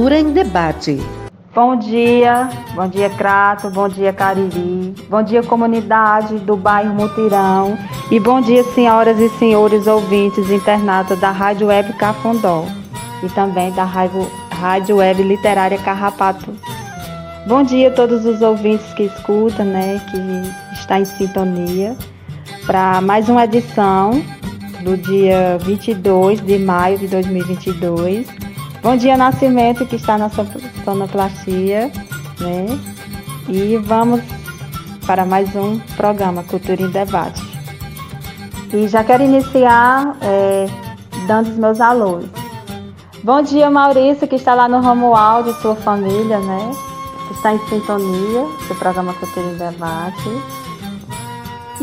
Cultura 0.00 0.18
em 0.18 0.32
Debate. 0.32 0.98
Bom 1.54 1.76
dia, 1.76 2.48
bom 2.74 2.88
dia 2.88 3.10
Crato, 3.10 3.68
bom 3.68 3.86
dia 3.86 4.14
Cariri, 4.14 4.94
bom 5.10 5.22
dia 5.22 5.42
comunidade 5.42 6.38
do 6.38 6.56
bairro 6.56 6.94
Mutirão 6.94 7.76
e 8.10 8.18
bom 8.18 8.40
dia 8.40 8.64
senhoras 8.64 9.18
e 9.18 9.28
senhores 9.38 9.86
ouvintes 9.86 10.50
internatos 10.50 11.20
da 11.20 11.30
Rádio 11.30 11.66
Web 11.66 11.92
Cafundó 11.98 12.64
e 13.22 13.28
também 13.28 13.70
da 13.72 13.84
Rádio, 13.84 14.26
Rádio 14.50 14.96
Web 14.96 15.22
Literária 15.22 15.76
Carrapato. 15.76 16.50
Bom 17.46 17.62
dia 17.62 17.88
a 17.88 17.92
todos 17.92 18.24
os 18.24 18.40
ouvintes 18.40 18.90
que 18.94 19.02
escutam, 19.02 19.66
né, 19.66 20.00
que 20.10 20.80
está 20.80 20.98
em 20.98 21.04
sintonia 21.04 21.94
para 22.64 23.02
mais 23.02 23.28
uma 23.28 23.44
edição 23.44 24.12
do 24.82 24.96
dia 24.96 25.58
22 25.60 26.40
de 26.40 26.58
maio 26.58 26.96
de 26.96 27.06
2022. 27.06 28.39
Bom 28.82 28.96
dia, 28.96 29.14
Nascimento, 29.14 29.84
que 29.84 29.96
está 29.96 30.16
na 30.16 30.30
sonoplastia, 30.30 31.92
né? 32.40 32.66
E 33.46 33.76
vamos 33.76 34.22
para 35.06 35.26
mais 35.26 35.54
um 35.54 35.78
programa 35.98 36.42
Cultura 36.44 36.80
em 36.80 36.88
Debate. 36.88 37.42
E 38.72 38.88
já 38.88 39.04
quero 39.04 39.22
iniciar 39.22 40.16
é, 40.22 40.66
dando 41.26 41.50
os 41.50 41.58
meus 41.58 41.78
alôs. 41.78 42.24
Bom 43.22 43.42
dia, 43.42 43.70
Maurício, 43.70 44.26
que 44.26 44.36
está 44.36 44.54
lá 44.54 44.66
no 44.66 44.80
Romualdo 44.80 45.50
e 45.50 45.54
sua 45.60 45.76
família, 45.76 46.38
né? 46.38 46.70
Que 47.28 47.34
está 47.34 47.52
em 47.52 47.58
sintonia 47.68 48.46
do 48.66 48.74
programa 48.76 49.12
Cultura 49.12 49.46
em 49.46 49.56
Debate. 49.58 50.30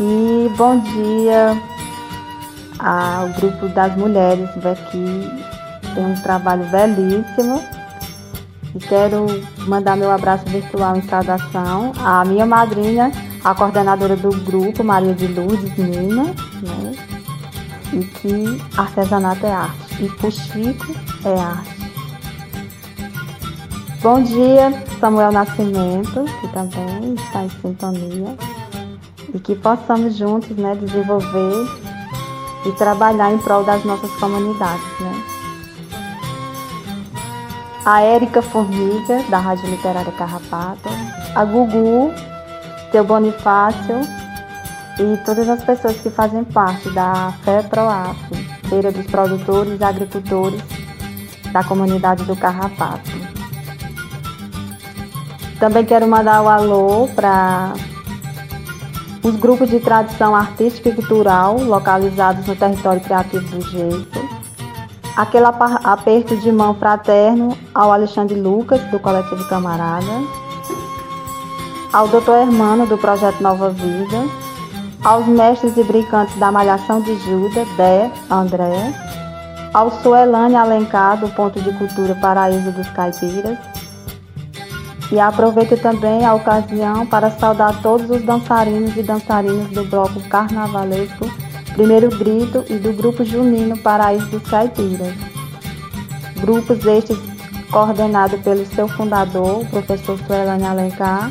E 0.00 0.50
bom 0.56 0.80
dia 0.80 1.62
ao 2.80 3.28
grupo 3.28 3.68
das 3.68 3.96
mulheres 3.96 4.50
daqui. 4.56 5.47
Tem 5.94 6.04
um 6.04 6.14
trabalho 6.22 6.64
belíssimo. 6.66 7.62
E 8.74 8.78
quero 8.78 9.26
mandar 9.66 9.96
meu 9.96 10.10
abraço 10.10 10.44
virtual 10.46 10.96
em 10.96 11.02
saudação 11.02 11.92
à 12.04 12.24
minha 12.24 12.44
madrinha, 12.44 13.10
a 13.42 13.54
coordenadora 13.54 14.14
do 14.14 14.30
grupo, 14.44 14.84
Maria 14.84 15.14
de 15.14 15.26
Lourdes 15.26 15.76
Nina, 15.76 16.24
né? 16.24 16.92
E 17.92 18.04
que 18.04 18.62
artesanato 18.76 19.46
é 19.46 19.52
arte. 19.52 20.04
E 20.04 20.08
Puxico 20.10 20.94
é 21.24 21.40
arte. 21.40 21.78
Bom 24.02 24.22
dia, 24.22 24.72
Samuel 25.00 25.32
Nascimento, 25.32 26.24
que 26.40 26.48
também 26.52 27.14
está 27.14 27.42
em 27.42 27.50
sintonia. 27.50 28.36
E 29.34 29.38
que 29.40 29.54
possamos 29.56 30.16
juntos 30.16 30.56
né, 30.56 30.76
desenvolver 30.76 31.66
e 32.64 32.72
trabalhar 32.72 33.32
em 33.32 33.38
prol 33.38 33.64
das 33.64 33.84
nossas 33.84 34.10
comunidades, 34.12 35.00
né? 35.00 35.37
A 37.90 38.02
Érica 38.02 38.42
Formiga, 38.42 39.22
da 39.30 39.38
Rádio 39.38 39.70
Literária 39.70 40.12
Carrapato, 40.12 40.90
a 41.34 41.42
Gugu, 41.42 42.12
seu 42.92 43.02
Bonifácio 43.02 44.00
e 44.98 45.16
todas 45.24 45.48
as 45.48 45.64
pessoas 45.64 45.96
que 45.96 46.10
fazem 46.10 46.44
parte 46.44 46.90
da 46.90 47.32
FEPROAF, 47.42 48.18
Feira 48.68 48.92
dos 48.92 49.06
Produtores 49.06 49.80
e 49.80 49.84
Agricultores 49.84 50.60
da 51.50 51.64
comunidade 51.64 52.24
do 52.24 52.36
Carrapato. 52.36 53.10
Também 55.58 55.86
quero 55.86 56.06
mandar 56.06 56.42
o 56.42 56.44
um 56.44 56.48
alô 56.50 57.08
para 57.16 57.72
os 59.22 59.34
grupos 59.36 59.70
de 59.70 59.80
tradição 59.80 60.36
artística 60.36 60.90
e 60.90 60.94
cultural 60.94 61.58
localizados 61.58 62.46
no 62.46 62.54
território 62.54 63.00
criativo 63.00 63.48
do 63.48 63.62
Jeito. 63.62 64.27
Aquele 65.18 65.46
aperto 65.46 66.36
de 66.36 66.52
mão 66.52 66.74
fraterno 66.74 67.58
ao 67.74 67.90
Alexandre 67.90 68.40
Lucas, 68.40 68.80
do 68.92 69.00
Coletivo 69.00 69.48
Camarada. 69.48 70.06
Ao 71.92 72.06
Dr. 72.06 72.42
Hermano, 72.42 72.86
do 72.86 72.96
Projeto 72.96 73.40
Nova 73.40 73.68
Vida. 73.70 74.28
Aos 75.02 75.26
mestres 75.26 75.76
e 75.76 75.82
brincantes 75.82 76.38
da 76.38 76.52
Malhação 76.52 77.00
de 77.00 77.16
Juda, 77.16 77.64
Dé, 77.76 78.08
André. 78.30 78.94
Ao 79.74 79.90
Suelane 79.90 80.54
Alencar, 80.54 81.18
do 81.18 81.28
Ponto 81.30 81.60
de 81.60 81.72
Cultura 81.72 82.14
Paraíso 82.14 82.70
dos 82.70 82.88
Caipiras 82.90 83.58
e 85.10 85.18
aproveito 85.18 85.80
também 85.80 86.24
a 86.24 86.34
ocasião 86.34 87.06
para 87.06 87.30
saudar 87.30 87.80
todos 87.82 88.08
os 88.08 88.22
dançarinos 88.22 88.96
e 88.96 89.02
dançarinas 89.02 89.68
do 89.70 89.82
bloco 89.84 90.20
carnavalesco 90.28 91.28
Primeiro 91.78 92.08
Grito 92.08 92.64
e 92.68 92.76
do 92.76 92.92
grupo 92.92 93.24
junino 93.24 93.78
Paraíso 93.78 94.26
dos 94.26 94.42
Caipiras. 94.50 95.14
Grupos 96.40 96.84
estes 96.84 97.16
coordenados 97.70 98.40
pelo 98.40 98.66
seu 98.66 98.88
fundador, 98.88 99.60
o 99.60 99.66
professor 99.66 100.18
Suelane 100.26 100.64
Alencar, 100.64 101.30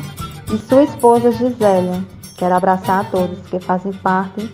e 0.50 0.56
sua 0.56 0.84
esposa 0.84 1.32
Gisélia. 1.32 2.02
Quero 2.38 2.54
abraçar 2.54 3.00
a 3.02 3.04
todos 3.10 3.38
que 3.50 3.60
fazem 3.60 3.92
parte 3.92 4.50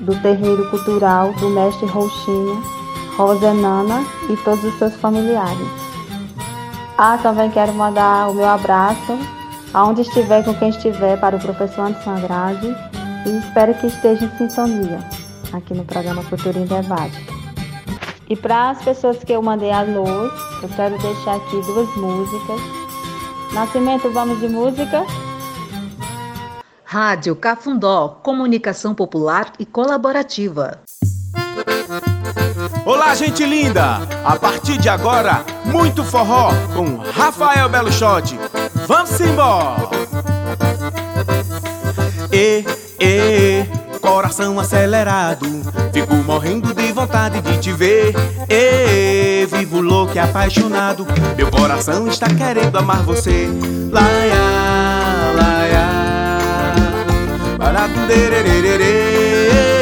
do 0.00 0.18
terreiro 0.22 0.70
cultural 0.70 1.34
do 1.34 1.50
mestre 1.50 1.84
Roxinha, 1.84 2.62
Rosenana 3.18 4.06
e 4.30 4.36
todos 4.38 4.64
os 4.64 4.78
seus 4.78 4.94
familiares. 4.94 5.68
Ah, 6.96 7.18
também 7.18 7.50
quero 7.50 7.74
mandar 7.74 8.30
o 8.30 8.34
meu 8.34 8.48
abraço, 8.48 9.18
aonde 9.74 10.00
estiver, 10.00 10.42
com 10.42 10.54
quem 10.54 10.70
estiver, 10.70 11.20
para 11.20 11.36
o 11.36 11.38
professor 11.38 11.82
Anderson 11.82 12.12
Andrade 12.12 12.74
e 13.26 13.38
espero 13.40 13.74
que 13.74 13.88
esteja 13.88 14.24
em 14.24 14.38
sintonia 14.38 15.17
aqui 15.52 15.74
no 15.74 15.84
programa 15.84 16.22
Cultura 16.24 16.58
em 16.58 16.66
Debate. 16.66 17.16
E 18.28 18.36
para 18.36 18.70
as 18.70 18.82
pessoas 18.82 19.22
que 19.24 19.32
eu 19.32 19.42
mandei 19.42 19.70
a 19.70 19.82
luz, 19.82 20.32
eu 20.62 20.68
quero 20.70 20.98
deixar 20.98 21.36
aqui 21.36 21.60
duas 21.62 21.88
músicas. 21.96 22.60
Nascimento, 23.52 24.10
vamos 24.10 24.38
de 24.40 24.48
música? 24.48 25.04
Rádio 26.84 27.36
Cafundó, 27.36 28.20
comunicação 28.22 28.94
popular 28.94 29.52
e 29.58 29.64
colaborativa. 29.64 30.80
Olá, 32.84 33.14
gente 33.14 33.44
linda! 33.44 33.96
A 34.24 34.36
partir 34.36 34.78
de 34.78 34.88
agora, 34.88 35.44
muito 35.66 36.02
forró 36.02 36.50
com 36.74 36.96
Rafael 37.12 37.68
Belo 37.68 37.92
Shot. 37.92 38.38
Vamos 38.86 39.20
embora! 39.20 39.88
E, 42.32 42.64
e, 43.00 43.77
coração 44.08 44.58
acelerado, 44.58 45.46
fico 45.92 46.14
morrendo 46.14 46.72
de 46.72 46.92
vontade 46.92 47.42
de 47.42 47.58
te 47.58 47.72
ver. 47.72 48.14
E, 48.48 49.44
vivo 49.46 49.80
louco 49.82 50.14
e 50.14 50.18
apaixonado, 50.18 51.06
meu 51.36 51.50
coração 51.50 52.08
está 52.08 52.26
querendo 52.26 52.78
amar 52.78 53.02
você. 53.02 53.48
Laia, 53.92 54.34
laia, 55.36 55.88
para 57.58 57.84
O 57.84 59.77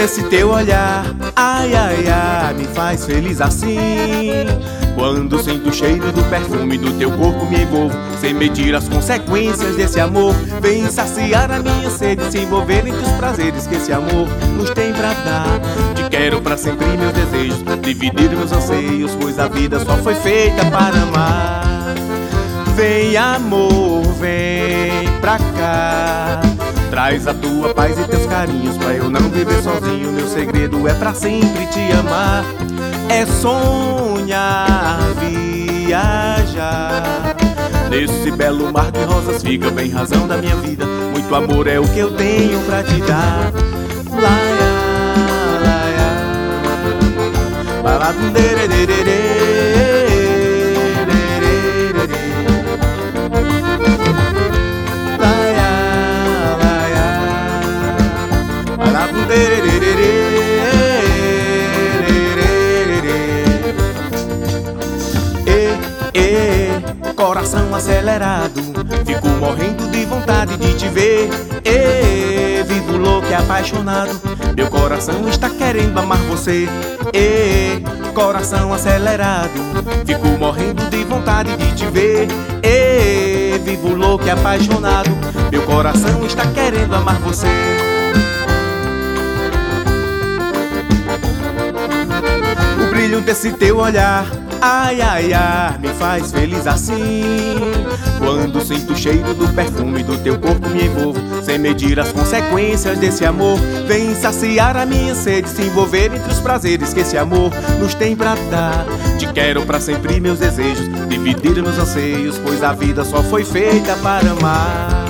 desse 0.00 0.22
teu 0.30 0.50
olhar, 0.50 1.04
ai 1.36 1.74
ai 1.74 2.08
ai, 2.08 2.54
me 2.54 2.64
faz 2.64 3.04
feliz 3.04 3.38
assim. 3.38 3.76
Quando 4.94 5.42
sinto 5.42 5.68
o 5.68 5.72
cheiro 5.72 6.10
do 6.10 6.24
perfume 6.24 6.78
do 6.78 6.90
teu 6.98 7.10
corpo 7.12 7.46
me 7.46 7.62
envolvo 7.62 7.94
Sem 8.20 8.34
medir 8.34 8.74
as 8.74 8.88
consequências 8.88 9.76
desse 9.76 10.00
amor. 10.00 10.34
Vem 10.60 10.90
saciar 10.90 11.50
a 11.50 11.60
minha 11.60 11.88
sede 11.88 12.22
Se 12.30 12.38
envolver 12.38 12.86
entre 12.86 13.00
os 13.00 13.12
prazeres 13.12 13.66
que 13.66 13.76
esse 13.76 13.92
amor 13.92 14.26
nos 14.56 14.68
tem 14.70 14.92
pra 14.92 15.12
dar. 15.12 15.60
Te 15.94 16.10
quero 16.10 16.42
pra 16.42 16.56
sempre 16.56 16.86
meus 16.98 17.12
desejos 17.12 17.62
Dividir 17.80 18.30
meus 18.30 18.52
anseios 18.52 19.16
Pois 19.18 19.38
a 19.38 19.46
vida 19.46 19.78
só 19.78 19.96
foi 19.98 20.14
feita 20.16 20.64
para 20.66 21.02
amar. 21.02 21.94
Vem 22.74 23.16
amor, 23.16 24.02
vem 24.18 25.08
pra 25.20 25.38
cá 25.38 26.49
Traz 26.90 27.28
a 27.28 27.34
tua 27.34 27.72
paz 27.72 27.96
e 27.98 28.04
teus 28.04 28.26
carinhos 28.26 28.76
Pra 28.76 28.92
eu 28.94 29.08
não 29.08 29.30
viver 29.30 29.62
sozinho. 29.62 30.12
Meu 30.12 30.26
segredo 30.26 30.88
é 30.88 30.94
pra 30.94 31.14
sempre 31.14 31.66
te 31.66 31.92
amar. 31.92 32.44
É 33.08 33.24
sonhar, 33.26 34.98
viajar. 35.20 37.36
Nesse 37.88 38.30
belo 38.30 38.70
mar 38.72 38.90
de 38.92 39.02
rosas 39.02 39.42
fica 39.42 39.70
bem 39.70 39.90
razão 39.90 40.28
da 40.28 40.36
minha 40.36 40.56
vida. 40.56 40.84
Muito 40.86 41.34
amor 41.34 41.66
é 41.66 41.78
o 41.78 41.88
que 41.88 41.98
eu 41.98 42.10
tenho 42.12 42.60
pra 42.60 42.82
te 42.82 43.00
dar. 43.00 43.50
Laia, 44.12 44.70
laia. 45.64 46.10
Baladum, 47.82 48.30
coração 67.30 67.72
acelerado, 67.72 68.60
fico 69.06 69.28
morrendo 69.38 69.88
de 69.88 70.04
vontade 70.04 70.56
de 70.56 70.74
te 70.74 70.88
ver. 70.88 71.30
E 71.64 72.60
vivo 72.64 72.96
louco 72.96 73.28
e 73.28 73.34
apaixonado, 73.34 74.20
meu 74.56 74.66
coração 74.66 75.28
está 75.28 75.48
querendo 75.48 75.96
amar 75.96 76.18
você. 76.22 76.66
E 77.14 77.84
coração 78.14 78.74
acelerado, 78.74 79.52
fico 80.04 80.26
morrendo 80.40 80.90
de 80.90 81.04
vontade 81.04 81.56
de 81.56 81.72
te 81.76 81.86
ver. 81.86 82.26
E 82.64 83.56
vivo 83.58 83.94
louco 83.94 84.26
e 84.26 84.30
apaixonado, 84.30 85.10
meu 85.52 85.62
coração 85.62 86.26
está 86.26 86.44
querendo 86.48 86.96
amar 86.96 87.20
você. 87.20 87.46
O 92.82 92.90
brilho 92.90 93.20
desse 93.20 93.52
teu 93.52 93.78
olhar 93.78 94.26
Ai, 94.62 95.00
ai, 95.00 95.32
ai, 95.32 95.78
me 95.78 95.88
faz 95.88 96.30
feliz 96.30 96.66
assim. 96.66 97.54
Quando 98.18 98.60
sinto 98.60 98.92
o 98.92 98.96
cheiro 98.96 99.32
do 99.32 99.48
perfume 99.54 100.02
do 100.02 100.18
teu 100.18 100.38
corpo 100.38 100.68
me 100.68 100.84
envolvo. 100.84 101.20
Sem 101.42 101.58
medir 101.58 101.98
as 101.98 102.12
consequências 102.12 102.98
desse 102.98 103.24
amor. 103.24 103.58
Vem 103.86 104.14
saciar 104.14 104.76
a 104.76 104.84
minha 104.84 105.14
sede 105.14 105.48
Se 105.48 105.62
envolver 105.62 106.14
entre 106.14 106.30
os 106.30 106.38
prazeres 106.40 106.92
que 106.92 107.00
esse 107.00 107.16
amor 107.16 107.50
nos 107.78 107.94
tem 107.94 108.14
pra 108.14 108.34
dar. 108.50 108.84
Te 109.18 109.26
quero 109.32 109.64
pra 109.64 109.80
sempre 109.80 110.20
meus 110.20 110.38
desejos 110.38 110.88
Dividir 111.08 111.62
meus 111.62 111.78
anseios 111.78 112.38
Pois 112.38 112.62
a 112.62 112.72
vida 112.72 113.04
só 113.04 113.22
foi 113.22 113.44
feita 113.44 113.96
para 113.96 114.30
amar. 114.30 115.06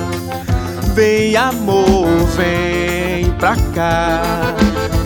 Vem 0.93 1.35
amor, 1.37 2.07
vem 2.35 3.31
pra 3.39 3.55
cá 3.73 4.21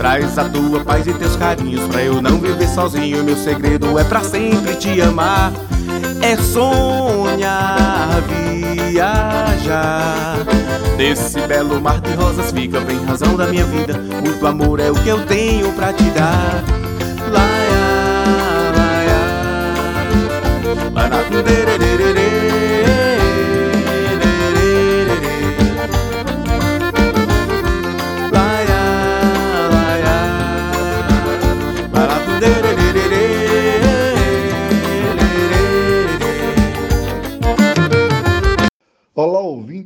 Traz 0.06 0.38
a 0.38 0.48
tua 0.48 0.82
paz 0.82 1.08
e 1.08 1.14
teus 1.16 1.36
carinhos 1.36 1.88
pra 1.88 2.04
eu 2.04 2.22
não 2.22 2.38
viver 2.38 2.70
sozinho. 2.70 3.24
Meu 3.24 3.36
segredo 3.36 3.98
é 3.98 4.04
pra 4.04 4.22
sempre 4.22 4.76
te 4.76 5.02
amar. 5.02 5.52
É 6.22 6.38
sonhar, 6.38 8.22
viajar. 8.88 10.38
Nesse 10.96 11.42
belo 11.48 11.82
mar 11.82 12.00
de 12.02 12.14
rosas 12.14 12.52
fica 12.52 12.80
bem 12.82 13.04
razão 13.04 13.36
da 13.36 13.48
minha 13.48 13.66
vida. 13.66 13.98
Muito 14.24 14.46
amor 14.46 14.80
é 14.80 14.92
o 14.92 14.94
que 14.94 15.10
eu 15.10 15.26
tenho 15.26 15.74
pra 15.74 15.92
te 15.92 16.04
dar. 16.12 16.64
Laia, 17.32 17.82
laia, 18.78 19.18
laia, 20.88 21.95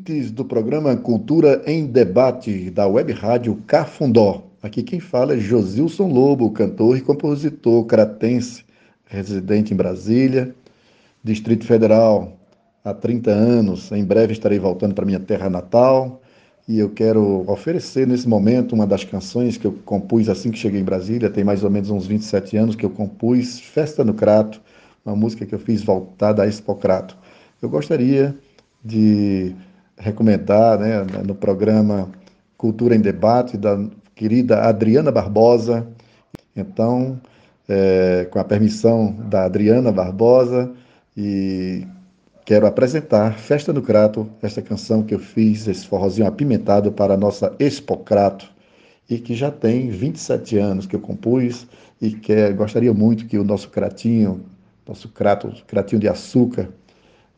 ouvintes 0.10 0.32
do 0.32 0.44
programa 0.44 0.98
Cultura 0.98 1.62
em 1.68 1.86
Debate 1.86 2.72
da 2.72 2.88
Web 2.88 3.14
Rádio 3.14 3.56
Cafundó. 3.68 4.44
Aqui 4.62 4.82
quem 4.82 5.00
fala 5.00 5.36
é 5.36 5.38
Josilson 5.38 6.08
Lobo, 6.08 6.50
cantor 6.50 6.98
e 6.98 7.02
compositor 7.02 7.86
cratense, 7.86 8.66
residente 9.06 9.72
em 9.72 9.78
Brasília, 9.78 10.56
Distrito 11.24 11.64
Federal 11.64 12.34
há 12.84 12.92
30 12.92 13.30
anos. 13.30 13.92
Em 13.92 14.04
breve 14.04 14.34
estarei 14.34 14.58
voltando 14.58 14.96
para 14.96 15.06
minha 15.06 15.20
terra 15.20 15.48
natal 15.48 16.20
e 16.68 16.80
eu 16.80 16.90
quero 16.90 17.44
oferecer 17.48 18.08
nesse 18.08 18.28
momento 18.28 18.74
uma 18.74 18.88
das 18.88 19.04
canções 19.04 19.58
que 19.58 19.68
eu 19.68 19.74
compus 19.86 20.28
assim 20.28 20.50
que 20.50 20.58
cheguei 20.58 20.82
em 20.82 20.86
Brasília, 20.86 21.30
tem 21.30 21.44
mais 21.44 21.64
ou 21.64 21.70
menos 21.70 21.92
uns 21.92 22.08
27 22.08 22.58
anos 22.58 22.76
que 22.76 22.86
eu 22.86 22.90
compus 22.90 23.60
Festa 23.60 24.04
no 24.04 24.16
Crato, 24.16 24.60
uma 25.06 25.16
música 25.16 25.46
que 25.46 25.54
eu 25.54 25.60
fiz 25.60 25.84
voltada 25.84 26.42
a 26.42 26.48
Expocrato. 26.48 27.16
Eu 27.62 27.70
gostaria 27.70 28.36
de 28.84 29.54
recomendar 30.00 30.80
né, 30.80 31.06
no 31.28 31.36
programa 31.36 32.10
Cultura 32.58 32.96
em 32.96 33.02
Debate, 33.02 33.58
da 33.58 33.78
querida 34.16 34.62
Adriana 34.62 35.12
Barbosa. 35.12 35.88
Então, 36.56 37.20
é, 37.68 38.28
com 38.32 38.40
a 38.40 38.44
permissão 38.44 39.14
da 39.30 39.46
Adriana 39.46 39.92
Barbosa, 39.92 40.72
e 41.16 41.86
quero 42.46 42.66
apresentar 42.66 43.38
Festa 43.38 43.72
do 43.72 43.82
Crato, 43.82 44.28
esta 44.42 44.62
canção 44.62 45.04
que 45.04 45.14
eu 45.14 45.20
fiz, 45.20 45.68
esse 45.68 45.86
forrozinho 45.86 46.28
apimentado 46.28 46.92
para 46.92 47.14
a 47.14 47.18
nossa 47.18 47.54
Expocrato, 47.60 48.50
e 49.10 49.18
que 49.20 49.36
já 49.36 49.52
tem 49.52 49.90
27 49.90 50.58
anos 50.58 50.86
que 50.86 50.96
eu 50.96 51.00
compus, 51.00 51.68
e 52.02 52.12
que 52.12 52.52
gostaria 52.54 52.94
muito 52.94 53.26
que 53.26 53.38
o 53.38 53.44
nosso 53.44 53.70
cratinho, 53.70 54.42
nosso 54.88 55.10
crato, 55.10 55.54
cratinho 55.68 56.00
de 56.02 56.08
açúcar, 56.08 56.70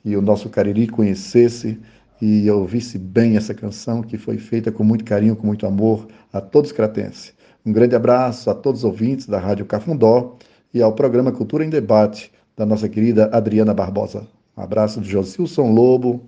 e 0.04 0.16
o 0.16 0.22
nosso 0.22 0.50
Cariri 0.50 0.88
conhecesse 0.88 1.80
e 2.22 2.50
ouvisse 2.52 3.00
bem 3.00 3.36
essa 3.36 3.54
canção 3.54 4.02
que 4.04 4.18
foi 4.18 4.38
feita 4.38 4.72
com 4.72 4.84
muito 4.84 5.04
carinho, 5.04 5.36
com 5.36 5.48
muito 5.48 5.66
amor 5.66 6.08
a 6.32 6.40
todos 6.40 6.70
os 6.70 6.76
cratenses. 6.76 7.34
Um 7.66 7.74
grande 7.74 7.96
abraço 7.96 8.50
a 8.50 8.56
todos 8.56 8.82
os 8.82 8.86
ouvintes 8.86 9.26
da 9.26 9.40
Rádio 9.40 9.66
Cafundó 9.66 10.38
e 10.74 10.82
ao 10.82 10.94
programa 10.94 11.32
Cultura 11.32 11.66
em 11.66 11.70
Debate 11.70 12.32
da 12.56 12.66
nossa 12.66 12.88
querida 12.88 13.30
Adriana 13.34 13.74
Barbosa. 13.74 14.28
Um 14.56 14.62
abraço 14.62 15.02
de 15.02 15.10
Josilson 15.10 15.72
Lobo, 15.72 16.22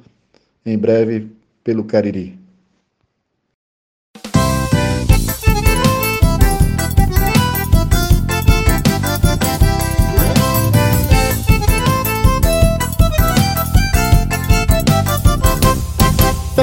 em 0.66 0.78
breve 0.78 1.30
pelo 1.64 1.84
Cariri. 1.84 2.43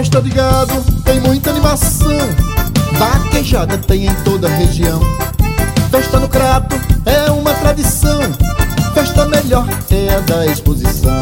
Festa 0.01 0.23
de 0.23 0.31
gado 0.31 0.83
tem 1.05 1.21
muita 1.21 1.51
animação. 1.51 2.19
Vaquejada 2.99 3.77
tem 3.77 4.07
em 4.07 4.15
toda 4.25 4.49
a 4.49 4.51
região. 4.51 4.99
Festa 5.91 6.19
no 6.19 6.27
Crato 6.27 6.75
é 7.05 7.31
uma 7.31 7.53
tradição. 7.53 8.19
Festa 8.95 9.27
melhor 9.27 9.69
é 9.91 10.15
a 10.15 10.21
da 10.21 10.47
exposição. 10.47 11.21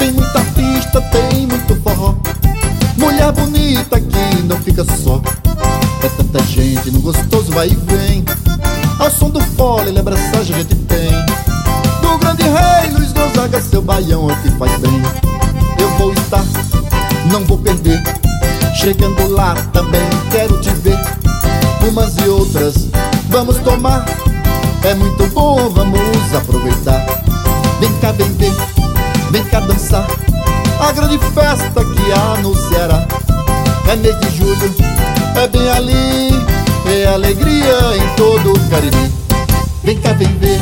Tem 0.00 0.10
muita 0.10 0.36
artista, 0.36 1.00
tem 1.12 1.46
muito 1.46 1.80
forró. 1.80 2.16
Mulher 2.96 3.30
bonita 3.30 4.00
que 4.00 4.42
não 4.48 4.56
fica 4.56 4.84
só. 4.84 5.22
É 6.02 6.08
tanta 6.08 6.42
gente 6.42 6.90
no 6.90 6.98
gostoso 7.02 7.52
vai 7.52 7.68
e 7.68 7.76
vem. 7.76 8.24
Ao 8.98 9.12
som 9.12 9.30
do 9.30 9.40
fole, 9.40 9.92
lembra 9.92 10.16
essa 10.18 10.44
gente 10.44 10.74
tem. 10.74 11.12
Do 12.00 12.18
grande 12.18 12.42
rei 12.42 12.90
Luiz 12.90 13.12
Gonzaga, 13.12 13.60
seu 13.60 13.80
baião 13.80 14.28
é 14.28 14.32
o 14.32 14.42
que 14.42 14.50
faz 14.58 14.76
bem. 14.80 15.00
Eu 15.78 15.88
vou 15.98 16.12
estar 16.12 16.42
não 17.30 17.44
vou 17.44 17.58
perder. 17.58 18.02
Chegando 18.74 19.28
lá 19.28 19.54
também 19.72 20.00
quero 20.30 20.60
te 20.60 20.70
ver. 20.70 20.98
Umas 21.88 22.16
e 22.18 22.28
outras 22.28 22.88
vamos 23.28 23.58
tomar. 23.58 24.04
É 24.84 24.94
muito 24.94 25.26
bom, 25.28 25.70
vamos 25.70 26.34
aproveitar. 26.34 27.06
Vem 27.80 27.92
cá, 28.00 28.12
vem 28.12 28.32
ver, 28.34 28.52
vem 29.30 29.44
cá 29.44 29.60
dançar. 29.60 30.06
A 30.80 30.92
grande 30.92 31.18
festa 31.18 31.84
que 31.84 32.68
Ceará 32.68 33.06
é 33.88 33.96
mês 33.96 34.18
de 34.20 34.36
julho, 34.36 34.74
é 35.36 35.46
bem 35.46 35.70
ali, 35.70 36.30
é 36.86 37.06
alegria 37.06 37.96
em 37.96 38.16
todo 38.16 38.52
o 38.52 38.68
Cariri. 38.68 39.12
Vem 39.84 39.98
cá, 39.98 40.12
vem 40.12 40.28
ver, 40.38 40.60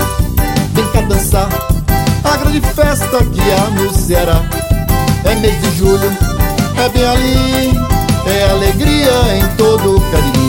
vem 0.74 0.86
cá 0.92 1.00
dançar. 1.02 1.48
A 2.24 2.36
grande 2.36 2.60
festa 2.60 3.24
que 3.24 3.98
Ceará 3.98 4.42
é 5.24 5.34
mês 5.36 5.60
de 5.62 5.78
julho, 5.78 6.10
é 6.80 6.88
bem 6.88 7.04
ali, 7.04 7.78
é 8.26 8.50
alegria 8.50 9.36
em 9.36 9.56
todo 9.56 9.96
o 9.96 10.00
Cariri. 10.10 10.40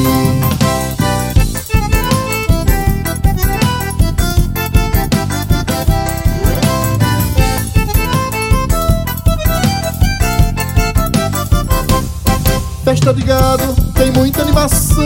Festa 12.86 13.14
de 13.14 13.24
gado 13.24 13.76
tem 13.94 14.12
muita 14.12 14.44
animação, 14.44 15.06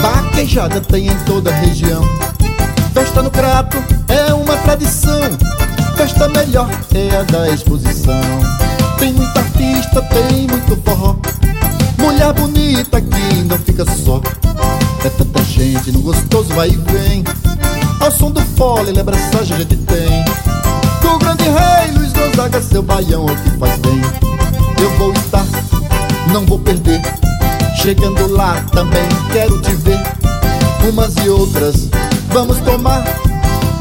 vaquejada 0.00 0.80
tem 0.80 1.06
em 1.06 1.18
toda 1.24 1.50
a 1.50 1.54
região. 1.54 2.02
Festa 2.92 3.22
no 3.22 3.30
Crato 3.30 3.76
é 4.08 4.34
uma 4.34 4.56
tradição, 4.58 5.20
festa 5.96 6.28
melhor 6.28 6.68
é 6.94 7.16
a 7.16 7.22
da 7.22 7.48
exposição. 7.48 8.20
Tem 9.02 9.12
muita 9.14 9.40
artista, 9.40 10.00
tem 10.00 10.46
muito 10.46 10.80
forró. 10.84 11.16
Mulher 11.98 12.32
bonita 12.34 13.00
que 13.00 13.42
não 13.48 13.58
fica 13.58 13.84
só. 13.84 14.20
É 15.04 15.08
tanta 15.08 15.42
gente 15.42 15.90
no 15.90 16.02
gostoso 16.02 16.54
vai 16.54 16.68
e 16.68 16.76
vem. 16.76 17.24
Ao 17.98 18.12
som 18.12 18.30
do 18.30 18.40
fole, 18.56 18.92
lembra 18.92 19.16
essa 19.16 19.44
gente 19.44 19.74
tem. 19.74 20.24
Do 21.00 21.18
grande 21.18 21.42
rei 21.42 21.90
Luiz 21.96 22.12
Gonzaga, 22.12 22.62
seu 22.62 22.80
baião 22.80 23.28
é 23.28 23.32
o 23.32 23.36
que 23.38 23.50
faz 23.58 23.76
bem. 23.80 24.00
Eu 24.80 24.96
vou 24.96 25.12
estar, 25.14 25.46
não 26.32 26.46
vou 26.46 26.60
perder. 26.60 27.02
Chegando 27.82 28.28
lá 28.28 28.64
também 28.70 29.08
quero 29.32 29.60
te 29.62 29.72
ver. 29.74 30.00
Umas 30.88 31.16
e 31.16 31.28
outras 31.28 31.88
vamos 32.28 32.58
tomar. 32.58 33.02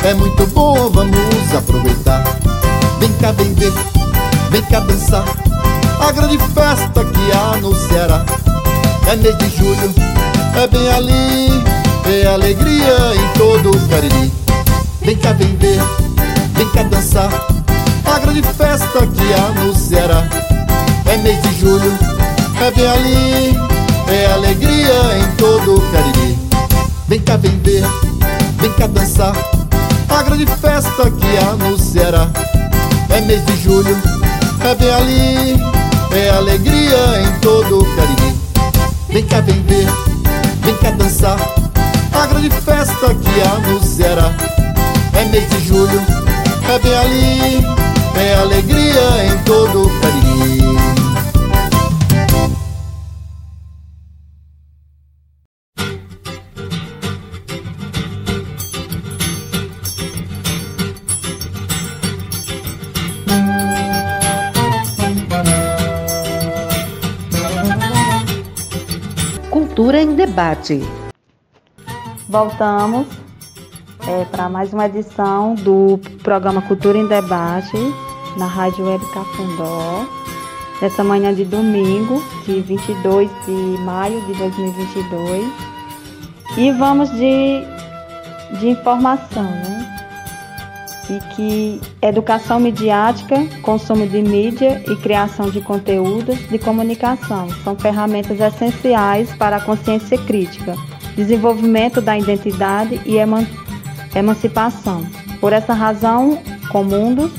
É 0.04 0.16
muito 0.16 0.48
bom, 0.48 0.90
vamos 0.90 1.54
aproveitar. 1.56 2.24
Vem 3.00 3.14
cá, 3.20 3.32
vem 3.32 3.54
ver, 3.54 3.72
vem 4.52 4.62
cá 4.64 4.82
dançar. 4.82 5.26
A 6.00 6.12
grande 6.12 6.38
festa 6.38 7.06
que 7.06 7.32
há 7.32 7.58
no 7.58 7.74
Ceará. 7.74 8.26
É 9.10 9.16
mês 9.16 9.38
de 9.38 9.50
julho, 9.58 9.94
é 10.56 10.68
bem 10.68 10.90
ali 10.90 11.64
É 12.06 12.28
alegria 12.28 13.16
em 13.16 13.38
todo 13.38 13.72
o 13.72 13.90
Cariri. 13.90 14.32
Vem 15.02 15.18
cá, 15.18 15.34
vem 15.34 15.56
ver, 15.56 15.82
vem 16.54 16.70
cá 16.70 16.84
dançar. 16.84 17.32
A 18.06 18.20
grande 18.20 18.44
festa 18.44 19.08
que 19.08 19.34
há 19.34 19.62
no 19.62 19.76
Ceará. 19.76 20.24
É 21.06 21.18
mês 21.18 21.42
de 21.42 21.60
julho, 21.60 21.98
é 22.62 22.72
bem 22.72 22.88
ali 22.88 23.58
É 24.08 24.32
alegria 24.34 25.18
em 25.18 25.36
todo 25.38 25.78
o 25.78 25.92
Cariri. 25.92 26.38
Vem 27.08 27.20
cá, 27.20 27.38
vem 27.38 27.58
ver, 27.60 27.84
vem 28.60 28.72
cá 28.74 28.88
dançar. 28.88 29.34
A 30.10 30.24
grande 30.24 30.46
festa 30.46 31.10
que 31.10 31.38
há 31.38 31.56
no 31.56 31.78
Ceará. 31.78 32.28
É 33.10 33.20
mês 33.22 33.46
de 33.46 33.62
julho, 33.62 33.98
é 34.64 34.76
bem 34.76 34.92
ali 34.92 35.62
É 36.12 36.30
alegria 36.30 37.22
em 37.22 37.40
todo 37.40 37.80
o 37.80 37.96
Cariri 37.96 38.36
Vem 39.10 39.26
cá, 39.26 39.42
vem 39.42 39.62
vem 39.62 40.76
cá 40.78 40.92
dançar 40.92 41.38
A 42.14 42.28
grande 42.28 42.50
festa 42.50 43.16
que 43.16 43.42
há 43.42 43.60
no 43.68 43.84
Ceará 43.84 44.32
É 45.14 45.26
mês 45.26 45.50
de 45.50 45.68
julho, 45.68 46.02
é 46.70 46.80
bem 46.80 46.96
ali 46.96 47.66
É 48.16 48.36
alegria 48.36 49.26
em 49.26 49.38
todo 49.44 49.88
o 49.88 50.00
Cariri 50.02 50.31
Debate. 70.32 70.80
Voltamos 72.30 73.06
é, 74.08 74.24
para 74.24 74.48
mais 74.48 74.72
uma 74.72 74.86
edição 74.86 75.56
do 75.56 76.00
programa 76.24 76.62
Cultura 76.62 76.98
em 76.98 77.06
Debate 77.06 77.76
na 78.38 78.46
Rádio 78.46 78.86
Web 78.86 79.06
Cafundó. 79.12 80.06
Nessa 80.82 81.04
manhã 81.04 81.34
de 81.34 81.44
domingo, 81.44 82.24
de 82.46 82.62
22 82.62 83.30
de 83.46 83.52
maio 83.84 84.26
de 84.26 84.34
2022. 84.36 85.52
E 86.58 86.72
vamos 86.72 87.12
de, 87.12 87.64
de 88.58 88.70
informação, 88.70 89.44
né? 89.44 89.91
E 91.12 91.20
que 91.36 91.82
educação 92.02 92.58
midiática, 92.58 93.36
consumo 93.62 94.08
de 94.08 94.22
mídia 94.22 94.82
e 94.88 94.96
criação 94.96 95.50
de 95.50 95.60
conteúdos 95.60 96.40
de 96.48 96.58
comunicação 96.58 97.50
são 97.66 97.76
ferramentas 97.76 98.40
essenciais 98.40 99.30
para 99.34 99.58
a 99.58 99.62
consciência 99.62 100.18
crítica, 100.18 100.74
desenvolvimento 101.14 102.00
da 102.00 102.18
identidade 102.18 103.02
e 103.06 103.18
eman 103.18 103.46
emancipação. 104.16 105.06
Por 105.42 105.52
essa 105.52 105.74
razão, 105.74 106.40
Comundos 106.72 107.32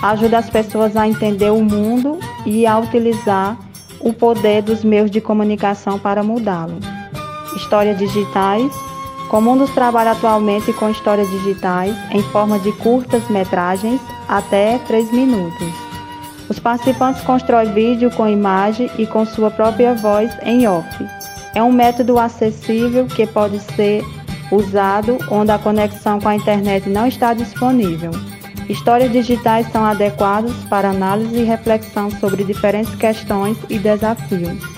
ajuda 0.00 0.38
as 0.38 0.48
pessoas 0.48 0.96
a 0.96 1.06
entender 1.06 1.50
o 1.50 1.62
mundo 1.62 2.18
e 2.46 2.66
a 2.66 2.78
utilizar 2.78 3.58
o 4.00 4.14
poder 4.14 4.62
dos 4.62 4.82
meios 4.82 5.10
de 5.10 5.20
comunicação 5.20 5.98
para 5.98 6.22
mudá-lo. 6.22 6.78
Histórias 7.54 7.98
digitais 7.98 8.72
Comundos 9.28 9.70
trabalha 9.70 10.12
atualmente 10.12 10.72
com 10.72 10.88
histórias 10.88 11.28
digitais 11.28 11.94
em 12.10 12.22
forma 12.22 12.58
de 12.58 12.72
curtas 12.72 13.28
metragens 13.28 14.00
até 14.26 14.78
3 14.78 15.12
minutos. 15.12 15.68
Os 16.48 16.58
participantes 16.58 17.22
constroem 17.22 17.72
vídeo 17.72 18.10
com 18.10 18.26
imagem 18.26 18.90
e 18.96 19.06
com 19.06 19.26
sua 19.26 19.50
própria 19.50 19.94
voz 19.94 20.30
em 20.42 20.66
off. 20.66 20.88
É 21.54 21.62
um 21.62 21.70
método 21.70 22.18
acessível 22.18 23.06
que 23.06 23.26
pode 23.26 23.60
ser 23.74 24.02
usado 24.50 25.18
onde 25.30 25.50
a 25.50 25.58
conexão 25.58 26.18
com 26.18 26.28
a 26.28 26.36
internet 26.36 26.88
não 26.88 27.06
está 27.06 27.34
disponível. 27.34 28.10
Histórias 28.66 29.12
digitais 29.12 29.70
são 29.70 29.84
adequadas 29.84 30.54
para 30.70 30.88
análise 30.88 31.38
e 31.38 31.44
reflexão 31.44 32.10
sobre 32.10 32.44
diferentes 32.44 32.94
questões 32.94 33.58
e 33.68 33.78
desafios 33.78 34.77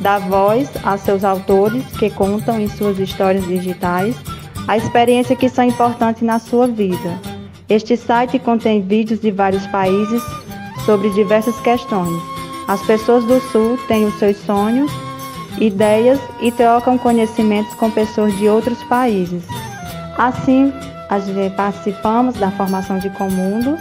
dá 0.00 0.18
voz 0.18 0.70
a 0.84 0.96
seus 0.96 1.24
autores 1.24 1.84
que 1.98 2.10
contam 2.10 2.60
em 2.60 2.68
suas 2.68 2.98
histórias 2.98 3.46
digitais 3.46 4.14
a 4.66 4.76
experiência 4.76 5.34
que 5.34 5.48
são 5.48 5.64
importantes 5.64 6.22
na 6.22 6.38
sua 6.38 6.66
vida. 6.66 7.18
Este 7.68 7.96
site 7.96 8.38
contém 8.38 8.82
vídeos 8.82 9.20
de 9.20 9.30
vários 9.30 9.66
países 9.68 10.22
sobre 10.84 11.10
diversas 11.10 11.58
questões. 11.60 12.22
As 12.66 12.82
pessoas 12.82 13.24
do 13.24 13.40
Sul 13.50 13.78
têm 13.88 14.04
os 14.04 14.14
seus 14.18 14.36
sonhos, 14.38 14.90
ideias 15.58 16.20
e 16.40 16.52
trocam 16.52 16.98
conhecimentos 16.98 17.74
com 17.74 17.90
pessoas 17.90 18.36
de 18.38 18.48
outros 18.48 18.82
países. 18.84 19.42
Assim, 20.18 20.72
participamos 21.56 22.34
da 22.34 22.50
formação 22.50 22.98
de 22.98 23.08
Comundos 23.10 23.80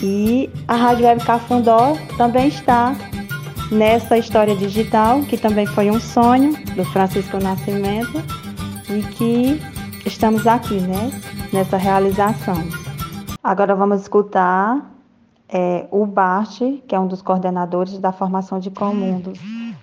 e 0.00 0.48
a 0.66 0.74
Rádio 0.74 1.06
Web 1.06 1.24
Cafundó 1.24 1.96
também 2.16 2.48
está 2.48 2.94
nessa 3.70 4.16
história 4.16 4.56
digital, 4.56 5.22
que 5.22 5.36
também 5.36 5.66
foi 5.66 5.90
um 5.90 6.00
sonho 6.00 6.52
do 6.74 6.84
Francisco 6.86 7.38
Nascimento 7.38 8.22
e 8.88 9.02
que 9.02 9.60
estamos 10.06 10.46
aqui, 10.46 10.80
né, 10.80 11.10
nessa 11.52 11.76
realização. 11.76 12.56
Agora 13.42 13.74
vamos 13.74 14.02
escutar 14.02 14.90
é, 15.48 15.86
o 15.90 16.04
Bart, 16.06 16.58
que 16.86 16.94
é 16.94 17.00
um 17.00 17.06
dos 17.06 17.22
coordenadores 17.22 17.98
da 17.98 18.12
formação 18.12 18.58
de 18.58 18.70
Comundos. 18.70 19.38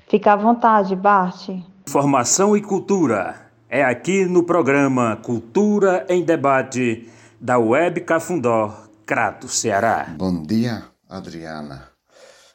Fica 0.07 0.33
à 0.33 0.35
vontade, 0.35 0.95
Bart. 0.95 1.49
Formação 1.87 2.55
e 2.55 2.61
cultura. 2.61 3.45
É 3.69 3.83
aqui 3.83 4.25
no 4.25 4.43
programa 4.43 5.17
Cultura 5.17 6.05
em 6.07 6.23
Debate 6.23 7.09
da 7.41 7.57
Web 7.57 8.01
Cafundó, 8.01 8.73
Crato, 9.05 9.47
Ceará. 9.47 10.07
Bom 10.17 10.41
dia, 10.43 10.83
Adriana. 11.09 11.94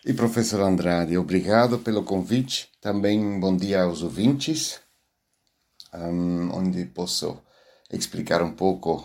E 0.03 0.15
professor 0.15 0.63
Andrade, 0.63 1.19
obrigado 1.19 1.79
pelo 1.79 2.03
convite. 2.03 2.71
Também 2.81 3.39
bom 3.39 3.55
dia 3.55 3.83
aos 3.83 4.03
ouvintes, 4.03 4.81
um, 5.93 6.51
onde 6.55 6.87
posso 6.87 7.37
explicar 7.93 8.43
um 8.43 8.53
pouco 8.53 9.05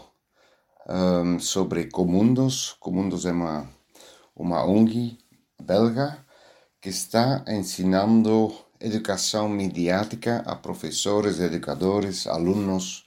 um, 0.87 1.37
sobre 1.37 1.87
Comundos. 1.87 2.77
Comundos 2.79 3.25
é 3.25 3.33
uma, 3.33 3.69
uma 4.33 4.65
ONG 4.65 5.17
belga 5.61 6.17
que 6.79 6.87
está 6.87 7.43
ensinando 7.45 8.55
educação 8.79 9.49
midiática 9.49 10.43
a 10.45 10.55
professores, 10.55 11.41
educadores, 11.41 12.25
alunos 12.25 13.05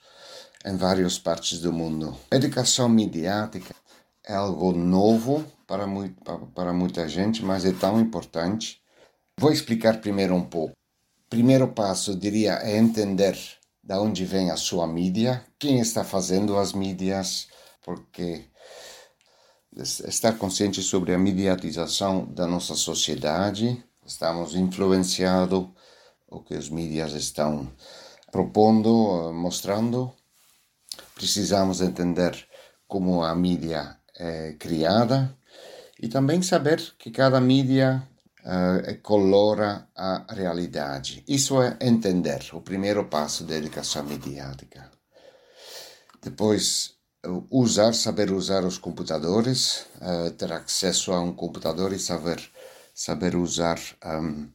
em 0.63 0.77
várias 0.77 1.17
partes 1.17 1.59
do 1.59 1.73
mundo. 1.73 2.15
Educação 2.31 2.87
midiática 2.87 3.73
é 4.23 4.35
algo 4.35 4.73
novo 4.73 5.43
para, 5.69 5.85
muito, 5.85 6.19
para 6.55 6.73
muita 6.73 7.07
gente, 7.07 7.45
mas 7.45 7.63
é 7.63 7.71
tão 7.71 8.01
importante. 8.01 8.81
Vou 9.39 9.51
explicar 9.51 10.01
primeiro 10.01 10.33
um 10.33 10.43
pouco. 10.43 10.73
Primeiro 11.29 11.67
passo, 11.67 12.15
diria, 12.15 12.53
é 12.53 12.75
entender 12.75 13.37
de 13.83 13.93
onde 13.93 14.25
vem 14.25 14.49
a 14.49 14.57
sua 14.57 14.87
mídia, 14.87 15.45
quem 15.59 15.79
está 15.79 16.03
fazendo 16.03 16.57
as 16.57 16.73
mídias, 16.73 17.47
porque 17.83 18.45
estar 19.77 20.35
consciente 20.39 20.81
sobre 20.81 21.13
a 21.13 21.19
mediatização 21.19 22.25
da 22.25 22.47
nossa 22.47 22.73
sociedade, 22.73 23.83
estamos 24.03 24.55
influenciados 24.55 25.69
o 26.27 26.41
que 26.41 26.55
os 26.55 26.67
mídias 26.67 27.13
estão 27.13 27.71
propondo, 28.31 29.31
mostrando. 29.33 30.11
Precisamos 31.13 31.79
entender 31.79 32.47
como 32.87 33.23
a 33.23 33.35
mídia 33.35 33.95
é 34.15 34.53
criada 34.53 35.38
e 35.99 36.07
também 36.07 36.41
saber 36.41 36.81
que 36.97 37.11
cada 37.11 37.41
mídia 37.41 38.01
uh, 38.39 39.01
colora 39.01 39.87
a 39.95 40.25
realidade. 40.33 41.23
Isso 41.27 41.61
é 41.61 41.77
entender, 41.81 42.49
o 42.53 42.61
primeiro 42.61 43.05
passo 43.05 43.43
da 43.43 43.55
educação 43.55 44.03
mediática. 44.05 44.89
Depois, 46.21 46.93
usar, 47.49 47.93
saber 47.93 48.31
usar 48.31 48.63
os 48.63 48.77
computadores, 48.77 49.85
uh, 50.01 50.31
ter 50.31 50.51
acesso 50.53 51.11
a 51.11 51.19
um 51.19 51.33
computador 51.33 51.91
e 51.91 51.99
saber, 51.99 52.41
saber 52.95 53.35
usar 53.35 53.79
um, 54.05 54.47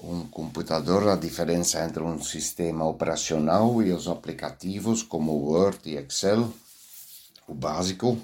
um 0.00 0.26
computador, 0.28 1.08
a 1.08 1.16
diferença 1.16 1.84
entre 1.84 2.02
um 2.02 2.20
sistema 2.20 2.84
operacional 2.84 3.80
e 3.80 3.92
os 3.92 4.08
aplicativos 4.08 5.04
como 5.04 5.32
Word 5.32 5.78
e 5.84 5.96
Excel, 5.96 6.52
o 7.46 7.54
básico 7.54 8.18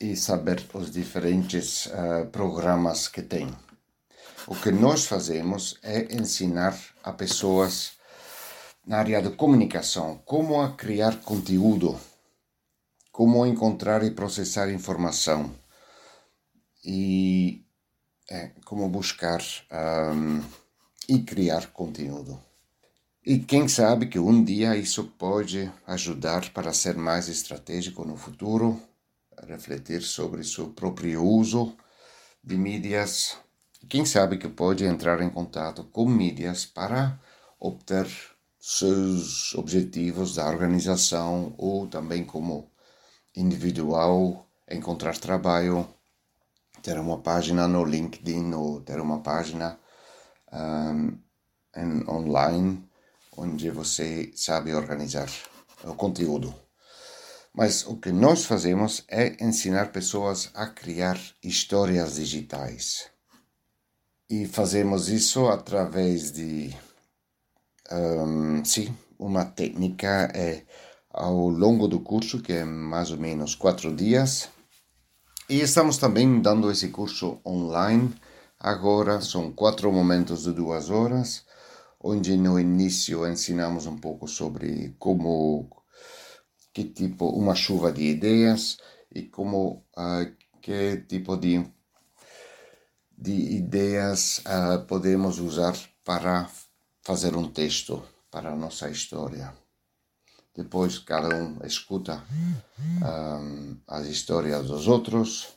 e 0.00 0.14
saber 0.16 0.64
os 0.74 0.90
diferentes 0.90 1.86
uh, 1.86 2.26
programas 2.30 3.08
que 3.08 3.22
tem. 3.22 3.48
O 4.46 4.54
que 4.54 4.70
nós 4.70 5.06
fazemos 5.06 5.78
é 5.82 6.14
ensinar 6.14 6.78
a 7.02 7.12
pessoas 7.12 7.92
na 8.86 8.98
área 8.98 9.20
de 9.20 9.30
comunicação 9.30 10.20
como 10.24 10.60
a 10.60 10.72
criar 10.72 11.20
conteúdo, 11.22 11.98
como 13.10 13.44
encontrar 13.44 14.04
e 14.04 14.10
processar 14.12 14.70
informação, 14.70 15.52
e 16.84 17.64
é, 18.30 18.52
como 18.64 18.88
buscar 18.88 19.42
um, 20.14 20.42
e 21.08 21.18
criar 21.20 21.72
conteúdo. 21.72 22.40
E 23.24 23.40
quem 23.40 23.66
sabe 23.66 24.06
que 24.06 24.20
um 24.20 24.44
dia 24.44 24.76
isso 24.76 25.02
pode 25.18 25.70
ajudar 25.84 26.50
para 26.50 26.72
ser 26.72 26.96
mais 26.96 27.28
estratégico 27.28 28.04
no 28.04 28.16
futuro, 28.16 28.80
refletir 29.46 30.02
sobre 30.02 30.44
seu 30.44 30.68
próprio 30.68 31.22
uso 31.22 31.76
de 32.42 32.56
mídias. 32.56 33.36
Quem 33.88 34.04
sabe 34.04 34.38
que 34.38 34.48
pode 34.48 34.84
entrar 34.84 35.20
em 35.20 35.30
contato 35.30 35.84
com 35.84 36.06
mídias 36.06 36.64
para 36.64 37.20
obter 37.58 38.06
seus 38.58 39.54
objetivos 39.54 40.34
da 40.34 40.48
organização 40.48 41.54
ou 41.56 41.86
também 41.86 42.24
como 42.24 42.70
individual 43.34 44.46
encontrar 44.68 45.18
trabalho, 45.18 45.88
ter 46.82 46.98
uma 46.98 47.18
página 47.18 47.68
no 47.68 47.84
LinkedIn 47.84 48.52
ou 48.54 48.80
ter 48.80 49.00
uma 49.00 49.20
página 49.20 49.78
um, 50.52 51.18
online 52.08 52.88
onde 53.36 53.70
você 53.70 54.32
sabe 54.34 54.74
organizar 54.74 55.28
o 55.84 55.94
conteúdo. 55.94 56.65
Mas 57.56 57.86
o 57.86 57.96
que 57.96 58.12
nós 58.12 58.44
fazemos 58.44 59.02
é 59.08 59.42
ensinar 59.42 59.90
pessoas 59.90 60.50
a 60.52 60.66
criar 60.66 61.18
histórias 61.42 62.16
digitais. 62.16 63.06
E 64.28 64.44
fazemos 64.46 65.08
isso 65.08 65.46
através 65.46 66.30
de, 66.30 66.76
um, 67.90 68.62
sim, 68.62 68.94
uma 69.18 69.46
técnica 69.46 70.30
é 70.34 70.64
ao 71.08 71.48
longo 71.48 71.88
do 71.88 71.98
curso, 71.98 72.42
que 72.42 72.52
é 72.52 72.62
mais 72.62 73.10
ou 73.10 73.16
menos 73.16 73.54
quatro 73.54 73.96
dias. 73.96 74.50
E 75.48 75.58
estamos 75.60 75.96
também 75.96 76.42
dando 76.42 76.70
esse 76.70 76.88
curso 76.88 77.40
online. 77.46 78.14
Agora 78.60 79.22
são 79.22 79.50
quatro 79.50 79.90
momentos 79.90 80.42
de 80.42 80.52
duas 80.52 80.90
horas, 80.90 81.46
onde 81.98 82.36
no 82.36 82.60
início 82.60 83.26
ensinamos 83.26 83.86
um 83.86 83.96
pouco 83.96 84.28
sobre 84.28 84.94
como 84.98 85.70
que 86.76 86.84
tipo 86.84 87.26
uma 87.30 87.54
chuva 87.54 87.90
de 87.90 88.02
ideias 88.02 88.76
e 89.10 89.22
como 89.22 89.86
uh, 89.96 90.30
que 90.60 90.98
tipo 91.08 91.34
de 91.38 91.64
de 93.16 93.32
ideias 93.32 94.40
uh, 94.40 94.84
podemos 94.84 95.38
usar 95.38 95.74
para 96.04 96.50
fazer 97.00 97.34
um 97.34 97.48
texto 97.48 98.02
para 98.30 98.50
a 98.52 98.56
nossa 98.56 98.90
história. 98.90 99.56
Depois 100.54 100.98
cada 100.98 101.34
um 101.34 101.64
escuta 101.64 102.22
um, 103.02 103.80
as 103.88 104.06
histórias 104.08 104.66
dos 104.66 104.86
outros. 104.86 105.48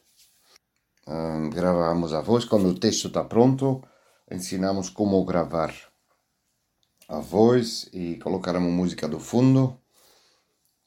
Um, 1.05 1.49
gravamos 1.49 2.13
a 2.13 2.21
voz. 2.21 2.45
Quando 2.45 2.69
o 2.69 2.79
texto 2.79 3.09
está 3.09 3.25
pronto, 3.25 3.83
ensinamos 4.31 4.89
como 4.89 5.25
gravar 5.25 5.75
a 7.09 7.19
voz 7.19 7.89
e 7.91 8.15
colocar 8.19 8.55
uma 8.55 8.69
música 8.69 9.05
do 9.05 9.19
fundo. 9.19 9.77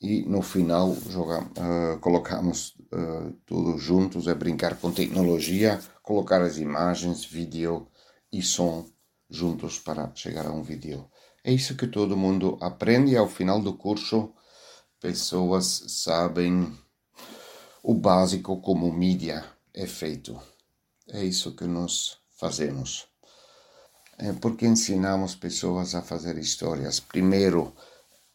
E 0.02 0.22
no 0.22 0.42
final 0.42 0.94
joga, 1.08 1.42
uh, 1.42 1.98
colocamos 2.00 2.74
uh, 2.92 3.32
tudo 3.46 3.78
juntos, 3.78 4.26
é 4.26 4.34
brincar 4.34 4.76
com 4.76 4.90
tecnologia, 4.90 5.80
colocar 6.02 6.42
as 6.42 6.58
imagens, 6.58 7.24
vídeo 7.24 7.86
e 8.32 8.42
som 8.42 8.84
juntos 9.30 9.78
para 9.78 10.10
chegar 10.14 10.46
a 10.46 10.52
um 10.52 10.62
vídeo. 10.62 11.08
É 11.44 11.52
isso 11.52 11.76
que 11.76 11.86
todo 11.86 12.16
mundo 12.16 12.58
aprende 12.60 13.16
ao 13.16 13.28
final 13.28 13.60
do 13.60 13.74
curso 13.74 14.34
pessoas 15.00 15.84
sabem 15.88 16.72
o 17.82 17.92
básico 17.92 18.60
como 18.60 18.92
mídia 18.92 19.44
é 19.74 19.86
feito. 19.86 20.40
É 21.08 21.24
isso 21.24 21.56
que 21.56 21.64
nós 21.64 22.18
fazemos. 22.38 23.08
É 24.16 24.32
porque 24.32 24.64
ensinamos 24.64 25.34
pessoas 25.34 25.96
a 25.96 26.02
fazer 26.02 26.38
histórias. 26.38 27.00
Primeiro, 27.00 27.74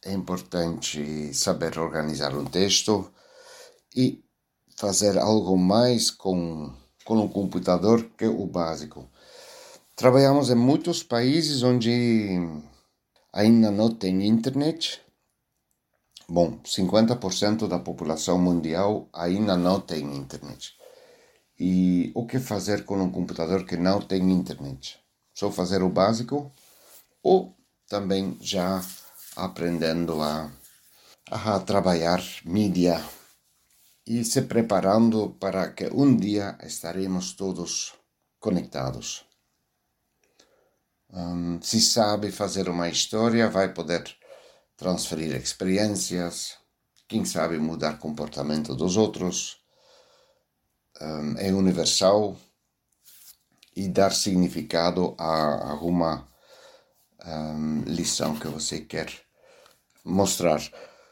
é 0.04 0.14
importante 0.14 1.34
saber 1.34 1.78
organizar 1.78 2.36
um 2.36 2.46
texto 2.46 3.12
e 3.96 4.24
fazer 4.76 5.18
algo 5.18 5.58
mais 5.58 6.12
com, 6.12 6.74
com 7.04 7.18
o 7.20 7.30
computador 7.30 8.04
que 8.18 8.26
o 8.26 8.46
básico. 8.46 9.10
Trabalhamos 9.96 10.50
em 10.50 10.56
muitos 10.56 11.02
países 11.02 11.64
onde 11.64 12.40
ainda 13.34 13.72
não 13.72 13.90
tem 13.90 14.28
internet. 14.28 15.02
Bom, 16.30 16.60
50% 16.64 17.68
da 17.68 17.80
população 17.80 18.38
mundial 18.38 19.10
ainda 19.12 19.58
não 19.58 19.80
tem 19.80 20.04
internet. 20.16 20.76
E 21.60 22.12
o 22.14 22.28
que 22.28 22.38
fazer 22.38 22.86
com 22.86 23.02
um 23.02 23.12
computador 23.12 23.66
que 23.66 23.76
não 23.76 24.00
tem 24.00 24.32
internet? 24.32 25.00
Só 25.34 25.52
fazer 25.52 25.82
o 25.82 25.90
básico 25.90 26.52
ou 27.24 27.56
também 27.88 28.38
já 28.40 28.84
aprendendo 29.38 30.22
a, 30.22 30.52
a 31.30 31.60
trabalhar 31.60 32.22
mídia 32.44 33.00
e 34.06 34.26
se 34.26 34.42
preparando 34.42 35.30
para 35.40 35.72
que 35.72 35.88
um 35.94 36.16
dia 36.18 36.58
estaremos 36.64 37.34
todos 37.34 37.94
conectados. 38.40 39.26
Um, 41.10 41.62
se 41.62 41.80
sabe 41.80 42.32
fazer 42.32 42.68
uma 42.68 42.90
história, 42.90 43.50
vai 43.50 43.74
poder 43.74 44.04
transferir 44.76 45.36
experiências, 45.36 46.58
quem 47.08 47.24
sabe 47.24 47.58
mudar 47.60 48.00
comportamento 48.00 48.76
dos 48.76 48.98
outros. 48.98 49.58
Um, 51.00 51.38
é 51.38 51.54
universal 51.54 52.36
e 53.76 53.88
dar 53.88 54.12
significado 54.12 55.16
a 55.20 55.72
alguma 55.72 56.28
um, 57.24 57.84
lição 57.84 58.38
que 58.40 58.48
você 58.48 58.82
quer 58.82 59.27
mostrar. 60.08 60.62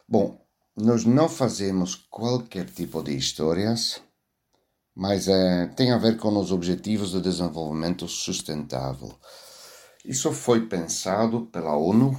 Bom, 0.08 0.39
nós 0.75 1.05
não 1.05 1.29
fazemos 1.29 1.95
qualquer 2.10 2.65
tipo 2.65 3.03
de 3.03 3.15
histórias, 3.15 4.01
mas 4.95 5.27
é, 5.27 5.67
tem 5.67 5.91
a 5.91 5.97
ver 5.97 6.17
com 6.17 6.38
os 6.39 6.51
objetivos 6.51 7.12
de 7.12 7.21
desenvolvimento 7.21 8.08
sustentável. 8.08 9.13
Isso 10.03 10.31
foi 10.31 10.67
pensado 10.67 11.47
pela 11.47 11.75
ONU, 11.75 12.17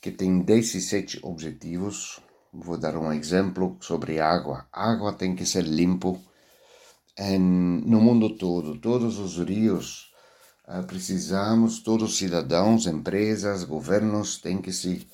que 0.00 0.10
tem 0.10 0.40
17 0.40 1.20
objetivos. 1.22 2.20
Vou 2.52 2.76
dar 2.76 2.96
um 2.96 3.12
exemplo 3.12 3.76
sobre 3.80 4.18
água. 4.18 4.66
Água 4.72 5.12
tem 5.12 5.34
que 5.36 5.46
ser 5.46 5.64
limpo 5.64 6.20
em, 7.18 7.38
no 7.38 8.00
mundo 8.00 8.36
todo. 8.36 8.78
Todos 8.78 9.18
os 9.18 9.38
rios 9.38 10.12
uh, 10.66 10.82
precisamos, 10.86 11.80
todos 11.80 12.12
os 12.12 12.18
cidadãos, 12.18 12.86
empresas, 12.86 13.64
governos 13.64 14.38
têm 14.38 14.60
que 14.60 14.72
se 14.72 15.06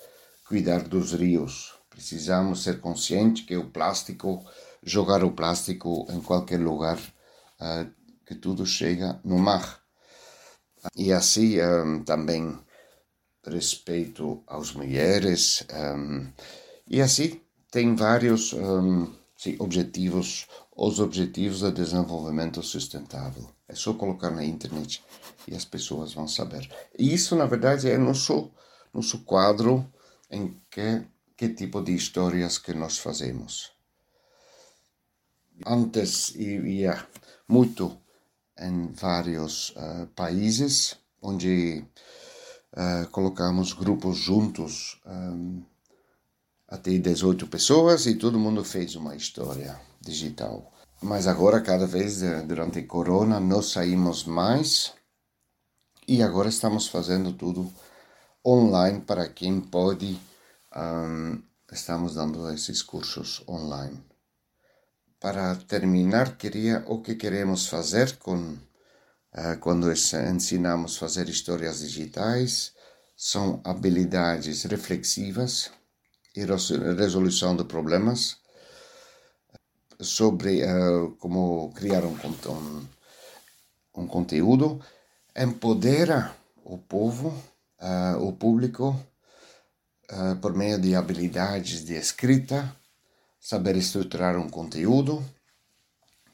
cuidar 0.49 0.89
dos 0.89 1.13
rios. 1.13 1.75
Precisamos 1.91 2.63
ser 2.63 2.81
conscientes 2.81 3.45
que 3.45 3.57
o 3.57 3.71
plástico, 3.71 4.45
jogar 4.83 5.23
o 5.23 5.33
plástico 5.33 6.07
em 6.11 6.21
qualquer 6.21 6.59
lugar, 6.59 6.99
uh, 7.61 7.91
que 8.27 8.35
tudo 8.35 8.65
chega 8.65 9.21
no 9.23 9.39
mar. 9.39 9.81
E 10.97 11.13
assim 11.13 11.61
um, 11.61 12.03
também 12.03 12.59
respeito 13.45 14.43
às 14.47 14.73
mulheres. 14.73 15.65
Um, 15.73 16.33
e 16.87 17.01
assim 17.03 17.41
tem 17.71 17.95
vários 17.95 18.53
um, 18.55 19.13
sim, 19.37 19.57
objetivos, 19.59 20.47
os 20.75 20.99
objetivos 20.99 21.61
de 21.61 21.73
desenvolvimento 21.73 22.63
sustentável. 22.63 23.51
É 23.69 23.75
só 23.75 23.93
colocar 23.93 24.31
na 24.31 24.45
internet 24.45 25.05
e 25.47 25.55
as 25.55 25.65
pessoas 25.65 26.15
vão 26.15 26.27
saber. 26.27 26.71
E 26.99 27.13
isso, 27.13 27.37
na 27.37 27.45
verdade, 27.45 27.91
é 27.91 27.99
nosso, 27.99 28.51
nosso 28.95 29.19
quadro 29.25 29.87
em 30.31 30.61
que, 30.71 31.07
que 31.37 31.49
tipo 31.51 31.83
de 31.83 31.95
histórias 31.95 32.59
que 32.59 32.75
nós 32.75 32.99
fazemos. 32.99 33.73
Antes 35.67 36.35
ia 36.37 37.07
muito 37.49 37.99
em 38.59 38.93
vários 38.93 39.71
uh, 39.71 40.07
países, 40.15 40.97
onde 41.21 41.85
uh, 42.73 43.09
colocamos 43.11 43.73
grupos 43.73 44.17
juntos, 44.19 45.01
um, 45.07 45.63
até 46.69 46.99
18 46.99 47.47
pessoas, 47.47 48.07
e 48.07 48.15
todo 48.15 48.39
mundo 48.39 48.65
fez 48.65 48.95
uma 48.95 49.17
história 49.17 49.81
digital. 50.01 50.73
Mas 51.01 51.27
agora, 51.27 51.61
cada 51.61 51.87
vez 51.87 52.23
eh, 52.23 52.43
durante 52.43 52.81
a 52.81 52.87
corona, 52.87 53.39
nós 53.39 53.71
saímos 53.71 54.25
mais 54.25 54.93
e 56.09 56.23
agora 56.23 56.49
estamos 56.49 56.89
fazendo 56.89 57.33
tudo 57.33 57.73
online 58.49 59.01
para 59.01 59.29
quem 59.29 59.61
pode. 59.61 60.19
Um, 60.75 61.43
estamos 61.73 62.15
dando 62.15 62.51
esses 62.51 62.83
cursos 62.83 63.43
online 63.49 64.09
para 65.21 65.57
terminar, 65.57 66.37
queria 66.37 66.85
o 66.87 67.01
que 67.03 67.15
queremos 67.17 67.67
fazer 67.67 68.17
com 68.19 68.53
uh, 68.53 69.59
quando 69.61 69.91
ensinamos 69.91 70.97
a 70.97 71.01
fazer 71.01 71.29
histórias 71.29 71.81
digitais 71.81 72.73
são 73.17 73.61
habilidades 73.65 74.63
reflexivas 74.63 75.71
e 76.37 76.45
resolução 76.45 77.57
de 77.57 77.65
problemas. 77.65 78.37
sobre 80.01 80.63
uh, 80.63 81.11
como 81.19 81.73
criar 81.75 82.05
um, 82.05 82.17
um, 82.47 82.87
um, 83.97 84.07
conteúdo, 84.07 84.81
empodera 85.37 86.33
o 86.65 86.79
povo, 86.79 87.35
uh, 87.81 88.23
o 88.27 88.33
público, 88.33 88.97
uh, 90.11 90.37
por 90.41 90.55
meio 90.55 90.79
de 90.79 90.95
habilidades 90.95 91.85
de 91.85 91.95
escrita, 91.95 92.75
saber 93.41 93.77
estruturar 93.77 94.37
um 94.37 94.49
conteúdo. 94.49 95.25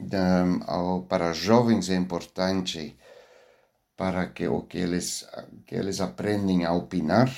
Um, 0.00 1.02
para 1.02 1.32
jovens 1.32 1.88
é 1.88 1.94
importante 1.94 2.96
para 3.96 4.26
que 4.26 4.46
o 4.48 4.62
que 4.62 4.78
eles 4.78 5.24
que 5.66 5.74
eles 5.74 6.00
aprendem 6.00 6.64
a 6.64 6.72
opinar. 6.72 7.30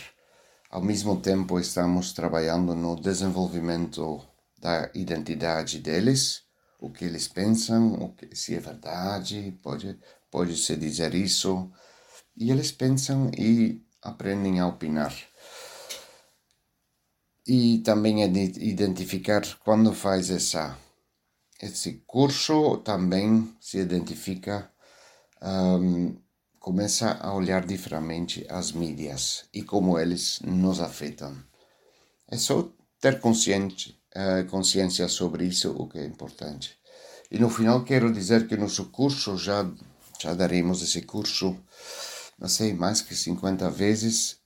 Ao 0.70 0.82
mesmo 0.82 1.20
tempo 1.20 1.60
estamos 1.60 2.12
trabalhando 2.12 2.74
no 2.74 2.96
desenvolvimento 2.96 4.26
da 4.58 4.90
identidade 4.94 5.78
deles, 5.78 6.42
o 6.80 6.90
que 6.90 7.04
eles 7.04 7.28
pensam, 7.28 7.94
o 7.94 8.12
que, 8.14 8.34
se 8.34 8.54
é 8.54 8.60
verdade, 8.60 9.56
pode 9.62 9.98
pode 10.30 10.56
se 10.56 10.76
dizer 10.76 11.14
isso, 11.14 11.70
e 12.36 12.50
eles 12.50 12.72
pensam 12.72 13.30
e 13.36 13.85
aprendem 14.02 14.60
a 14.60 14.66
opinar. 14.66 15.14
E 17.46 17.78
também 17.78 18.24
identificar 18.24 19.42
quando 19.64 19.92
faz 19.92 20.30
essa 20.30 20.76
esse 21.60 22.02
curso 22.06 22.78
também 22.78 23.56
se 23.60 23.78
identifica 23.78 24.70
um, 25.42 26.14
começa 26.58 27.12
a 27.20 27.32
olhar 27.32 27.64
diferente 27.64 28.44
as 28.50 28.72
mídias 28.72 29.44
e 29.54 29.62
como 29.62 29.98
eles 29.98 30.40
nos 30.40 30.80
afetam. 30.80 31.34
É 32.28 32.36
só 32.36 32.68
ter 33.00 33.20
consciente, 33.20 33.98
uh, 34.16 34.44
consciência 34.50 35.08
sobre 35.08 35.46
isso 35.46 35.70
o 35.70 35.88
que 35.88 35.98
é 35.98 36.04
importante. 36.04 36.76
E 37.30 37.38
no 37.38 37.48
final 37.48 37.84
quero 37.84 38.12
dizer 38.12 38.46
que 38.46 38.56
nosso 38.56 38.86
curso 38.86 39.38
já 39.38 39.64
já 40.18 40.34
daremos 40.34 40.82
esse 40.82 41.02
curso, 41.02 41.56
não 42.38 42.48
sei 42.48 42.72
mais 42.74 43.00
que 43.00 43.14
50 43.14 43.70
vezes 43.70 44.38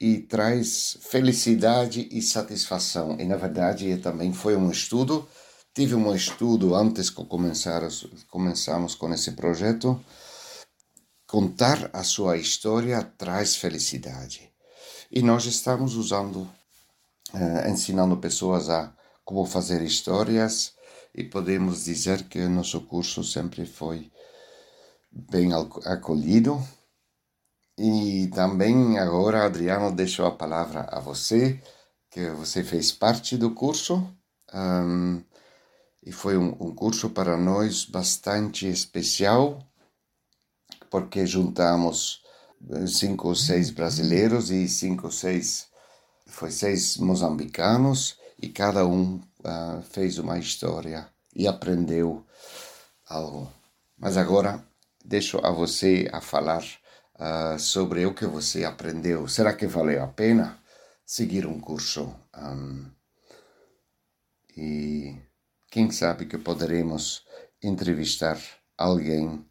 e 0.00 0.18
traz 0.18 0.98
felicidade 1.00 2.08
e 2.10 2.20
satisfação. 2.22 3.16
E 3.20 3.24
na 3.24 3.36
verdade 3.36 3.96
também 3.98 4.32
foi 4.32 4.56
um 4.56 4.70
estudo. 4.70 5.28
Tive 5.74 5.94
um 5.94 6.14
estudo 6.14 6.74
antes 6.74 7.08
que 7.10 7.24
começar, 7.24 7.82
começamos 8.28 8.94
com 8.94 9.12
esse 9.12 9.32
projeto 9.32 9.98
Contar 11.32 11.88
a 11.94 12.04
sua 12.04 12.36
história 12.36 13.02
traz 13.16 13.56
felicidade. 13.56 14.52
E 15.10 15.22
nós 15.22 15.46
estamos 15.46 15.94
usando, 15.94 16.42
uh, 17.32 17.70
ensinando 17.70 18.18
pessoas 18.18 18.68
a 18.68 18.94
como 19.24 19.46
fazer 19.46 19.80
histórias 19.80 20.74
e 21.14 21.24
podemos 21.24 21.86
dizer 21.86 22.24
que 22.24 22.38
nosso 22.48 22.82
curso 22.82 23.24
sempre 23.24 23.64
foi 23.64 24.12
bem 25.10 25.54
acolhido. 25.86 26.62
E 27.84 28.28
também 28.28 28.96
agora, 28.96 29.44
Adriano, 29.44 29.90
deixo 29.90 30.24
a 30.24 30.30
palavra 30.30 30.86
a 30.88 31.00
você, 31.00 31.60
que 32.08 32.30
você 32.30 32.62
fez 32.62 32.92
parte 32.92 33.36
do 33.36 33.50
curso. 33.50 34.06
Um, 34.54 35.20
e 36.00 36.12
foi 36.12 36.38
um, 36.38 36.50
um 36.60 36.72
curso 36.72 37.10
para 37.10 37.36
nós 37.36 37.84
bastante 37.84 38.68
especial 38.68 39.58
porque 40.88 41.26
juntamos 41.26 42.22
eh, 42.70 42.86
cinco 42.86 43.28
ou 43.28 43.34
seis 43.34 43.70
brasileiros 43.70 44.50
e 44.50 44.68
cinco 44.68 45.06
ou 45.06 45.12
seis 45.12 45.66
foi 46.26 46.50
seis 46.52 46.98
moçambicanos 46.98 48.16
e 48.40 48.48
cada 48.48 48.86
um 48.86 49.16
uh, 49.40 49.82
fez 49.90 50.18
uma 50.18 50.38
história 50.38 51.08
e 51.34 51.48
aprendeu 51.48 52.24
algo. 53.08 53.50
Mas 53.98 54.16
agora 54.16 54.64
deixo 55.04 55.38
a 55.44 55.50
você 55.50 56.08
a 56.12 56.20
falar 56.20 56.62
uh, 57.22 57.58
sobre 57.58 58.04
o 58.04 58.14
que 58.14 58.26
você 58.26 58.64
aprendeu. 58.64 59.28
Será 59.28 59.54
que 59.54 59.66
valeu 59.66 60.02
a 60.02 60.08
pena 60.08 60.58
seguir 61.06 61.46
um 61.46 61.60
curso? 61.60 62.14
Um, 62.36 62.90
e 64.56 65.16
quem 65.70 65.90
sabe 65.90 66.26
que 66.26 66.36
poderemos 66.36 67.24
entrevistar 67.62 68.38
alguém 68.76 69.46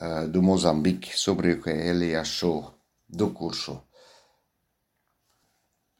uh, 0.00 0.28
do 0.28 0.42
Moçambique 0.42 1.18
sobre 1.18 1.52
o 1.52 1.62
que 1.62 1.70
ele 1.70 2.14
achou 2.14 2.72
do 3.08 3.30
curso. 3.30 3.82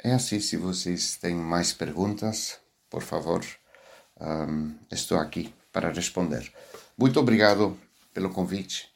É 0.03 0.13
assim, 0.15 0.41
se 0.41 0.57
vocês 0.57 1.17
têm 1.17 1.35
mais 1.35 1.75
perguntas, 1.75 2.59
por 2.89 3.03
favor, 3.03 3.45
um, 4.19 4.75
estou 4.91 5.19
aqui 5.19 5.53
para 5.71 5.93
responder. 5.93 6.51
Muito 6.97 7.21
obrigado 7.21 7.79
pelo 8.15 8.31
convite. 8.31 8.90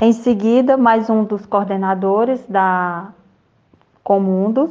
Em 0.00 0.12
seguida, 0.12 0.76
mais 0.76 1.08
um 1.08 1.24
dos 1.24 1.46
coordenadores 1.46 2.44
da 2.46 3.14
Comundos, 4.04 4.70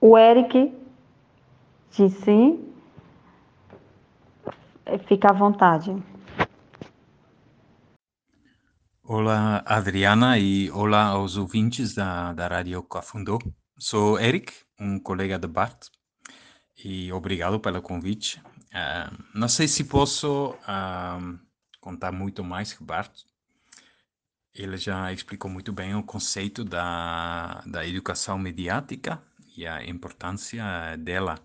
o 0.00 0.18
Eric 0.18 0.76
Gissim. 1.92 2.58
Fica 5.06 5.30
à 5.30 5.32
vontade. 5.32 5.96
Olá, 9.04 9.62
Adriana, 9.64 10.36
e 10.36 10.68
olá 10.72 11.04
aos 11.04 11.36
ouvintes 11.36 11.94
da, 11.94 12.32
da 12.32 12.48
Rádio 12.48 12.82
Cafundó. 12.82 13.38
Sou 13.78 14.18
Eric, 14.18 14.52
um 14.80 14.98
colega 14.98 15.38
de 15.38 15.46
Bart, 15.46 15.86
e 16.84 17.12
obrigado 17.12 17.60
pelo 17.60 17.80
convite. 17.80 18.42
Uh, 18.74 19.16
não 19.32 19.48
sei 19.48 19.68
se 19.68 19.84
posso 19.84 20.50
uh, 20.50 21.38
contar 21.80 22.10
muito 22.10 22.42
mais 22.42 22.72
que 22.72 22.82
Bart. 22.82 23.29
Ele 24.54 24.76
já 24.76 25.12
explicou 25.12 25.50
muito 25.50 25.72
bem 25.72 25.94
o 25.94 26.02
conceito 26.02 26.64
da, 26.64 27.62
da 27.66 27.86
educação 27.86 28.38
mediática 28.38 29.22
e 29.56 29.66
a 29.66 29.84
importância 29.84 30.96
dela 30.98 31.38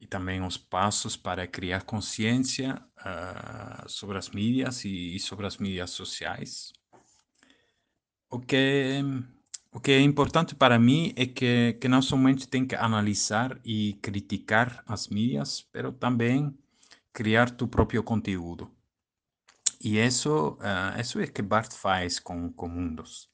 e 0.00 0.06
também 0.06 0.42
os 0.42 0.56
passos 0.56 1.16
para 1.16 1.46
criar 1.46 1.82
consciência 1.82 2.80
uh, 2.98 3.88
sobre 3.88 4.18
as 4.18 4.28
mídias 4.30 4.84
e, 4.84 5.16
e, 5.16 5.18
sobre 5.20 5.46
as 5.46 5.56
mídias 5.56 5.90
sociais. 5.90 6.72
O 8.30 8.38
que, 8.38 9.02
o 9.72 9.80
que 9.80 9.92
é 9.92 10.00
importante 10.00 10.54
para 10.54 10.78
mim 10.78 11.12
é 11.16 11.26
que, 11.26 11.76
que 11.80 11.88
não 11.88 12.02
somente 12.02 12.46
tem 12.46 12.66
que 12.66 12.74
analisar 12.74 13.58
e 13.64 13.94
criticar 14.02 14.82
as 14.86 15.08
mídias, 15.08 15.66
mas 15.74 15.94
também 15.94 16.56
criar 17.12 17.50
tu 17.50 17.66
próprio 17.66 18.02
conteúdo. 18.02 18.75
E 19.80 19.98
isso, 19.98 20.58
uh, 20.60 21.00
isso 21.00 21.20
é 21.20 21.26
que 21.26 21.42
Bart 21.42 21.72
faz 21.72 22.18
com, 22.18 22.52
com 22.52 22.68
Mundos. 22.68 23.28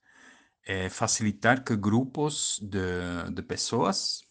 É 0.65 0.89
facilitar 0.89 1.65
que 1.65 1.77
grupos 1.77 2.59
de, 2.63 3.33
de 3.33 3.43
pessoas 3.43 4.23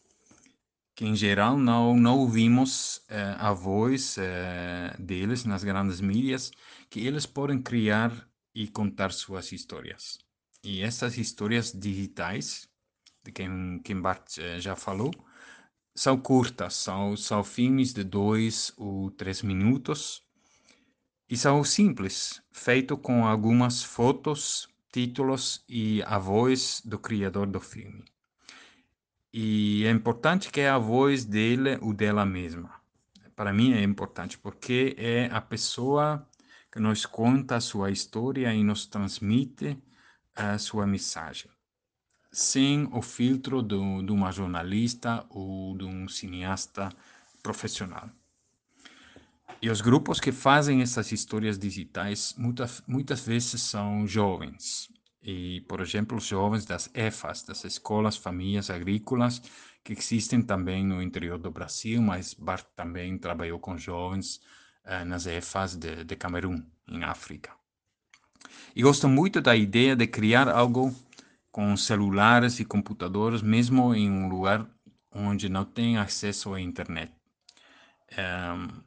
que 0.95 1.05
em 1.05 1.15
geral 1.15 1.57
não, 1.57 1.95
não 1.95 2.19
ouvimos 2.19 3.03
eh, 3.07 3.35
a 3.39 3.51
voz 3.53 4.17
eh, 4.19 4.95
deles 4.99 5.45
nas 5.45 5.63
grandes 5.63 5.99
mídias, 5.99 6.51
que 6.91 6.99
eles 6.99 7.25
podem 7.25 7.59
criar 7.59 8.29
e 8.53 8.67
contar 8.67 9.11
suas 9.11 9.51
histórias. 9.51 10.19
E 10.63 10.81
essas 10.81 11.17
histórias 11.17 11.71
digitais, 11.71 12.67
de 13.23 13.31
quem, 13.31 13.79
quem 13.83 13.99
Bart 13.99 14.37
eh, 14.37 14.59
já 14.59 14.75
falou, 14.75 15.11
são 15.95 16.17
curtas, 16.17 16.75
são, 16.75 17.17
são 17.17 17.43
filmes 17.43 17.93
de 17.93 18.03
dois 18.03 18.71
ou 18.77 19.09
três 19.11 19.41
minutos 19.41 20.21
e 21.31 21.37
são 21.37 21.63
simples, 21.63 22.43
feito 22.51 22.97
com 22.97 23.25
algumas 23.25 23.81
fotos, 23.81 24.67
títulos 24.91 25.63
e 25.69 26.03
a 26.03 26.19
voz 26.19 26.81
do 26.83 26.99
criador 26.99 27.47
do 27.47 27.61
filme. 27.61 28.03
E 29.31 29.85
é 29.85 29.91
importante 29.91 30.51
que 30.51 30.59
é 30.59 30.69
a 30.69 30.77
voz 30.77 31.23
dele 31.23 31.77
ou 31.81 31.93
dela 31.93 32.25
mesma. 32.25 32.81
Para 33.33 33.53
mim 33.53 33.71
é 33.71 33.81
importante 33.81 34.37
porque 34.37 34.93
é 34.97 35.27
a 35.31 35.39
pessoa 35.39 36.27
que 36.69 36.81
nos 36.81 37.05
conta 37.05 37.55
a 37.55 37.61
sua 37.61 37.91
história 37.91 38.53
e 38.53 38.61
nos 38.61 38.85
transmite 38.85 39.81
a 40.35 40.57
sua 40.57 40.85
mensagem, 40.85 41.49
sem 42.29 42.89
o 42.91 43.01
filtro 43.01 43.61
do, 43.61 44.01
de 44.03 44.11
uma 44.11 44.33
jornalista 44.33 45.25
ou 45.29 45.77
de 45.77 45.85
um 45.85 46.09
cineasta 46.09 46.89
profissional. 47.41 48.09
E 49.59 49.69
os 49.69 49.81
grupos 49.81 50.19
que 50.19 50.31
fazem 50.31 50.81
essas 50.81 51.11
histórias 51.11 51.57
digitais 51.57 52.35
muitas, 52.37 52.83
muitas 52.87 53.25
vezes 53.25 53.61
são 53.61 54.07
jovens, 54.07 54.89
e, 55.23 55.61
por 55.61 55.81
exemplo, 55.81 56.17
os 56.17 56.25
jovens 56.25 56.65
das 56.65 56.89
EFAs, 56.93 57.43
das 57.43 57.63
Escolas 57.63 58.17
Famílias 58.17 58.69
Agrícolas, 58.69 59.41
que 59.83 59.93
existem 59.93 60.41
também 60.41 60.85
no 60.85 61.01
interior 61.01 61.37
do 61.37 61.51
Brasil, 61.51 62.01
mas 62.01 62.33
Bart 62.33 62.65
também 62.75 63.17
trabalhou 63.17 63.59
com 63.59 63.77
jovens 63.77 64.37
uh, 64.85 65.05
nas 65.05 65.25
EFAs 65.27 65.75
de, 65.75 66.03
de 66.03 66.15
Camerun, 66.15 66.63
em 66.87 67.03
África. 67.03 67.51
E 68.75 68.81
gosto 68.81 69.07
muito 69.07 69.41
da 69.41 69.55
ideia 69.55 69.95
de 69.95 70.07
criar 70.07 70.49
algo 70.49 70.93
com 71.51 71.75
celulares 71.77 72.59
e 72.59 72.65
computadores, 72.65 73.41
mesmo 73.41 73.93
em 73.93 74.09
um 74.09 74.27
lugar 74.27 74.67
onde 75.11 75.49
não 75.49 75.65
têm 75.65 75.97
acesso 75.97 76.53
à 76.53 76.61
internet. 76.61 77.13
Um, 78.17 78.81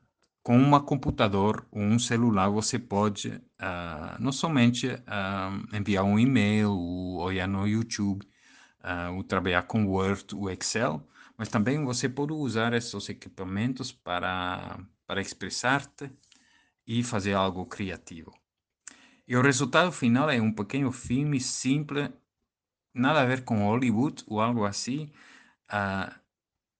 com 0.44 0.58
um 0.58 0.78
computador 0.80 1.66
ou 1.72 1.80
um 1.80 1.98
celular 1.98 2.50
você 2.50 2.78
pode 2.78 3.28
uh, 3.30 4.20
não 4.20 4.30
somente 4.30 4.88
uh, 4.88 5.76
enviar 5.76 6.04
um 6.04 6.18
e-mail 6.18 6.70
ou 6.70 7.20
olhar 7.20 7.48
no 7.48 7.66
YouTube 7.66 8.28
uh, 8.84 9.14
ou 9.14 9.24
trabalhar 9.24 9.62
com 9.62 9.86
Word 9.86 10.34
ou 10.34 10.50
Excel, 10.50 11.02
mas 11.38 11.48
também 11.48 11.82
você 11.82 12.10
pode 12.10 12.34
usar 12.34 12.74
esses 12.74 13.08
equipamentos 13.08 13.90
para, 13.90 14.78
para 15.06 15.22
expressar-te 15.22 16.10
e 16.86 17.02
fazer 17.02 17.32
algo 17.32 17.64
criativo. 17.64 18.30
E 19.26 19.34
o 19.34 19.42
resultado 19.42 19.90
final 19.90 20.28
é 20.28 20.38
um 20.42 20.52
pequeno 20.52 20.92
filme 20.92 21.40
simples, 21.40 22.10
nada 22.92 23.22
a 23.22 23.24
ver 23.24 23.44
com 23.44 23.64
Hollywood 23.64 24.22
ou 24.26 24.42
algo 24.42 24.66
assim. 24.66 25.10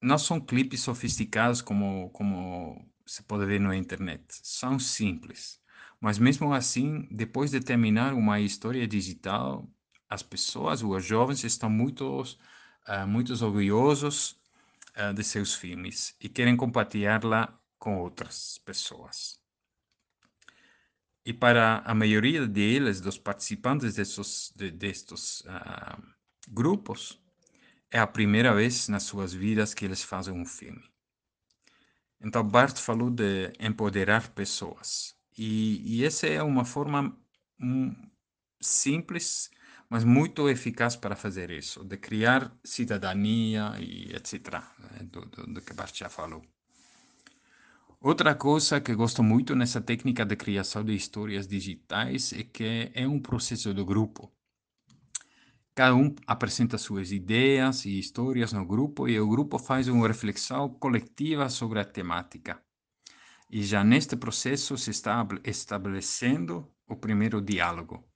não 0.02 0.18
são 0.18 0.38
clipes 0.38 0.80
sofisticados 0.82 1.62
como, 1.62 2.10
como 2.10 2.93
se 3.06 3.22
pode 3.22 3.46
ver 3.46 3.60
na 3.60 3.76
internet. 3.76 4.24
São 4.28 4.78
simples. 4.78 5.60
Mas 6.00 6.18
mesmo 6.18 6.52
assim, 6.52 7.08
depois 7.10 7.50
de 7.50 7.60
terminar 7.60 8.14
uma 8.14 8.40
história 8.40 8.86
digital, 8.86 9.68
as 10.08 10.22
pessoas, 10.22 10.82
os 10.82 11.04
jovens, 11.04 11.44
estão 11.44 11.70
muito, 11.70 12.22
uh, 12.22 13.06
muito 13.06 13.32
orgulhosos 13.44 14.38
uh, 14.96 15.14
de 15.14 15.24
seus 15.24 15.54
filmes 15.54 16.14
e 16.20 16.28
querem 16.28 16.56
compartilhá-la 16.56 17.58
com 17.78 17.98
outras 17.98 18.58
pessoas. 18.64 19.40
E 21.26 21.32
para 21.32 21.78
a 21.86 21.94
maioria 21.94 22.46
deles, 22.46 23.00
dos 23.00 23.16
participantes 23.16 23.94
destes, 23.94 24.52
de, 24.54 24.70
destes 24.70 25.40
uh, 25.40 26.02
grupos, 26.48 27.18
é 27.90 27.98
a 27.98 28.06
primeira 28.06 28.54
vez 28.54 28.88
nas 28.88 29.04
suas 29.04 29.32
vidas 29.32 29.72
que 29.72 29.84
eles 29.84 30.02
fazem 30.02 30.34
um 30.34 30.44
filme. 30.44 30.93
Então, 32.24 32.42
Bart 32.42 32.78
falou 32.78 33.10
de 33.10 33.52
empoderar 33.60 34.30
pessoas. 34.30 35.14
E, 35.36 35.98
e 35.98 36.04
essa 36.04 36.26
é 36.26 36.42
uma 36.42 36.64
forma 36.64 37.16
um, 37.60 37.94
simples, 38.60 39.50
mas 39.90 40.04
muito 40.04 40.48
eficaz 40.48 40.96
para 40.96 41.16
fazer 41.16 41.50
isso, 41.50 41.84
de 41.84 41.96
criar 41.98 42.56
cidadania 42.64 43.74
e 43.78 44.14
etc., 44.14 44.54
né, 44.78 45.00
do, 45.02 45.26
do, 45.26 45.46
do 45.54 45.60
que 45.62 45.74
Bart 45.74 45.94
já 45.96 46.08
falou. 46.08 46.42
Outra 48.00 48.34
coisa 48.34 48.80
que 48.80 48.94
gosto 48.94 49.22
muito 49.22 49.54
nessa 49.54 49.80
técnica 49.80 50.24
de 50.24 50.36
criação 50.36 50.84
de 50.84 50.94
histórias 50.94 51.46
digitais 51.46 52.32
é 52.32 52.42
que 52.44 52.90
é 52.94 53.06
um 53.08 53.20
processo 53.20 53.72
do 53.74 53.84
grupo. 53.84 54.33
Cada 55.74 55.96
um 55.96 56.14
apresenta 56.24 56.78
suas 56.78 57.10
ideias 57.10 57.84
e 57.84 57.98
histórias 57.98 58.52
no 58.52 58.64
grupo 58.64 59.08
e 59.08 59.18
o 59.18 59.28
grupo 59.28 59.58
faz 59.58 59.88
uma 59.88 60.06
reflexão 60.06 60.68
coletiva 60.68 61.48
sobre 61.48 61.80
a 61.80 61.84
temática. 61.84 62.62
E 63.50 63.60
já 63.64 63.82
neste 63.82 64.16
processo 64.16 64.78
se 64.78 64.90
está 64.90 65.26
estabelecendo 65.42 66.72
o 66.86 66.94
primeiro 66.94 67.40
diálogo. 67.40 68.08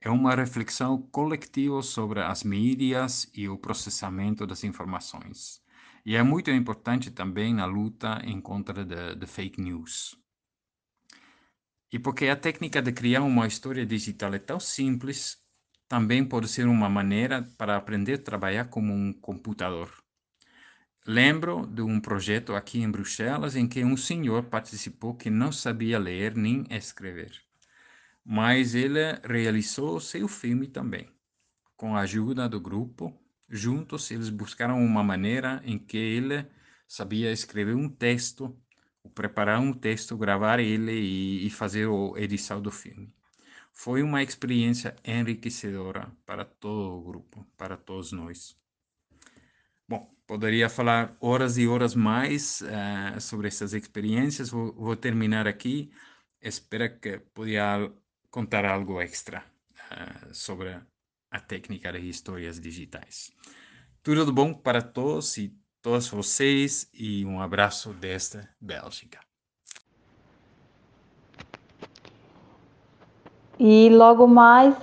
É 0.00 0.10
uma 0.10 0.34
reflexão 0.34 1.00
coletiva 1.00 1.80
sobre 1.80 2.22
as 2.22 2.42
mídias 2.42 3.30
e 3.34 3.48
o 3.48 3.56
processamento 3.56 4.44
das 4.44 4.64
informações. 4.64 5.62
E 6.04 6.16
é 6.16 6.22
muito 6.24 6.50
importante 6.50 7.12
também 7.12 7.54
na 7.54 7.66
luta 7.66 8.20
em 8.24 8.40
contra 8.40 8.84
de, 8.84 9.14
de 9.14 9.26
fake 9.26 9.60
news. 9.60 10.16
E 11.92 12.00
porque 12.00 12.26
a 12.26 12.36
técnica 12.36 12.82
de 12.82 12.92
criar 12.92 13.22
uma 13.22 13.46
história 13.46 13.86
digital 13.86 14.34
é 14.34 14.38
tão 14.40 14.58
simples, 14.58 15.39
também 15.90 16.24
pode 16.24 16.46
ser 16.46 16.68
uma 16.68 16.88
maneira 16.88 17.42
para 17.58 17.76
aprender 17.76 18.14
a 18.14 18.22
trabalhar 18.22 18.66
como 18.66 18.92
um 18.92 19.12
computador. 19.12 19.92
Lembro 21.04 21.66
de 21.66 21.82
um 21.82 21.98
projeto 21.98 22.54
aqui 22.54 22.80
em 22.80 22.88
Bruxelas 22.88 23.56
em 23.56 23.66
que 23.66 23.82
um 23.82 23.96
senhor 23.96 24.44
participou 24.44 25.16
que 25.16 25.28
não 25.28 25.50
sabia 25.50 25.98
ler 25.98 26.36
nem 26.36 26.64
escrever, 26.70 27.32
mas 28.24 28.76
ele 28.76 29.00
realizou 29.24 29.98
seu 29.98 30.28
filme 30.28 30.68
também. 30.68 31.08
Com 31.76 31.96
a 31.96 32.02
ajuda 32.02 32.48
do 32.48 32.60
grupo, 32.60 33.12
juntos 33.48 34.12
eles 34.12 34.28
buscaram 34.28 34.78
uma 34.84 35.02
maneira 35.02 35.60
em 35.64 35.76
que 35.76 35.96
ele 35.96 36.46
sabia 36.86 37.32
escrever 37.32 37.74
um 37.74 37.88
texto, 37.88 38.56
preparar 39.12 39.58
um 39.58 39.72
texto, 39.72 40.16
gravar 40.16 40.60
ele 40.60 40.92
e, 40.92 41.50
fazer 41.50 41.88
a 41.88 42.20
edição 42.20 42.62
do 42.62 42.70
filme. 42.70 43.12
Foi 43.82 44.02
uma 44.02 44.22
experiência 44.22 44.94
enriquecedora 45.02 46.12
para 46.26 46.44
todo 46.44 46.98
o 46.98 47.00
grupo, 47.00 47.46
para 47.56 47.78
todos 47.78 48.12
nós. 48.12 48.54
Bom, 49.88 50.14
poderia 50.26 50.68
falar 50.68 51.16
horas 51.18 51.56
e 51.56 51.66
horas 51.66 51.94
mais 51.94 52.60
uh, 52.60 53.18
sobre 53.18 53.48
essas 53.48 53.72
experiências. 53.72 54.50
Vou, 54.50 54.74
vou, 54.74 54.94
terminar 54.94 55.46
aqui. 55.46 55.90
Espero 56.42 57.00
que 57.00 57.20
possa 57.32 57.90
contar 58.30 58.66
algo 58.66 59.00
extra 59.00 59.42
uh, 59.90 60.34
sobre 60.34 60.78
a 61.30 61.40
técnica 61.40 61.90
de 61.90 62.06
histórias 62.06 62.60
digitais. 62.60 63.32
Tudo 64.02 64.30
bom 64.30 64.52
para 64.52 64.82
todos 64.82 65.38
e 65.38 65.58
todas 65.80 66.06
vocês 66.06 66.90
e 66.92 67.24
um 67.24 67.40
abraço 67.40 67.94
desta 67.94 68.46
Bélgica. 68.60 69.29
E 73.62 73.90
logo 73.90 74.26
mais 74.26 74.74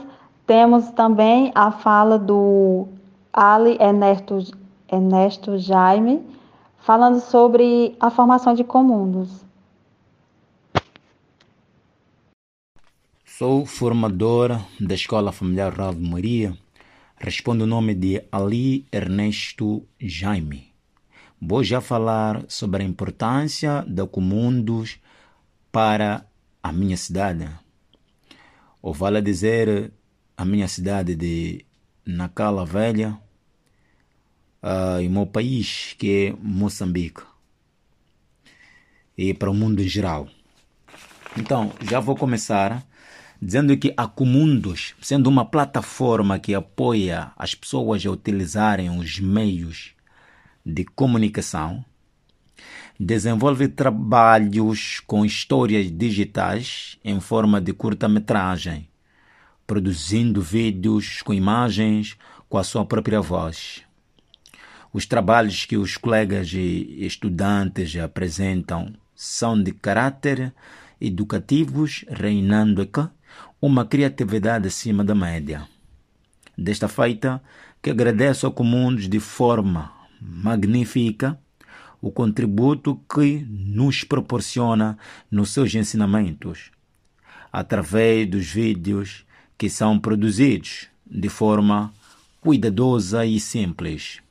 temos 0.46 0.92
também 0.92 1.52
a 1.56 1.72
fala 1.72 2.20
do 2.20 2.88
Ali 3.34 3.76
Ernesto, 3.82 4.38
Ernesto 4.88 5.58
Jaime, 5.58 6.22
falando 6.78 7.20
sobre 7.20 7.96
a 8.00 8.12
formação 8.12 8.54
de 8.54 8.63
comundos. 8.63 9.44
Sou 13.26 13.66
formadora 13.66 14.63
da 14.80 14.94
Escola 14.94 15.32
Familiar 15.32 15.74
Ralvo 15.74 16.00
Maria. 16.00 16.56
Respondo 17.18 17.63
o 17.63 17.68
nome 17.68 17.96
de 17.96 18.24
Ali 18.32 18.86
Ernesto 18.92 19.88
Jaime. 20.00 20.72
Vou 21.42 21.63
já 21.63 21.82
falar 21.82 22.46
sobre 22.48 22.84
a 22.84 22.86
importância 22.86 23.84
da 23.88 24.06
Comundos 24.06 25.00
para 25.72 26.28
a 26.62 26.72
minha 26.72 26.96
cidade 26.96 27.50
ou 28.88 28.93
vale 28.93 29.21
dizer 29.21 29.91
a 30.38 30.45
minha 30.45 30.65
cidade 30.65 31.13
de 31.13 31.65
Nacala 32.06 32.65
Velha 32.65 33.19
uh, 34.63 35.02
e 35.02 35.08
o 35.08 35.12
meu 35.12 35.28
país 35.28 35.93
que 35.97 36.28
é 36.28 36.36
Moçambique 36.41 37.21
e 39.17 39.34
para 39.34 39.52
o 39.52 39.54
mundo 39.54 39.82
em 39.82 39.89
geral. 39.89 40.30
Então, 41.36 41.73
já 41.82 42.00
vou 42.00 42.15
começar 42.15 42.82
dizendo 43.41 43.76
que 43.76 43.93
a 43.97 44.08
Comundos, 44.08 44.95
sendo 45.02 45.28
uma 45.30 45.43
plataforma 45.43 46.39
que 46.39 46.56
apoia 46.56 47.34
as 47.36 47.54
pessoas 47.54 48.06
a 48.06 48.10
utilizarem 48.10 48.89
os 48.89 49.19
meios 49.19 49.91
de 50.65 50.86
comunicação, 50.86 51.84
Desenvolve 53.00 53.68
trabalhos 53.68 55.00
com 55.06 55.24
histórias 55.24 55.92
digitais 55.92 56.98
em 57.04 57.20
forma 57.20 57.62
de 57.62 57.72
curta-metragem, 57.72 58.90
produzindo 59.68 60.42
vídeos 60.42 61.22
com 61.22 61.32
imagens 61.32 62.18
com 62.50 62.58
a 62.58 62.64
sua 62.64 62.84
própria 62.84 63.22
voz. 63.22 63.84
Os 64.92 65.06
trabalhos 65.06 65.64
que 65.64 65.78
os 65.78 65.96
colegas 65.96 66.52
e 66.52 67.06
estudantes 67.06 67.96
apresentam 67.98 68.92
são 69.14 69.62
de 69.62 69.74
caráter 69.74 70.52
educativos, 71.00 72.04
reinando 72.10 72.82
aqui 72.82 73.08
uma 73.62 73.86
criatividade 73.86 74.70
acima 74.70 75.04
da 75.04 75.14
média. 75.14 75.68
Desta 76.58 76.88
feita, 76.88 77.44
que 77.80 77.92
agradeço 77.92 78.48
ao 78.48 78.52
Comuns 78.52 79.08
de 79.08 79.20
forma 79.20 79.94
magnífica 80.20 81.40
o 82.02 82.12
contributo 82.12 83.00
que 83.14 83.46
nos 83.50 84.04
proporciona 84.04 84.98
nos 85.30 85.52
seus 85.52 85.74
ensinamentos, 85.74 86.72
através 87.52 88.30
dos 88.30 88.46
vídeos 88.46 89.26
que 89.58 89.70
são 89.70 90.00
produzidos 90.00 90.88
de 91.06 91.30
forma 91.30 91.94
cuidadosa 92.42 93.26
e 93.26 93.40
simples. 93.40 94.22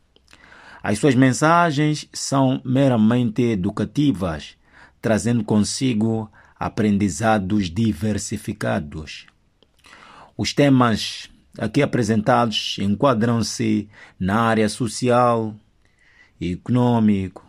As 0.82 0.98
suas 0.98 1.14
mensagens 1.14 2.08
são 2.12 2.60
meramente 2.64 3.42
educativas, 3.42 4.56
trazendo 5.02 5.42
consigo 5.42 6.30
aprendizados 6.58 7.68
diversificados. 7.68 9.26
Os 10.36 10.52
temas 10.52 11.28
aqui 11.58 11.82
apresentados 11.82 12.76
enquadram-se 12.78 13.88
na 14.18 14.40
área 14.40 14.68
social, 14.68 15.54
econômico, 16.40 17.45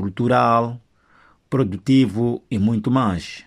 cultural, 0.00 0.80
produtivo 1.48 2.42
e 2.50 2.58
muito 2.58 2.90
mais. 2.90 3.44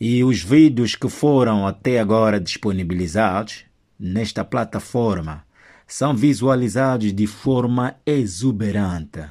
E 0.00 0.24
os 0.24 0.40
vídeos 0.42 0.94
que 0.94 1.10
foram 1.10 1.66
até 1.66 2.00
agora 2.00 2.40
disponibilizados 2.40 3.66
nesta 3.98 4.42
plataforma 4.42 5.44
são 5.86 6.16
visualizados 6.16 7.12
de 7.12 7.26
forma 7.26 7.96
exuberante. 8.06 9.22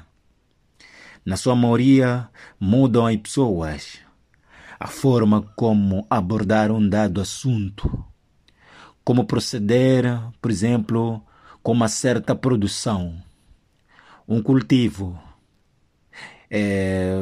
Na 1.25 1.35
sua 1.35 1.55
maioria, 1.55 2.29
mudam 2.59 3.07
as 3.07 3.17
pessoas, 3.17 3.97
a 4.79 4.87
forma 4.87 5.41
como 5.55 6.05
abordar 6.07 6.71
um 6.71 6.87
dado 6.87 7.19
assunto, 7.19 8.05
como 9.03 9.25
proceder, 9.25 10.05
por 10.39 10.51
exemplo, 10.51 11.19
com 11.63 11.71
uma 11.71 11.87
certa 11.87 12.35
produção, 12.35 13.15
um 14.27 14.43
cultivo. 14.43 15.19
É, 16.51 17.13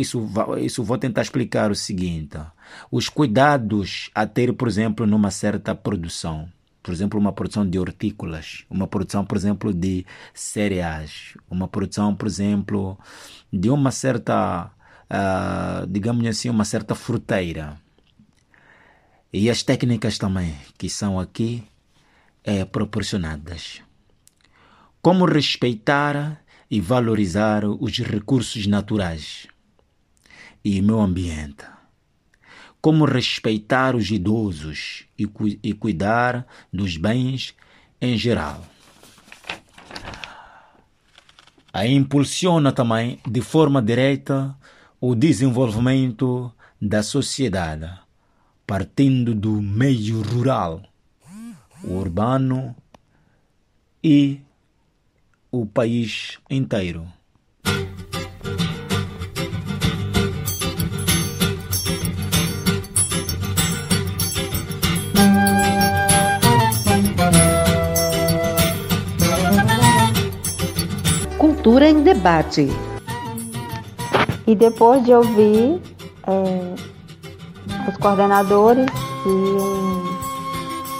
isso, 0.00 0.26
isso 0.60 0.82
vou 0.82 0.96
tentar 0.96 1.22
explicar 1.22 1.70
o 1.70 1.74
seguinte: 1.74 2.38
os 2.90 3.08
cuidados 3.08 4.10
a 4.14 4.26
ter, 4.26 4.52
por 4.54 4.68
exemplo, 4.68 5.06
numa 5.06 5.30
certa 5.30 5.74
produção 5.74 6.48
por 6.84 6.92
exemplo, 6.92 7.18
uma 7.18 7.32
produção 7.32 7.66
de 7.66 7.78
hortícolas, 7.78 8.66
uma 8.68 8.86
produção, 8.86 9.24
por 9.24 9.38
exemplo, 9.38 9.72
de 9.72 10.04
cereais, 10.34 11.34
uma 11.50 11.66
produção, 11.66 12.14
por 12.14 12.28
exemplo, 12.28 12.98
de 13.50 13.70
uma 13.70 13.90
certa, 13.90 14.66
uh, 15.10 15.86
digamos 15.88 16.26
assim, 16.26 16.50
uma 16.50 16.66
certa 16.66 16.94
fruteira. 16.94 17.80
E 19.32 19.48
as 19.48 19.62
técnicas 19.62 20.18
também 20.18 20.54
que 20.76 20.90
são 20.90 21.18
aqui 21.18 21.64
é, 22.44 22.66
proporcionadas. 22.66 23.80
Como 25.00 25.24
respeitar 25.24 26.43
e 26.74 26.80
valorizar 26.80 27.64
os 27.64 28.00
recursos 28.00 28.66
naturais 28.66 29.46
e 30.64 30.80
o 30.80 30.82
meio 30.82 30.98
ambiente 30.98 31.64
como 32.80 33.04
respeitar 33.04 33.94
os 33.94 34.10
idosos 34.10 35.04
e, 35.16 35.24
cu 35.24 35.46
e 35.46 35.72
cuidar 35.72 36.44
dos 36.72 36.96
bens 36.96 37.54
em 38.00 38.18
geral. 38.18 38.66
A 41.72 41.86
impulsiona 41.86 42.72
também 42.72 43.20
de 43.24 43.40
forma 43.40 43.80
direta 43.80 44.52
o 45.00 45.14
desenvolvimento 45.14 46.52
da 46.82 47.04
sociedade, 47.04 47.88
partindo 48.66 49.32
do 49.32 49.62
meio 49.62 50.22
rural, 50.22 50.82
urbano 51.84 52.74
e 54.02 54.40
o 55.60 55.64
país 55.64 56.38
inteiro. 56.50 57.06
Cultura 71.38 71.88
em 71.88 72.02
Debate. 72.02 72.68
E 74.46 74.56
depois 74.56 75.04
de 75.04 75.12
ouvir 75.12 75.80
é, 76.26 76.74
os 77.88 77.96
coordenadores 77.98 78.86
e 79.24 79.28
um 79.28 80.02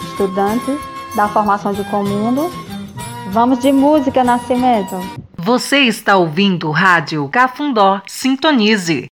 estudante 0.09 0.79
da 1.15 1.27
formação 1.27 1.73
de 1.73 1.83
Comundo, 1.85 2.49
vamos 3.35 3.59
de 3.59 3.69
música, 3.69 4.23
Nascimento. 4.23 4.95
Você 5.37 5.79
está 5.79 6.15
ouvindo 6.15 6.71
Rádio 6.71 7.27
Cafundó. 7.27 8.01
Sintonize. 8.07 9.07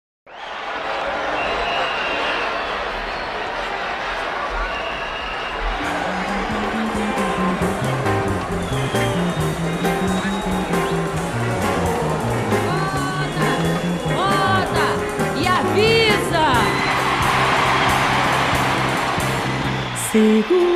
Sigo 20.13 20.72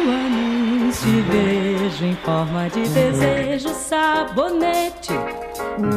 forma 2.27 2.69
de 2.69 2.81
desejo, 2.89 3.69
sabonete, 3.69 5.13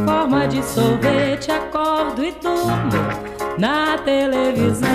forma 0.07 0.47
de 0.47 0.63
sorvete, 0.63 1.51
acordo 1.51 2.25
e 2.25 2.31
durmo 2.31 2.89
na 3.59 3.99
televisão. 3.99 4.89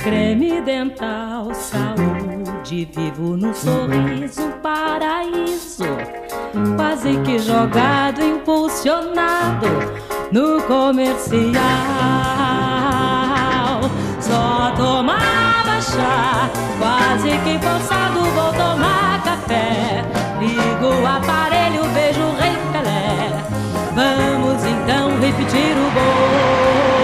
Creme 0.00 0.60
dental, 0.60 1.52
saúde, 1.52 2.88
vivo 2.94 3.36
no 3.36 3.52
sorriso, 3.52 4.48
paraíso, 4.62 5.82
quase 6.76 7.16
que 7.24 7.40
jogado, 7.40 8.22
impulsionado 8.22 9.66
no 10.30 10.62
comercial 10.62 11.50
só 14.20 14.72
tomava 14.76 15.80
chá. 15.80 16.71
Quase 17.12 17.28
que 17.28 17.58
forçado 17.58 18.20
vou 18.24 18.50
tomar 18.54 19.22
café. 19.22 20.02
Ligo 20.40 20.86
o 20.86 21.06
aparelho, 21.06 21.84
vejo 21.92 22.22
o 22.22 22.34
rei 22.36 22.56
Pelé. 22.72 23.28
Vamos 23.94 24.64
então 24.64 25.20
repetir 25.20 25.76
o 25.76 25.90
gol. 25.92 27.02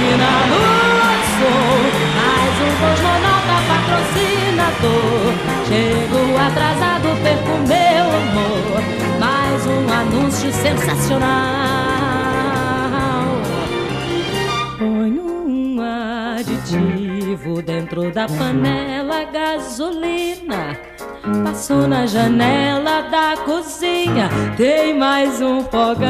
E 0.00 0.16
na 0.16 0.36
lua 0.48 1.12
sou 1.36 1.76
mais 2.16 2.54
um 2.64 2.72
cosmonauta 2.80 3.56
patrocinador. 3.68 5.28
Chego 5.68 6.20
atrasado, 6.46 7.08
perco 7.22 7.54
meu 7.68 8.06
amor. 8.22 8.80
Mais 9.20 9.60
um 9.66 9.84
anúncio 9.92 10.50
sensacional. 10.50 11.63
Dentro 17.94 18.10
da 18.10 18.26
panela 18.26 19.24
gasolina. 19.24 20.78
Passou 21.44 21.86
na 21.86 22.06
janela 22.06 23.02
da 23.02 23.36
cozinha, 23.36 24.28
tem 24.56 24.98
mais 24.98 25.40
um 25.40 25.62
fogão. 25.62 26.08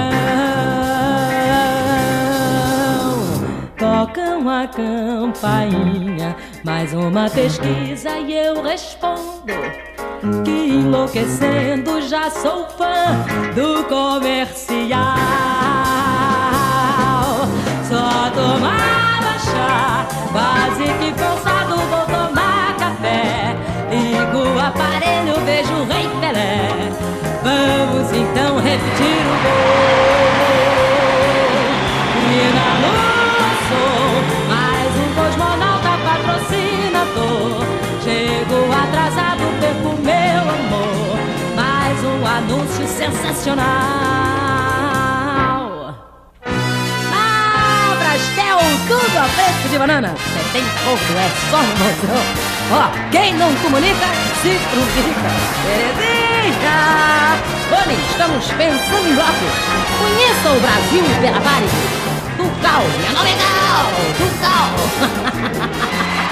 Tocam 3.76 4.48
a 4.48 4.66
campainha, 4.66 6.34
mais 6.64 6.94
uma 6.94 7.28
pesquisa 7.28 8.18
e 8.18 8.32
eu 8.32 8.62
respondo 8.62 9.52
que 10.42 10.50
enlouquecendo 10.50 12.00
já 12.00 12.30
sou 12.30 12.66
fã 12.70 13.24
do 13.54 13.84
comercial. 13.84 15.18
Só 17.86 18.30
tomar 18.30 19.04
Quase 20.34 20.82
que 20.98 21.12
forçado 21.16 21.63
aparelho, 24.74 25.34
vejo 25.44 25.72
o 25.74 25.84
rei 25.86 26.08
Pelé. 26.20 26.68
Vamos 27.42 28.12
então 28.12 28.56
repetir 28.58 29.22
o 29.22 29.36
gol. 29.44 30.74
E 32.30 32.52
na 32.54 32.68
sou 33.68 34.12
mais 34.48 34.92
um 34.98 35.08
cosmonauta 35.14 35.92
patrocinador. 36.04 37.62
Chego 38.02 38.58
atrasado, 38.72 39.44
perco 39.60 39.90
meu 40.02 40.42
amor. 40.42 41.16
Mais 41.54 41.96
um 42.04 42.26
anúncio 42.26 42.86
sensacional. 42.86 44.04
tudo 48.86 49.18
a 49.18 49.28
preço 49.28 49.68
de 49.68 49.78
banana. 49.78 50.14
70 50.52 50.68
conto 50.84 51.12
é 51.16 51.28
só 51.50 51.62
no 51.62 51.68
moção. 51.68 52.53
Ó, 52.70 52.90
quem 53.10 53.34
não 53.34 53.54
comunica, 53.56 54.06
se 54.40 54.58
frutica. 54.70 55.30
Terezinha! 55.66 57.38
Boni, 57.70 57.94
estamos 58.10 58.46
pensando 58.52 59.08
em 59.08 59.14
bloco. 59.14 59.46
Conheça 59.98 60.50
o 60.50 60.60
Brasil 60.60 61.04
pela 61.20 61.40
Vale. 61.40 61.68
Tucal, 62.36 62.82
minha 62.98 63.12
nome 63.12 63.30
é 63.30 63.36
Gal. 63.36 63.92
Tucal. 64.18 64.70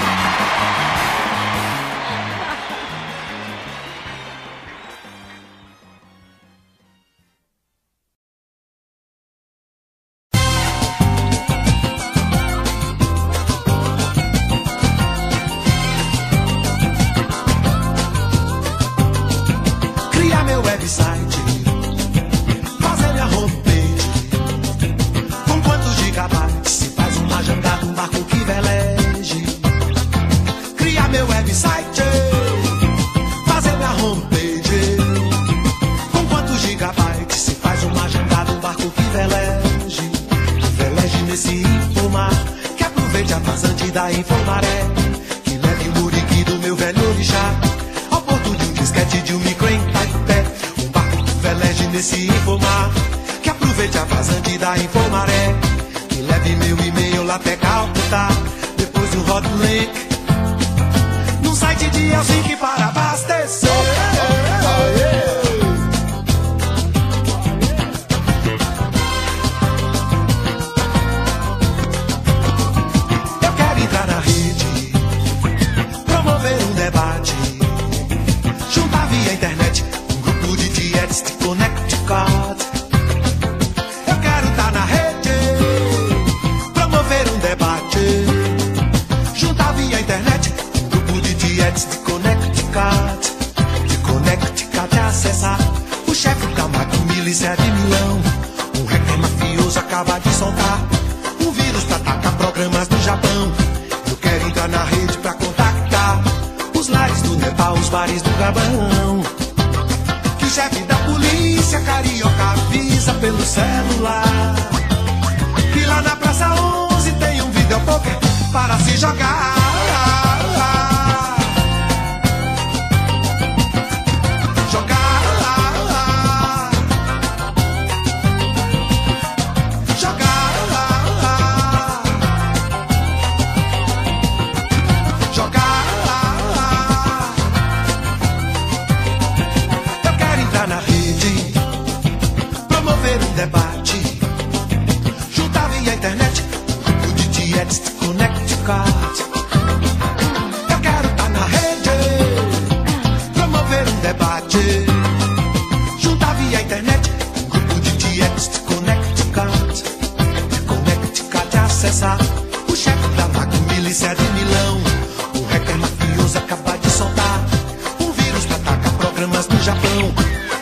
programas 169.23 169.47
no 169.47 169.61
Japão. 169.61 170.13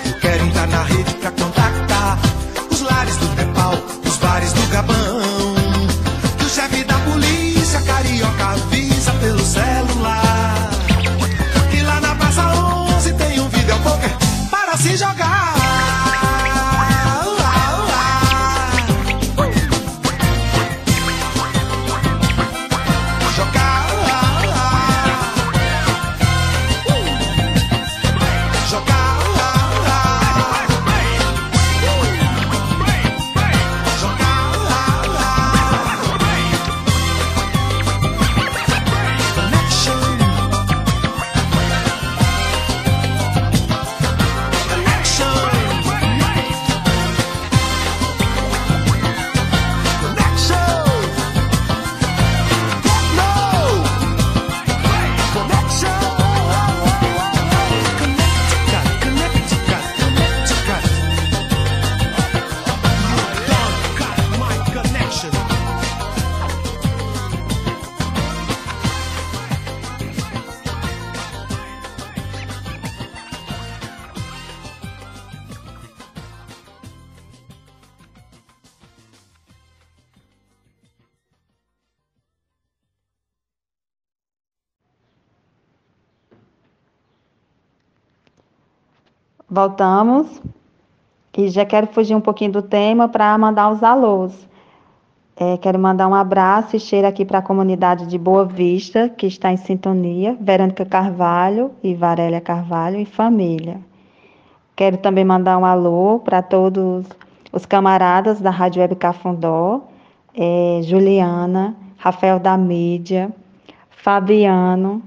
Eu 0.06 0.20
quero 0.20 0.46
entrar 0.46 0.68
na 0.68 0.84
rede 0.84 1.14
pra 1.16 1.32
Voltamos. 89.62 90.42
E 91.38 91.48
já 91.50 91.64
quero 91.64 91.86
fugir 91.86 92.16
um 92.16 92.20
pouquinho 92.20 92.52
do 92.52 92.64
tema 92.64 93.08
para 93.08 93.38
mandar 93.38 93.70
os 93.70 93.84
alôs. 93.84 94.34
É, 95.36 95.56
quero 95.58 95.78
mandar 95.78 96.08
um 96.08 96.16
abraço 96.16 96.76
e 96.76 96.80
cheiro 96.80 97.06
aqui 97.06 97.24
para 97.24 97.38
a 97.38 97.42
comunidade 97.44 98.08
de 98.08 98.18
Boa 98.18 98.44
Vista, 98.44 99.08
que 99.08 99.28
está 99.28 99.52
em 99.52 99.58
sintonia, 99.58 100.36
Verônica 100.42 100.84
Carvalho 100.84 101.70
e 101.84 101.94
Varélia 101.94 102.42
Carvalho 102.42 103.00
e 103.00 103.06
família. 103.06 103.80
Quero 104.76 104.98
também 104.98 105.24
mandar 105.24 105.60
um 105.60 105.66
alô 105.66 106.18
para 106.18 106.42
todos 106.42 107.06
os 107.54 107.64
camaradas 107.64 108.42
da 108.42 108.50
Rádio 108.50 108.82
Web 108.82 108.96
Cafundó, 108.96 109.82
é, 110.34 110.80
Juliana, 110.82 111.76
Rafael 111.98 112.40
da 112.40 112.58
Mídia, 112.58 113.32
Fabiano, 113.92 115.04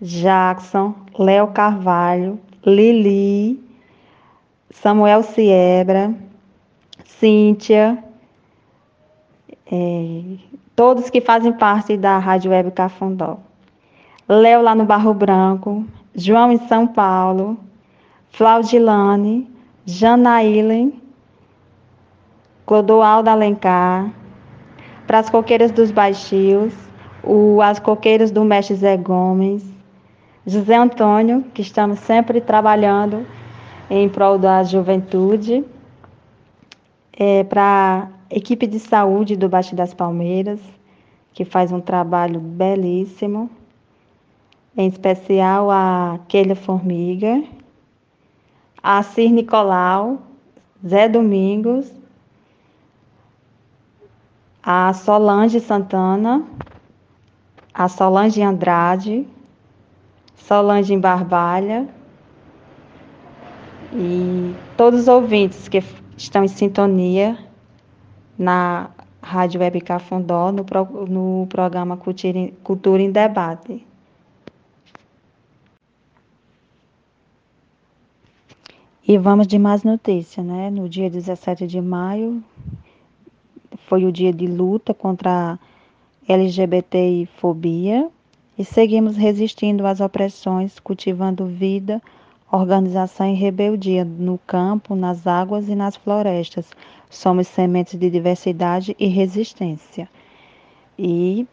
Jackson, 0.00 0.94
Léo 1.18 1.48
Carvalho, 1.48 2.40
Lili, 2.64 3.67
Samuel 4.70 5.22
Siebra, 5.22 6.14
Cíntia, 7.04 8.04
é, 9.70 10.22
todos 10.76 11.10
que 11.10 11.20
fazem 11.20 11.52
parte 11.52 11.96
da 11.96 12.18
Rádio 12.18 12.50
Web 12.50 12.70
Cafundó. 12.72 13.38
Léo 14.28 14.60
lá 14.60 14.74
no 14.74 14.84
Barro 14.84 15.14
Branco, 15.14 15.84
João 16.14 16.52
em 16.52 16.58
São 16.68 16.86
Paulo, 16.86 17.58
Flaudilane, 18.30 19.50
Janaílen, 19.86 21.00
Clodoaldo 22.66 23.30
Alencar, 23.30 24.12
para 25.06 25.20
as 25.20 25.30
coqueiras 25.30 25.72
dos 25.72 25.90
Baixios, 25.90 26.74
o, 27.24 27.62
as 27.62 27.78
coqueiras 27.78 28.30
do 28.30 28.44
Mestre 28.44 28.76
Zé 28.76 28.98
Gomes, 28.98 29.64
José 30.46 30.76
Antônio, 30.76 31.42
que 31.54 31.62
estamos 31.62 31.98
sempre 32.00 32.40
trabalhando 32.42 33.26
em 33.90 34.08
prol 34.08 34.38
da 34.38 34.62
juventude, 34.62 35.64
é, 37.12 37.42
para 37.44 38.08
a 38.30 38.34
equipe 38.34 38.66
de 38.66 38.78
saúde 38.78 39.36
do 39.36 39.48
Baixo 39.48 39.74
das 39.74 39.94
Palmeiras, 39.94 40.60
que 41.32 41.44
faz 41.44 41.72
um 41.72 41.80
trabalho 41.80 42.38
belíssimo, 42.38 43.50
em 44.76 44.88
especial 44.88 45.70
a 45.70 46.20
Keila 46.28 46.54
Formiga, 46.54 47.42
a 48.82 49.02
Cir 49.02 49.30
Nicolau, 49.32 50.18
Zé 50.86 51.08
Domingos, 51.08 51.90
a 54.62 54.92
Solange 54.92 55.60
Santana, 55.60 56.44
a 57.72 57.88
Solange 57.88 58.42
Andrade, 58.42 59.26
Solange 60.36 60.96
Barbalha 60.96 61.88
e 63.92 64.54
todos 64.76 65.00
os 65.02 65.08
ouvintes 65.08 65.68
que 65.68 65.82
estão 66.16 66.44
em 66.44 66.48
sintonia 66.48 67.38
na 68.38 68.90
Rádio 69.22 69.60
Web 69.60 69.80
Cafundó 69.80 70.52
no, 70.52 70.64
pro, 70.64 70.84
no 71.06 71.46
programa 71.48 71.96
Cultura, 71.96 72.50
Cultura 72.62 73.02
em 73.02 73.10
Debate. 73.10 73.84
E 79.06 79.16
vamos 79.16 79.46
de 79.46 79.58
mais 79.58 79.82
notícia, 79.82 80.42
né? 80.42 80.70
No 80.70 80.86
dia 80.86 81.08
17 81.08 81.66
de 81.66 81.80
maio 81.80 82.44
foi 83.86 84.04
o 84.04 84.12
dia 84.12 84.32
de 84.32 84.46
luta 84.46 84.92
contra 84.92 85.52
a 85.54 85.58
LGBTI-fobia 86.32 88.10
e 88.58 88.64
seguimos 88.64 89.16
resistindo 89.16 89.86
às 89.86 90.00
opressões, 90.00 90.78
cultivando 90.78 91.46
vida, 91.46 92.02
organização 92.50 93.28
e 93.28 93.34
rebeldia 93.34 94.04
no 94.04 94.38
campo, 94.46 94.94
nas 94.94 95.26
águas 95.26 95.68
e 95.68 95.74
nas 95.74 95.96
florestas. 95.96 96.70
Somos 97.10 97.46
sementes 97.48 97.98
de 97.98 98.10
diversidade 98.10 98.96
e 98.98 99.06
resistência. 99.06 100.08
E 100.98 101.46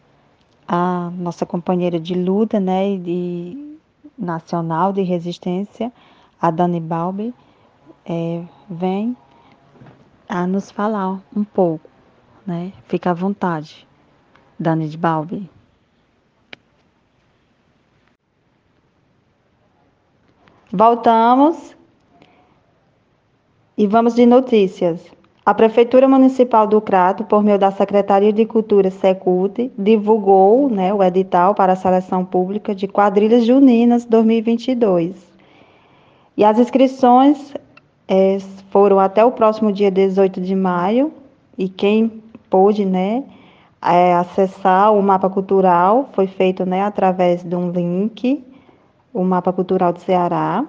a 0.66 1.10
nossa 1.16 1.46
companheira 1.46 2.00
de 2.00 2.14
luta, 2.14 2.58
né, 2.58 2.96
de 2.96 3.76
nacional 4.18 4.92
de 4.92 5.02
resistência, 5.02 5.92
a 6.40 6.50
Dani 6.50 6.80
Balbi, 6.80 7.34
é, 8.04 8.42
vem 8.68 9.16
a 10.28 10.46
nos 10.46 10.70
falar 10.70 11.20
um 11.34 11.44
pouco, 11.44 11.88
né? 12.46 12.72
Fica 12.86 13.10
à 13.10 13.14
vontade, 13.14 13.86
Dani 14.58 14.88
de 14.88 14.96
Balbi. 14.96 15.48
Voltamos 20.72 21.76
e 23.78 23.86
vamos 23.86 24.16
de 24.16 24.26
notícias. 24.26 25.00
A 25.44 25.54
Prefeitura 25.54 26.08
Municipal 26.08 26.66
do 26.66 26.80
Crato, 26.80 27.22
por 27.22 27.40
meio 27.40 27.56
da 27.56 27.70
Secretaria 27.70 28.32
de 28.32 28.44
Cultura 28.44 28.90
Secult, 28.90 29.70
divulgou 29.78 30.68
né, 30.68 30.92
o 30.92 31.00
edital 31.04 31.54
para 31.54 31.74
a 31.74 31.76
seleção 31.76 32.24
pública 32.24 32.74
de 32.74 32.88
quadrilhas 32.88 33.46
juninas 33.46 34.04
2022. 34.04 35.14
E 36.36 36.44
as 36.44 36.58
inscrições 36.58 37.54
é, 38.08 38.38
foram 38.70 38.98
até 38.98 39.24
o 39.24 39.30
próximo 39.30 39.70
dia 39.70 39.88
18 39.88 40.40
de 40.40 40.56
maio, 40.56 41.12
e 41.56 41.68
quem 41.68 42.20
pôde 42.50 42.84
né, 42.84 43.22
é, 43.80 44.14
acessar 44.14 44.92
o 44.92 45.00
mapa 45.00 45.30
cultural 45.30 46.08
foi 46.12 46.26
feito 46.26 46.66
né, 46.66 46.82
através 46.82 47.44
de 47.44 47.54
um 47.54 47.70
link, 47.70 48.44
o 49.16 49.24
mapa 49.24 49.52
cultural 49.52 49.92
do 49.92 50.00
Ceará. 50.00 50.64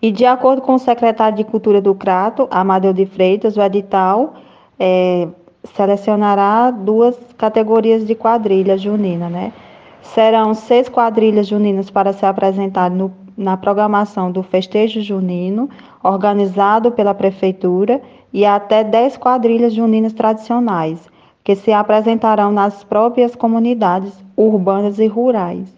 E 0.00 0.10
de 0.10 0.24
acordo 0.24 0.62
com 0.62 0.74
o 0.74 0.78
secretário 0.78 1.36
de 1.36 1.44
Cultura 1.44 1.82
do 1.82 1.94
Crato, 1.94 2.48
Amadeu 2.50 2.92
de 2.94 3.04
Freitas, 3.04 3.56
o 3.56 3.62
edital 3.62 4.34
é, 4.78 5.28
selecionará 5.74 6.70
duas 6.70 7.16
categorias 7.36 8.06
de 8.06 8.14
quadrilha 8.14 8.78
junina, 8.78 9.28
né? 9.28 9.52
Serão 10.00 10.54
seis 10.54 10.88
quadrilhas 10.88 11.46
juninas 11.46 11.90
para 11.90 12.12
ser 12.12 12.26
apresentadas 12.26 12.96
no 12.96 13.12
na 13.38 13.56
programação 13.56 14.32
do 14.32 14.42
festejo 14.42 15.00
junino, 15.00 15.70
organizado 16.02 16.90
pela 16.90 17.14
Prefeitura, 17.14 18.02
e 18.32 18.44
até 18.44 18.82
10 18.82 19.16
quadrilhas 19.16 19.72
juninas 19.72 20.12
tradicionais, 20.12 21.08
que 21.44 21.54
se 21.54 21.72
apresentarão 21.72 22.50
nas 22.50 22.82
próprias 22.82 23.36
comunidades 23.36 24.12
urbanas 24.36 24.98
e 24.98 25.06
rurais. 25.06 25.77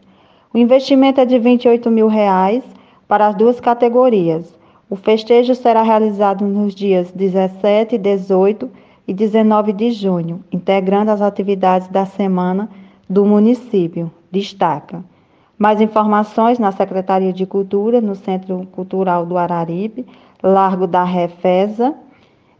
O 0.52 0.58
investimento 0.58 1.20
é 1.20 1.24
de 1.24 1.38
28 1.38 1.88
mil 1.92 2.08
reais 2.08 2.64
para 3.06 3.28
as 3.28 3.36
duas 3.36 3.60
categorias. 3.60 4.52
O 4.88 4.96
festejo 4.96 5.54
será 5.54 5.80
realizado 5.80 6.44
nos 6.44 6.74
dias 6.74 7.12
17, 7.12 7.96
18 7.96 8.68
e 9.06 9.14
19 9.14 9.72
de 9.72 9.92
junho, 9.92 10.44
integrando 10.50 11.12
as 11.12 11.22
atividades 11.22 11.86
da 11.86 12.04
semana 12.04 12.68
do 13.08 13.24
município. 13.24 14.10
Destaca. 14.28 15.04
Mais 15.56 15.80
informações 15.80 16.58
na 16.58 16.72
Secretaria 16.72 17.32
de 17.32 17.46
Cultura, 17.46 18.00
no 18.00 18.16
Centro 18.16 18.66
Cultural 18.72 19.24
do 19.24 19.38
Araripe, 19.38 20.04
Largo 20.42 20.88
da 20.88 21.04
Refesa, 21.04 21.94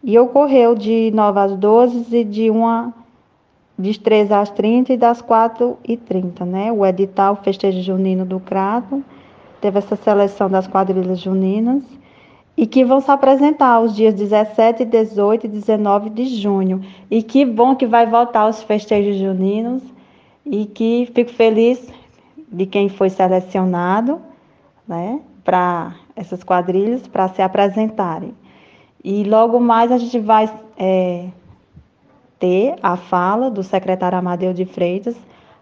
e 0.05 0.17
ocorreu 0.17 0.77
de 0.77 1.11
9 1.13 1.41
às 1.41 1.57
12 1.57 2.17
e 2.17 2.23
de 2.23 2.53
1 2.53 2.93
das 3.81 3.99
3 3.99 4.31
às 4.31 4.51
30 4.51 4.93
e 4.93 4.97
das 4.97 5.23
4 5.23 5.79
e 5.85 5.97
30, 5.97 6.45
né? 6.45 6.71
O 6.71 6.85
edital 6.85 7.37
Festejo 7.37 7.83
Junino 7.83 8.25
do 8.25 8.39
Crato 8.39 9.03
teve 9.61 9.79
essa 9.79 9.97
seleção 9.97 10.49
das 10.49 10.67
quadrilhas 10.67 11.19
juninas 11.19 11.83
e 12.57 12.67
que 12.67 12.85
vão 12.85 13.01
se 13.01 13.11
apresentar 13.11 13.81
os 13.81 13.97
dias 13.97 14.15
17, 14.15 14.85
18 14.85 15.47
e 15.47 15.49
19 15.49 16.11
de 16.11 16.27
junho. 16.27 16.83
E 17.11 17.23
que 17.23 17.45
bom 17.45 17.75
que 17.75 17.87
vai 17.87 18.07
voltar 18.07 18.49
os 18.49 18.63
festejos 18.63 19.17
juninos 19.17 19.83
e 20.45 20.67
que 20.67 21.11
fico 21.15 21.31
feliz 21.31 21.89
de 22.53 22.67
quem 22.67 22.89
foi 22.89 23.09
selecionado 23.09 24.21
né, 24.87 25.21
para 25.45 25.95
essas 26.15 26.43
quadrilhas 26.43 27.07
para 27.07 27.29
se 27.29 27.41
apresentarem. 27.41 28.35
E 29.03 29.25
logo 29.25 29.59
mais 29.59 29.91
a 29.91 29.97
gente 29.97 30.19
vai 30.19 30.51
é, 30.77 31.29
ter 32.41 32.75
a 32.83 32.97
fala 32.97 33.51
do 33.51 33.63
secretário 33.63 34.19
Amadeu 34.19 34.53
de 34.53 34.65
Freitas. 34.65 35.15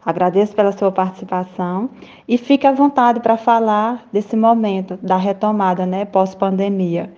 Agradeço 0.07 0.55
pela 0.55 0.73
sua 0.73 0.91
participação 0.91 1.91
e 2.27 2.39
fique 2.39 2.67
à 2.67 2.73
vontade 2.73 3.21
para 3.21 3.37
falar 3.37 4.09
desse 4.11 4.37
momento 4.37 4.97
da 5.03 5.17
retomada 5.17 5.85
né, 5.85 6.05
pós-pandemia. 6.07 7.13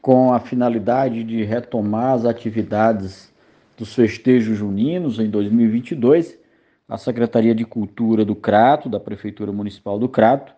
Com 0.00 0.32
a 0.32 0.38
finalidade 0.38 1.24
de 1.24 1.42
retomar 1.42 2.12
as 2.14 2.24
atividades 2.24 3.32
dos 3.76 3.94
festejos 3.94 4.56
juninos 4.56 5.18
em 5.18 5.28
2022, 5.28 6.38
a 6.88 6.96
Secretaria 6.96 7.54
de 7.54 7.64
Cultura 7.64 8.24
do 8.24 8.34
Crato, 8.34 8.88
da 8.88 9.00
Prefeitura 9.00 9.52
Municipal 9.52 9.98
do 9.98 10.08
Crato, 10.08 10.54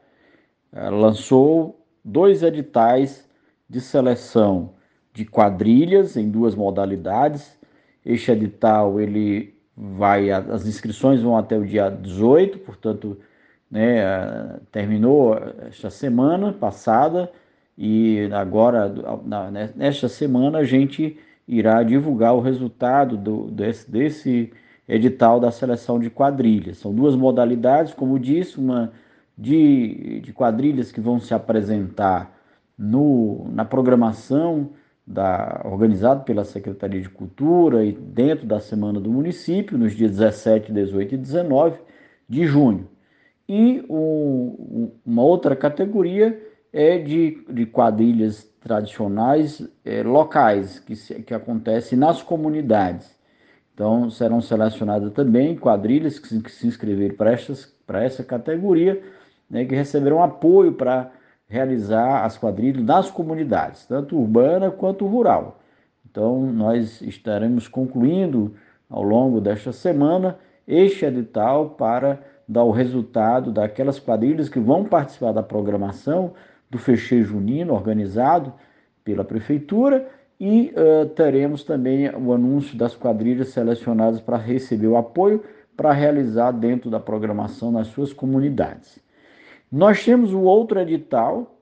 eh, 0.73 0.91
lançou 0.91 1.81
dois 2.05 2.43
editais 2.43 3.29
de 3.71 3.81
seleção 3.81 4.75
de 5.15 5.25
quadrilhas 5.25 6.17
em 6.17 6.29
duas 6.29 6.57
modalidades. 6.57 7.57
Este 8.05 8.33
edital 8.33 9.01
ele 9.01 9.55
vai 9.77 10.31
as 10.31 10.67
inscrições 10.67 11.23
vão 11.23 11.37
até 11.37 11.57
o 11.57 11.65
dia 11.65 11.89
18, 11.89 12.59
portanto, 12.59 13.17
né, 13.71 14.59
terminou 14.73 15.39
esta 15.69 15.89
semana 15.89 16.53
passada 16.53 17.31
e 17.79 18.29
agora 18.33 18.93
nesta 19.77 20.09
semana 20.09 20.59
a 20.59 20.65
gente 20.65 21.17
irá 21.47 21.83
divulgar 21.83 22.35
o 22.35 22.41
resultado 22.41 23.17
do, 23.17 23.51
desse, 23.51 23.91
desse 23.91 24.53
edital 24.89 25.39
da 25.39 25.53
seleção 25.53 25.99
de 25.99 26.11
quadrilhas. 26.11 26.79
São 26.79 26.93
duas 26.93 27.15
modalidades, 27.15 27.95
como 27.95 28.19
disse, 28.19 28.59
uma 28.59 28.93
de, 29.39 30.21
de 30.21 30.33
quadrilhas 30.33 30.91
que 30.93 31.01
vão 31.01 31.21
se 31.21 31.33
apresentar 31.33 32.40
no, 32.81 33.47
na 33.53 33.63
programação 33.63 34.71
da, 35.07 35.61
organizado 35.67 36.25
pela 36.25 36.45
Secretaria 36.45 37.03
de 37.03 37.11
Cultura 37.11 37.85
e 37.85 37.93
dentro 37.93 38.47
da 38.47 38.59
Semana 38.59 38.99
do 38.99 39.13
Município, 39.13 39.77
nos 39.77 39.95
dias 39.95 40.13
17, 40.13 40.73
18 40.73 41.15
e 41.15 41.19
19 41.19 41.79
de 42.27 42.47
junho. 42.47 42.89
E 43.47 43.85
um, 43.91 44.93
uma 45.05 45.23
outra 45.23 45.55
categoria 45.55 46.41
é 46.73 46.97
de, 46.97 47.45
de 47.51 47.67
quadrilhas 47.67 48.45
tradicionais 48.63 49.69
é, 49.85 50.03
locais 50.03 50.79
que, 50.79 50.97
se, 50.97 51.15
que 51.23 51.35
acontecem 51.35 51.99
nas 51.99 52.23
comunidades. 52.23 53.15
Então, 53.75 54.09
serão 54.09 54.41
selecionadas 54.41 55.13
também 55.13 55.57
quadrilhas 55.57 56.19
que 56.19 56.29
se, 56.29 56.41
que 56.41 56.51
se 56.51 56.67
inscreveram 56.67 57.15
para 57.15 58.05
essa 58.05 58.25
categoria, 58.25 59.03
né, 59.51 59.65
que 59.65 59.75
receberão 59.75 60.23
apoio 60.23 60.73
para 60.73 61.11
realizar 61.51 62.25
as 62.25 62.39
quadrilhas 62.39 62.85
nas 62.85 63.11
comunidades, 63.11 63.85
tanto 63.85 64.17
urbana 64.17 64.71
quanto 64.71 65.05
rural. 65.05 65.61
Então, 66.09 66.41
nós 66.47 67.03
estaremos 67.03 67.67
concluindo 67.67 68.55
ao 68.89 69.03
longo 69.03 69.41
desta 69.41 69.73
semana 69.73 70.39
este 70.67 71.05
edital 71.05 71.71
para 71.71 72.21
dar 72.49 72.63
o 72.63 72.71
resultado 72.71 73.51
daquelas 73.53 73.99
quadrilhas 73.99 74.49
que 74.49 74.61
vão 74.61 74.85
participar 74.85 75.33
da 75.33 75.43
programação 75.43 76.33
do 76.71 76.79
festejo 76.79 77.33
junino 77.33 77.75
organizado 77.75 78.53
pela 79.05 79.25
prefeitura 79.25 80.09
e 80.39 80.73
uh, 80.77 81.07
teremos 81.11 81.65
também 81.65 82.09
o 82.11 82.33
anúncio 82.33 82.79
das 82.79 82.95
quadrilhas 82.95 83.49
selecionadas 83.49 84.21
para 84.21 84.37
receber 84.37 84.87
o 84.87 84.97
apoio 84.97 85.43
para 85.77 85.93
realizar 85.93 86.53
dentro 86.53 86.91
da 86.91 87.01
programação 87.01 87.73
nas 87.73 87.89
suas 87.89 88.13
comunidades. 88.13 89.01
Nós 89.71 90.05
temos 90.05 90.33
o 90.33 90.41
outro 90.41 90.81
edital 90.81 91.57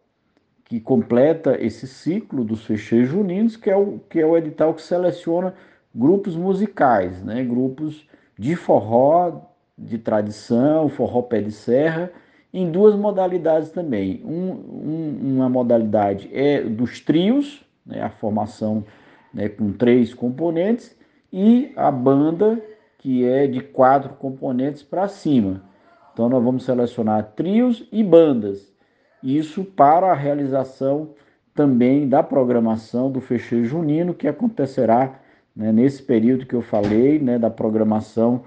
que 0.64 0.80
completa 0.80 1.56
esse 1.60 1.86
ciclo 1.86 2.42
dos 2.42 2.64
festejos 2.64 3.10
juninos, 3.10 3.56
que 3.56 3.68
é 3.68 3.76
o, 3.76 4.00
que 4.08 4.20
é 4.20 4.26
o 4.26 4.36
edital 4.36 4.72
que 4.72 4.82
seleciona 4.82 5.54
grupos 5.94 6.34
musicais, 6.34 7.22
né? 7.22 7.44
grupos 7.44 8.06
de 8.38 8.56
forró 8.56 9.40
de 9.76 9.98
tradição, 9.98 10.88
forró 10.88 11.22
pé 11.22 11.40
de 11.40 11.52
serra, 11.52 12.10
em 12.52 12.70
duas 12.70 12.94
modalidades 12.94 13.70
também. 13.70 14.22
Um, 14.24 14.52
um, 14.52 15.36
uma 15.36 15.48
modalidade 15.48 16.30
é 16.32 16.62
dos 16.62 17.00
trios, 17.00 17.62
né? 17.84 18.02
a 18.02 18.10
formação 18.10 18.84
né, 19.32 19.48
com 19.48 19.72
três 19.72 20.14
componentes, 20.14 20.96
e 21.30 21.72
a 21.76 21.90
banda, 21.90 22.58
que 22.96 23.26
é 23.26 23.46
de 23.46 23.60
quatro 23.60 24.14
componentes 24.14 24.82
para 24.82 25.08
cima. 25.08 25.67
Então, 26.18 26.28
nós 26.28 26.42
vamos 26.42 26.64
selecionar 26.64 27.32
trios 27.36 27.86
e 27.92 28.02
bandas. 28.02 28.74
Isso 29.22 29.62
para 29.62 30.10
a 30.10 30.14
realização 30.16 31.10
também 31.54 32.08
da 32.08 32.24
programação 32.24 33.08
do 33.08 33.20
fecheio 33.20 33.64
junino, 33.64 34.12
que 34.12 34.26
acontecerá 34.26 35.20
né, 35.54 35.70
nesse 35.70 36.02
período 36.02 36.44
que 36.44 36.56
eu 36.56 36.60
falei, 36.60 37.20
né, 37.20 37.38
da 37.38 37.48
programação 37.48 38.42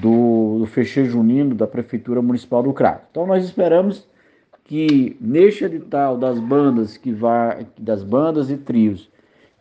do, 0.00 0.60
do 0.60 0.84
junino 1.06 1.56
da 1.56 1.66
Prefeitura 1.66 2.22
Municipal 2.22 2.62
do 2.62 2.72
Crato. 2.72 3.08
Então, 3.10 3.26
nós 3.26 3.44
esperamos 3.44 4.06
que 4.62 5.16
neste 5.20 5.64
edital 5.64 6.16
das 6.16 6.38
bandas 6.38 6.96
que 6.96 7.10
vai, 7.10 7.66
das 7.76 8.04
bandas 8.04 8.48
e 8.48 8.56
trios, 8.56 9.10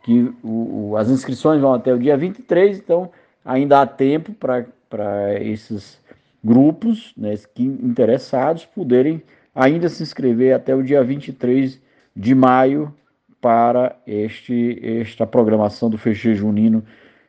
que 0.03 0.31
o, 0.43 0.91
o, 0.91 0.95
as 0.95 1.09
inscrições 1.09 1.59
vão 1.59 1.73
até 1.73 1.91
o 1.91 1.97
dia 1.97 2.15
23, 2.15 2.77
então 2.77 3.09
ainda 3.43 3.81
há 3.81 3.87
tempo 3.87 4.31
para 4.33 5.41
esses 5.41 5.99
grupos 6.47 7.13
né, 7.17 7.35
que, 7.53 7.63
interessados 7.63 8.65
poderem 8.65 9.21
ainda 9.53 9.89
se 9.89 10.01
inscrever 10.01 10.55
até 10.55 10.73
o 10.73 10.81
dia 10.81 11.03
23 11.03 11.81
de 12.15 12.33
maio 12.33 12.93
para 13.41 13.97
este, 14.07 14.79
esta 14.81 15.27
programação 15.27 15.89
do 15.89 15.97
fecheio 15.97 16.35
junino 16.35 16.83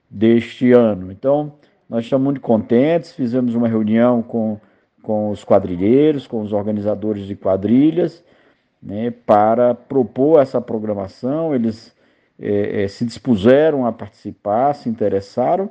deste 0.08 0.70
ano. 0.72 1.10
Então, 1.10 1.52
nós 1.90 2.04
estamos 2.04 2.24
muito 2.24 2.40
contentes, 2.40 3.12
fizemos 3.12 3.56
uma 3.56 3.66
reunião 3.66 4.22
com, 4.22 4.60
com 5.02 5.30
os 5.30 5.44
quadrilheiros, 5.44 6.26
com 6.26 6.40
os 6.40 6.52
organizadores 6.52 7.26
de 7.26 7.34
quadrilhas, 7.34 8.24
né, 8.80 9.10
para 9.10 9.74
propor 9.74 10.40
essa 10.40 10.60
programação. 10.60 11.54
Eles 11.54 11.92
é, 12.38 12.84
é, 12.84 12.88
se 12.88 13.04
dispuseram 13.04 13.84
a 13.84 13.92
participar, 13.92 14.74
se 14.74 14.88
interessaram. 14.88 15.68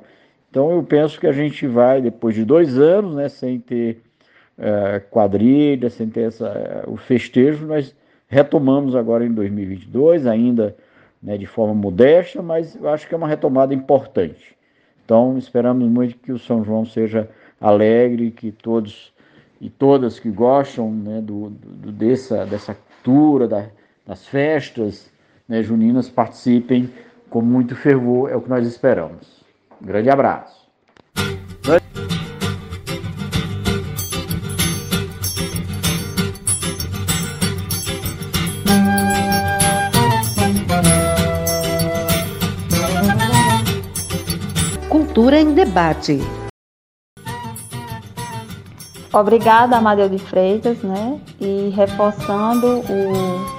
Então, 0.50 0.70
eu 0.72 0.82
penso 0.82 1.20
que 1.20 1.26
a 1.26 1.32
gente 1.32 1.66
vai, 1.66 2.00
depois 2.00 2.34
de 2.34 2.44
dois 2.44 2.78
anos, 2.78 3.14
né, 3.14 3.28
sem 3.28 3.60
ter 3.60 4.02
é, 4.56 5.00
quadrilha, 5.10 5.90
sem 5.90 6.08
ter 6.08 6.22
essa, 6.22 6.84
o 6.86 6.96
festejo, 6.96 7.66
nós 7.66 7.94
retomamos 8.26 8.96
agora 8.96 9.24
em 9.24 9.32
2022, 9.32 10.26
ainda 10.26 10.76
né, 11.22 11.36
de 11.36 11.46
forma 11.46 11.74
modesta, 11.74 12.42
mas 12.42 12.74
eu 12.74 12.88
acho 12.88 13.06
que 13.06 13.14
é 13.14 13.16
uma 13.16 13.28
retomada 13.28 13.74
importante. 13.74 14.56
Então, 15.04 15.38
esperamos 15.38 15.88
muito 15.88 16.16
que 16.16 16.32
o 16.32 16.38
São 16.38 16.64
João 16.64 16.84
seja 16.84 17.28
alegre, 17.60 18.30
que 18.30 18.52
todos 18.52 19.12
e 19.60 19.68
todas 19.68 20.20
que 20.20 20.30
gostam 20.30 20.92
né, 20.92 21.20
do, 21.20 21.50
do, 21.50 21.90
dessa, 21.90 22.46
dessa 22.46 22.74
cultura, 22.74 23.48
da, 23.48 23.66
das 24.06 24.26
festas 24.26 25.10
né, 25.48 25.62
juninas 25.62 26.08
participem 26.08 26.90
com 27.28 27.42
muito 27.42 27.74
fervor, 27.74 28.30
é 28.30 28.36
o 28.36 28.40
que 28.40 28.48
nós 28.48 28.66
esperamos. 28.66 29.37
Grande 29.80 30.10
abraço. 30.10 30.68
Cultura 44.88 45.40
em 45.40 45.52
Debate. 45.54 46.18
Obrigada, 49.12 49.76
Amadeu 49.76 50.08
de 50.08 50.18
Freitas, 50.18 50.82
né? 50.82 51.20
E 51.40 51.70
reforçando 51.70 52.80
o, 52.80 53.57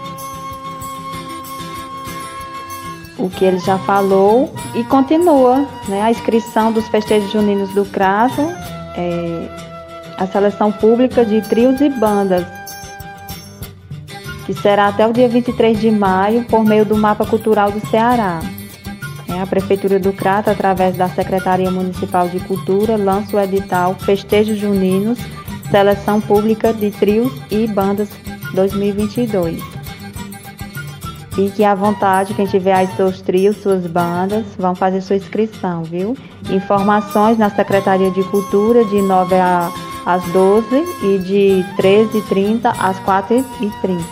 o 3.20 3.30
que 3.30 3.46
ele 3.46 3.60
já 3.60 3.78
falou 3.80 4.54
e 4.74 4.84
continua, 4.84 5.68
né? 5.88 6.02
A 6.02 6.12
inscrição 6.12 6.72
dos 6.72 6.88
festejos 6.88 7.32
juninos 7.32 7.70
do 7.74 7.86
Crato, 7.86 8.42
é, 8.96 9.48
a 10.18 10.26
seleção 10.26 10.72
pública 10.72 11.26
de 11.26 11.42
trios 11.42 11.80
e 11.82 11.90
bandas, 11.90 12.46
que 14.46 14.54
será 14.54 14.88
até 14.88 15.06
o 15.06 15.14
dia 15.14 15.28
23 15.28 15.80
de 15.80 15.92
maio 15.92 16.46
por 16.46 16.64
meio 16.64 16.86
do 16.86 16.98
Mapa 16.98 17.26
Cultural 17.26 17.72
do 17.72 17.86
Ceará. 17.88 18.40
A 19.42 19.46
Prefeitura 19.46 20.00
do 20.00 20.12
Crato, 20.12 20.50
através 20.50 20.98
da 20.98 21.08
Secretaria 21.08 21.70
Municipal 21.70 22.28
de 22.28 22.40
Cultura, 22.42 22.98
lança 22.98 23.38
o 23.38 23.40
edital 23.40 23.96
Festejos 23.96 24.58
Juninos, 24.58 25.20
Seleção 25.70 26.20
Pública 26.20 26.74
de 26.74 26.90
Trios 26.92 27.32
e 27.52 27.68
Bandas 27.68 28.10
2022. 28.54 29.79
Fique 31.34 31.64
à 31.64 31.76
vontade, 31.76 32.34
quem 32.34 32.46
tiver 32.46 32.74
aí 32.74 32.88
seus 32.96 33.22
trios, 33.22 33.58
suas 33.58 33.86
bandas, 33.86 34.46
vão 34.58 34.76
fazer 34.76 35.02
sua 35.02 35.16
inscrição, 35.16 35.84
viu? 35.84 36.18
Informações 36.50 37.38
na 37.38 37.50
Secretaria 37.50 38.12
de 38.12 38.24
Cultura 38.24 38.84
de 38.86 39.02
9 39.02 39.36
às 40.06 40.24
12 40.32 40.68
e 41.04 41.18
de 41.20 41.66
13h30 41.78 42.74
às 42.80 43.00
4h30. 43.02 44.04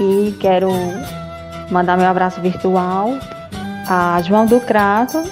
E 0.00 0.34
quero 0.40 0.70
mandar 1.70 1.96
meu 1.96 2.06
abraço 2.06 2.40
virtual 2.40 3.10
a 3.88 4.20
João 4.22 4.46
do 4.46 4.60
Crato, 4.60 5.22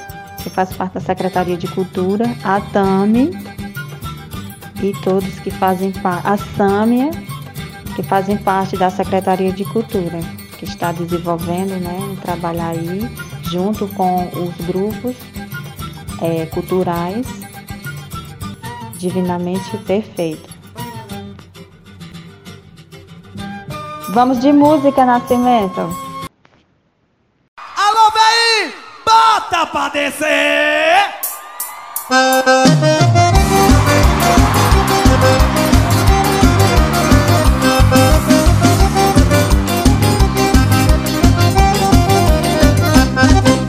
que 0.42 0.50
faz 0.50 0.72
parte 0.72 0.94
da 0.94 1.00
Secretaria 1.00 1.56
de 1.56 1.66
Cultura, 1.68 2.24
a 2.44 2.60
Tami 2.60 3.30
e 4.82 4.92
todos 5.02 5.38
que 5.40 5.50
fazem 5.50 5.92
parte, 5.92 6.26
a 6.26 6.36
Sâmia, 6.36 7.10
que 7.94 8.02
fazem 8.02 8.36
parte 8.36 8.76
da 8.76 8.90
Secretaria 8.90 9.52
de 9.52 9.64
Cultura, 9.64 10.20
que 10.58 10.64
está 10.64 10.92
desenvolvendo 10.92 11.80
né, 11.80 11.98
um 12.10 12.16
trabalho 12.16 12.62
aí 12.62 13.00
junto 13.42 13.86
com 13.88 14.28
os 14.28 14.66
grupos 14.66 15.16
é, 16.20 16.46
culturais 16.46 17.26
divinamente 18.98 19.76
perfeito. 19.78 20.50
Vamos 24.10 24.38
de 24.40 24.52
música, 24.52 25.04
Nascimento. 25.04 26.12
bota 29.04 29.66
pra 29.66 29.88
descer. 29.88 31.22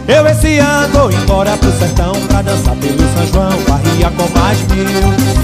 Eu 0.06 0.28
esse 0.28 0.58
ano 0.58 0.94
vou 0.94 1.12
embora 1.12 1.56
pro 1.56 1.72
sertão 1.72 2.12
Pra 2.28 2.42
dançar 2.42 2.76
pelo 2.76 3.00
São 3.14 3.28
João 3.28 3.62
Barria 3.68 4.12
com 4.12 4.28
mais 4.38 4.60
mil. 4.68 4.86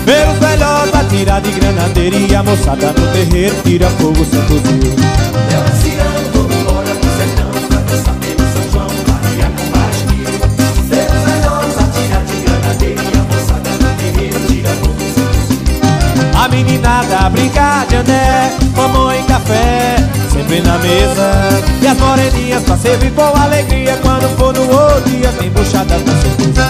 Ver 0.05 0.27
os 0.27 0.37
velhotes 0.37 0.95
atirar 0.95 1.41
de 1.41 1.51
granadeiria 1.51 2.43
Moçada 2.43 2.87
no 2.87 3.07
terreiro 3.13 3.55
tira 3.63 3.89
fogo 3.91 4.25
sem 4.25 4.41
fuzil 4.41 4.93
Eu 5.51 5.73
esse 5.73 5.95
ano 5.97 6.29
vou 6.33 6.43
embora 6.51 6.93
pro 6.93 7.09
sertão 7.17 7.51
Pra 7.69 7.79
dançar 7.79 8.15
pelo 8.15 8.51
São 8.51 8.71
João 8.71 8.87
Barria 9.07 9.49
com 9.55 9.77
mais 9.77 10.03
mil. 10.11 10.27
Ver 10.89 11.07
os 11.07 11.23
velhotes 11.23 11.77
atirar 11.77 12.25
de 12.25 12.35
granadeiria 12.41 13.23
Moçada 13.31 13.69
no 13.69 13.89
terreiro 13.97 14.39
tira 14.47 14.69
fogo 14.81 14.99
sem 15.15 15.25
fuzil 15.31 15.79
A 16.37 16.47
meninada 16.49 17.29
brincar 17.29 17.85
de 17.87 17.95
ané 17.95 18.51
Mamãe 18.75 19.23
café 19.23 19.98
sempre 20.39 20.61
na 20.61 20.77
mesa. 20.77 21.49
E 21.81 21.87
as 21.87 21.97
moreninhas 21.97 22.63
pra 22.63 22.77
servir 22.77 23.11
com 23.11 23.21
alegria. 23.21 23.97
Quando 24.01 24.29
for 24.37 24.53
no 24.53 24.61
outro 24.71 25.09
dia 25.09 25.31
tem 25.33 25.49
buchada 25.49 25.95
com 25.95 26.21
certeza. 26.21 26.69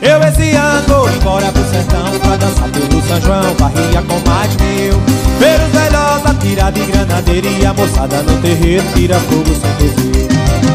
Eu 0.00 0.22
esse 0.22 0.56
ano 0.56 0.82
vou 0.86 1.10
embora 1.10 1.50
pro 1.52 1.62
sertão 1.64 2.18
Pra 2.20 2.36
dançar 2.36 2.68
pelo 2.68 3.02
São 3.06 3.20
João 3.20 3.54
Barria 3.54 4.02
com 4.02 4.30
mais 4.30 4.54
mil. 4.56 4.94
Ver 5.38 5.60
os 5.60 5.72
velhos 5.72 6.26
atirar 6.26 6.72
de 6.72 6.80
granadeira 6.84 7.48
E 7.48 7.66
a 7.66 7.74
moçada 7.74 8.22
no 8.22 8.40
terreiro 8.40 8.84
tira 8.94 9.18
fogo 9.20 9.44
sem 9.44 9.88
fuzil 9.88 10.28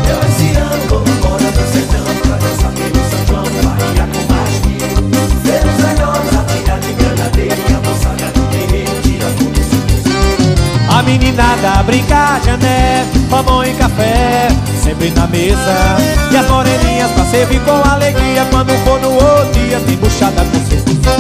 Eu 0.10 0.28
esse 0.28 0.58
ano 0.58 0.88
vou 0.90 1.13
meninada 11.04 11.84
brincar 11.84 12.40
de 12.42 12.50
ané 12.50 13.06
Mamão 13.30 13.64
e 13.64 13.74
café 13.74 14.48
sempre 14.84 15.12
na 15.12 15.28
mesa. 15.28 15.98
E 16.32 16.38
as 16.38 16.48
moreninhas 16.50 17.12
pra 17.12 17.26
servir 17.26 17.60
com 17.62 17.90
alegria 17.90 18.46
Quando 18.52 18.72
for 18.84 19.00
no 19.00 19.14
outro 19.14 19.54
dia 19.54 19.80
tem 19.80 19.98
buchada 19.98 20.44
com 20.46 20.70
certeza. 20.70 21.18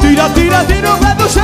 Tira, 0.00 0.30
tira, 0.30 0.64
tira 0.64 0.94
o 0.94 0.98
pé 0.98 1.14
do 1.14 1.28
chão 1.28 1.42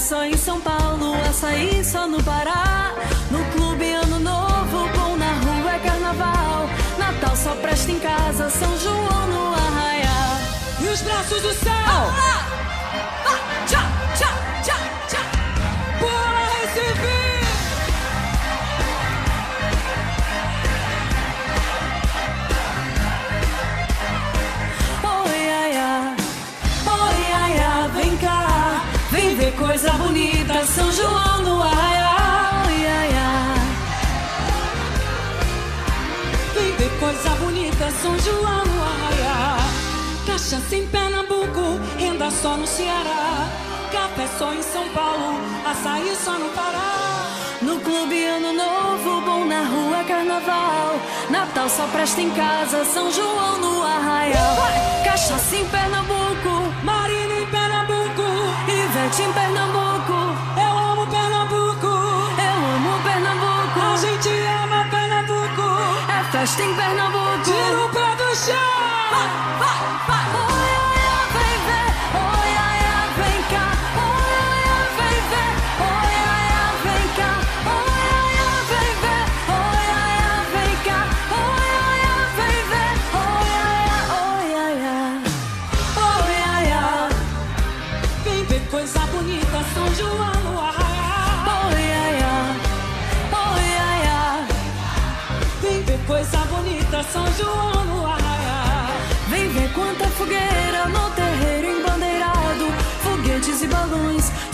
só 0.00 0.24
em 0.24 0.36
São 0.36 0.60
Paulo, 0.60 1.14
açaí 1.28 1.84
só 1.84 2.06
no 2.06 2.22
Pará. 2.22 2.92
No 3.30 3.44
clube 3.52 3.92
Ano 3.94 4.20
Novo, 4.20 4.88
bom 4.96 5.16
na 5.16 5.32
rua 5.32 5.74
é 5.74 5.78
carnaval. 5.80 6.68
Natal 6.98 7.36
só 7.36 7.54
presta 7.56 7.90
em 7.90 7.98
casa, 7.98 8.48
São 8.48 8.78
João 8.78 9.26
no 9.26 9.54
arraial. 9.54 10.36
E 10.80 10.88
os 10.88 11.00
braços 11.02 11.42
do 11.42 11.52
céu! 11.52 11.72
Ah, 11.74 12.47
coisa 29.78 29.92
bonita, 29.92 30.64
São 30.66 30.90
João 30.90 31.42
no 31.42 31.62
arraial, 31.62 32.68
ia, 32.68 33.06
ia. 33.06 33.54
Vem 36.52 36.72
ver 36.72 36.98
coisa 36.98 37.30
bonita, 37.36 37.88
São 38.02 38.18
João 38.18 38.64
no 38.64 38.82
arraial. 38.82 39.58
Cachaça 40.26 40.74
em 40.74 40.84
Pernambuco, 40.88 41.78
renda 41.96 42.28
só 42.28 42.56
no 42.56 42.66
Ceará. 42.66 43.46
Café 43.92 44.26
só 44.36 44.52
em 44.52 44.62
São 44.62 44.88
Paulo, 44.88 45.38
açaí 45.64 46.12
só 46.24 46.32
no 46.32 46.48
Pará. 46.48 47.28
No 47.62 47.78
clube 47.78 48.24
ano 48.24 48.52
novo, 48.52 49.20
bom 49.20 49.44
na 49.44 49.62
rua 49.62 50.02
carnaval. 50.08 50.96
Natal 51.30 51.68
só 51.68 51.86
presta 51.86 52.20
em 52.20 52.30
casa, 52.30 52.84
São 52.84 53.12
João 53.12 53.58
no 53.58 53.84
arraial. 53.84 54.56
Cachaça 55.04 55.54
em 55.54 55.64
Pernambuco. 55.68 56.97
Ivete 59.08 59.22
em 59.22 59.32
Pernambuco. 59.32 60.12
Eu 60.60 60.78
amo 60.78 61.06
Pernambuco. 61.06 61.86
Eu 61.86 62.56
amo 62.76 63.02
Pernambuco. 63.02 63.80
A 63.80 63.96
gente 63.96 64.28
ama 64.28 64.84
Pernambuco. 64.90 65.62
É 66.10 66.24
festa 66.30 66.62
em 66.62 66.74
Pernambuco. 66.74 67.42
Tira 67.42 67.84
o 67.84 67.88
pé 67.88 68.16
do 68.16 68.36
chão. 68.36 69.97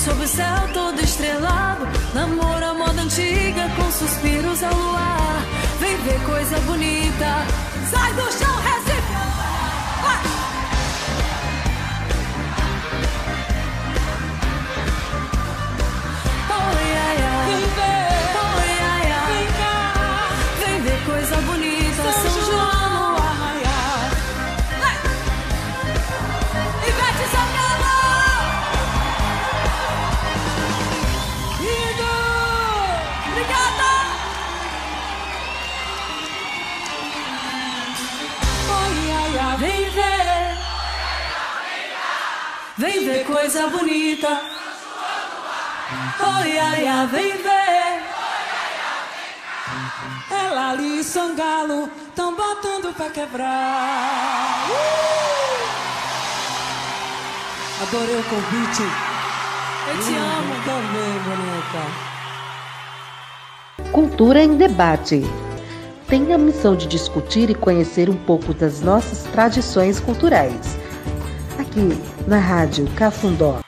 Sob 0.05 0.22
o 0.22 0.28
céu 0.28 0.68
todo 0.74 1.00
estrelado. 1.00 1.86
Namoro 2.12 2.64
a 2.66 2.74
moda 2.74 3.00
antiga 3.00 3.70
com 3.74 3.90
suspiros 3.90 4.62
ao 4.62 4.74
luar. 4.74 5.42
Vem 5.80 5.96
ver 5.98 6.20
coisa 6.24 6.59
bonita. 6.61 7.46
Sai 7.90 8.12
do 8.12 8.30
chão, 8.32 8.55
coisa 43.25 43.66
bonita. 43.68 44.29
Oi, 46.20 46.59
ai, 46.59 46.87
ai, 46.87 47.07
vem 47.07 47.33
ver. 47.33 48.03
Ela 50.31 50.70
ali 50.70 51.01
e 51.01 51.05
São 51.05 51.35
Galo 51.35 51.91
tão 52.14 52.35
botando 52.35 52.95
pra 52.95 53.11
quebrar. 53.11 54.68
Uh! 54.70 54.75
Adorei 57.83 58.16
o 58.16 58.25
convite. 58.25 58.83
Eu 59.89 59.99
te 60.03 60.14
amo. 60.14 60.55
Também, 60.64 61.18
bonita. 61.25 61.83
Cultura 63.93 64.43
em 64.43 64.57
debate. 64.57 65.22
Tem 66.09 66.33
a 66.33 66.39
missão 66.39 66.77
de 66.77 66.87
discutir 66.87 67.51
e 67.51 67.55
conhecer 67.55 68.09
um 68.09 68.16
pouco 68.16 68.55
das 68.55 68.81
nossas 68.81 69.25
tradições 69.25 69.99
culturais 70.01 70.84
aqui 71.59 71.98
na 72.26 72.38
Rádio 72.38 72.86
Cafundó. 72.96 73.61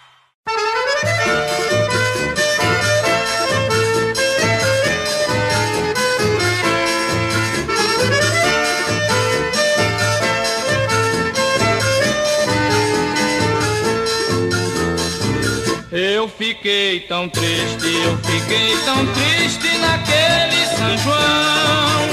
Eu 15.93 16.28
fiquei 16.28 17.01
tão 17.01 17.28
triste, 17.28 17.87
eu 18.05 18.18
fiquei 18.18 18.76
tão 18.84 19.07
triste 19.14 19.78
naquele 19.78 20.66
São 20.76 20.99
João, 20.99 22.09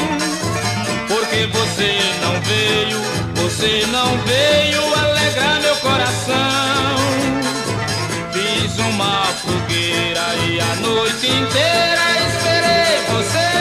porque 1.08 1.48
você 1.48 1.98
não 2.22 2.40
veio, 2.42 2.98
você 3.36 3.86
não 3.88 4.18
veio 4.20 5.13
alegrar 5.34 5.62
meu 5.62 5.76
coração. 5.78 6.96
Fiz 8.32 8.78
uma 8.78 9.26
fogueira 9.42 10.36
e 10.48 10.60
a 10.60 10.76
noite 10.76 11.28
inteira 11.28 12.02
esperei 12.28 12.96
você. 13.10 13.52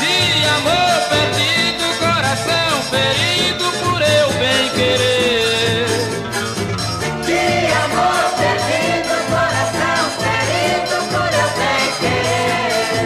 De 0.00 0.46
amor 0.56 0.96
perdido, 1.10 1.84
coração 1.98 2.82
ferido 2.90 3.64
por 3.82 4.00
eu 4.00 4.28
bem 4.38 4.64
querer. 4.70 5.86
De 7.26 7.46
amor 7.84 8.24
perdido, 8.40 9.14
coração 9.28 10.00
ferido 10.22 10.96
por 11.12 11.30
eu 11.42 11.50
bem 11.60 11.86
querer. 12.00 13.04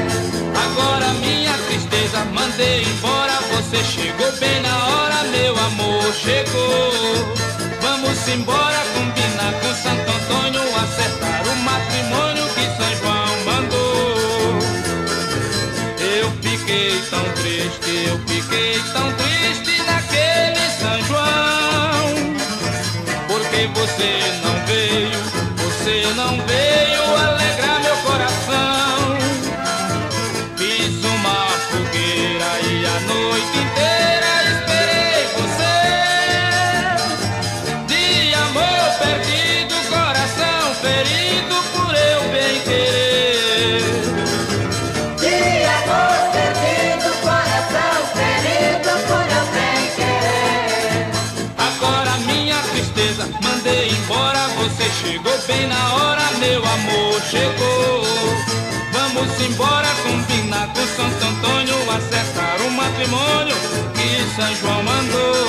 Agora 0.64 1.07
minha 1.14 1.55
tristeza 1.66 2.18
mandei 2.33 2.83
embora. 2.85 3.31
Você 3.51 3.85
chegou 3.85 4.33
bem 4.41 4.61
na 4.62 4.87
hora, 4.87 5.09
chegou. 6.12 6.92
Vamos 7.80 8.28
embora, 8.28 8.78
combinar 8.94 9.52
com 9.61 9.74
Santo 9.74 10.11
Antônio, 10.11 10.62
acertar 10.76 11.42
o 11.46 11.56
matrimônio 11.62 12.44
que 12.54 12.64
São 12.76 12.96
João 12.98 13.44
mandou. 13.44 14.58
Eu 15.98 16.30
fiquei 16.42 17.00
tão 17.11 17.24
triste, 17.34 18.08
eu 18.08 18.18
fiquei 18.26 18.82
tão 18.92 19.12
triste 19.12 19.30
Embora, 59.61 59.88
combinar 60.02 60.68
com 60.68 60.86
Santo 60.86 61.22
Antônio, 61.22 61.74
acertar 61.90 62.62
o 62.62 62.70
matrimônio 62.70 63.54
que 63.92 64.34
São 64.34 64.54
João 64.56 64.82
mandou. 64.82 65.39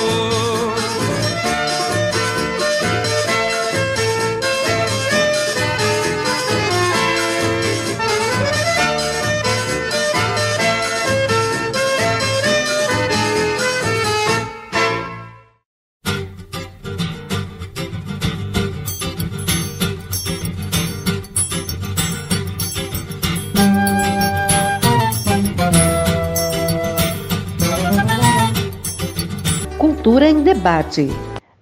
Debate. 30.62 31.08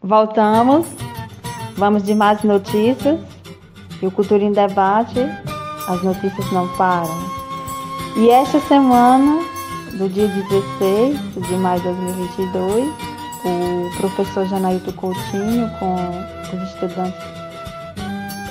Voltamos, 0.02 0.86
vamos 1.74 2.02
de 2.02 2.14
mais 2.14 2.42
notícias. 2.42 3.18
E 4.02 4.06
o 4.06 4.10
Cultura 4.10 4.44
em 4.44 4.52
Debate, 4.52 5.20
as 5.88 6.02
notícias 6.02 6.52
não 6.52 6.68
param. 6.76 7.18
E 8.18 8.28
esta 8.28 8.60
semana, 8.60 9.42
do 9.94 10.06
dia 10.06 10.28
16 10.28 11.18
de 11.48 11.54
maio 11.54 11.80
de 11.80 11.88
2022, 11.88 12.90
o 13.46 13.96
professor 13.96 14.46
Janailton 14.46 14.92
Coutinho, 14.92 15.70
com 15.78 15.94
os 16.54 16.62
estudantes, 16.68 17.20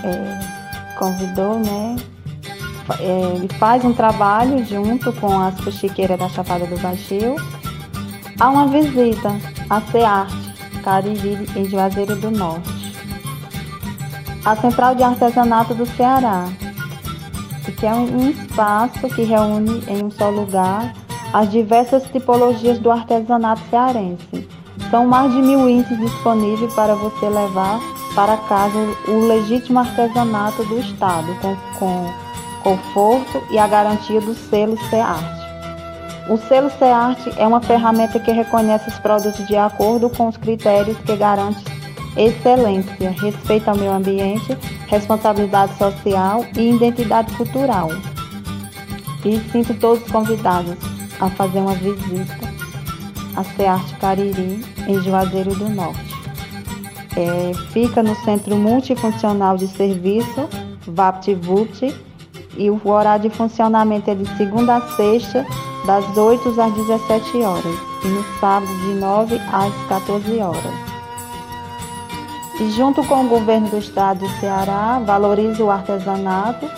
é, 0.04 0.96
convidou, 0.98 1.60
né? 1.60 1.96
é, 3.00 3.36
ele 3.36 3.48
faz 3.60 3.86
um 3.86 3.94
trabalho 3.94 4.66
junto 4.66 5.14
com 5.14 5.42
as 5.42 5.60
fuxiqueiras 5.60 6.18
da 6.18 6.28
Chapada 6.28 6.66
do 6.66 6.80
Baixio 6.80 7.36
Há 8.40 8.50
uma 8.50 8.68
visita 8.68 9.36
à 9.70 9.82
CEARTE, 9.82 10.82
Cariri, 10.84 11.48
em 11.56 11.66
Juazeiro 11.66 12.16
do 12.16 12.32
Norte. 12.32 12.70
A 14.46 14.56
Central 14.56 14.96
de 14.96 15.04
Artesanato 15.04 15.74
do 15.76 15.86
Ceará, 15.86 16.46
que 17.78 17.86
é 17.86 17.94
um 17.94 18.20
um 18.20 18.30
espaço 18.30 19.08
que 19.10 19.24
reúne 19.24 19.84
em 19.88 20.04
um 20.04 20.12
só 20.12 20.30
lugar 20.30 20.94
as 21.34 21.50
diversas 21.52 22.04
tipologias 22.06 22.80
do 22.80 22.92
artesanato 22.92 23.62
cearense. 23.70 24.48
São 24.90 25.06
mais 25.06 25.32
de 25.32 25.42
mil 25.42 25.70
índices 25.70 26.00
disponíveis 26.00 26.74
para 26.74 26.96
você 26.96 27.30
levar 27.30 27.80
para 28.16 28.38
casa 28.38 28.80
o 29.08 29.28
legítimo 29.28 29.80
artesanato 29.80 30.64
do 30.66 30.80
Estado, 30.80 31.28
com, 31.42 31.56
com 31.78 32.14
conforto 32.64 33.42
e 33.52 33.60
a 33.60 33.68
garantia 33.68 34.20
do 34.20 34.34
selo 34.34 34.78
CEARTE. 34.90 35.39
O 36.30 36.38
selo 36.38 36.70
CEARTE 36.78 37.34
é 37.38 37.48
uma 37.48 37.60
ferramenta 37.60 38.20
que 38.20 38.32
reconhece 38.32 38.88
os 38.88 39.00
produtos 39.00 39.48
de 39.48 39.58
acordo 39.58 40.12
com 40.12 40.28
os 40.28 40.38
critérios 40.38 40.96
que 41.00 41.16
garantem 41.16 41.64
excelência, 42.16 43.10
respeito 43.20 43.68
ao 43.68 43.76
meio 43.76 43.92
ambiente, 43.92 44.56
responsabilidade 44.88 45.76
social 45.76 46.46
e 46.56 46.70
identidade 46.70 47.36
cultural. 47.36 47.90
E 49.26 49.40
sinto 49.52 49.74
todos 49.74 50.10
convidados 50.12 50.78
a 51.20 51.32
fazer 51.32 51.60
uma 51.60 51.74
visita 51.74 52.38
à 53.36 53.44
CEARTE 53.44 53.96
Cariri, 53.96 54.64
em 54.88 55.02
Juazeiro 55.02 55.56
do 55.56 55.68
Norte. 55.68 56.14
É, 57.18 57.54
fica 57.72 58.04
no 58.04 58.16
Centro 58.18 58.56
Multifuncional 58.56 59.58
de 59.58 59.68
Serviço, 59.68 60.48
VaptVult, 60.86 61.92
e 62.56 62.70
o 62.70 62.80
horário 62.88 63.30
de 63.30 63.36
funcionamento 63.36 64.12
é 64.12 64.16
de 64.16 64.28
segunda 64.38 64.76
a 64.76 64.82
sexta, 64.96 65.46
das 65.86 66.18
8 66.18 66.50
às 66.60 66.74
17 66.74 67.38
horas, 67.44 67.80
e 68.04 68.08
no 68.08 68.24
sábado 68.40 68.74
de 68.80 68.94
9 68.96 69.36
às 69.52 69.74
14 69.88 70.40
horas. 70.40 70.90
E 72.60 72.70
junto 72.72 73.04
com 73.06 73.26
o 73.26 73.30
governo 73.30 73.70
do 73.70 73.78
estado 73.78 74.20
do 74.20 74.30
Ceará, 74.40 75.00
valoriza 75.06 75.64
o 75.64 75.72
artesanato, 75.72 76.70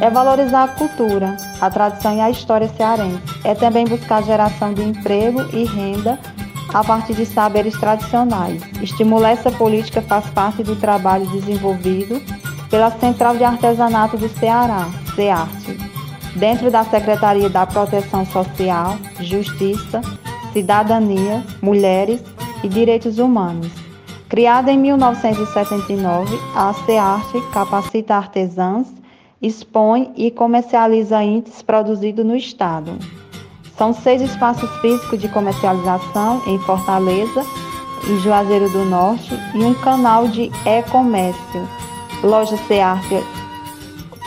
é 0.00 0.08
valorizar 0.08 0.64
a 0.64 0.68
cultura, 0.68 1.36
a 1.60 1.70
tradição 1.70 2.16
e 2.16 2.20
a 2.20 2.30
história 2.30 2.68
cearense. 2.68 3.20
É 3.42 3.54
também 3.54 3.84
buscar 3.84 4.22
geração 4.22 4.72
de 4.72 4.82
emprego 4.82 5.40
e 5.52 5.64
renda 5.64 6.18
a 6.72 6.82
partir 6.82 7.14
de 7.14 7.26
saberes 7.26 7.78
tradicionais. 7.78 8.62
Estimular 8.82 9.30
essa 9.30 9.50
política 9.50 10.02
faz 10.02 10.26
parte 10.30 10.62
do 10.62 10.76
trabalho 10.76 11.26
desenvolvido 11.26 12.20
pela 12.70 12.90
Central 12.90 13.36
de 13.36 13.44
Artesanato 13.44 14.16
do 14.16 14.28
Ceará, 14.28 14.88
CEARTE, 15.14 15.78
dentro 16.36 16.70
da 16.70 16.84
Secretaria 16.84 17.48
da 17.48 17.66
Proteção 17.66 18.24
Social, 18.26 18.96
Justiça, 19.20 20.00
Cidadania, 20.52 21.42
Mulheres 21.62 22.22
e 22.62 22.68
Direitos 22.68 23.18
Humanos. 23.18 23.70
Criada 24.28 24.72
em 24.72 24.78
1979, 24.78 26.36
a 26.54 26.72
CEARTE 26.72 27.40
capacita 27.52 28.16
artesãs, 28.16 28.88
expõe 29.40 30.10
e 30.16 30.30
comercializa 30.30 31.22
índices 31.22 31.62
produzidos 31.62 32.24
no 32.24 32.34
Estado. 32.34 32.98
São 33.76 33.92
seis 33.92 34.22
espaços 34.22 34.70
físicos 34.80 35.20
de 35.20 35.28
comercialização 35.28 36.42
em 36.46 36.58
Fortaleza, 36.60 37.44
em 38.08 38.18
Juazeiro 38.20 38.68
do 38.70 38.84
Norte 38.84 39.34
e 39.54 39.58
um 39.58 39.74
canal 39.74 40.28
de 40.28 40.50
e-comércio. 40.64 41.68
Loja 42.22 42.56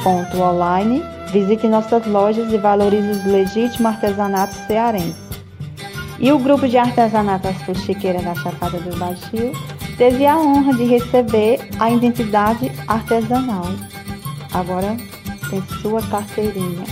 Cearte.online. 0.03 1.03
Visite 1.31 1.67
nossas 1.67 2.05
lojas 2.05 2.51
e 2.53 2.57
valorize 2.57 3.09
os 3.09 3.25
legítimos 3.25 3.93
artesanatos 3.93 4.55
cearenses. 4.65 5.15
E 6.19 6.31
o 6.31 6.39
grupo 6.39 6.67
de 6.67 6.77
artesanato 6.77 7.47
As 7.47 7.61
Fuxiqueiras 7.63 8.23
da 8.23 8.33
Chapada 8.35 8.79
do 8.79 8.97
Baixio 8.97 9.51
teve 9.97 10.25
a 10.25 10.37
honra 10.37 10.73
de 10.73 10.85
receber 10.85 11.59
a 11.79 11.91
identidade 11.91 12.71
artesanal. 12.87 13.65
Agora 14.53 14.95
tem 15.49 15.61
sua 15.81 16.01
carteirinha. 16.03 16.85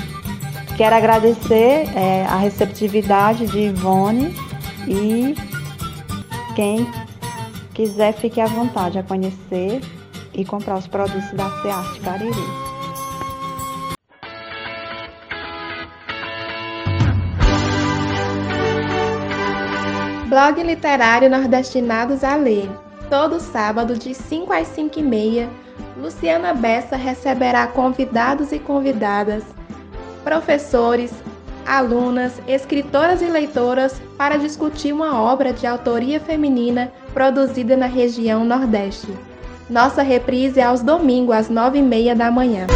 Quero 0.77 0.95
agradecer 0.95 1.87
é, 1.95 2.25
a 2.27 2.35
receptividade 2.37 3.47
de 3.47 3.59
Ivone 3.59 4.35
e 4.87 5.33
quem 6.55 6.85
quiser 7.73 8.13
fique 8.13 8.41
à 8.41 8.45
vontade 8.45 8.99
a 8.99 9.03
conhecer 9.03 9.81
e 10.33 10.43
comprar 10.43 10.77
os 10.77 10.87
produtos 10.87 11.31
da 11.31 11.49
Cearte 11.61 11.99
Cariri. 12.01 12.74
Blog 20.36 20.61
literário 20.61 21.29
Nordestinados 21.29 22.21
a 22.21 22.36
Ler. 22.36 22.69
Todo 23.09 23.39
sábado, 23.39 23.97
de 23.97 24.13
5 24.13 24.51
às 24.51 24.67
5 24.67 24.99
e 24.99 25.01
meia, 25.01 25.49
Luciana 25.95 26.53
Bessa 26.53 26.97
receberá 26.97 27.65
convidados 27.67 28.51
e 28.51 28.59
convidadas, 28.59 29.45
professores, 30.25 31.13
alunas, 31.65 32.33
escritoras 32.49 33.21
e 33.21 33.27
leitoras 33.27 34.01
para 34.17 34.36
discutir 34.36 34.91
uma 34.91 35.21
obra 35.21 35.53
de 35.53 35.65
autoria 35.65 36.19
feminina 36.19 36.91
produzida 37.13 37.77
na 37.77 37.86
região 37.86 38.43
Nordeste. 38.43 39.07
Nossa 39.69 40.01
reprise 40.01 40.59
é 40.59 40.63
aos 40.63 40.81
domingos, 40.81 41.33
às 41.33 41.49
9 41.49 41.79
e 41.79 41.81
meia 41.81 42.13
da 42.13 42.29
manhã. 42.29 42.67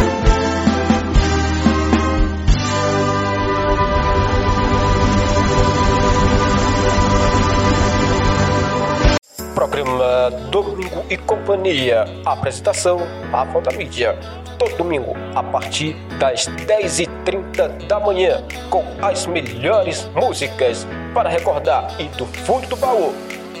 Programa 9.60 10.30
Domingo 10.50 11.04
e 11.10 11.18
Companhia. 11.18 12.06
Apresentação, 12.24 12.98
Rafa 13.30 13.60
da 13.60 13.70
Mídia. 13.72 14.18
Todo 14.58 14.74
domingo, 14.78 15.14
a 15.34 15.42
partir 15.42 15.92
das 16.18 16.46
10h30 16.46 17.86
da 17.86 18.00
manhã, 18.00 18.42
com 18.70 18.82
as 19.02 19.26
melhores 19.26 20.08
músicas 20.14 20.86
para 21.12 21.28
recordar 21.28 21.94
e 22.00 22.04
do 22.04 22.24
fundo 22.24 22.68
do 22.68 22.76
baú. 22.76 23.12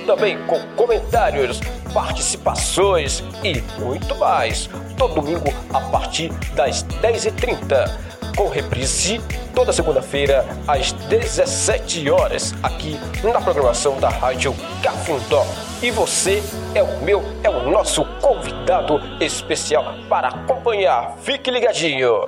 Também 0.06 0.38
com 0.46 0.58
comentários, 0.74 1.60
participações 1.92 3.22
e 3.44 3.60
muito 3.78 4.16
mais. 4.16 4.70
Todo 4.96 5.16
domingo, 5.16 5.52
a 5.70 5.80
partir 5.80 6.30
das 6.54 6.82
10h30 6.82 8.09
com 8.40 8.48
reprise 8.48 9.20
toda 9.54 9.70
segunda-feira 9.70 10.46
às 10.66 10.92
17 10.92 12.08
horas 12.08 12.54
aqui 12.62 12.98
na 13.22 13.38
programação 13.38 14.00
da 14.00 14.08
Rádio 14.08 14.54
Cafundó. 14.82 15.44
E 15.82 15.90
você 15.90 16.42
é 16.74 16.82
o 16.82 17.04
meu, 17.04 17.22
é 17.44 17.50
o 17.50 17.70
nosso 17.70 18.02
convidado 18.18 18.98
especial 19.22 19.84
para 20.08 20.28
acompanhar. 20.28 21.18
Fique 21.18 21.50
ligadinho. 21.50 22.24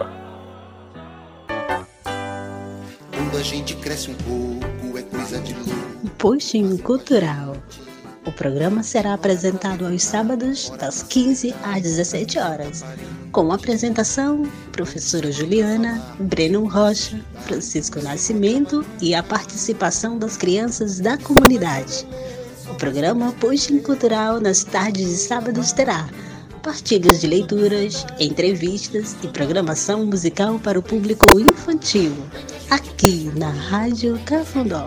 Quando 3.16 3.38
a 3.38 3.42
gente 3.42 3.74
cresce 3.76 4.10
um 4.10 4.14
pouco 4.14 4.98
é 4.98 5.02
coisa 5.04 5.40
de 5.40 5.54
louco. 5.54 6.10
Puxinho 6.18 6.78
Cultural. 6.82 7.56
O 8.24 8.30
programa 8.30 8.84
será 8.84 9.14
apresentado 9.14 9.84
aos 9.84 10.04
sábados, 10.04 10.70
das 10.78 11.02
15 11.02 11.52
às 11.64 11.82
17 11.82 12.38
horas, 12.38 12.84
com 13.32 13.50
apresentação 13.50 14.44
professora 14.70 15.32
Juliana, 15.32 16.00
Breno 16.20 16.68
Rocha, 16.68 17.20
Francisco 17.44 18.00
Nascimento 18.00 18.86
e 19.00 19.12
a 19.12 19.24
participação 19.24 20.18
das 20.18 20.36
crianças 20.36 21.00
da 21.00 21.18
comunidade. 21.18 22.06
O 22.70 22.74
programa 22.76 23.32
Puxing 23.40 23.80
Cultural 23.80 24.40
nas 24.40 24.62
tardes 24.62 25.08
de 25.08 25.16
sábados 25.16 25.72
terá 25.72 26.08
partilhas 26.62 27.20
de 27.20 27.26
leituras, 27.26 28.06
entrevistas 28.20 29.16
e 29.24 29.26
programação 29.26 30.06
musical 30.06 30.60
para 30.60 30.78
o 30.78 30.82
público 30.82 31.40
infantil, 31.40 32.14
aqui 32.70 33.32
na 33.34 33.50
Rádio 33.50 34.16
Cafundó. 34.24 34.86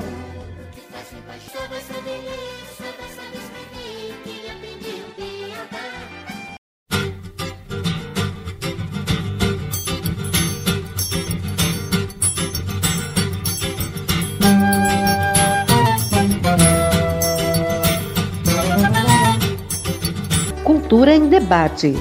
Em 21.15 21.29
Debate. 21.29 21.95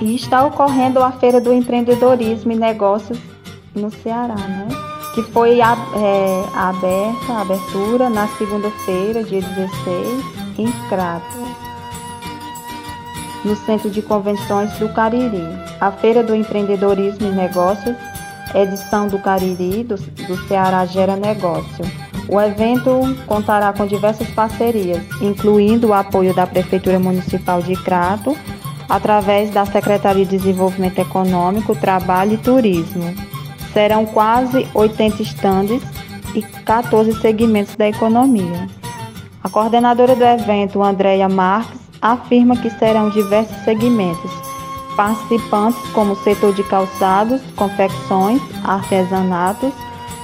E 0.00 0.14
está 0.14 0.46
ocorrendo 0.46 1.02
a 1.02 1.10
Feira 1.12 1.40
do 1.40 1.52
Empreendedorismo 1.52 2.52
e 2.52 2.56
Negócios 2.56 3.18
no 3.74 3.90
Ceará, 3.90 4.36
né? 4.36 4.68
Que 5.14 5.22
foi 5.24 5.60
a, 5.60 5.76
é, 5.96 6.44
aberta, 6.54 7.32
a 7.32 7.40
abertura 7.40 8.08
na 8.08 8.28
segunda-feira, 8.28 9.24
dia 9.24 9.42
16, 9.42 10.24
em 10.58 10.70
Crato, 10.88 11.38
no 13.44 13.56
Centro 13.56 13.90
de 13.90 14.00
Convenções 14.00 14.72
do 14.78 14.88
Cariri. 14.94 15.42
A 15.80 15.90
Feira 15.90 16.22
do 16.22 16.34
Empreendedorismo 16.34 17.26
e 17.26 17.32
Negócios, 17.32 17.96
edição 18.54 19.08
do 19.08 19.18
Cariri, 19.18 19.82
do, 19.82 19.96
do 19.96 20.36
Ceará 20.46 20.86
Gera 20.86 21.16
Negócio 21.16 22.09
o 22.30 22.40
evento 22.40 23.00
contará 23.26 23.72
com 23.72 23.84
diversas 23.86 24.28
parcerias, 24.30 25.02
incluindo 25.20 25.88
o 25.88 25.92
apoio 25.92 26.32
da 26.32 26.46
Prefeitura 26.46 26.98
Municipal 26.98 27.60
de 27.60 27.74
Crato, 27.74 28.36
através 28.88 29.50
da 29.50 29.66
Secretaria 29.66 30.24
de 30.24 30.38
Desenvolvimento 30.38 31.00
Econômico, 31.00 31.74
Trabalho 31.74 32.34
e 32.34 32.38
Turismo. 32.38 33.12
Serão 33.72 34.06
quase 34.06 34.66
80 34.72 35.22
estandes 35.22 35.82
e 36.34 36.42
14 36.42 37.20
segmentos 37.20 37.74
da 37.74 37.88
economia. 37.88 38.68
A 39.42 39.48
coordenadora 39.48 40.14
do 40.14 40.24
evento, 40.24 40.82
Andréia 40.82 41.28
Marques, 41.28 41.80
afirma 42.00 42.56
que 42.56 42.70
serão 42.70 43.10
diversos 43.10 43.56
segmentos, 43.64 44.30
participantes 44.96 45.80
como 45.92 46.14
setor 46.16 46.54
de 46.54 46.62
calçados, 46.62 47.40
confecções, 47.56 48.40
artesanatos, 48.64 49.72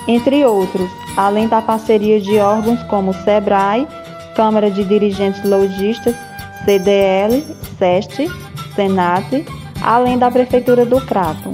entre 0.07 0.45
outros, 0.45 0.89
além 1.17 1.49
da 1.49 1.63
parceria 1.63 2.21
de 2.21 2.39
órgãos 2.39 2.83
como 2.85 3.13
SEBRAE, 3.13 3.87
Câmara 4.35 4.71
de 4.71 4.85
Dirigentes 4.85 5.43
Logistas, 5.45 6.15
CDL, 6.65 7.43
SEST, 7.79 8.29
SENAT, 8.75 9.45
além 9.83 10.19
da 10.19 10.31
Prefeitura 10.31 10.85
do 10.85 11.01
Crato. 11.01 11.53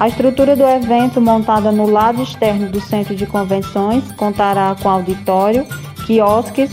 A 0.00 0.08
estrutura 0.08 0.56
do 0.56 0.64
evento, 0.64 1.20
montada 1.20 1.70
no 1.70 1.88
lado 1.88 2.22
externo 2.22 2.68
do 2.68 2.80
Centro 2.80 3.14
de 3.14 3.26
Convenções, 3.26 4.10
contará 4.12 4.74
com 4.82 4.88
auditório, 4.88 5.66
quiosques, 6.06 6.70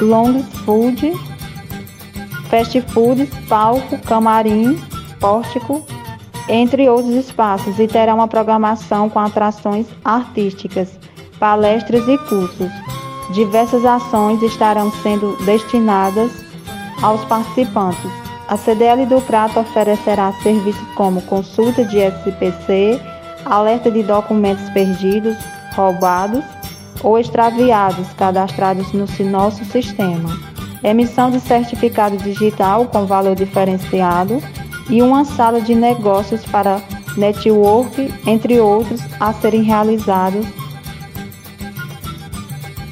longs 0.00 0.46
food, 0.64 1.12
fast 2.48 2.80
foods, 2.92 3.28
palco, 3.48 3.98
camarim, 3.98 4.76
pórtico, 5.20 5.84
entre 6.48 6.88
outros 6.88 7.14
espaços, 7.14 7.78
e 7.78 7.86
terá 7.86 8.14
uma 8.14 8.28
programação 8.28 9.08
com 9.08 9.18
atrações 9.18 9.86
artísticas, 10.04 10.98
palestras 11.38 12.06
e 12.08 12.18
cursos. 12.18 12.70
Diversas 13.32 13.84
ações 13.84 14.42
estarão 14.42 14.90
sendo 15.02 15.36
destinadas 15.44 16.30
aos 17.02 17.24
participantes. 17.24 18.10
A 18.48 18.56
CDL 18.56 19.06
do 19.06 19.20
Prato 19.22 19.60
oferecerá 19.60 20.32
serviços 20.42 20.86
como 20.94 21.22
consulta 21.22 21.84
de 21.84 21.98
SPC, 21.98 23.00
alerta 23.46 23.90
de 23.90 24.02
documentos 24.02 24.68
perdidos, 24.70 25.36
roubados 25.74 26.44
ou 27.02 27.18
extraviados 27.18 28.06
cadastrados 28.14 28.92
no 28.92 29.06
nosso 29.30 29.64
sistema, 29.64 30.30
emissão 30.82 31.30
de 31.30 31.40
certificado 31.40 32.16
digital 32.18 32.86
com 32.86 33.06
valor 33.06 33.34
diferenciado 33.34 34.42
e 34.88 35.02
uma 35.02 35.24
sala 35.24 35.60
de 35.60 35.74
negócios 35.74 36.44
para 36.44 36.80
network, 37.16 38.12
entre 38.26 38.60
outros, 38.60 39.00
a 39.18 39.32
serem 39.32 39.62
realizados 39.62 40.46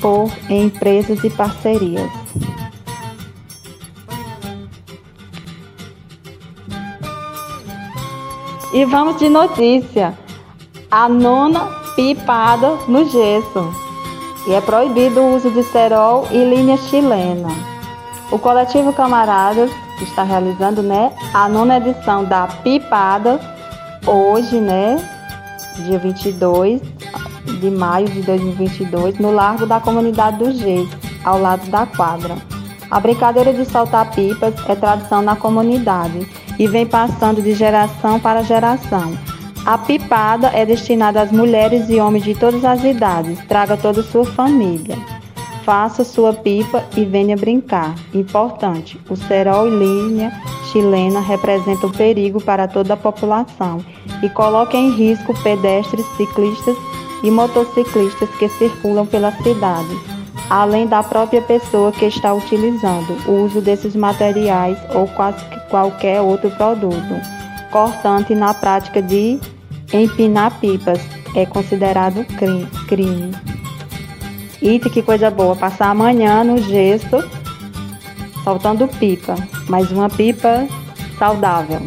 por 0.01 0.31
empresas 0.49 1.23
e 1.23 1.31
parcerias. 1.31 2.11
E 8.73 8.85
vamos 8.87 9.19
de 9.19 9.29
notícia. 9.29 10.17
A 10.91 11.09
nona 11.09 11.61
pipada 11.95 12.79
no 12.89 13.05
gesso. 13.05 13.71
E 14.47 14.55
é 14.55 14.61
proibido 14.61 15.21
o 15.21 15.37
uso 15.37 15.51
de 15.51 15.63
cerol 15.63 16.27
e 16.31 16.43
linha 16.43 16.77
chilena. 16.77 17.49
O 18.31 18.39
coletivo 18.39 18.93
Camaradas 18.93 19.71
está 20.03 20.23
realizando, 20.23 20.83
né, 20.83 21.13
a 21.33 21.49
nona 21.49 21.77
edição 21.77 22.25
da 22.25 22.47
Pipada, 22.47 23.41
hoje, 24.07 24.61
né, 24.61 24.97
dia 25.77 25.99
22 25.99 26.81
de 27.61 27.71
maio 27.71 28.09
de 28.09 28.23
2022, 28.23 29.19
no 29.19 29.33
Largo 29.33 29.67
da 29.67 29.81
Comunidade 29.81 30.39
do 30.39 30.53
Geis, 30.53 30.89
ao 31.25 31.39
lado 31.41 31.69
da 31.71 31.87
quadra. 31.87 32.37
A 32.91 33.01
brincadeira 33.01 33.53
de 33.53 33.65
soltar 33.65 34.11
pipas 34.11 34.55
é 34.69 34.75
tradição 34.75 35.23
na 35.23 35.35
comunidade 35.35 36.27
e 36.59 36.67
vem 36.67 36.87
passando 36.87 37.41
de 37.41 37.55
geração 37.55 38.21
para 38.21 38.43
geração. 38.43 39.17
A 39.65 39.79
pipada 39.79 40.49
é 40.49 40.67
destinada 40.67 41.23
às 41.23 41.31
mulheres 41.31 41.89
e 41.89 42.01
homens 42.01 42.25
de 42.25 42.35
todas 42.35 42.65
as 42.65 42.83
idades. 42.85 43.39
Traga 43.47 43.77
toda 43.77 44.03
sua 44.03 44.25
família. 44.25 44.99
Faça 45.65 46.05
sua 46.05 46.33
pipa 46.33 46.85
e 46.97 47.05
venha 47.05 47.37
brincar. 47.37 47.95
Importante: 48.13 49.01
o 49.09 49.17
cerol 49.17 49.69
e 49.69 49.71
linha 49.71 50.33
chilena 50.71 51.21
representam 51.21 51.91
perigo 51.91 52.43
para 52.43 52.67
toda 52.67 52.95
a 52.95 52.97
população 52.97 53.85
e 54.23 54.29
coloca 54.29 54.77
em 54.77 54.91
risco 54.91 55.35
pedestres, 55.43 56.07
ciclistas 56.17 56.77
e 57.23 57.31
motociclistas 57.31 58.29
que 58.39 58.49
circulam 58.49 59.07
pela 59.07 59.31
cidade. 59.33 60.13
além 60.51 60.87
da 60.87 61.03
própria 61.03 61.41
pessoa 61.41 61.93
que 61.93 62.05
está 62.05 62.35
utilizando 62.35 63.17
o 63.27 63.45
uso 63.45 63.61
desses 63.61 63.95
materiais 63.95 64.77
ou 64.95 65.07
quase 65.09 65.43
qualquer 65.71 66.21
outro 66.21 66.51
produto 66.51 67.43
cortante 67.71 68.35
na 68.35 68.53
prática 68.53 69.01
de 69.01 69.41
empinar 69.93 70.61
pipas 70.61 71.01
é 71.35 71.47
considerado 71.47 72.25
crime. 72.87 73.52
Eita, 74.63 74.89
que 74.89 75.03
coisa 75.03 75.29
boa, 75.29 75.57
passar 75.57 75.91
amanhã 75.91 76.45
no 76.45 76.57
gesso 76.57 77.17
soltando 78.45 78.87
pipa, 78.87 79.35
mas 79.69 79.91
uma 79.91 80.09
pipa 80.09 80.69
saudável. 81.19 81.81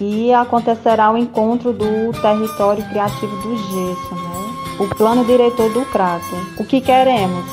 E 0.00 0.32
acontecerá 0.32 1.12
o 1.12 1.16
encontro 1.16 1.72
do 1.72 2.12
território 2.20 2.84
criativo 2.88 3.36
do 3.36 3.56
gesso, 3.56 4.14
né? 4.14 4.76
O 4.80 4.94
plano 4.96 5.24
diretor 5.24 5.72
do 5.72 5.84
Crato. 5.86 6.36
O 6.56 6.64
que 6.64 6.80
queremos? 6.80 7.44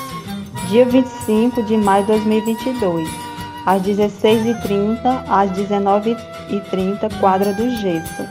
Dia 0.69 0.85
25 0.85 1.61
de 1.63 1.77
maio 1.77 2.03
de 2.05 2.11
2022, 2.13 3.24
às 3.65 3.81
16h30 3.81 5.23
às 5.27 5.51
19h30, 5.51 7.19
quadra 7.19 7.53
do 7.53 7.69
gesso. 7.77 8.23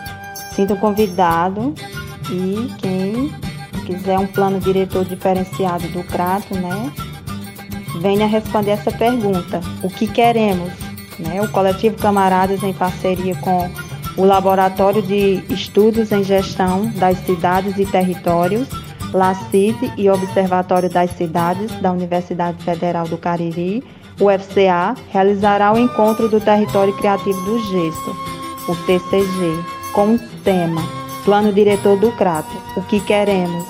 Sinto 0.53 0.77
convidado 0.77 1.75
e 2.31 2.71
quem 2.79 3.33
quiser 3.85 4.19
um 4.19 4.27
plano 4.27 4.61
diretor 4.61 5.05
diferenciado 5.05 5.87
do 5.89 6.03
Crato, 6.05 6.55
né? 6.55 6.93
Venha 8.01 8.27
responder 8.27 8.73
essa 8.73 8.91
pergunta. 8.91 9.61
O 9.83 9.91
que 9.91 10.07
queremos? 10.07 10.73
Né? 11.19 11.41
O 11.43 11.49
coletivo 11.49 11.97
Camaradas, 11.97 12.63
em 12.63 12.73
parceria 12.73 13.35
com 13.37 13.71
o 14.17 14.25
Laboratório 14.25 15.03
de 15.03 15.45
Estudos 15.49 16.13
em 16.13 16.23
Gestão 16.23 16.87
das 16.97 17.19
Cidades 17.19 17.79
e 17.79 17.87
Territórios, 17.87 18.69
LACIT 19.13 19.93
e 19.97 20.09
Observatório 20.09 20.91
das 20.91 21.11
Cidades 21.11 21.73
da 21.81 21.93
Universidade 21.93 22.63
Federal 22.65 23.07
do 23.07 23.17
Cariri, 23.17 23.83
UFCA, 24.21 24.95
realizará 25.11 25.73
o 25.73 25.79
encontro 25.79 26.29
do 26.29 26.41
Território 26.41 26.95
Criativo 26.97 27.41
do 27.43 27.59
Gesso, 27.59 28.17
o 28.69 28.77
TCG, 28.87 29.65
com 29.93 30.15
o 30.15 30.19
tema 30.43 30.83
Plano 31.25 31.53
Diretor 31.53 31.99
do 31.99 32.13
Crato, 32.13 32.57
o 32.77 32.83
que 32.83 33.01
queremos? 33.01 33.65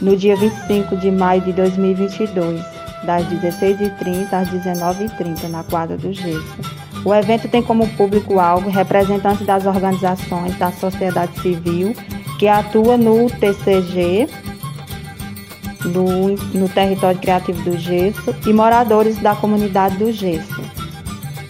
No 0.00 0.16
dia 0.16 0.36
25 0.36 0.96
de 0.96 1.10
maio 1.10 1.40
de 1.42 1.52
2022, 1.52 2.60
das 3.04 3.24
16h30 3.26 4.32
às 4.32 4.48
19h30, 4.48 5.48
na 5.48 5.62
quadra 5.62 5.96
do 5.96 6.12
Gesso. 6.12 6.56
O 7.04 7.14
evento 7.14 7.48
tem 7.48 7.62
como 7.62 7.88
público-alvo 7.90 8.68
representantes 8.68 9.46
das 9.46 9.64
organizações 9.64 10.56
da 10.58 10.72
sociedade 10.72 11.40
civil 11.40 11.94
que 12.38 12.48
atua 12.48 12.96
no 12.96 13.30
TCG, 13.30 14.28
no, 15.84 16.28
no 16.58 16.68
território 16.68 17.18
criativo 17.18 17.62
do 17.62 17.78
Gesso, 17.78 18.34
e 18.46 18.52
moradores 18.52 19.18
da 19.18 19.34
comunidade 19.34 19.96
do 19.96 20.12
Gesso. 20.12 20.62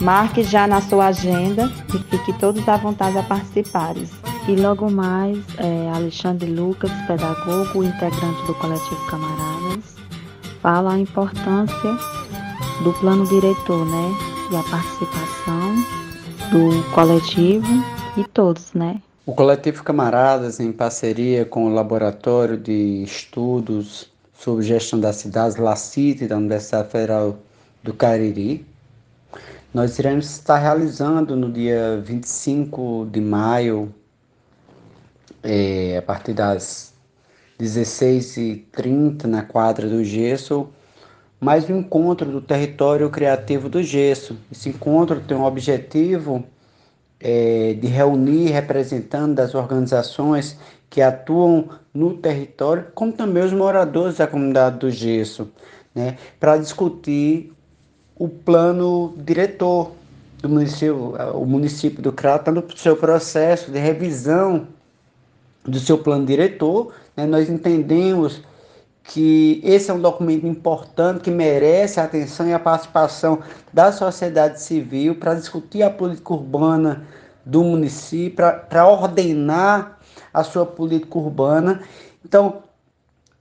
Marque 0.00 0.42
já 0.42 0.66
na 0.66 0.80
sua 0.80 1.06
agenda 1.06 1.70
e 1.92 1.98
fique 1.98 2.32
todos 2.38 2.68
à 2.68 2.76
vontade 2.76 3.18
a 3.18 3.22
participarem. 3.22 4.04
E 4.46 4.54
logo 4.54 4.90
mais, 4.90 5.38
é, 5.58 5.90
Alexandre 5.94 6.50
Lucas, 6.50 6.90
pedagogo, 7.06 7.82
integrante 7.82 8.46
do 8.46 8.54
coletivo 8.54 9.06
Camaradas, 9.10 9.96
fala 10.62 10.94
a 10.94 10.98
importância 10.98 11.98
do 12.82 12.92
plano 13.00 13.26
diretor, 13.26 13.84
né? 13.84 14.38
e 14.50 14.56
a 14.56 14.62
participação 14.62 15.74
do 16.50 16.82
coletivo 16.94 17.66
e 18.16 18.24
todos, 18.24 18.72
né? 18.72 19.00
O 19.26 19.34
coletivo 19.34 19.82
Camaradas, 19.82 20.58
em 20.58 20.72
parceria 20.72 21.44
com 21.44 21.66
o 21.66 21.74
Laboratório 21.74 22.56
de 22.56 23.02
Estudos 23.02 24.10
sobre 24.38 24.64
Gestão 24.64 25.00
das 25.00 25.16
Cidades, 25.16 25.56
LACIT, 25.56 26.28
da 26.28 26.36
Universidade 26.36 26.88
Federal 26.90 27.36
do 27.82 27.92
Cariri, 27.92 28.64
nós 29.74 29.98
iremos 29.98 30.30
estar 30.30 30.58
realizando 30.58 31.34
no 31.34 31.50
dia 31.50 32.00
25 32.04 33.08
de 33.10 33.20
maio, 33.20 33.92
é, 35.42 35.96
a 35.98 36.02
partir 36.02 36.34
das 36.34 36.94
16h30, 37.60 39.24
na 39.24 39.42
quadra 39.42 39.88
do 39.88 40.04
Gesso, 40.04 40.68
mais 41.40 41.68
um 41.68 41.78
encontro 41.78 42.30
do 42.30 42.40
território 42.40 43.10
criativo 43.10 43.68
do 43.68 43.82
gesso. 43.82 44.36
Esse 44.52 44.68
encontro 44.68 45.20
tem 45.20 45.36
o 45.36 45.42
objetivo 45.42 46.44
é, 47.20 47.74
de 47.74 47.88
reunir 47.88 48.50
representantes 48.50 49.34
das 49.34 49.54
organizações 49.54 50.56
que 50.90 51.02
atuam 51.02 51.68
no 51.92 52.14
território, 52.14 52.86
como 52.94 53.12
também 53.12 53.42
os 53.42 53.52
moradores 53.52 54.16
da 54.16 54.26
comunidade 54.26 54.78
do 54.78 54.90
gesso, 54.90 55.50
né, 55.94 56.16
para 56.38 56.56
discutir 56.56 57.52
o 58.16 58.28
plano 58.28 59.14
diretor 59.16 59.92
do 60.40 60.48
município. 60.48 61.14
O 61.34 61.44
município 61.44 62.02
do 62.02 62.12
Crato 62.12 62.50
está 62.50 62.52
no 62.52 62.64
seu 62.76 62.96
processo 62.96 63.70
de 63.70 63.78
revisão 63.78 64.68
do 65.64 65.78
seu 65.78 65.98
plano 65.98 66.24
diretor. 66.24 66.92
Né, 67.16 67.26
nós 67.26 67.48
entendemos 67.48 68.42
que 69.04 69.60
esse 69.64 69.90
é 69.90 69.94
um 69.94 70.00
documento 70.00 70.46
importante 70.46 71.20
que 71.20 71.30
merece 71.30 71.98
a 71.98 72.04
atenção 72.04 72.46
e 72.46 72.52
a 72.52 72.58
participação 72.58 73.40
da 73.72 73.90
sociedade 73.90 74.60
civil 74.60 75.14
para 75.14 75.34
discutir 75.34 75.82
a 75.82 75.90
política 75.90 76.34
urbana 76.34 77.04
do 77.44 77.64
município, 77.64 78.44
para 78.68 78.86
ordenar 78.86 79.97
a 80.38 80.44
sua 80.44 80.64
política 80.64 81.18
urbana. 81.18 81.82
Então, 82.24 82.62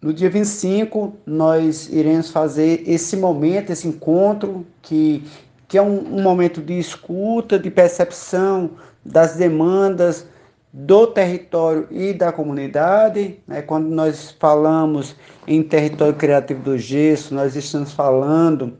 no 0.01 0.13
dia 0.13 0.29
25, 0.29 1.15
nós 1.25 1.89
iremos 1.89 2.29
fazer 2.29 2.83
esse 2.87 3.17
momento, 3.17 3.71
esse 3.71 3.87
encontro, 3.87 4.65
que, 4.81 5.23
que 5.67 5.77
é 5.77 5.81
um, 5.81 6.17
um 6.17 6.21
momento 6.21 6.61
de 6.61 6.77
escuta, 6.77 7.57
de 7.57 7.71
percepção 7.71 8.71
das 9.03 9.35
demandas 9.35 10.27
do 10.71 11.07
território 11.07 11.87
e 11.89 12.13
da 12.13 12.31
comunidade. 12.31 13.39
Né? 13.47 13.61
Quando 13.61 13.87
nós 13.87 14.35
falamos 14.39 15.15
em 15.47 15.63
território 15.63 16.13
criativo 16.13 16.61
do 16.61 16.77
gesso, 16.77 17.33
nós 17.33 17.55
estamos 17.55 17.91
falando 17.91 18.77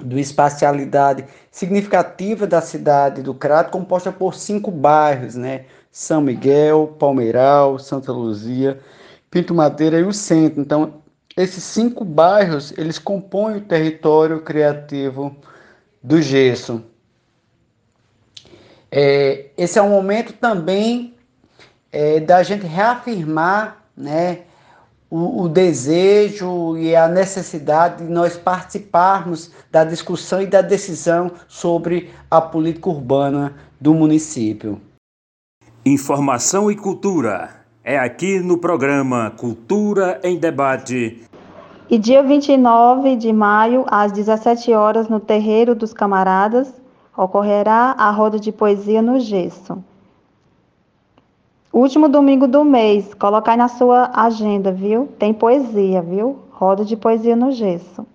de 0.00 0.18
espacialidade 0.18 1.24
significativa 1.50 2.46
da 2.46 2.60
cidade 2.60 3.22
do 3.22 3.34
Crato, 3.34 3.70
composta 3.70 4.10
por 4.10 4.34
cinco 4.34 4.70
bairros, 4.70 5.36
né? 5.36 5.66
São 5.92 6.22
Miguel, 6.22 6.96
Palmeiral, 6.98 7.78
Santa 7.78 8.10
Luzia, 8.10 8.80
Pinto 9.30 9.54
Madeira 9.54 10.00
e 10.00 10.04
o 10.04 10.12
Centro. 10.12 10.62
Então, 10.62 11.02
esses 11.36 11.62
cinco 11.62 12.02
bairros, 12.02 12.72
eles 12.78 12.98
compõem 12.98 13.58
o 13.58 13.60
território 13.60 14.40
criativo 14.40 15.36
do 16.02 16.20
gesso. 16.22 16.82
É, 18.90 19.50
esse 19.56 19.78
é 19.78 19.82
um 19.82 19.90
momento 19.90 20.32
também 20.32 21.14
é, 21.90 22.20
da 22.20 22.42
gente 22.42 22.66
reafirmar 22.66 23.84
né, 23.94 24.40
o, 25.10 25.42
o, 25.42 25.48
desejo 25.48 26.76
e 26.78 26.96
a 26.96 27.06
necessidade 27.06 28.04
de 28.04 28.10
nós 28.10 28.36
participarmos 28.36 29.50
da 29.70 29.84
discussão 29.84 30.40
e 30.40 30.46
da 30.46 30.62
decisão 30.62 31.32
sobre 31.48 32.10
a 32.30 32.40
política 32.40 32.88
urbana 32.88 33.54
do 33.78 33.92
município. 33.92 34.80
Informação 35.84 36.70
e 36.70 36.76
cultura. 36.76 37.50
É 37.82 37.98
aqui 37.98 38.38
no 38.38 38.56
programa 38.56 39.32
Cultura 39.36 40.20
em 40.22 40.38
Debate. 40.38 41.20
E 41.90 41.98
dia 41.98 42.22
29 42.22 43.16
de 43.16 43.32
maio, 43.32 43.84
às 43.88 44.12
17 44.12 44.72
horas, 44.74 45.08
no 45.08 45.18
Terreiro 45.18 45.74
dos 45.74 45.92
Camaradas, 45.92 46.72
ocorrerá 47.16 47.96
a 47.98 48.12
roda 48.12 48.38
de 48.38 48.52
poesia 48.52 49.02
no 49.02 49.18
gesso. 49.18 49.82
Último 51.72 52.08
domingo 52.08 52.46
do 52.46 52.62
mês, 52.62 53.12
coloca 53.14 53.50
aí 53.50 53.56
na 53.56 53.66
sua 53.66 54.08
agenda, 54.14 54.70
viu? 54.70 55.08
Tem 55.18 55.34
poesia, 55.34 56.00
viu? 56.00 56.38
Roda 56.52 56.84
de 56.84 56.96
poesia 56.96 57.34
no 57.34 57.50
gesso. 57.50 58.06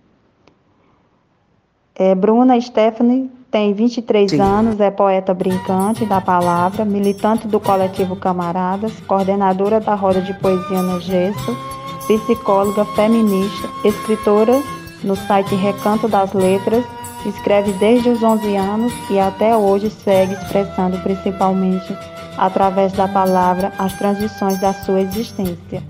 É, 1.94 2.15
Bruna 2.15 2.61
Stephanie 2.61 3.30
tem 3.57 3.73
23 3.73 4.29
Sim. 4.29 4.39
anos, 4.39 4.79
é 4.79 4.91
poeta 4.91 5.34
brincante 5.34 6.05
da 6.05 6.21
palavra, 6.21 6.85
militante 6.85 7.47
do 7.47 7.59
coletivo 7.59 8.15
Camaradas, 8.15 8.93
coordenadora 9.07 9.79
da 9.79 9.95
roda 9.95 10.21
de 10.21 10.31
poesia 10.35 10.84
no 10.84 11.01
gesso, 11.01 11.57
psicóloga 12.05 12.85
feminista, 12.85 13.67
escritora 13.84 14.61
no 15.03 15.15
site 15.15 15.55
Recanto 15.55 16.07
das 16.07 16.34
Letras 16.34 16.85
Escreve 17.25 17.71
desde 17.73 18.09
os 18.09 18.21
11 18.21 18.55
anos 18.55 18.93
e 19.09 19.19
até 19.19 19.57
hoje 19.57 19.89
segue 19.89 20.34
expressando 20.34 20.99
principalmente 20.99 21.97
através 22.38 22.93
da 22.93 23.07
palavra 23.07 23.73
as 23.79 23.91
transições 23.97 24.61
da 24.61 24.71
sua 24.71 25.01
existência. 25.01 25.81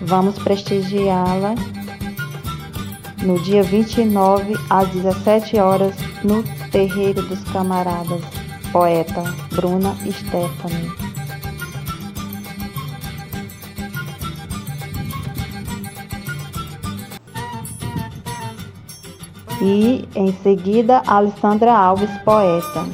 Vamos 0.00 0.38
prestigiá-la 0.38 1.56
no 3.20 3.38
dia 3.40 3.64
29 3.64 4.54
às 4.70 4.88
17 4.90 5.58
horas 5.58 5.94
no 6.22 6.44
Terreiro 6.76 7.22
dos 7.22 7.42
Camaradas. 7.44 8.20
poeta 8.70 9.22
Bruna 9.54 9.96
Stephanie. 10.12 10.92
E 19.62 20.06
em 20.14 20.36
seguida, 20.42 21.02
Alessandra 21.06 21.72
Alves, 21.72 22.10
poeta. 22.22 22.84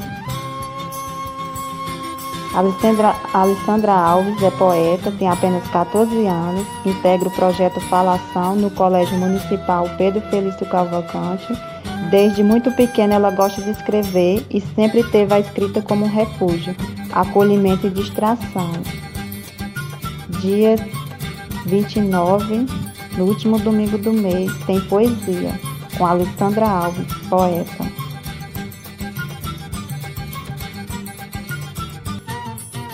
Alessandra, 2.54 3.16
Alessandra 3.34 3.92
Alves 3.94 4.40
é 4.44 4.50
poeta, 4.52 5.10
tem 5.10 5.28
apenas 5.28 5.66
14 5.70 6.24
anos, 6.24 6.66
integra 6.86 7.28
o 7.28 7.32
projeto 7.32 7.80
Falação 7.88 8.54
no 8.54 8.70
Colégio 8.70 9.18
Municipal 9.18 9.88
Pedro 9.98 10.20
Felício 10.30 10.64
Cavalcante. 10.66 11.72
Desde 12.12 12.43
muito 12.43 12.70
pequena 12.72 13.14
ela 13.14 13.30
gosta 13.30 13.62
de 13.62 13.70
escrever 13.70 14.44
e 14.51 14.60
sempre 14.60 15.02
teve 15.02 15.32
a 15.32 15.40
escrita 15.40 15.80
como 15.80 16.05
um 16.05 16.09
refúgio, 16.10 16.76
acolhimento 17.10 17.86
e 17.86 17.90
distração. 17.90 18.70
Dia 20.43 20.76
29, 21.64 22.66
no 23.16 23.24
último 23.24 23.59
domingo 23.59 23.97
do 23.97 24.12
mês, 24.12 24.52
tem 24.66 24.78
poesia, 24.82 25.59
com 25.97 26.05
Alessandra 26.05 26.68
Alves, 26.68 27.06
poeta. 27.30 27.86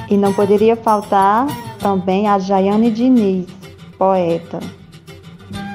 E 0.09 0.17
não 0.17 0.33
poderia 0.33 0.77
faltar 0.77 1.49
também 1.81 2.29
a 2.29 2.39
Jaiane 2.39 2.93
Diniz, 2.93 3.49
poeta. 3.99 4.78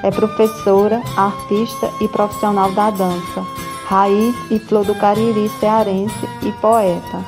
É 0.04 0.10
professora, 0.10 1.02
artista 1.16 1.90
e 1.98 2.06
profissional 2.08 2.70
da 2.72 2.90
dança, 2.90 3.42
raiz 3.86 4.34
e 4.50 4.58
flor 4.58 4.84
do 4.84 4.94
Cariri 4.94 5.48
cearense 5.58 6.28
e 6.42 6.52
poeta. 6.60 7.24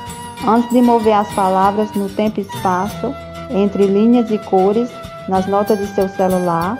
Antes 0.47 0.69
de 0.69 0.79
mover 0.79 1.13
as 1.13 1.27
palavras 1.33 1.91
no 1.93 2.07
tempo 2.07 2.39
e 2.39 2.43
espaço, 2.43 3.11
entre 3.49 3.87
linhas 3.87 4.29
e 4.29 4.37
cores, 4.37 4.91
nas 5.27 5.47
notas 5.47 5.79
de 5.79 5.87
seu 5.87 6.07
celular, 6.07 6.77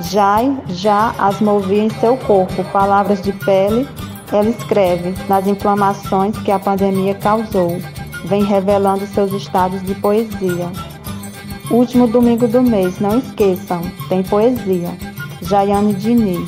Jai 0.00 0.56
já 0.68 1.14
as 1.18 1.42
movia 1.42 1.84
em 1.84 1.90
seu 1.90 2.16
corpo, 2.16 2.64
palavras 2.72 3.20
de 3.20 3.32
pele, 3.32 3.86
ela 4.32 4.48
escreve 4.48 5.14
nas 5.28 5.46
inflamações 5.46 6.38
que 6.38 6.50
a 6.50 6.58
pandemia 6.58 7.14
causou 7.14 7.76
vem 8.24 8.44
revelando 8.44 9.06
seus 9.06 9.30
estados 9.32 9.82
de 9.82 9.94
poesia. 9.94 10.72
Último 11.70 12.06
domingo 12.06 12.48
do 12.48 12.62
mês, 12.62 12.98
não 12.98 13.18
esqueçam, 13.18 13.82
tem 14.08 14.22
poesia. 14.22 15.07
Jaiane 15.48 15.94
Diniz. 15.94 16.46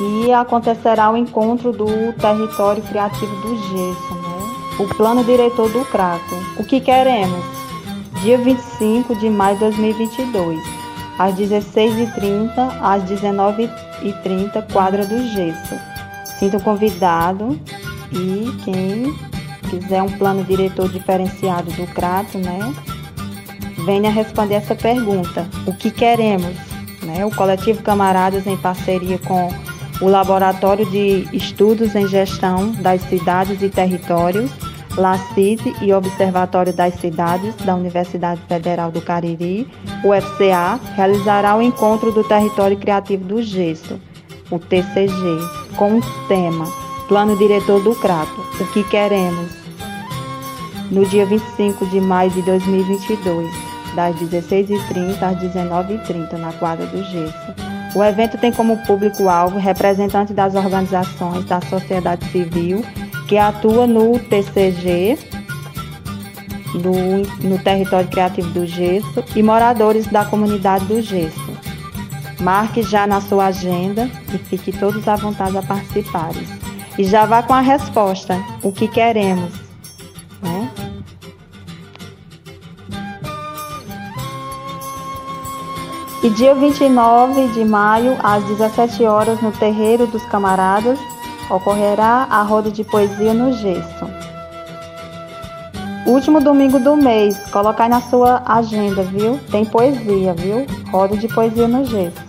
E 0.00 0.32
acontecerá 0.32 1.10
o 1.10 1.16
encontro 1.16 1.72
do 1.72 2.12
território 2.12 2.82
criativo 2.82 3.34
do 3.36 3.56
gesso, 3.56 4.14
né? 4.14 4.78
O 4.78 4.94
plano 4.94 5.24
diretor 5.24 5.68
do 5.70 5.84
Crato. 5.86 6.34
O 6.56 6.64
que 6.64 6.80
queremos? 6.80 7.44
Dia 8.22 8.38
25 8.38 9.16
de 9.16 9.28
maio 9.28 9.56
de 9.56 9.60
2022 9.62 10.60
às 11.18 11.34
16h30 11.34 12.78
às 12.80 13.02
19h30, 13.04 14.72
quadra 14.72 15.04
do 15.04 15.22
gesso. 15.28 15.74
Sinto 16.38 16.60
convidado 16.60 17.58
e 18.12 18.50
quem 18.64 19.31
quiser 19.78 20.02
um 20.02 20.10
plano 20.10 20.44
diretor 20.44 20.88
diferenciado 20.88 21.70
do 21.72 21.86
Crato, 21.86 22.36
né? 22.36 22.74
Venha 23.86 24.10
responder 24.10 24.56
essa 24.56 24.74
pergunta. 24.74 25.48
O 25.66 25.72
que 25.72 25.90
queremos? 25.90 26.54
Né? 27.02 27.24
O 27.24 27.34
Coletivo 27.34 27.82
Camaradas, 27.82 28.46
em 28.46 28.56
parceria 28.56 29.18
com 29.18 29.48
o 30.00 30.08
Laboratório 30.08 30.84
de 30.86 31.26
Estudos 31.32 31.94
em 31.94 32.06
Gestão 32.06 32.70
das 32.72 33.00
Cidades 33.02 33.62
e 33.62 33.70
Territórios, 33.70 34.50
LACIT 34.96 35.74
e 35.80 35.92
Observatório 35.92 36.72
das 36.72 36.94
Cidades 36.94 37.54
da 37.64 37.74
Universidade 37.74 38.42
Federal 38.46 38.90
do 38.90 39.00
Cariri, 39.00 39.66
UFCA, 40.04 40.78
realizará 40.94 41.56
o 41.56 41.62
encontro 41.62 42.12
do 42.12 42.22
Território 42.22 42.76
Criativo 42.76 43.24
do 43.24 43.42
Gesso, 43.42 43.98
o 44.50 44.58
TCG, 44.58 45.12
com 45.76 45.98
o 45.98 46.02
tema 46.28 46.66
Plano 47.08 47.36
Diretor 47.36 47.82
do 47.82 47.94
Crato, 47.94 48.38
o 48.60 48.66
que 48.66 48.84
queremos, 48.84 49.61
no 50.92 51.06
dia 51.06 51.24
25 51.24 51.86
de 51.86 51.98
maio 52.00 52.30
de 52.30 52.42
2022, 52.42 53.50
das 53.96 54.14
16h30 54.16 55.22
às 55.22 55.38
19h30, 55.38 56.32
na 56.34 56.52
quadra 56.52 56.86
do 56.86 57.02
Gesso. 57.04 57.54
O 57.94 58.04
evento 58.04 58.36
tem 58.38 58.52
como 58.52 58.76
público-alvo 58.86 59.58
representantes 59.58 60.34
das 60.34 60.54
organizações 60.54 61.44
da 61.46 61.60
sociedade 61.62 62.24
civil 62.30 62.84
que 63.26 63.38
atua 63.38 63.86
no 63.86 64.18
TCG, 64.18 65.18
do, 66.74 67.46
no 67.46 67.58
Território 67.58 68.08
Criativo 68.08 68.48
do 68.50 68.66
Gesso, 68.66 69.24
e 69.34 69.42
moradores 69.42 70.06
da 70.06 70.26
comunidade 70.26 70.84
do 70.84 71.00
Gesso. 71.00 71.52
Marque 72.40 72.82
já 72.82 73.06
na 73.06 73.20
sua 73.22 73.46
agenda 73.46 74.10
e 74.34 74.38
fique 74.38 74.72
todos 74.72 75.08
à 75.08 75.16
vontade 75.16 75.56
a 75.56 75.62
participarem. 75.62 76.46
E 76.98 77.04
já 77.04 77.24
vá 77.24 77.42
com 77.42 77.54
a 77.54 77.60
resposta, 77.60 78.38
o 78.62 78.70
que 78.70 78.88
queremos. 78.88 79.52
Né? 80.42 80.70
E 86.22 86.30
dia 86.30 86.54
29 86.54 87.48
de 87.48 87.64
maio, 87.64 88.16
às 88.22 88.44
17 88.44 89.02
horas, 89.04 89.40
no 89.40 89.50
Terreiro 89.50 90.06
dos 90.06 90.24
Camaradas, 90.26 90.96
ocorrerá 91.50 92.28
a 92.30 92.42
roda 92.42 92.70
de 92.70 92.84
poesia 92.84 93.34
no 93.34 93.52
gesso. 93.52 94.06
Último 96.06 96.40
domingo 96.40 96.78
do 96.78 96.94
mês, 96.96 97.36
colocar 97.50 97.88
na 97.88 98.00
sua 98.00 98.40
agenda, 98.46 99.02
viu? 99.02 99.40
Tem 99.50 99.64
poesia, 99.64 100.32
viu? 100.32 100.64
Roda 100.92 101.16
de 101.16 101.26
poesia 101.26 101.66
no 101.66 101.84
gesso. 101.84 102.22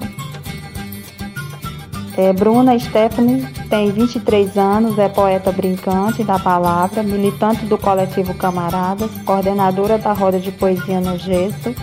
É, 2.17 2.33
Bruna 2.33 2.77
Stephanie 2.79 3.45
tem 3.69 3.91
23 3.91 4.57
anos, 4.57 4.97
é 4.97 5.07
poeta 5.07 5.51
brincante 5.51 6.23
da 6.23 6.39
palavra, 6.39 7.03
militante 7.03 7.65
do 7.65 7.77
coletivo 7.77 8.33
Camaradas, 8.33 9.11
coordenadora 9.25 9.99
da 9.99 10.13
roda 10.13 10.39
de 10.39 10.51
poesia 10.51 10.99
no 10.99 11.17
gesso, 11.17 11.75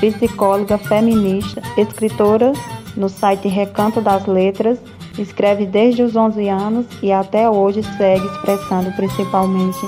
psicóloga 0.00 0.78
feminista, 0.78 1.62
escritora 1.76 2.52
no 2.96 3.08
site 3.08 3.48
Recanto 3.48 4.00
das 4.00 4.26
Letras 4.26 4.78
Escreve 5.18 5.66
desde 5.66 6.02
os 6.02 6.14
11 6.14 6.48
anos 6.48 6.86
e 7.02 7.10
até 7.10 7.50
hoje 7.50 7.82
segue 7.96 8.24
expressando 8.24 8.92
principalmente 8.92 9.78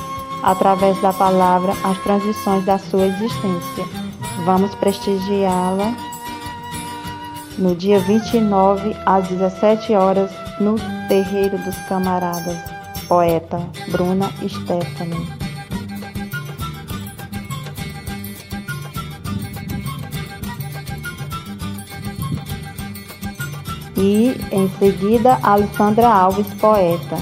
através 0.42 1.00
da 1.00 1.12
palavra 1.12 1.72
as 1.84 1.96
transições 2.02 2.64
da 2.64 2.78
sua 2.78 3.06
existência. 3.06 3.84
Vamos 4.44 4.74
prestigiá-la 4.74 5.94
no 7.58 7.76
dia 7.76 8.00
29 8.00 8.96
às 9.06 9.28
17 9.28 9.94
horas 9.94 10.32
no 10.58 10.74
Terreiro 11.08 11.56
dos 11.58 11.76
Camaradas. 11.88 12.58
Poeta 13.06 13.60
Bruna 13.90 14.30
Stephanie. 14.48 15.49
E, 24.00 24.34
em 24.50 24.68
seguida, 24.78 25.38
Alessandra 25.42 26.08
Alves, 26.08 26.46
poeta. 26.54 27.18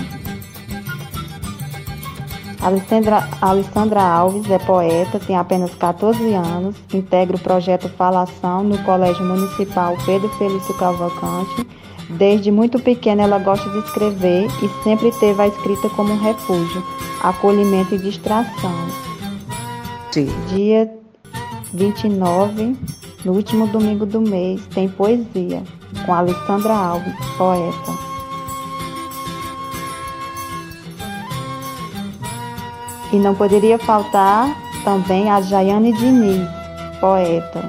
Alessandra, 2.61 3.29
Alessandra 3.41 4.03
Alves 4.03 4.51
é 4.51 4.59
poeta, 4.59 5.19
tem 5.19 5.37
apenas 5.37 5.75
14 5.75 6.35
anos, 6.35 6.77
integra 6.93 7.37
o 7.37 7.41
projeto 7.41 7.89
Falação 7.89 8.63
no 8.63 8.79
Colégio 8.85 9.25
Municipal 9.25 9.97
Pedro 10.05 10.29
Felício 10.31 10.75
Cavalcante. 10.75 11.67
Desde 12.11 12.51
muito 12.51 12.79
pequena 12.79 13.23
ela 13.23 13.39
gosta 13.39 13.69
de 13.71 13.79
escrever 13.81 14.49
e 14.63 14.83
sempre 14.83 15.11
teve 15.13 15.43
a 15.43 15.49
escrita 15.49 15.89
como 15.91 16.13
um 16.13 16.19
refúgio, 16.19 16.83
acolhimento 17.23 17.95
e 17.95 17.99
distração. 17.99 18.75
Sim. 20.11 20.29
Dia 20.49 20.91
29, 21.73 22.77
no 23.25 23.33
último 23.33 23.67
domingo 23.67 24.07
do 24.07 24.21
mês, 24.21 24.65
tem 24.75 24.89
poesia 24.89 25.63
com 26.05 26.15
Alessandra 26.15 26.73
Alves, 26.73 27.15
poeta. 27.37 28.09
E 33.13 33.17
não 33.17 33.35
poderia 33.35 33.79
faltar 33.79 34.55
também 34.85 35.31
a 35.31 35.41
Jaiane 35.41 35.93
Diniz, 35.93 36.49
poeta. 37.01 37.69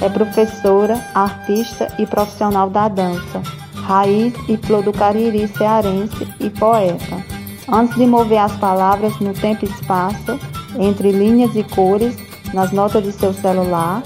É 0.00 0.08
professora, 0.08 1.04
artista 1.14 1.92
e 1.98 2.06
profissional 2.06 2.70
da 2.70 2.88
dança, 2.88 3.42
raiz 3.74 4.32
e 4.48 4.56
flor 4.56 4.82
do 4.82 4.92
Cariri 4.92 5.46
cearense 5.48 6.26
e 6.38 6.48
poeta. 6.48 7.24
Antes 7.70 7.96
de 7.96 8.06
mover 8.06 8.38
as 8.38 8.56
palavras 8.56 9.18
no 9.20 9.34
tempo 9.34 9.66
e 9.66 9.68
espaço, 9.68 10.38
entre 10.78 11.12
linhas 11.12 11.54
e 11.54 11.62
cores, 11.62 12.16
nas 12.54 12.72
notas 12.72 13.04
de 13.04 13.12
seu 13.12 13.32
celular, 13.32 14.02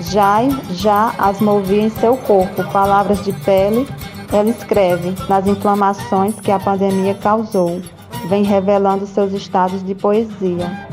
Já, 0.00 0.40
já 0.70 1.14
as 1.18 1.40
movia 1.40 1.82
em 1.82 1.90
seu 1.90 2.16
corpo, 2.16 2.62
palavras 2.70 3.24
de 3.24 3.32
pele, 3.32 3.88
ela 4.32 4.48
escreve 4.48 5.14
nas 5.28 5.46
inflamações 5.46 6.38
que 6.40 6.50
a 6.50 6.58
pandemia 6.58 7.14
causou, 7.14 7.80
vem 8.28 8.42
revelando 8.42 9.06
seus 9.06 9.32
estados 9.32 9.84
de 9.84 9.94
poesia. 9.94 10.86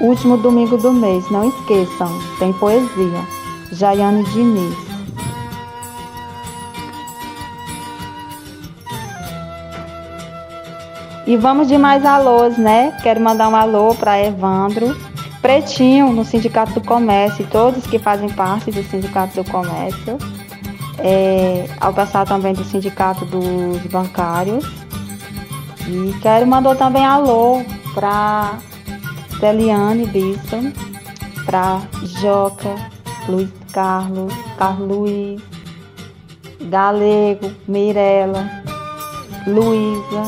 Último 0.00 0.36
domingo 0.36 0.76
do 0.76 0.92
mês, 0.92 1.30
não 1.30 1.48
esqueçam, 1.48 2.10
tem 2.38 2.52
poesia. 2.52 3.36
Jaiane 3.72 4.22
Diniz. 4.24 4.76
E 11.26 11.36
vamos 11.36 11.66
de 11.66 11.76
mais 11.76 12.04
alôs, 12.04 12.56
né? 12.56 12.96
Quero 13.02 13.20
mandar 13.20 13.48
um 13.48 13.56
alô 13.56 13.94
para 13.96 14.22
Evandro, 14.22 14.96
Pretinho, 15.46 16.12
no 16.12 16.24
Sindicato 16.24 16.72
do 16.72 16.80
Comércio, 16.80 17.46
todos 17.46 17.86
que 17.86 18.00
fazem 18.00 18.28
parte 18.28 18.72
do 18.72 18.82
Sindicato 18.82 19.40
do 19.40 19.48
Comércio. 19.48 20.18
É, 20.98 21.68
ao 21.80 21.92
pessoal 21.92 22.24
também 22.24 22.52
do 22.52 22.64
Sindicato 22.64 23.24
dos 23.24 23.80
Bancários. 23.86 24.66
E 25.86 26.12
quero 26.20 26.48
mandar 26.48 26.74
também 26.74 27.06
alô 27.06 27.64
para 27.94 28.58
Celiane 29.38 30.06
Bispo, 30.06 30.56
para 31.44 31.80
Joca, 32.02 32.74
Luiz 33.28 33.48
Carlos, 33.72 34.34
Carlos 34.58 35.40
Galego, 36.68 37.52
Mirella, 37.68 38.50
Luísa, 39.46 40.24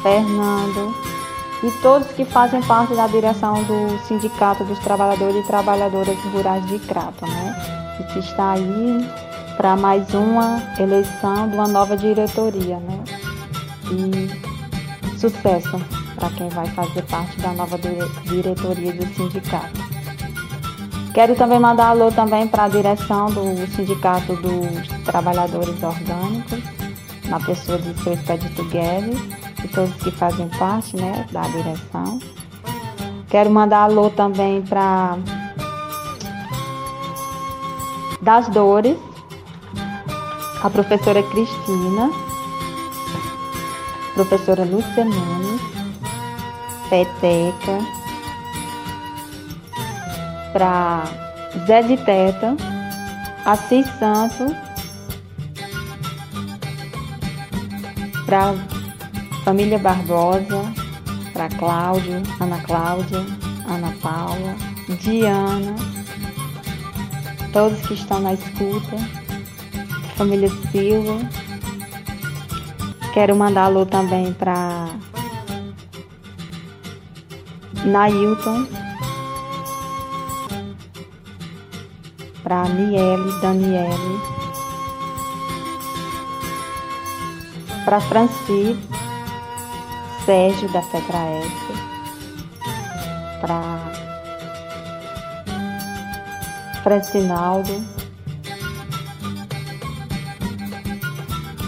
Fernando 0.00 1.07
e 1.62 1.70
todos 1.82 2.08
que 2.08 2.24
fazem 2.24 2.62
parte 2.62 2.94
da 2.94 3.06
direção 3.06 3.62
do 3.64 3.98
Sindicato 4.06 4.64
dos 4.64 4.78
Trabalhadores 4.78 5.44
e 5.44 5.46
Trabalhadoras 5.46 6.18
Rurais 6.32 6.66
de 6.66 6.78
Crato, 6.80 7.26
né? 7.26 7.96
Que 8.12 8.20
está 8.20 8.52
aí 8.52 9.08
para 9.56 9.76
mais 9.76 10.14
uma 10.14 10.62
eleição 10.78 11.48
de 11.48 11.54
uma 11.54 11.66
nova 11.66 11.96
diretoria, 11.96 12.78
né? 12.78 13.02
E 13.90 15.18
sucesso 15.18 15.80
para 16.14 16.30
quem 16.30 16.48
vai 16.48 16.66
fazer 16.66 17.02
parte 17.02 17.40
da 17.40 17.52
nova 17.52 17.78
diretoria 18.24 18.92
do 18.92 19.06
sindicato. 19.14 19.88
Quero 21.12 21.34
também 21.34 21.58
mandar 21.58 21.88
alô 21.88 22.12
também 22.12 22.46
para 22.46 22.64
a 22.64 22.68
direção 22.68 23.26
do 23.26 23.66
Sindicato 23.74 24.36
dos 24.36 24.86
Trabalhadores 25.04 25.82
Orgânicos, 25.82 26.62
na 27.24 27.40
pessoa 27.40 27.78
de 27.78 28.00
seu 28.02 28.12
Expedito 28.12 28.64
Guedes, 28.66 29.37
e 29.64 29.68
todos 29.68 29.94
que 29.96 30.10
fazem 30.10 30.48
parte 30.50 30.96
né, 30.96 31.26
da 31.30 31.42
direção. 31.42 32.18
Quero 33.28 33.50
mandar 33.50 33.82
alô 33.82 34.10
também 34.10 34.62
para 34.62 35.18
Das 38.22 38.48
Dores, 38.48 38.96
a 40.62 40.70
professora 40.70 41.22
Cristina, 41.22 42.10
professora 44.14 44.64
Lúcia 44.64 45.04
Nunes, 45.04 45.60
Peteca, 46.88 47.78
para 50.52 51.04
Zé 51.66 51.82
de 51.82 51.96
Teta, 51.98 52.56
Assis 53.44 53.86
Santos, 53.98 54.52
para 58.26 58.54
Família 59.48 59.78
Barbosa, 59.78 60.62
para 61.32 61.48
Cláudio, 61.48 62.22
Ana 62.38 62.60
Cláudia, 62.60 63.24
Ana 63.66 63.94
Paula, 64.02 64.54
Diana, 65.00 65.74
todos 67.50 67.80
que 67.86 67.94
estão 67.94 68.20
na 68.20 68.34
escuta, 68.34 68.98
família 70.18 70.50
Silva. 70.70 71.18
Quero 73.14 73.34
mandar 73.36 73.64
alô 73.64 73.86
também 73.86 74.34
para 74.34 74.90
Nailton, 77.86 78.66
para 82.42 82.68
Niele, 82.68 83.40
Daniele, 83.40 84.20
para 87.86 87.98
Francisco, 87.98 89.07
Sérgio 90.28 90.70
da 90.72 90.82
FETRAES, 90.82 91.50
para 93.40 93.78
Francinaldo, 96.82 97.82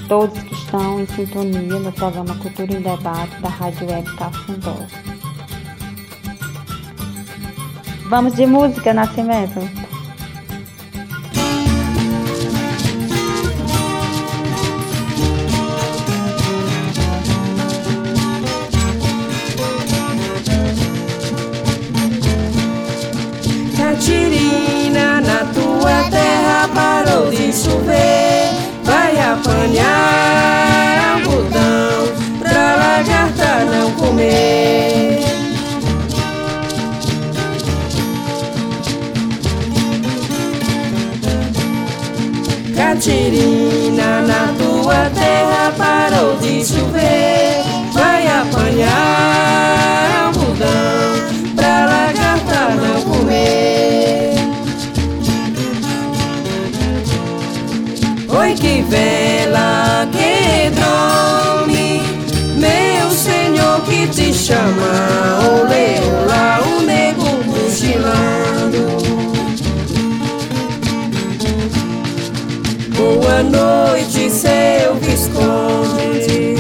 todos 0.07 0.39
que 0.43 0.53
estão 0.53 1.01
em 1.01 1.07
sintonia 1.07 1.79
no 1.79 1.91
programa 1.91 2.35
Cultura 2.35 2.75
em 2.75 2.83
Debate 2.83 3.35
da 3.41 3.49
Rádio 3.49 3.89
Web 3.89 4.17
Cafundó. 4.17 4.77
Vamos 8.11 8.35
de 8.35 8.45
música, 8.45 8.93
Nascimento? 8.93 9.90
Seu 74.41 74.95
Visconde. 74.95 76.55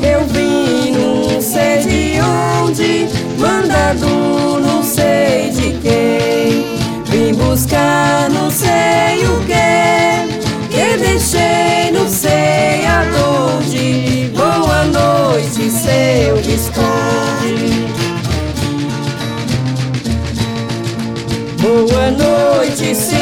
Eu 0.00 0.24
vim 0.26 0.92
não 0.92 1.40
sei 1.40 1.78
de 1.78 2.20
onde, 2.20 3.08
mandado 3.36 4.60
não 4.60 4.82
sei 4.84 5.50
de 5.50 5.72
quem. 5.82 6.66
Vim 7.06 7.34
buscar 7.34 8.30
não 8.30 8.48
sei 8.48 9.26
o 9.26 9.40
que, 9.44 10.68
que 10.68 10.96
deixei 10.96 11.90
não 11.92 12.08
sei 12.08 12.86
aonde. 12.86 14.30
Boa 14.36 14.84
noite, 14.84 15.68
seu 15.68 16.36
Visconde. 16.36 17.90
Boa 21.60 22.10
noite, 22.12 22.94
senhor 22.94 23.19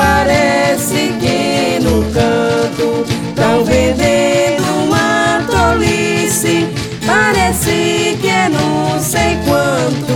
parece 0.00 1.12
que 1.20 1.78
no 1.84 2.02
canto 2.10 3.04
tão 3.34 3.62
vendendo 3.64 4.64
uma 4.86 5.42
tolice. 5.46 6.66
Parece 7.06 8.16
que 8.20 8.28
é 8.28 8.48
não 8.48 8.98
sei 8.98 9.38
quanto. 9.44 10.14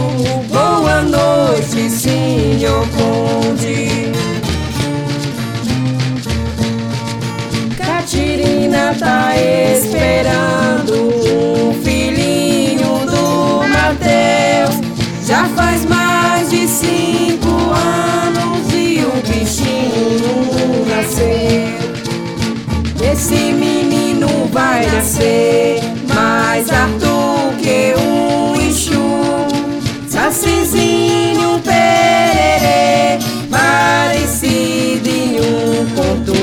Boa 0.49 1.03
noite, 1.03 1.91
senhor 1.91 2.87
Conde. 2.97 4.11
Catirina 7.77 8.95
tá 8.99 9.35
esperando 9.37 10.95
um 11.29 11.75
filhinho 11.83 13.05
do 13.05 13.69
Mateus. 13.69 14.81
Já 15.27 15.45
faz 15.55 15.85
mais 15.85 16.49
de 16.49 16.67
cinco 16.67 17.51
anos 17.51 18.24
Esse 23.27 23.55
menino 23.55 24.29
vai 24.53 24.85
nascer 24.85 25.81
mais 26.15 26.71
alto 26.71 27.57
que 27.59 27.95
um 27.99 28.55
Exu. 28.61 29.01
Sacizinho 30.07 31.59
pererê, 31.61 33.19
em 35.07 35.41
um 35.41 35.87
conto. 35.97 36.35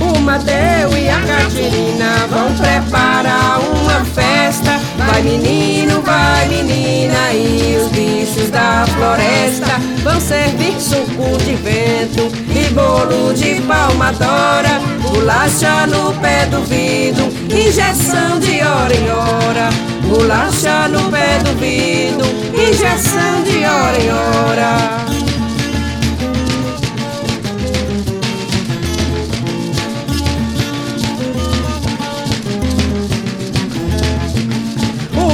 O 0.00 0.20
Mateu 0.22 0.96
e 0.96 1.10
a 1.10 1.20
Catirina 1.20 2.26
vão 2.30 2.54
preparar 2.54 3.60
o 3.60 3.75
festa. 4.16 4.80
Vai 4.96 5.22
menino, 5.22 6.00
vai 6.02 6.48
menina 6.48 7.32
e 7.32 7.76
os 7.76 7.88
bichos 7.90 8.50
da 8.50 8.84
floresta 8.86 9.66
vão 10.02 10.18
servir 10.20 10.80
suco 10.80 11.36
de 11.44 11.54
vento 11.56 12.32
e 12.50 12.72
bolo 12.72 13.34
de 13.34 13.60
palmadora, 13.62 14.80
bolacha 15.02 15.86
no 15.86 16.12
pé 16.14 16.46
do 16.46 16.62
vidro, 16.62 17.26
injeção 17.50 18.40
de 18.40 18.62
hora 18.62 18.94
em 18.94 19.10
hora, 19.10 19.68
bolacha 20.08 20.88
no 20.88 21.10
pé 21.10 21.38
do 21.40 21.52
vidro, 21.60 22.26
injeção 22.54 23.42
de 23.44 23.64
hora 23.64 23.98
em 23.98 24.10
hora. 24.10 25.15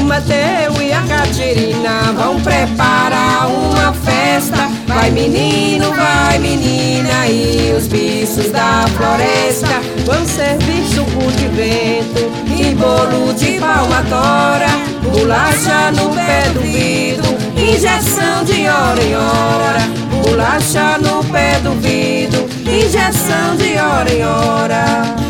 Mateu 0.05 0.83
e 0.83 0.93
a 0.93 1.03
Catirina 1.03 2.13
vão 2.15 2.41
preparar 2.41 3.49
uma 3.49 3.93
festa. 3.93 4.71
Vai 4.87 5.11
menino, 5.11 5.93
vai 5.93 6.39
menina 6.39 7.27
e 7.29 7.75
os 7.77 7.87
bichos 7.87 8.51
da 8.51 8.85
floresta 8.97 9.81
vão 10.05 10.25
servir 10.27 10.85
suco 10.95 11.33
de 11.33 11.49
vento 11.49 12.31
e 12.55 12.75
bolo 12.75 13.33
de 13.35 13.59
palmatória, 13.59 14.69
bolacha 15.03 15.91
no 15.93 16.11
pé 16.11 16.51
do 16.53 16.61
vidro, 16.61 17.37
injeção 17.57 18.45
de 18.45 18.67
hora 18.69 19.03
em 19.03 19.17
hora, 19.17 19.81
bolacha 20.23 20.99
no 20.99 21.25
pé 21.25 21.59
do 21.61 21.73
vidro, 21.81 22.49
injeção 22.67 23.57
de 23.57 23.79
hora 23.79 24.13
em 24.13 24.25
hora. 24.25 25.22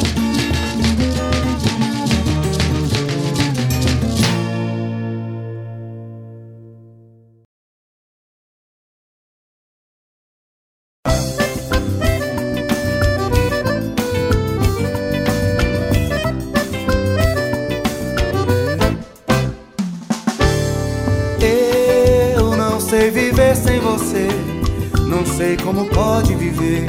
Sei 25.43 25.57
como 25.57 25.87
pode 25.87 26.37
viver, 26.37 26.87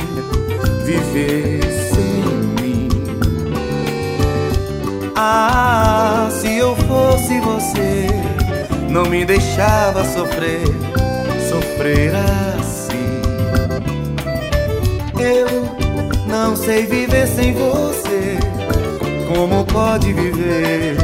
viver 0.85 1.59
sem 1.89 2.23
mim. 2.61 2.87
Ah, 5.15 6.29
se 6.31 6.55
eu 6.55 6.75
fosse 6.75 7.39
você, 7.39 8.07
não 8.89 9.05
me 9.05 9.25
deixava 9.25 10.03
sofrer, 10.05 10.61
sofrer 11.49 12.13
assim. 12.15 12.93
Eu 15.19 15.47
não 16.27 16.55
sei 16.55 16.85
viver 16.85 17.27
sem 17.27 17.53
você, 17.53 18.37
como 19.33 19.65
pode 19.65 20.13
viver, 20.13 20.95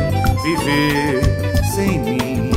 viver 0.44 1.64
sem 1.73 1.99
mim. 1.99 2.52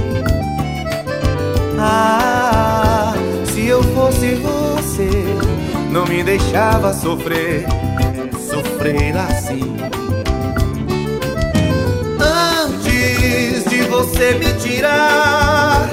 Ah, 1.78 2.91
não 5.92 6.06
me 6.06 6.22
deixava 6.24 6.94
sofrer, 6.94 7.66
sofrer 8.48 9.14
assim. 9.14 9.76
Antes 12.18 13.64
de 13.68 13.82
você 13.82 14.32
me 14.32 14.54
tirar 14.54 15.86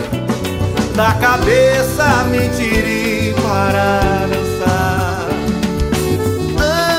da 0.95 1.13
cabeça, 1.15 2.23
me 2.31 2.47
tire 2.55 3.35
para 3.43 4.25
dançar. 4.27 5.27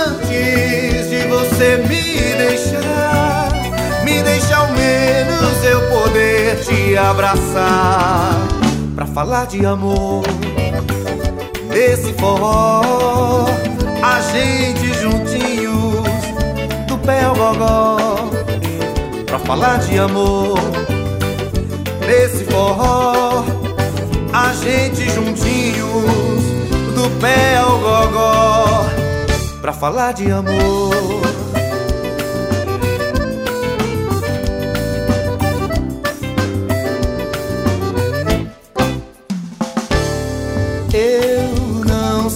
Antes 0.07 1.09
de 1.09 1.27
você 1.27 1.79
me 1.79 2.35
deixar, 2.37 3.49
me 4.05 4.23
deixa 4.23 4.57
ao 4.59 4.69
menos 4.73 5.65
eu 5.65 5.81
poder 5.89 6.61
te 6.61 6.99
abraçar 6.99 8.47
pra 8.95 9.07
falar 9.07 9.47
de 9.47 9.65
amor 9.65 10.23
desse 11.81 12.13
forró, 12.13 13.47
a 14.03 14.21
gente 14.21 14.93
juntinhos 15.01 16.05
do 16.87 16.99
pé 16.99 17.25
ao 17.25 17.35
gogó, 17.35 17.97
pra 19.25 19.39
falar 19.39 19.79
de 19.79 19.99
amor. 19.99 20.59
Nesse 22.07 22.45
forró, 22.45 23.45
a 24.31 24.53
gente 24.63 25.09
juntinhos 25.11 26.43
do 26.95 27.19
pé 27.19 27.57
ao 27.57 27.79
gogó, 27.79 28.85
pra 29.63 29.73
falar 29.73 30.13
de 30.13 30.31
amor. 30.31 31.50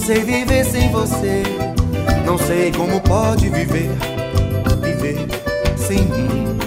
Sei 0.05 0.23
viver 0.23 0.63
sem 0.63 0.91
você. 0.91 1.41
Não 2.27 2.37
sei 2.37 2.71
como 2.71 3.01
pode 3.01 3.49
viver, 3.49 3.89
viver 4.79 5.27
sem 5.75 5.97
mim. 5.97 6.59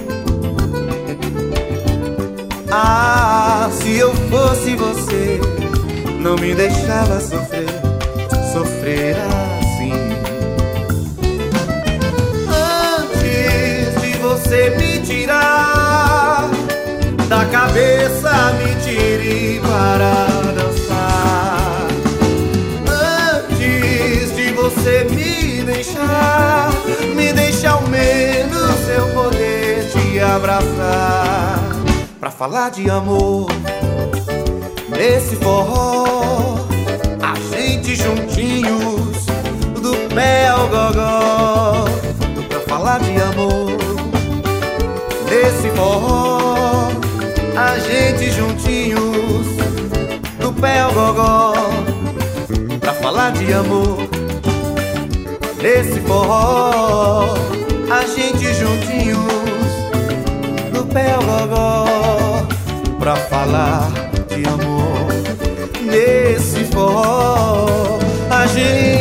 Ah, 2.69 3.69
se 3.71 3.97
eu 3.97 4.13
fosse 4.29 4.75
você, 4.75 5.41
não 6.21 6.35
me 6.35 6.53
deixava 6.53 7.21
sofrer, 7.21 7.78
abraçar 30.39 31.59
pra 32.21 32.31
falar 32.31 32.71
de 32.71 32.89
amor 32.89 33.51
nesse 34.89 35.35
forró. 35.35 36.59
A 37.21 37.35
gente 37.51 37.97
juntinhos 37.97 39.27
do 39.83 40.15
pé 40.15 40.49
ao 40.49 40.69
gogó 40.69 41.85
pra 42.49 42.61
falar 42.69 43.01
de 43.01 43.21
amor 43.21 43.73
nesse 45.29 45.69
forró. 45.77 46.93
A 47.57 47.77
gente 47.81 48.31
juntinhos 48.31 49.47
do 50.39 50.53
pé 50.53 50.81
ao 50.81 50.93
gogó 50.93 51.55
pra 52.79 52.93
falar 52.95 53.33
de 53.33 53.53
amor 53.53 53.99
nesse 55.61 55.99
forró, 56.01 57.35
a 57.91 58.07
gente 58.07 58.55
juntinhos 58.55 59.48
ao 61.13 61.23
gogó, 61.23 62.47
pra 62.99 63.17
falar 63.17 63.91
de 64.29 64.45
amor. 64.47 65.09
Nesse 65.85 66.65
forró, 66.65 67.99
a 68.31 68.47
gente 68.47 68.98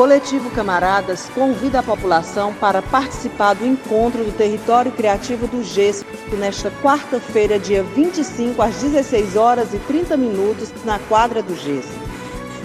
coletivo 0.00 0.50
Camaradas 0.52 1.28
convida 1.34 1.80
a 1.80 1.82
população 1.82 2.54
para 2.54 2.80
participar 2.80 3.52
do 3.52 3.66
encontro 3.66 4.24
do 4.24 4.32
Território 4.32 4.90
Criativo 4.90 5.46
do 5.46 5.62
Gesso 5.62 6.06
nesta 6.38 6.70
quarta-feira, 6.82 7.58
dia 7.58 7.82
25, 7.82 8.62
às 8.62 8.76
16 8.76 9.36
horas 9.36 9.74
e 9.74 9.78
30 9.80 10.16
minutos, 10.16 10.72
na 10.86 10.98
quadra 11.00 11.42
do 11.42 11.54
Gesso. 11.54 11.92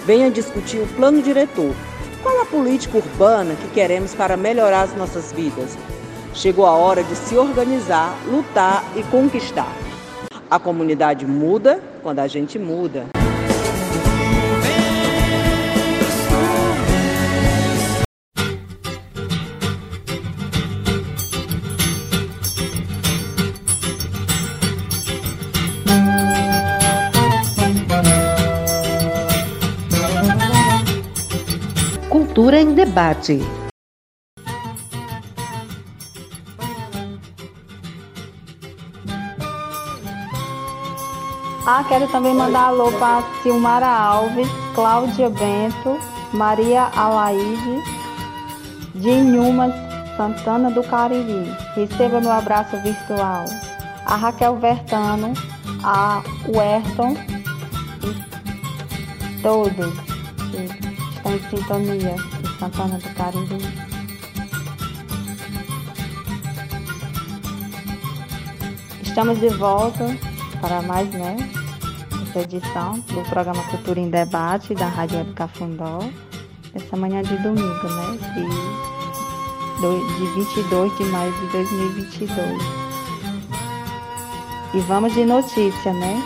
Venha 0.06 0.30
discutir 0.30 0.78
o 0.78 0.86
plano 0.96 1.20
diretor. 1.20 1.74
Qual 2.22 2.40
a 2.40 2.46
política 2.46 2.96
urbana 2.96 3.54
que 3.54 3.68
queremos 3.68 4.14
para 4.14 4.34
melhorar 4.34 4.84
as 4.84 4.96
nossas 4.96 5.30
vidas? 5.30 5.76
Chegou 6.32 6.64
a 6.64 6.72
hora 6.72 7.04
de 7.04 7.14
se 7.14 7.36
organizar, 7.36 8.16
lutar 8.26 8.82
e 8.96 9.02
conquistar. 9.02 9.76
A 10.50 10.58
comunidade 10.58 11.26
muda 11.26 11.82
quando 12.02 12.20
a 12.20 12.26
gente 12.26 12.58
muda. 12.58 13.15
Cultura 32.46 32.60
em 32.60 32.74
Debate. 32.74 33.40
Ah, 41.66 41.84
quero 41.88 42.06
também 42.06 42.32
mandar 42.32 42.66
alô 42.68 42.92
para 42.92 43.24
Silmara 43.42 43.88
Alves, 43.88 44.46
Cláudia 44.76 45.28
Bento, 45.28 45.98
Maria 46.32 46.82
Alaide, 46.94 47.82
de 48.94 49.10
Santana 50.16 50.70
do 50.70 50.84
Cariri. 50.84 51.50
Receba 51.74 52.20
meu 52.20 52.30
abraço 52.30 52.80
virtual. 52.80 53.44
A 54.04 54.14
Raquel 54.14 54.56
Vertano, 54.58 55.34
a 55.82 56.22
Werton 56.46 57.16
e 58.04 59.42
todos 59.42 59.92
que 60.52 60.86
estão 61.16 61.34
em 61.34 61.40
sintonia 61.50 62.35
de 62.56 62.58
Santana 62.58 62.98
do 62.98 63.14
Cariri. 63.14 63.58
Estamos 69.02 69.38
de 69.38 69.48
volta 69.50 70.16
para 70.60 70.82
mais, 70.82 71.08
né? 71.10 71.36
Essa 72.22 72.40
edição 72.40 72.98
do 73.00 73.22
programa 73.28 73.62
Cultura 73.64 74.00
em 74.00 74.10
Debate 74.10 74.74
da 74.74 74.88
Rádio 74.88 75.18
Web 75.18 75.32
Cafundó. 75.34 76.00
Essa 76.74 76.96
manhã 76.96 77.22
de 77.22 77.36
domingo, 77.38 77.88
né? 77.88 78.18
De, 78.34 79.90
de 80.18 80.26
22 80.34 80.96
de 80.96 81.04
maio 81.04 81.32
de 81.32 81.46
2022. 81.52 82.62
E 84.74 84.80
vamos 84.80 85.14
de 85.14 85.24
notícia, 85.24 85.92
né? 85.92 86.22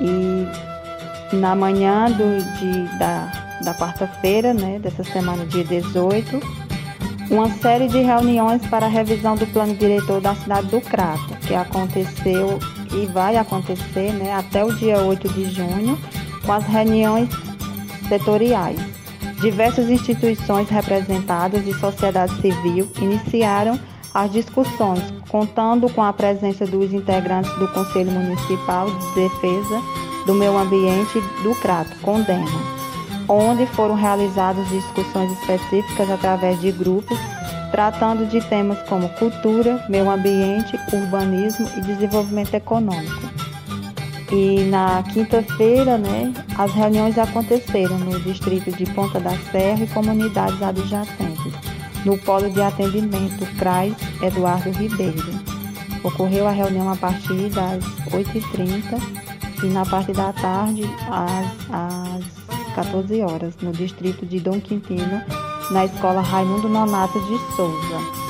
E 0.00 1.36
na 1.36 1.54
manhã 1.54 2.06
do, 2.10 2.58
de, 2.58 2.98
da, 2.98 3.45
da 3.62 3.74
quarta-feira, 3.74 4.52
né? 4.52 4.78
Dessa 4.78 5.04
semana, 5.04 5.44
dia 5.46 5.64
18, 5.64 6.40
uma 7.30 7.50
série 7.50 7.88
de 7.88 7.98
reuniões 7.98 8.64
para 8.66 8.86
a 8.86 8.88
revisão 8.88 9.34
do 9.34 9.46
plano 9.48 9.74
diretor 9.74 10.20
da 10.20 10.34
cidade 10.34 10.68
do 10.68 10.80
Crato, 10.80 11.34
que 11.46 11.54
aconteceu 11.54 12.58
e 12.92 13.06
vai 13.06 13.36
acontecer 13.36 14.12
né, 14.12 14.32
até 14.32 14.64
o 14.64 14.72
dia 14.72 14.98
8 14.98 15.28
de 15.30 15.50
junho, 15.50 15.98
com 16.44 16.52
as 16.52 16.64
reuniões 16.64 17.28
setoriais. 18.08 18.78
Diversas 19.40 19.90
instituições 19.90 20.68
representadas 20.70 21.66
e 21.66 21.74
sociedade 21.74 22.34
civil 22.40 22.88
iniciaram 23.00 23.78
as 24.14 24.32
discussões, 24.32 25.02
contando 25.28 25.90
com 25.90 26.02
a 26.02 26.12
presença 26.12 26.64
dos 26.64 26.92
integrantes 26.92 27.52
do 27.58 27.68
Conselho 27.68 28.12
Municipal 28.12 28.86
de 28.88 29.22
Defesa 29.22 29.82
do 30.24 30.34
Meio 30.34 30.56
Ambiente 30.56 31.20
do 31.42 31.54
Crato, 31.56 31.94
Condena 32.00 32.75
onde 33.28 33.66
foram 33.66 33.94
realizadas 33.94 34.68
discussões 34.68 35.32
específicas 35.32 36.10
através 36.10 36.60
de 36.60 36.72
grupos 36.72 37.18
tratando 37.70 38.26
de 38.26 38.40
temas 38.48 38.78
como 38.88 39.08
cultura, 39.10 39.84
meio 39.88 40.10
ambiente, 40.10 40.78
urbanismo 40.92 41.68
e 41.76 41.80
desenvolvimento 41.82 42.54
econômico. 42.54 43.30
E 44.32 44.64
na 44.64 45.02
quinta-feira, 45.12 45.98
né, 45.98 46.32
as 46.56 46.72
reuniões 46.72 47.18
aconteceram 47.18 47.98
no 47.98 48.18
distrito 48.20 48.72
de 48.72 48.86
Ponta 48.92 49.20
da 49.20 49.36
Serra 49.52 49.84
e 49.84 49.86
comunidades 49.88 50.60
adjacentes, 50.62 51.52
no 52.04 52.18
polo 52.18 52.50
de 52.50 52.60
atendimento 52.60 53.46
CRAS 53.56 53.92
Eduardo 54.22 54.70
Ribeiro. 54.70 55.34
Ocorreu 56.02 56.48
a 56.48 56.52
reunião 56.52 56.90
a 56.90 56.96
partir 56.96 57.50
das 57.50 57.84
8h30 58.10 59.00
e 59.62 59.66
na 59.66 59.84
parte 59.84 60.12
da 60.12 60.32
tarde 60.32 60.82
às, 61.10 61.46
às 61.70 62.35
14 62.76 63.22
horas, 63.22 63.54
no 63.62 63.72
distrito 63.72 64.26
de 64.26 64.38
Dom 64.38 64.60
Quintino, 64.60 65.22
na 65.70 65.86
Escola 65.86 66.20
Raimundo 66.20 66.68
Nonato 66.68 67.18
de 67.20 67.38
Souza. 67.56 68.26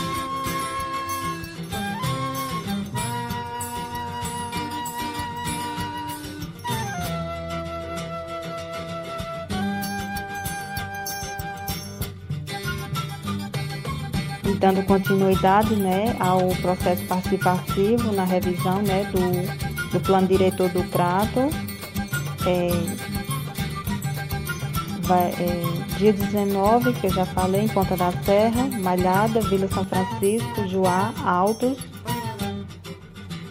dando 14.59 14.83
continuidade 14.87 15.77
né, 15.77 16.17
ao 16.19 16.49
processo 16.63 17.05
participativo 17.05 18.11
na 18.13 18.25
revisão 18.25 18.81
né, 18.81 19.05
do, 19.13 19.93
do 19.93 20.01
plano 20.01 20.27
diretor 20.27 20.71
do 20.71 20.83
Crato. 20.85 21.51
É, 22.47 23.06
vai, 25.07 25.31
é, 25.39 25.97
dia 25.99 26.13
19, 26.13 26.93
que 26.95 27.07
eu 27.07 27.13
já 27.13 27.25
falei, 27.27 27.63
em 27.63 27.69
Ponta 27.69 27.97
da 27.97 28.13
Serra, 28.25 28.69
Malhada, 28.81 29.41
Vila 29.41 29.69
São 29.69 29.85
Francisco, 29.85 30.69
Juá, 30.69 31.13
Altos, 31.25 31.79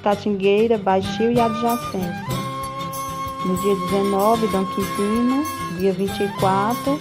Catingueira, 0.04 0.78
Baixio 0.78 1.32
e 1.32 1.40
adjacência. 1.40 2.36
No 3.46 3.58
dia 3.58 3.76
19, 3.76 4.48
Dom 4.48 4.66
Quintino, 4.66 5.46
dia 5.80 5.94
24, 5.94 7.00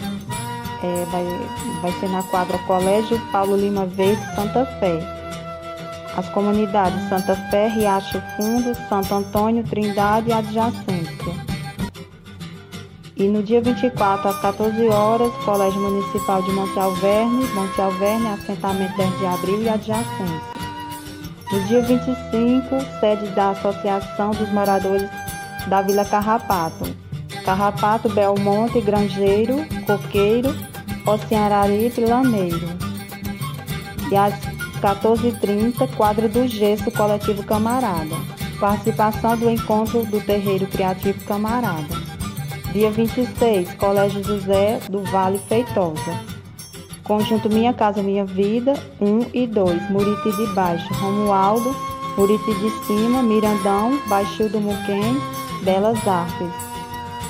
é, 0.82 1.04
vai, 1.10 1.24
vai 1.82 1.92
ser 2.00 2.08
na 2.08 2.22
quadra 2.24 2.58
Colégio 2.58 3.20
Paulo 3.32 3.56
Lima 3.56 3.86
Verde, 3.86 4.22
Santa 4.34 4.64
Fé. 4.78 4.98
As 6.16 6.28
comunidades 6.28 7.08
Santa 7.08 7.34
Fé, 7.50 7.66
Riacho 7.68 8.22
Fundo, 8.36 8.74
Santo 8.88 9.14
Antônio, 9.14 9.64
Trindade 9.64 10.28
e 10.28 10.32
adjacência. 10.32 11.53
E 13.16 13.28
no 13.28 13.44
dia 13.44 13.60
24, 13.60 14.28
às 14.28 14.40
14 14.40 14.88
horas, 14.88 15.32
Colégio 15.44 15.80
Municipal 15.80 16.42
de 16.42 16.50
Monte 16.50 16.76
Alverne, 16.76 17.46
Monte 17.54 17.80
Alverne, 17.80 18.26
assentamento 18.26 18.96
10 18.96 19.18
de 19.18 19.26
abril 19.26 19.62
e 19.62 19.68
adjacência. 19.68 20.54
No 21.52 21.60
dia 21.68 21.80
25, 21.82 22.98
sede 22.98 23.26
da 23.28 23.50
Associação 23.50 24.32
dos 24.32 24.50
Moradores 24.52 25.08
da 25.68 25.80
Vila 25.82 26.04
Carrapato. 26.04 26.84
Carrapato, 27.44 28.08
Belmonte, 28.08 28.80
Grangeiro, 28.80 29.64
Coqueiro, 29.86 30.52
Oceanaripe 31.06 32.00
e 32.00 32.06
Lameiro. 32.06 32.66
E 34.10 34.16
às 34.16 34.34
14h30, 34.80 35.88
quadro 35.94 36.28
do 36.28 36.48
Gesso 36.48 36.90
Coletivo 36.90 37.44
Camarada. 37.44 38.16
Participação 38.58 39.36
do 39.36 39.48
encontro 39.48 40.04
do 40.04 40.20
Terreiro 40.20 40.66
Criativo 40.66 41.24
Camarada. 41.24 42.03
Dia 42.74 42.90
26, 42.90 43.74
Colégio 43.74 44.20
José 44.24 44.80
do 44.90 44.98
Vale 45.04 45.38
Feitosa. 45.38 46.20
Conjunto 47.04 47.48
Minha 47.48 47.72
Casa 47.72 48.02
Minha 48.02 48.24
Vida, 48.24 48.74
1 49.00 49.30
e 49.32 49.46
2, 49.46 49.90
Muriti 49.90 50.32
de 50.36 50.46
Baixo, 50.54 50.92
Romualdo, 50.94 51.72
Muriti 52.18 52.52
de 52.52 52.70
Cima, 52.84 53.22
Mirandão, 53.22 53.96
Baixio 54.08 54.48
do 54.48 54.60
Muquem, 54.60 55.16
Belas 55.62 56.04
Artes. 56.08 56.50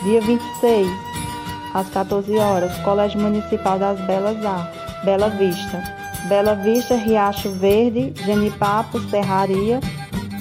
Dia 0.02 0.22
26, 0.22 0.88
às 1.74 1.90
14 1.90 2.38
horas, 2.38 2.74
Colégio 2.78 3.20
Municipal 3.20 3.78
das 3.78 4.00
Belas 4.00 4.42
Artes, 4.42 4.80
Bela 5.04 5.28
Vista. 5.28 5.82
Bela 6.26 6.54
Vista, 6.54 6.94
Riacho 6.94 7.50
Verde, 7.50 8.14
Genipapo, 8.24 8.98
Serraria, 9.10 9.78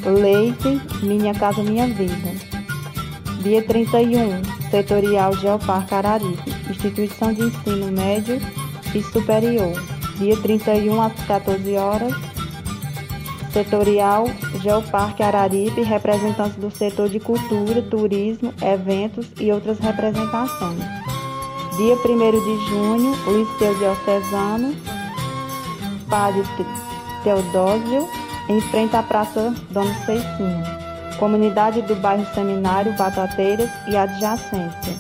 Leite, 0.06 0.82
Minha 1.04 1.34
Casa 1.34 1.62
Minha 1.62 1.88
Vida. 1.88 2.53
Dia 3.44 3.62
31, 3.62 4.42
Setorial 4.72 5.36
Geoparque 5.36 5.94
Araripe, 5.94 6.50
Instituição 6.70 7.34
de 7.34 7.42
Ensino 7.42 7.92
Médio 7.92 8.40
e 8.96 9.04
Superior. 9.04 9.74
Dia 10.18 10.38
31 10.38 11.02
às 11.02 11.14
14 11.26 11.76
horas, 11.76 12.14
Setorial 13.52 14.28
Geoparque 14.62 15.22
Araripe, 15.22 15.82
representantes 15.82 16.56
do 16.56 16.72
setor 16.72 17.10
de 17.10 17.20
cultura, 17.20 17.82
turismo, 17.82 18.54
eventos 18.62 19.28
e 19.38 19.52
outras 19.52 19.78
representações. 19.78 20.80
Dia 21.76 21.96
1 21.96 21.98
de 22.00 22.66
junho, 22.70 23.14
Liceu 23.28 23.76
Diocesano, 23.76 24.74
Padre 26.10 26.44
Teodósio, 27.26 28.08
em 28.48 28.62
frente 28.62 28.96
à 28.96 29.04
Praça 29.04 29.54
Dona 29.70 29.94
Ceicinha 30.06 30.83
comunidade 31.24 31.82
do 31.84 31.96
bairro 31.96 32.26
Seminário, 32.36 32.92
Batateiras 32.98 33.70
e 33.88 33.96
adjacência. 33.96 34.94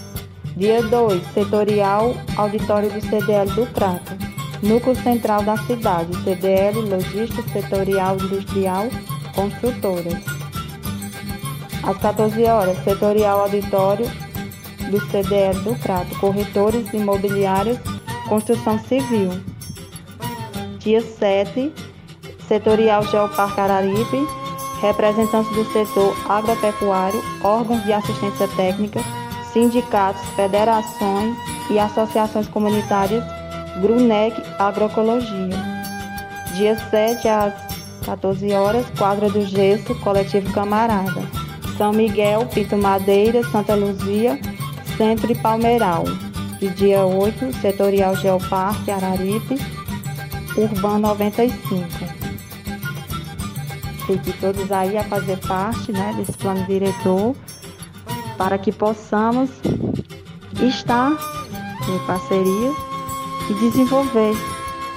Dia 0.55 0.81
2, 0.81 1.21
setorial, 1.33 2.15
auditório 2.37 2.89
do 2.89 3.01
CDL 3.01 3.51
do 3.51 3.65
Crato. 3.73 4.13
Núcleo 4.61 4.95
central 4.95 5.43
da 5.43 5.57
cidade, 5.57 6.15
CDL, 6.23 6.79
logística, 6.79 7.43
setorial, 7.49 8.15
industrial, 8.15 8.87
construtoras. 9.35 10.23
Às 11.83 11.97
14 11.97 12.41
horas, 12.45 12.81
setorial 12.85 13.41
auditório 13.41 14.05
do 14.89 15.01
CDL 15.11 15.59
do 15.59 15.75
Crato, 15.75 16.17
corretores 16.21 16.93
imobiliários, 16.93 17.79
construção 18.29 18.79
civil. 18.79 19.29
Dia 20.79 21.01
7, 21.01 21.73
setorial 22.47 23.05
Geoparque 23.07 23.59
Araripe, 23.59 24.42
representantes 24.83 25.51
do 25.55 25.65
setor 25.71 26.15
agropecuário, 26.29 27.23
órgãos 27.43 27.83
de 27.83 27.93
assistência 27.93 28.47
técnica, 28.49 29.01
sindicatos, 29.51 30.21
federações, 30.35 31.35
e 31.69 31.79
associações 31.79 32.47
comunitárias 32.47 33.23
Grunec 33.81 34.41
Agroecologia. 34.59 35.73
Dia 36.53 36.77
7 36.89 37.27
às 37.27 37.53
14 38.05 38.51
horas, 38.53 38.85
quadra 38.97 39.29
do 39.29 39.45
Gesso, 39.45 39.95
Coletivo 40.01 40.51
Camarada. 40.53 41.21
São 41.77 41.91
Miguel, 41.91 42.45
Pinto 42.53 42.77
Madeira, 42.77 43.43
Santa 43.49 43.73
Luzia, 43.73 44.39
Centro 44.97 45.31
e 45.31 45.35
Palmeiral. 45.35 46.03
E 46.61 46.67
dia 46.69 47.03
8, 47.03 47.53
Setorial 47.59 48.15
Geoparque, 48.15 48.91
Araripe, 48.91 49.57
Urbano 50.55 50.99
95. 50.99 52.22
Fique 54.05 54.33
todos 54.39 54.71
aí 54.71 54.97
a 54.97 55.03
fazer 55.05 55.37
parte 55.47 55.91
né, 55.91 56.13
desse 56.17 56.37
plano 56.37 56.65
diretor 56.65 57.35
para 58.37 58.57
que 58.57 58.71
possamos 58.71 59.49
estar 60.61 61.11
em 61.87 62.05
parceria 62.05 62.71
e 63.49 63.53
desenvolver 63.55 64.33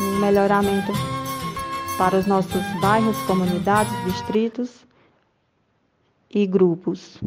um 0.01 0.19
melhoramento 0.19 0.93
para 1.97 2.19
os 2.19 2.27
nossos 2.27 2.63
bairros, 2.81 3.17
comunidades, 3.27 3.93
distritos 4.05 4.71
e 6.31 6.47
grupos. 6.47 7.19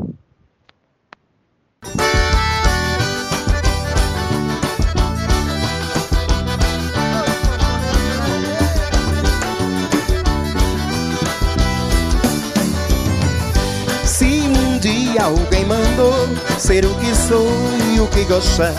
Alguém 15.21 15.65
mandou 15.65 16.13
ser 16.57 16.85
o 16.85 16.93
que 16.95 17.13
sou 17.13 17.47
e 17.93 17.99
o 17.99 18.07
que 18.07 18.23
gostar, 18.25 18.73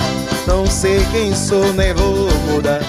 não 0.47 0.67
sei 0.67 1.05
quem 1.13 1.35
sou, 1.35 1.73
nem 1.75 1.93
vou 1.95 2.29
mudar. 2.51 2.81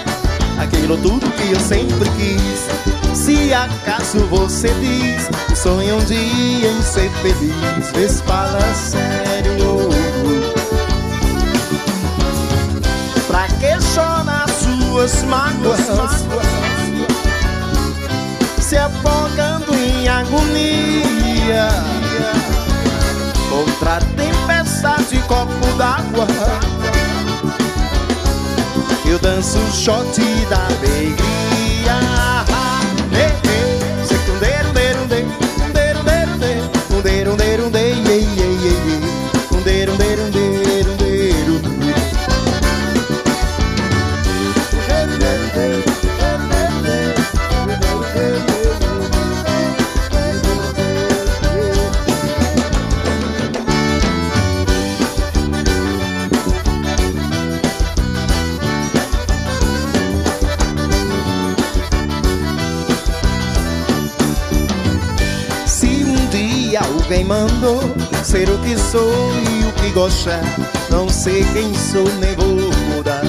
Aquilo 0.60 0.98
tudo 0.98 1.30
que 1.32 1.52
eu 1.52 1.60
sempre 1.60 2.10
quis. 2.18 3.18
Se 3.18 3.53
acaso 3.53 4.19
você 4.28 4.69
diz 4.80 5.28
que 5.48 5.56
sonha 5.56 5.95
um 5.95 6.06
dia 6.06 6.69
em 6.69 6.82
ser 6.82 7.10
feliz, 7.22 7.91
vês 7.94 8.22
fala 8.22 8.61
sério. 8.73 9.90
Pra 13.28 13.48
que 13.48 13.82
chorar 13.94 14.48
suas 14.49 15.23
mágoas? 15.23 15.80
Se 18.60 18.78
afogando 18.78 19.73
em 19.76 20.07
agonia 20.07 21.69
Contra 23.52 23.99
tempestade, 24.15 25.19
copo 25.28 25.68
d'água. 25.78 26.26
Eu 29.06 29.19
danço 29.19 29.60
o 29.60 29.72
shot 29.73 30.22
da 30.49 30.68
alegria 30.68 31.99
sou 68.92 69.34
e 69.50 69.66
o 69.66 69.72
que 69.72 69.90
gostar, 69.92 70.44
não 70.90 71.08
sei 71.08 71.46
quem 71.54 71.74
sou, 71.74 72.04
nem 72.20 72.36
vou 72.36 72.58
mudar. 72.94 73.24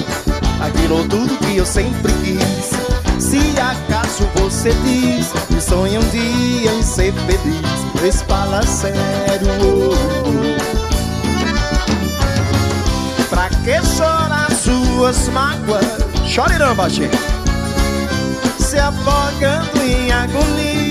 Aquilo 0.59 1.07
tudo 1.07 1.37
que 1.37 1.55
eu 1.55 1.65
sempre 1.65 2.11
quis. 2.21 2.71
Se 3.17 3.39
acaso 3.57 4.27
você 4.35 4.73
diz 4.83 5.31
que 5.47 5.61
sonha 5.61 6.01
um 6.01 6.09
dia 6.09 6.73
em 6.73 6.83
ser 6.83 7.13
feliz, 7.13 7.65
pois 7.97 8.21
fala 8.23 8.61
sério. 8.63 9.47
Pra 13.29 13.47
que 13.47 13.81
chorar 13.95 14.51
suas 14.51 15.29
mágoas? 15.29 15.85
Chore 16.25 16.57
não, 16.57 16.75
baixinho. 16.75 17.09
Se 18.59 18.77
afogando 18.77 19.81
em 19.81 20.11
agonia 20.11 20.82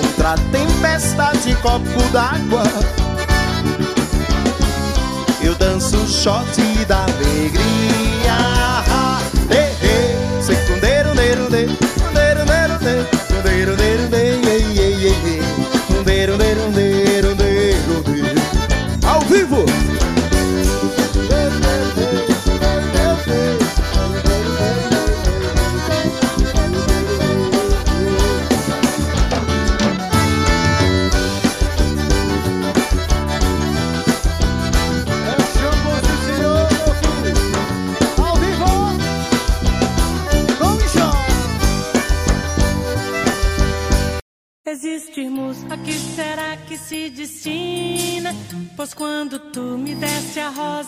Contra 0.00 0.34
a 0.34 0.38
tempestade, 0.52 1.56
copo 1.56 2.02
d'água. 2.12 2.62
Eu 5.42 5.56
danço 5.56 6.06
shot 6.06 6.84
da 6.86 7.02
alegria 7.02 8.38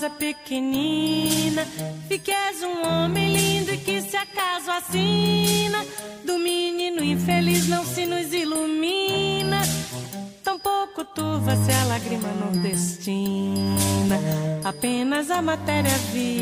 rosa 0.00 0.08
pequenina, 0.08 1.66
és 2.08 2.62
um 2.62 2.86
homem 2.86 3.36
lindo 3.36 3.74
e 3.74 3.76
que 3.76 4.00
se 4.00 4.16
acaso 4.16 4.70
assina, 4.70 5.84
do 6.24 6.38
menino 6.38 7.04
infeliz 7.04 7.68
não 7.68 7.84
se 7.84 8.06
nos 8.06 8.32
ilumina. 8.32 9.60
Tampouco 10.42 11.04
tu 11.04 11.38
vai 11.40 11.56
ser 11.58 11.74
a 11.74 11.84
lágrima 11.84 12.28
nordestina. 12.28 14.16
Apenas 14.64 15.30
a 15.30 15.42
matéria-vida 15.42 16.30
era 16.30 16.39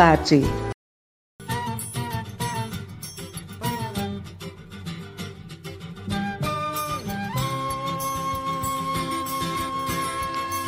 debate. 0.00 0.42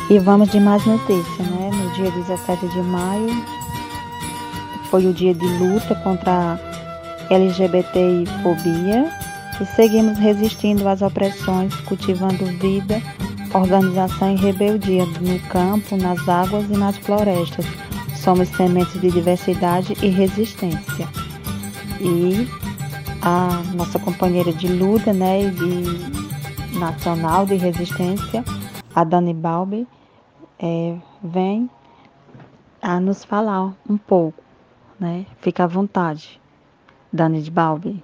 E 0.09 0.19
vamos 0.19 0.49
de 0.49 0.59
mais 0.59 0.85
notícias, 0.85 1.47
né? 1.47 1.71
No 1.73 1.89
dia 1.93 2.11
17 2.11 2.67
de 2.67 2.81
maio 2.83 3.29
foi 4.91 5.07
o 5.07 5.13
dia 5.13 5.33
de 5.33 5.47
luta 5.57 5.95
contra 6.03 6.31
a 6.31 7.33
LGBTI-fobia 7.33 9.09
e 9.59 9.65
seguimos 9.75 10.19
resistindo 10.19 10.87
às 10.87 11.01
opressões, 11.01 11.73
cultivando 11.81 12.45
vida, 12.59 13.01
organização 13.55 14.33
e 14.33 14.35
rebeldia 14.35 15.05
no 15.05 15.39
campo, 15.49 15.97
nas 15.97 16.29
águas 16.29 16.65
e 16.69 16.77
nas 16.77 16.95
florestas. 16.97 17.65
Somos 18.23 18.47
sementes 18.47 19.01
de 19.01 19.11
diversidade 19.11 19.95
e 20.01 20.07
resistência. 20.07 21.05
E 21.99 22.47
a 23.21 23.61
nossa 23.75 23.99
companheira 23.99 24.53
de 24.53 24.65
luta, 24.65 25.11
né, 25.11 25.41
e 25.43 25.51
de 25.51 26.79
nacional 26.79 27.45
de 27.45 27.55
resistência, 27.55 28.41
a 28.95 29.03
Dani 29.03 29.33
Balbi, 29.33 29.85
é, 30.57 30.97
vem 31.21 31.69
a 32.81 32.97
nos 32.97 33.25
falar 33.25 33.73
um 33.89 33.97
pouco, 33.97 34.41
né? 34.97 35.25
Fica 35.41 35.65
à 35.65 35.67
vontade, 35.67 36.39
Dani 37.11 37.41
de 37.41 37.51
Balbi. 37.51 38.01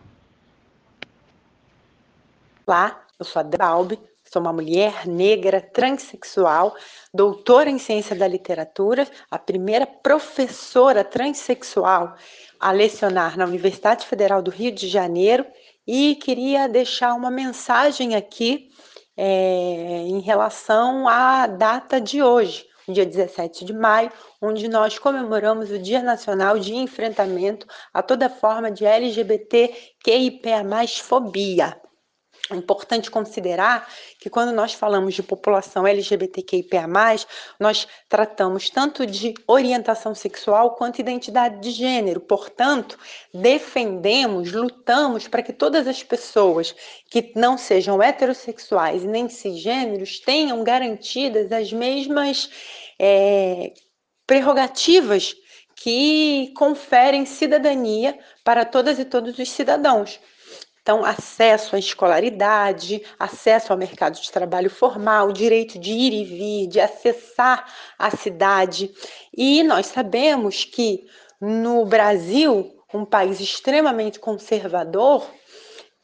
Olá, 2.67 2.99
eu 3.17 3.23
sou 3.23 3.39
a 3.39 3.43
Balbi, 3.45 3.97
sou 4.31 4.41
uma 4.41 4.53
mulher 4.53 5.07
negra 5.07 5.60
transexual, 5.60 6.76
doutora 7.11 7.69
em 7.69 7.80
ciência 7.80 8.15
da 8.15 8.27
literatura, 8.27 9.07
a 9.31 9.39
primeira 9.39 9.88
professora 9.88 11.03
transexual 11.03 12.15
a 12.60 12.72
lecionar 12.72 13.38
na 13.38 13.45
Universidade 13.45 14.06
Federal 14.06 14.41
do 14.41 14.51
Rio 14.51 14.72
de 14.72 14.88
Janeiro 14.88 15.45
e 15.88 16.15
queria 16.15 16.68
deixar 16.69 17.15
uma 17.15 17.31
mensagem 17.31 18.15
aqui 18.15 18.69
é, 19.18 20.03
em 20.06 20.19
relação 20.19 21.07
à 21.07 21.47
data 21.47 21.99
de 21.99 22.22
hoje, 22.22 22.68
dia 22.88 23.06
17 23.06 23.65
de 23.65 23.73
maio, 23.73 24.11
onde 24.39 24.68
nós 24.68 24.99
comemoramos 24.99 25.72
o 25.72 25.80
Dia 25.80 26.03
Nacional 26.03 26.60
de 26.60 26.76
Enfrentamento 26.76 27.65
a 27.91 28.03
toda 28.03 28.30
forma 28.30 28.69
de 28.69 28.85
LGBTQIA+, 28.85 30.64
fobia. 31.01 31.89
É 32.51 32.55
importante 32.55 33.11
considerar 33.11 33.88
que 34.17 34.30
quando 34.30 34.51
nós 34.51 34.73
falamos 34.73 35.13
de 35.13 35.21
população 35.21 35.85
LGBTQIA+, 35.85 36.88
nós 37.59 37.88
tratamos 38.07 38.71
tanto 38.71 39.05
de 39.05 39.35
orientação 39.45 40.15
sexual 40.15 40.71
quanto 40.71 40.99
identidade 40.99 41.61
de 41.61 41.69
gênero. 41.69 42.19
Portanto, 42.19 42.97
defendemos, 43.31 44.51
lutamos 44.51 45.27
para 45.27 45.43
que 45.43 45.53
todas 45.53 45.88
as 45.88 46.01
pessoas 46.01 46.76
que 47.09 47.31
não 47.35 47.55
sejam 47.55 48.01
heterossexuais 48.01 49.03
e 49.03 49.07
nem 49.07 49.30
cisgêneros 49.30 50.19
tenham 50.19 50.63
garantidas 50.63 51.51
as 51.51 51.71
mesmas 51.71 52.49
é, 52.97 53.73
prerrogativas 54.26 55.35
que 55.76 56.51
conferem 56.57 57.26
cidadania 57.26 58.17
para 58.43 58.65
todas 58.65 58.97
e 58.97 59.05
todos 59.05 59.38
os 59.38 59.49
cidadãos. 59.51 60.19
Então, 60.90 61.06
acesso 61.06 61.76
à 61.76 61.80
escolaridade, 61.80 63.03
acesso 63.20 63.72
ao 63.72 63.78
mercado 63.78 64.20
de 64.20 64.32
trabalho 64.32 64.72
formal, 64.72 65.32
direito 65.32 65.78
de 65.78 65.91
ir 65.91 66.11
e 66.11 66.24
vir, 66.24 66.68
de 66.68 66.80
acessar 66.80 67.72
a 67.95 68.10
cidade. 68.10 68.91
E 69.32 69.61
nós 69.61 69.86
sabemos 69.86 70.66
que 70.66 71.06
no 71.40 71.86
Brasil, 71.86 72.76
um 72.91 73.06
país 73.06 73.40
extremamente 73.40 74.20
conservador, 74.20 75.30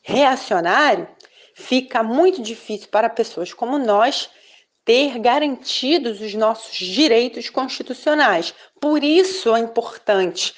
reacionário, 0.03 1.07
fica 1.55 2.03
muito 2.03 2.39
difícil 2.39 2.87
para 2.89 3.09
pessoas 3.09 3.51
como 3.51 3.79
nós 3.79 4.29
ter 4.85 5.17
garantidos 5.17 6.21
os 6.21 6.35
nossos 6.35 6.77
direitos 6.77 7.49
constitucionais. 7.49 8.53
Por 8.79 9.03
isso 9.03 9.55
é 9.55 9.59
importante 9.61 10.53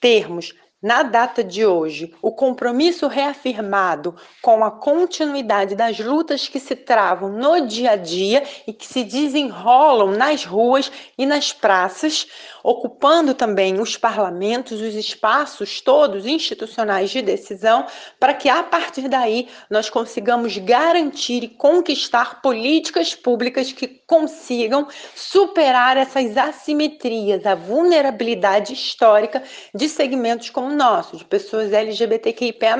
termos 0.00 0.54
na 0.80 1.02
data 1.02 1.42
de 1.42 1.66
hoje, 1.66 2.14
o 2.22 2.30
compromisso 2.30 3.08
reafirmado 3.08 4.14
com 4.40 4.64
a 4.64 4.70
continuidade 4.70 5.74
das 5.74 5.98
lutas 5.98 6.46
que 6.46 6.60
se 6.60 6.76
travam 6.76 7.30
no 7.30 7.66
dia 7.66 7.92
a 7.92 7.96
dia 7.96 8.44
e 8.66 8.72
que 8.72 8.86
se 8.86 9.02
desenrolam 9.02 10.12
nas 10.12 10.44
ruas 10.44 10.90
e 11.16 11.26
nas 11.26 11.52
praças, 11.52 12.28
ocupando 12.68 13.32
também 13.32 13.80
os 13.80 13.96
parlamentos, 13.96 14.82
os 14.82 14.94
espaços 14.94 15.80
todos 15.80 16.26
institucionais 16.26 17.08
de 17.08 17.22
decisão, 17.22 17.86
para 18.20 18.34
que 18.34 18.46
a 18.46 18.62
partir 18.62 19.08
daí 19.08 19.48
nós 19.70 19.88
consigamos 19.88 20.58
garantir 20.58 21.42
e 21.44 21.48
conquistar 21.48 22.42
políticas 22.42 23.14
públicas 23.14 23.72
que 23.72 23.88
consigam 24.06 24.86
superar 25.16 25.96
essas 25.96 26.36
assimetrias, 26.36 27.46
a 27.46 27.54
vulnerabilidade 27.54 28.74
histórica 28.74 29.42
de 29.74 29.88
segmentos 29.88 30.50
como 30.50 30.68
o 30.68 30.76
nosso, 30.76 31.16
de 31.16 31.24
pessoas 31.24 31.72
LGBTQIA+. 31.72 32.76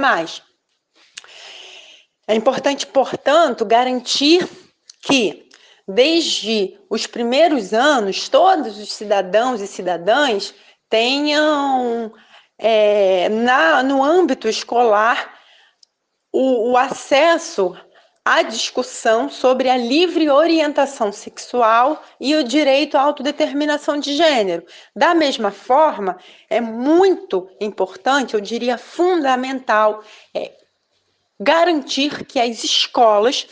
É 2.26 2.34
importante, 2.34 2.86
portanto, 2.86 3.64
garantir 3.64 4.46
que 5.00 5.47
desde 5.88 6.78
os 6.90 7.06
primeiros 7.06 7.72
anos, 7.72 8.28
todos 8.28 8.78
os 8.78 8.92
cidadãos 8.92 9.62
e 9.62 9.66
cidadãs 9.66 10.54
tenham 10.90 12.12
é, 12.58 13.30
na, 13.30 13.82
no 13.82 14.04
âmbito 14.04 14.46
escolar 14.46 15.34
o, 16.30 16.72
o 16.72 16.76
acesso 16.76 17.74
à 18.22 18.42
discussão 18.42 19.30
sobre 19.30 19.70
a 19.70 19.76
livre 19.78 20.28
orientação 20.28 21.10
sexual 21.10 22.02
e 22.20 22.36
o 22.36 22.44
direito 22.44 22.98
à 22.98 23.00
autodeterminação 23.00 23.98
de 23.98 24.14
gênero. 24.14 24.66
Da 24.94 25.14
mesma 25.14 25.50
forma, 25.50 26.18
é 26.50 26.60
muito 26.60 27.48
importante, 27.58 28.34
eu 28.34 28.40
diria 28.42 28.76
fundamental, 28.76 30.02
é, 30.34 30.52
garantir 31.40 32.26
que 32.26 32.38
as 32.38 32.62
escolas 32.62 33.46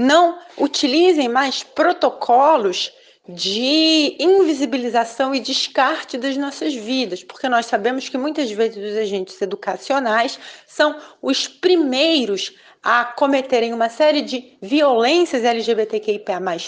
não 0.00 0.38
utilizem 0.56 1.28
mais 1.28 1.62
protocolos 1.62 2.90
de 3.28 4.16
invisibilização 4.18 5.34
e 5.34 5.40
descarte 5.40 6.16
das 6.16 6.36
nossas 6.36 6.74
vidas, 6.74 7.22
porque 7.22 7.48
nós 7.48 7.66
sabemos 7.66 8.08
que 8.08 8.16
muitas 8.16 8.50
vezes 8.50 8.92
os 8.92 8.98
agentes 8.98 9.40
educacionais 9.40 10.38
são 10.66 10.96
os 11.20 11.46
primeiros 11.46 12.52
a 12.82 13.04
cometerem 13.04 13.74
uma 13.74 13.90
série 13.90 14.22
de 14.22 14.56
violências 14.60 15.44
LGBTQIA 15.44 16.22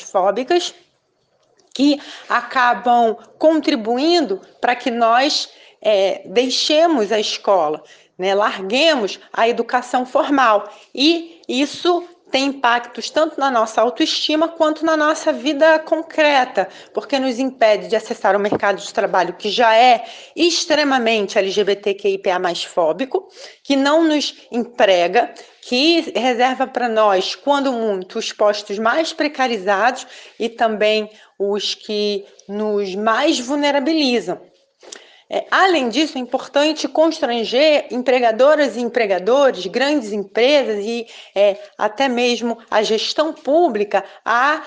fóbicas 0.04 0.74
que 1.74 1.98
acabam 2.28 3.16
contribuindo 3.38 4.42
para 4.60 4.76
que 4.76 4.90
nós 4.90 5.48
é, 5.80 6.20
deixemos 6.26 7.10
a 7.10 7.18
escola, 7.18 7.82
né, 8.18 8.34
larguemos 8.34 9.18
a 9.32 9.48
educação 9.48 10.04
formal. 10.04 10.70
E 10.94 11.40
isso 11.48 12.06
tem 12.32 12.46
impactos 12.46 13.10
tanto 13.10 13.38
na 13.38 13.50
nossa 13.50 13.82
autoestima 13.82 14.48
quanto 14.48 14.86
na 14.86 14.96
nossa 14.96 15.32
vida 15.34 15.78
concreta, 15.78 16.66
porque 16.94 17.18
nos 17.18 17.38
impede 17.38 17.88
de 17.88 17.94
acessar 17.94 18.34
o 18.34 18.40
mercado 18.40 18.80
de 18.80 18.92
trabalho 18.92 19.34
que 19.34 19.50
já 19.50 19.76
é 19.76 20.02
extremamente 20.34 21.38
LGBTQIPA 21.38 22.38
mais 22.38 22.64
fóbico, 22.64 23.28
que 23.62 23.76
não 23.76 24.02
nos 24.02 24.34
emprega, 24.50 25.32
que 25.60 26.12
reserva 26.18 26.66
para 26.66 26.88
nós, 26.88 27.34
quando 27.34 27.70
muito, 27.70 28.18
os 28.18 28.32
postos 28.32 28.78
mais 28.78 29.12
precarizados 29.12 30.06
e 30.40 30.48
também 30.48 31.10
os 31.38 31.74
que 31.74 32.24
nos 32.48 32.94
mais 32.94 33.38
vulnerabilizam. 33.38 34.40
É, 35.34 35.46
além 35.50 35.88
disso, 35.88 36.18
é 36.18 36.20
importante 36.20 36.86
constranger 36.86 37.86
empregadoras 37.90 38.76
e 38.76 38.80
empregadores, 38.80 39.64
grandes 39.64 40.12
empresas 40.12 40.84
e 40.84 41.06
é, 41.34 41.56
até 41.78 42.06
mesmo 42.06 42.58
a 42.70 42.82
gestão 42.82 43.32
pública 43.32 44.04
a 44.22 44.62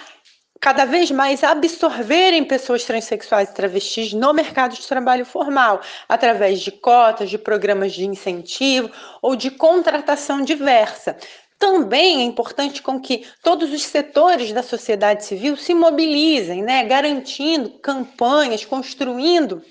cada 0.60 0.84
vez 0.86 1.12
mais 1.12 1.44
absorverem 1.44 2.44
pessoas 2.44 2.84
transexuais 2.84 3.52
e 3.52 3.54
travestis 3.54 4.12
no 4.14 4.34
mercado 4.34 4.74
de 4.74 4.88
trabalho 4.88 5.24
formal, 5.24 5.82
através 6.10 6.62
de 6.62 6.72
cotas, 6.72 7.30
de 7.30 7.38
programas 7.38 7.94
de 7.94 8.04
incentivo 8.04 8.90
ou 9.22 9.36
de 9.36 9.52
contratação 9.52 10.42
diversa. 10.42 11.16
Também 11.60 12.22
é 12.22 12.24
importante 12.24 12.82
com 12.82 13.00
que 13.00 13.28
todos 13.44 13.72
os 13.72 13.84
setores 13.84 14.52
da 14.52 14.64
sociedade 14.64 15.26
civil 15.26 15.56
se 15.56 15.76
mobilizem, 15.76 16.64
né, 16.64 16.84
garantindo 16.86 17.70
campanhas, 17.78 18.66
construindo 18.66 19.62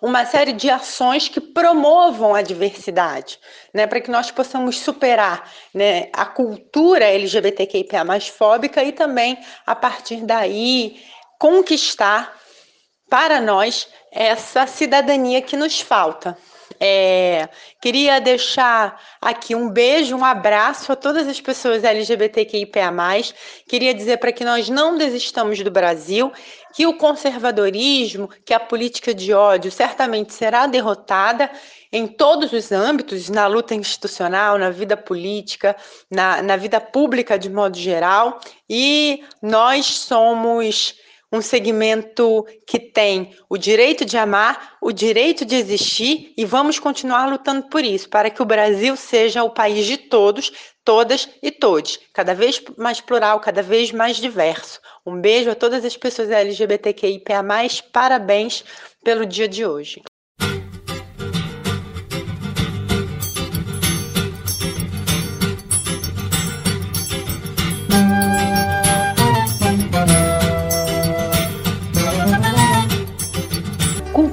uma 0.00 0.24
série 0.26 0.52
de 0.52 0.70
ações 0.70 1.28
que 1.28 1.40
promovam 1.40 2.34
a 2.34 2.42
diversidade, 2.42 3.38
né, 3.72 3.86
para 3.86 4.00
que 4.00 4.10
nós 4.10 4.30
possamos 4.30 4.78
superar 4.78 5.50
né, 5.72 6.08
a 6.12 6.26
cultura 6.26 7.04
LGBTQIA 7.04 8.04
mais 8.04 8.28
fóbica 8.28 8.82
e 8.82 8.92
também, 8.92 9.38
a 9.66 9.74
partir 9.74 10.24
daí, 10.24 11.02
conquistar 11.38 12.34
para 13.08 13.40
nós 13.40 13.88
essa 14.10 14.66
cidadania 14.66 15.42
que 15.42 15.56
nos 15.56 15.80
falta. 15.80 16.36
É, 16.86 17.48
queria 17.80 18.20
deixar 18.20 19.00
aqui 19.18 19.54
um 19.54 19.70
beijo, 19.70 20.14
um 20.14 20.22
abraço 20.22 20.92
a 20.92 20.96
todas 20.96 21.26
as 21.26 21.40
pessoas 21.40 21.82
LGBTQIPA. 21.82 22.92
Queria 23.66 23.94
dizer 23.94 24.18
para 24.18 24.30
que 24.30 24.44
nós 24.44 24.68
não 24.68 24.98
desistamos 24.98 25.58
do 25.62 25.70
Brasil, 25.70 26.30
que 26.74 26.86
o 26.86 26.98
conservadorismo, 26.98 28.28
que 28.44 28.52
a 28.52 28.60
política 28.60 29.14
de 29.14 29.32
ódio 29.32 29.70
certamente 29.70 30.34
será 30.34 30.66
derrotada 30.66 31.50
em 31.90 32.06
todos 32.06 32.52
os 32.52 32.70
âmbitos, 32.70 33.30
na 33.30 33.46
luta 33.46 33.74
institucional, 33.74 34.58
na 34.58 34.68
vida 34.68 34.94
política, 34.94 35.74
na, 36.10 36.42
na 36.42 36.56
vida 36.58 36.82
pública 36.82 37.38
de 37.38 37.48
modo 37.48 37.78
geral, 37.78 38.40
e 38.68 39.24
nós 39.40 39.86
somos 39.86 40.96
um 41.34 41.42
segmento 41.42 42.46
que 42.64 42.78
tem 42.78 43.34
o 43.48 43.58
direito 43.58 44.04
de 44.04 44.16
amar, 44.16 44.76
o 44.80 44.92
direito 44.92 45.44
de 45.44 45.56
existir 45.56 46.32
e 46.36 46.44
vamos 46.44 46.78
continuar 46.78 47.26
lutando 47.26 47.68
por 47.68 47.84
isso, 47.84 48.08
para 48.08 48.30
que 48.30 48.40
o 48.40 48.44
Brasil 48.44 48.96
seja 48.96 49.42
o 49.42 49.50
país 49.50 49.84
de 49.84 49.96
todos, 49.96 50.52
todas 50.84 51.28
e 51.42 51.50
todos, 51.50 51.98
cada 52.12 52.34
vez 52.34 52.62
mais 52.78 53.00
plural, 53.00 53.40
cada 53.40 53.62
vez 53.62 53.90
mais 53.90 54.18
diverso. 54.18 54.80
Um 55.04 55.20
beijo 55.20 55.50
a 55.50 55.56
todas 55.56 55.84
as 55.84 55.96
pessoas 55.96 56.30
LGBTQIPA+, 56.30 57.42
parabéns 57.92 58.64
pelo 59.02 59.26
dia 59.26 59.48
de 59.48 59.66
hoje. 59.66 60.02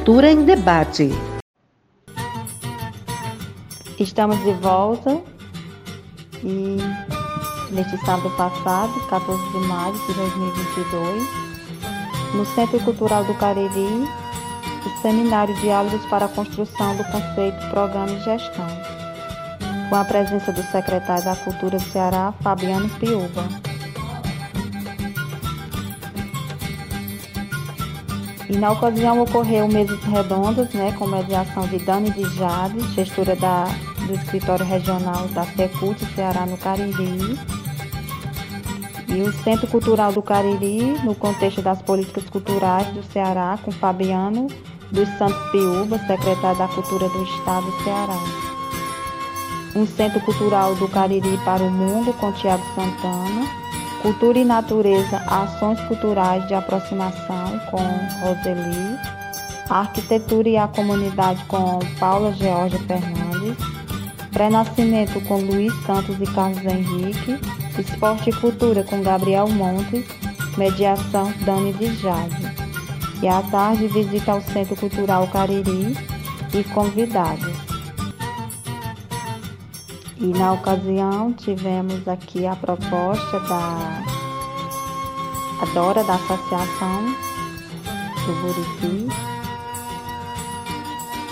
Cultura 0.02 0.32
em 0.32 0.44
Debate. 0.46 1.12
Estamos 4.00 4.44
de 4.44 4.52
volta 4.54 5.22
e 6.44 6.78
neste 7.70 8.04
sábado 8.04 8.32
passado, 8.36 8.92
14 9.12 9.52
de 9.52 9.60
maio 9.68 9.94
de 9.94 10.14
2022, 10.16 11.28
no 12.34 12.44
Centro 12.48 12.80
Cultural 12.80 13.24
do 13.26 13.36
Cariri, 13.36 14.08
o 14.88 15.02
Seminário 15.04 15.54
Diálogos 15.58 16.04
para 16.08 16.26
a 16.26 16.30
Construção 16.30 16.96
do 16.96 17.04
Conceito, 17.04 17.70
Programa 17.70 18.10
e 18.10 18.20
Gestão, 18.22 18.68
com 19.88 19.96
a 19.96 20.04
presença 20.04 20.52
do 20.52 20.64
secretário 20.64 21.26
da 21.26 21.36
Cultura 21.36 21.78
do 21.78 21.92
Ceará, 21.92 22.34
Fabiano 22.42 22.90
Piuba. 22.98 23.71
E 28.52 28.58
na 28.58 28.72
ocasião 28.74 29.22
ocorreu 29.22 29.66
mesas 29.66 30.04
redondas, 30.04 30.74
né, 30.74 30.92
com 31.00 31.08
mediação 31.08 31.66
de 31.68 31.80
Dani 31.80 32.12
de 32.12 32.24
Jade, 32.36 32.82
gestora 32.94 33.34
da, 33.34 33.64
do 34.06 34.14
escritório 34.14 34.66
regional 34.66 35.26
da 35.30 35.46
Secult 35.46 35.98
Ceará 36.14 36.46
no 36.46 36.58
Cariri, 36.58 37.40
e 39.08 39.22
o 39.22 39.32
Centro 39.32 39.68
Cultural 39.68 40.12
do 40.12 40.22
Cariri, 40.22 41.00
no 41.02 41.16
contexto 41.16 41.62
das 41.62 41.82
políticas 41.82 42.26
culturais 42.30 42.88
do 42.88 43.02
Ceará, 43.14 43.58
com 43.64 43.72
Fabiano 43.72 44.48
dos 44.92 45.08
Santos 45.18 45.50
Piúba, 45.52 45.98
secretário 46.00 46.58
da 46.58 46.68
Cultura 46.68 47.08
do 47.08 47.24
Estado 47.24 47.66
do 47.66 47.84
Ceará. 47.86 48.20
Um 49.78 49.88
Centro 49.88 50.20
Cultural 50.20 50.76
do 50.76 50.90
Cariri 50.90 51.38
para 51.46 51.64
o 51.64 51.72
Mundo, 51.72 52.12
com 52.20 52.34
Tiago 52.34 52.66
Santana, 52.76 53.61
Cultura 54.02 54.40
e 54.40 54.44
Natureza, 54.44 55.18
Ações 55.28 55.80
Culturais 55.82 56.48
de 56.48 56.56
Aproximação 56.56 57.60
com 57.70 57.78
Roseli, 58.26 58.98
Arquitetura 59.70 60.50
e 60.50 60.58
a 60.58 60.68
Comunidade 60.68 61.46
com 61.46 61.78
Paula 62.00 62.34
Georgia 62.34 62.80
Fernandes, 62.80 63.56
Pré-Nascimento 64.32 65.22
com 65.28 65.38
Luiz 65.38 65.72
Santos 65.86 66.20
e 66.20 66.26
Carlos 66.34 66.66
Henrique, 66.66 67.40
Esporte 67.78 68.32
e 68.32 68.34
Cultura 68.34 68.84
com 68.84 69.04
Gabriel 69.04 69.48
Montes, 69.48 70.06
Mediação 70.58 71.32
Dani 71.46 71.72
de 71.74 71.94
Jade. 71.98 72.52
E 73.22 73.28
à 73.28 73.44
tarde 73.44 73.88
visita 73.88 74.32
ao 74.32 74.42
Centro 74.42 74.76
Cultural 74.76 75.28
Cariri 75.28 75.96
e 76.56 76.64
convidados. 76.74 77.61
E 80.22 80.28
na 80.28 80.54
ocasião 80.54 81.34
tivemos 81.34 82.08
aqui 82.08 82.46
a 82.46 82.56
proposta 82.56 83.40
da 83.40 84.04
Adora 85.64 86.04
da 86.04 86.14
Associação 86.14 87.06
do 88.26 88.34
Buriti 88.42 89.08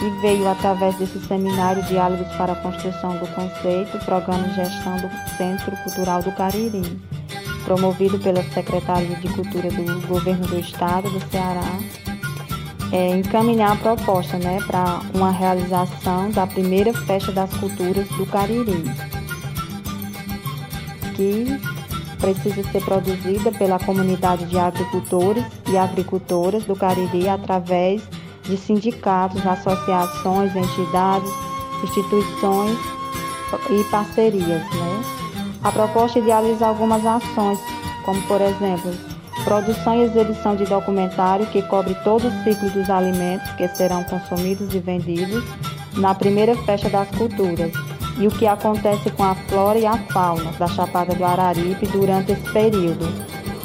e 0.01 0.21
veio 0.21 0.49
através 0.49 0.95
desse 0.97 1.19
seminário 1.27 1.83
Diálogos 1.83 2.27
para 2.35 2.53
a 2.53 2.55
Construção 2.55 3.15
do 3.17 3.27
Conceito, 3.27 4.03
Programa 4.05 4.47
de 4.47 4.55
Gestão 4.55 4.97
do 4.97 5.37
Centro 5.37 5.77
Cultural 5.83 6.23
do 6.23 6.31
Cariri, 6.31 6.99
promovido 7.65 8.17
pela 8.17 8.41
Secretaria 8.41 9.15
de 9.17 9.29
Cultura 9.29 9.69
do 9.69 10.07
Governo 10.07 10.47
do 10.47 10.59
Estado 10.59 11.11
do 11.11 11.19
Ceará 11.29 12.08
é, 12.91 13.15
encaminhar 13.17 13.73
a 13.73 13.75
proposta 13.75 14.37
né, 14.37 14.59
para 14.65 15.01
uma 15.13 15.31
realização 15.31 16.31
da 16.31 16.47
primeira 16.47 16.93
Festa 16.93 17.31
das 17.31 17.53
Culturas 17.55 18.07
do 18.09 18.25
Cariri, 18.25 18.83
que 21.15 21.45
precisa 22.19 22.63
ser 22.71 22.83
produzida 22.83 23.51
pela 23.51 23.79
comunidade 23.79 24.45
de 24.45 24.57
agricultores 24.57 25.43
e 25.69 25.77
agricultoras 25.77 26.63
do 26.65 26.75
Cariri 26.75 27.29
através 27.29 28.01
de 28.43 28.57
sindicatos, 28.57 29.45
associações, 29.45 30.55
entidades, 30.55 31.31
instituições 31.83 32.77
e 33.69 33.83
parcerias. 33.85 34.63
Né? 34.63 35.03
A 35.63 35.71
proposta 35.71 36.19
idealiza 36.19 36.67
algumas 36.67 37.05
ações, 37.05 37.59
como 38.03 38.21
por 38.23 38.41
exemplo 38.41 39.08
Produção 39.43 39.95
e 39.95 40.03
exibição 40.03 40.55
de 40.55 40.65
documentário 40.65 41.45
que 41.47 41.61
cobre 41.61 41.95
todo 42.03 42.27
o 42.27 42.43
ciclo 42.43 42.69
dos 42.71 42.89
alimentos 42.89 43.49
que 43.53 43.67
serão 43.69 44.03
consumidos 44.03 44.73
e 44.75 44.79
vendidos 44.79 45.43
na 45.95 46.13
primeira 46.13 46.55
festa 46.63 46.89
das 46.89 47.09
culturas 47.09 47.71
e 48.17 48.27
o 48.27 48.31
que 48.31 48.45
acontece 48.45 49.09
com 49.11 49.23
a 49.23 49.33
flora 49.33 49.79
e 49.79 49.85
a 49.85 49.97
fauna 49.97 50.51
da 50.53 50.67
Chapada 50.67 51.15
do 51.15 51.23
Araripe 51.23 51.87
durante 51.87 52.33
esse 52.33 52.51
período. 52.51 53.07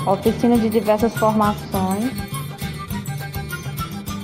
Oficina 0.07 0.57
de 0.57 0.71
diversas 0.71 1.13
formações 1.15 2.13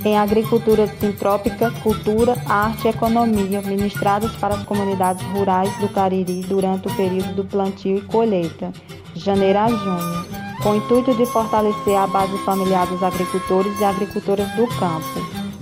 em 0.05 0.17
agricultura 0.17 0.87
sintrópica, 0.99 1.69
cultura, 1.83 2.35
arte 2.47 2.87
e 2.87 2.89
economia, 2.89 3.61
ministradas 3.61 4.31
para 4.37 4.55
as 4.55 4.63
comunidades 4.63 5.23
rurais 5.27 5.75
do 5.79 5.89
Cariri 5.89 6.41
durante 6.41 6.87
o 6.87 6.95
período 6.95 7.33
do 7.35 7.45
plantio 7.45 7.97
e 7.97 8.01
colheita, 8.01 8.71
janeiro 9.15 9.59
a 9.59 9.67
junho 9.67 10.40
com 10.61 10.71
o 10.71 10.75
intuito 10.75 11.13
de 11.15 11.25
fortalecer 11.25 11.97
a 11.97 12.07
base 12.07 12.37
familiar 12.39 12.87
dos 12.87 13.01
agricultores 13.03 13.79
e 13.79 13.83
agricultoras 13.83 14.49
do 14.51 14.67
campo, 14.79 15.05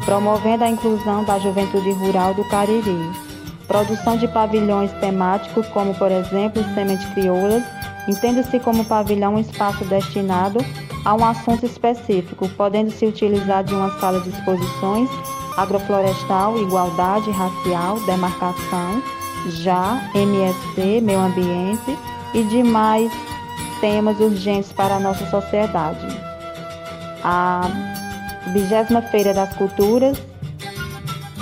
promovendo 0.05 0.63
a 0.63 0.69
inclusão 0.69 1.23
da 1.23 1.39
juventude 1.39 1.91
rural 1.91 2.33
do 2.33 2.43
Cariri. 2.45 3.29
Produção 3.67 4.17
de 4.17 4.27
pavilhões 4.27 4.91
temáticos, 4.93 5.67
como 5.67 5.93
por 5.95 6.11
exemplo 6.11 6.63
Semente 6.73 7.05
Crioulas, 7.13 7.63
Entende-se 8.09 8.59
como 8.59 8.83
pavilhão 8.85 9.35
um 9.35 9.39
espaço 9.39 9.85
destinado 9.85 10.65
a 11.05 11.13
um 11.13 11.23
assunto 11.23 11.63
específico, 11.63 12.49
podendo 12.57 12.89
se 12.89 13.05
utilizar 13.05 13.63
de 13.63 13.75
uma 13.75 13.99
sala 13.99 14.19
de 14.21 14.29
exposições 14.29 15.07
agroflorestal, 15.55 16.57
igualdade 16.57 17.29
racial, 17.29 17.99
demarcação, 18.01 19.03
já 19.47 20.09
MSC, 20.15 21.01
meio 21.01 21.19
ambiente 21.19 21.97
e 22.33 22.43
demais 22.43 23.11
temas 23.79 24.19
urgentes 24.19 24.71
para 24.71 24.95
a 24.95 24.99
nossa 24.99 25.25
sociedade. 25.29 26.07
A 27.23 27.61
20 28.53 29.09
Feira 29.09 29.33
das 29.33 29.53
Culturas 29.53 30.17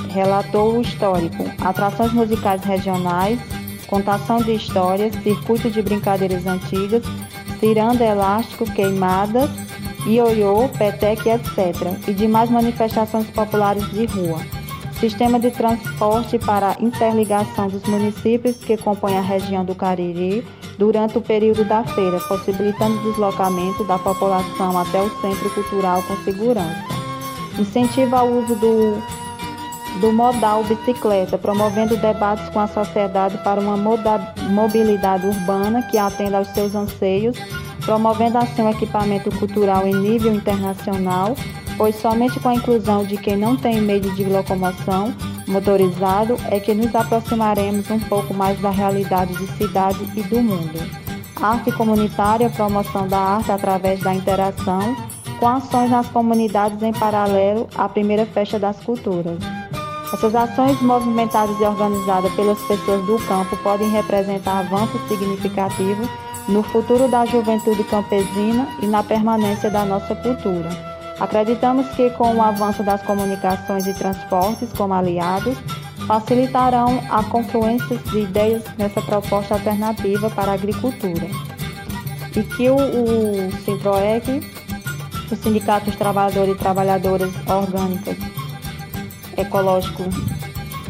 relatou 0.09 0.77
o 0.77 0.81
histórico, 0.81 1.45
atrações 1.61 2.11
musicais 2.13 2.63
regionais, 2.63 3.39
contação 3.87 4.41
de 4.41 4.53
histórias, 4.53 5.13
circuito 5.23 5.69
de 5.69 5.81
brincadeiras 5.81 6.45
antigas, 6.45 7.03
ciranda 7.59 8.03
elástico, 8.03 8.65
queimadas, 8.71 9.49
ioiô, 10.05 10.69
peteque, 10.69 11.29
etc. 11.29 11.97
e 12.07 12.13
demais 12.13 12.49
manifestações 12.49 13.27
populares 13.27 13.87
de 13.91 14.05
rua. 14.05 14.39
Sistema 14.99 15.39
de 15.39 15.51
transporte 15.51 16.39
para 16.39 16.75
interligação 16.79 17.67
dos 17.67 17.83
municípios 17.83 18.57
que 18.57 18.75
compõem 18.77 19.17
a 19.17 19.21
região 19.21 19.63
do 19.63 19.75
Cariri 19.75 20.43
durante 20.77 21.17
o 21.17 21.21
período 21.21 21.63
da 21.65 21.83
feira, 21.83 22.19
possibilitando 22.21 22.97
o 22.97 23.11
deslocamento 23.11 23.83
da 23.83 23.97
população 23.97 24.77
até 24.77 25.01
o 25.01 25.09
centro 25.21 25.49
cultural 25.51 26.03
com 26.03 26.15
segurança. 26.23 26.85
Incentiva 27.59 28.23
o 28.23 28.43
uso 28.43 28.55
do 28.55 29.01
do 29.99 30.11
modal 30.11 30.63
bicicleta, 30.63 31.37
promovendo 31.37 31.97
debates 31.97 32.47
com 32.49 32.59
a 32.59 32.67
sociedade 32.67 33.37
para 33.39 33.59
uma 33.59 33.77
mobilidade 34.49 35.25
urbana 35.25 35.81
que 35.83 35.97
atenda 35.97 36.37
aos 36.37 36.47
seus 36.49 36.75
anseios, 36.75 37.37
promovendo 37.83 38.37
assim 38.37 38.61
o 38.61 38.69
equipamento 38.69 39.29
cultural 39.37 39.87
em 39.87 39.95
nível 39.95 40.33
internacional, 40.33 41.35
pois 41.77 41.95
somente 41.95 42.39
com 42.39 42.49
a 42.49 42.55
inclusão 42.55 43.05
de 43.05 43.17
quem 43.17 43.37
não 43.37 43.55
tem 43.55 43.79
meio 43.79 44.11
de 44.15 44.23
locomoção 44.23 45.13
motorizado 45.47 46.37
é 46.49 46.59
que 46.59 46.73
nos 46.73 46.93
aproximaremos 46.93 47.89
um 47.89 47.99
pouco 47.99 48.33
mais 48.33 48.59
da 48.59 48.69
realidade 48.69 49.33
de 49.35 49.47
cidade 49.57 49.99
e 50.15 50.23
do 50.23 50.41
mundo. 50.41 50.79
Arte 51.41 51.71
comunitária, 51.71 52.49
promoção 52.49 53.07
da 53.07 53.17
arte 53.17 53.51
através 53.51 53.99
da 54.01 54.13
interação, 54.13 54.95
com 55.39 55.47
ações 55.47 55.89
nas 55.89 56.07
comunidades 56.07 56.81
em 56.81 56.91
paralelo 56.91 57.67
à 57.75 57.87
primeira 57.87 58.25
festa 58.25 58.57
das 58.57 58.77
culturas. 58.77 59.37
Essas 60.11 60.33
ações 60.33 60.81
movimentadas 60.81 61.59
e 61.59 61.63
organizadas 61.63 62.33
pelas 62.33 62.59
pessoas 62.61 63.05
do 63.05 63.19
campo 63.27 63.55
podem 63.57 63.89
representar 63.89 64.59
avanço 64.59 64.99
significativo 65.07 66.09
no 66.47 66.63
futuro 66.63 67.07
da 67.09 67.25
juventude 67.25 67.83
campesina 67.83 68.67
e 68.81 68.87
na 68.87 69.03
permanência 69.03 69.69
da 69.69 69.85
nossa 69.85 70.15
cultura. 70.15 70.96
Acreditamos 71.19 71.87
que, 71.89 72.09
com 72.11 72.35
o 72.35 72.41
avanço 72.41 72.83
das 72.83 73.01
comunicações 73.01 73.87
e 73.87 73.93
transportes 73.93 74.71
como 74.73 74.93
aliados, 74.93 75.57
facilitarão 76.07 77.01
a 77.09 77.23
confluência 77.23 77.97
de 77.97 78.19
ideias 78.19 78.63
nessa 78.77 79.01
proposta 79.01 79.55
alternativa 79.55 80.29
para 80.29 80.51
a 80.51 80.55
agricultura. 80.55 81.27
E 82.35 82.43
que 82.43 82.69
o, 82.69 82.75
o 82.75 83.51
Sinproec, 83.63 84.41
o 85.31 85.35
Sindicato 85.35 85.85
dos 85.85 85.95
Trabalhadores 85.95 86.55
e 86.55 86.57
Trabalhadoras 86.57 87.31
Orgânicas 87.47 88.17
Ecológico 89.35 90.03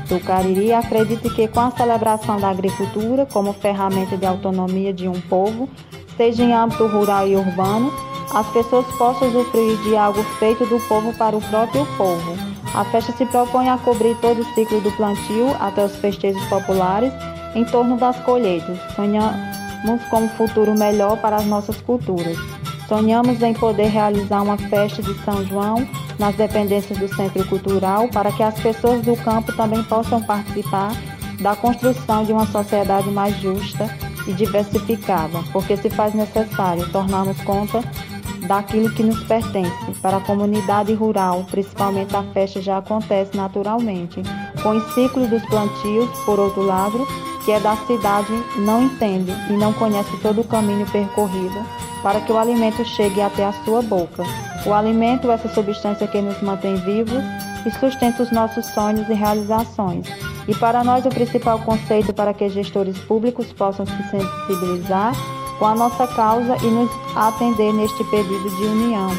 do 0.08 0.20
Cariri 0.22 0.74
acredita 0.74 1.30
que 1.30 1.48
com 1.48 1.60
a 1.60 1.72
celebração 1.72 2.40
da 2.40 2.49
agricultura 2.49 3.26
como 3.26 3.54
ferramenta 3.54 4.18
de 4.18 4.26
autonomia 4.26 4.94
de 4.94 5.08
um 5.08 5.20
povo, 5.22 5.70
seja 6.16 6.44
em 6.44 6.54
âmbito 6.54 6.88
rural 6.88 7.28
e 7.28 7.36
urbano, 7.36 7.91
as 8.32 8.48
pessoas 8.48 8.86
possam 8.98 9.28
usufruir 9.30 9.78
de 9.84 9.95
algo 9.95 10.24
feito 10.40 10.66
do 10.66 10.80
povo 10.88 11.14
para 11.14 11.36
o 11.36 11.41
próprio 11.41 11.86
povo. 11.98 12.36
A 12.74 12.84
festa 12.86 13.12
se 13.14 13.26
propõe 13.26 13.70
a 13.70 13.78
cobrir 13.78 14.16
todo 14.18 14.41
o 14.41 14.54
ciclo 14.54 14.82
do 14.82 14.91
plantio 14.91 15.56
até 15.60 15.86
os 15.86 15.95
festejos 15.95 16.44
populares 16.45 17.12
em 17.56 17.66
torno 17.66 17.98
das 17.98 18.20
colheitas. 18.20 18.78
Sonhamos 18.95 20.04
com 20.10 20.24
um 20.24 20.30
futuro 20.30 20.78
melhor 20.78 21.18
para 21.18 21.38
as 21.38 21.45
nossas 21.45 21.80
culturas. 21.82 22.38
Sonhamos 22.88 23.41
em 23.41 23.54
poder 23.54 23.88
realizar 23.88 24.41
uma 24.44 24.58
festa 24.58 25.02
de 25.02 25.14
São 25.24 25.45
João 25.45 25.88
nas 26.20 26.36
dependências 26.36 26.98
do 26.98 27.08
Centro 27.08 27.45
Cultural 27.48 28.08
para 28.10 28.32
que 28.32 28.44
as 28.44 28.60
pessoas 28.60 29.02
do 29.02 29.16
campo 29.18 29.52
também 29.54 29.84
possam 29.84 30.22
participar 30.22 30.91
da 31.41 31.56
construção 31.56 32.24
de 32.24 32.32
uma 32.32 32.48
sociedade 32.48 33.10
mais 33.10 33.36
justa 33.40 33.90
e 34.28 34.34
diversificada, 34.34 35.40
porque 35.52 35.78
se 35.78 35.90
faz 35.90 36.14
necessário 36.14 36.88
tornarmos 36.90 37.40
conta 37.41 37.84
daquilo 38.48 38.94
que 38.94 39.03
nos 39.03 39.24
pertence. 39.24 39.91
Para 40.02 40.18
a 40.18 40.22
comunidade 40.22 40.94
rural, 40.94 41.45
principalmente 41.49 42.15
a 42.15 42.24
festa 42.34 42.61
já 42.61 42.78
acontece 42.78 43.36
naturalmente, 43.36 44.22
com 44.64 44.69
os 44.69 44.94
ciclos 44.94 45.30
dos 45.30 45.44
plantios, 45.45 46.10
por 46.26 46.40
outro 46.40 46.64
lado, 46.64 47.06
que 47.45 47.52
é 47.52 47.60
da 47.60 47.76
cidade 47.78 48.32
não 48.57 48.84
entende 48.84 49.32
e 49.49 49.53
não 49.53 49.72
conhece 49.74 50.15
todo 50.22 50.41
o 50.41 50.48
caminho 50.48 50.86
percorrido 50.88 51.65
para 52.02 52.22
que 52.22 52.32
o 52.32 52.38
alimento 52.38 52.84
chegue 52.86 53.22
até 53.22 53.45
a 53.45 53.53
sua 53.64 53.82
boca. 53.82 54.24
O 54.65 54.74
alimento 54.74 55.32
essa 55.32 55.48
substância 55.49 56.07
que 56.07 56.22
nos 56.22 56.41
mantém 56.41 56.76
vivos 56.76 57.24
e 57.65 57.72
sustenta 57.72 58.24
os 58.24 58.32
nossos 58.32 58.65
sonhos 58.68 59.10
e 59.10 59.14
realizações. 59.14 60.07
E 60.48 60.56
para 60.56 60.84
nós 60.84 61.06
o 61.06 61.10
principal 61.10 61.60
conceito 61.60 62.14
para 62.14 62.34
que 62.34 62.48
gestores 62.49 62.98
públicos 62.99 63.52
possam 63.52 63.86
se 63.86 64.10
sensibilizar 64.10 65.14
com 65.58 65.66
a 65.66 65.76
nossa 65.76 66.08
causa 66.08 66.56
e 66.64 66.68
nos 66.68 66.90
atender 67.16 67.74
neste 67.74 68.04
pedido 68.06 68.50
de 68.50 68.64
união, 68.64 69.10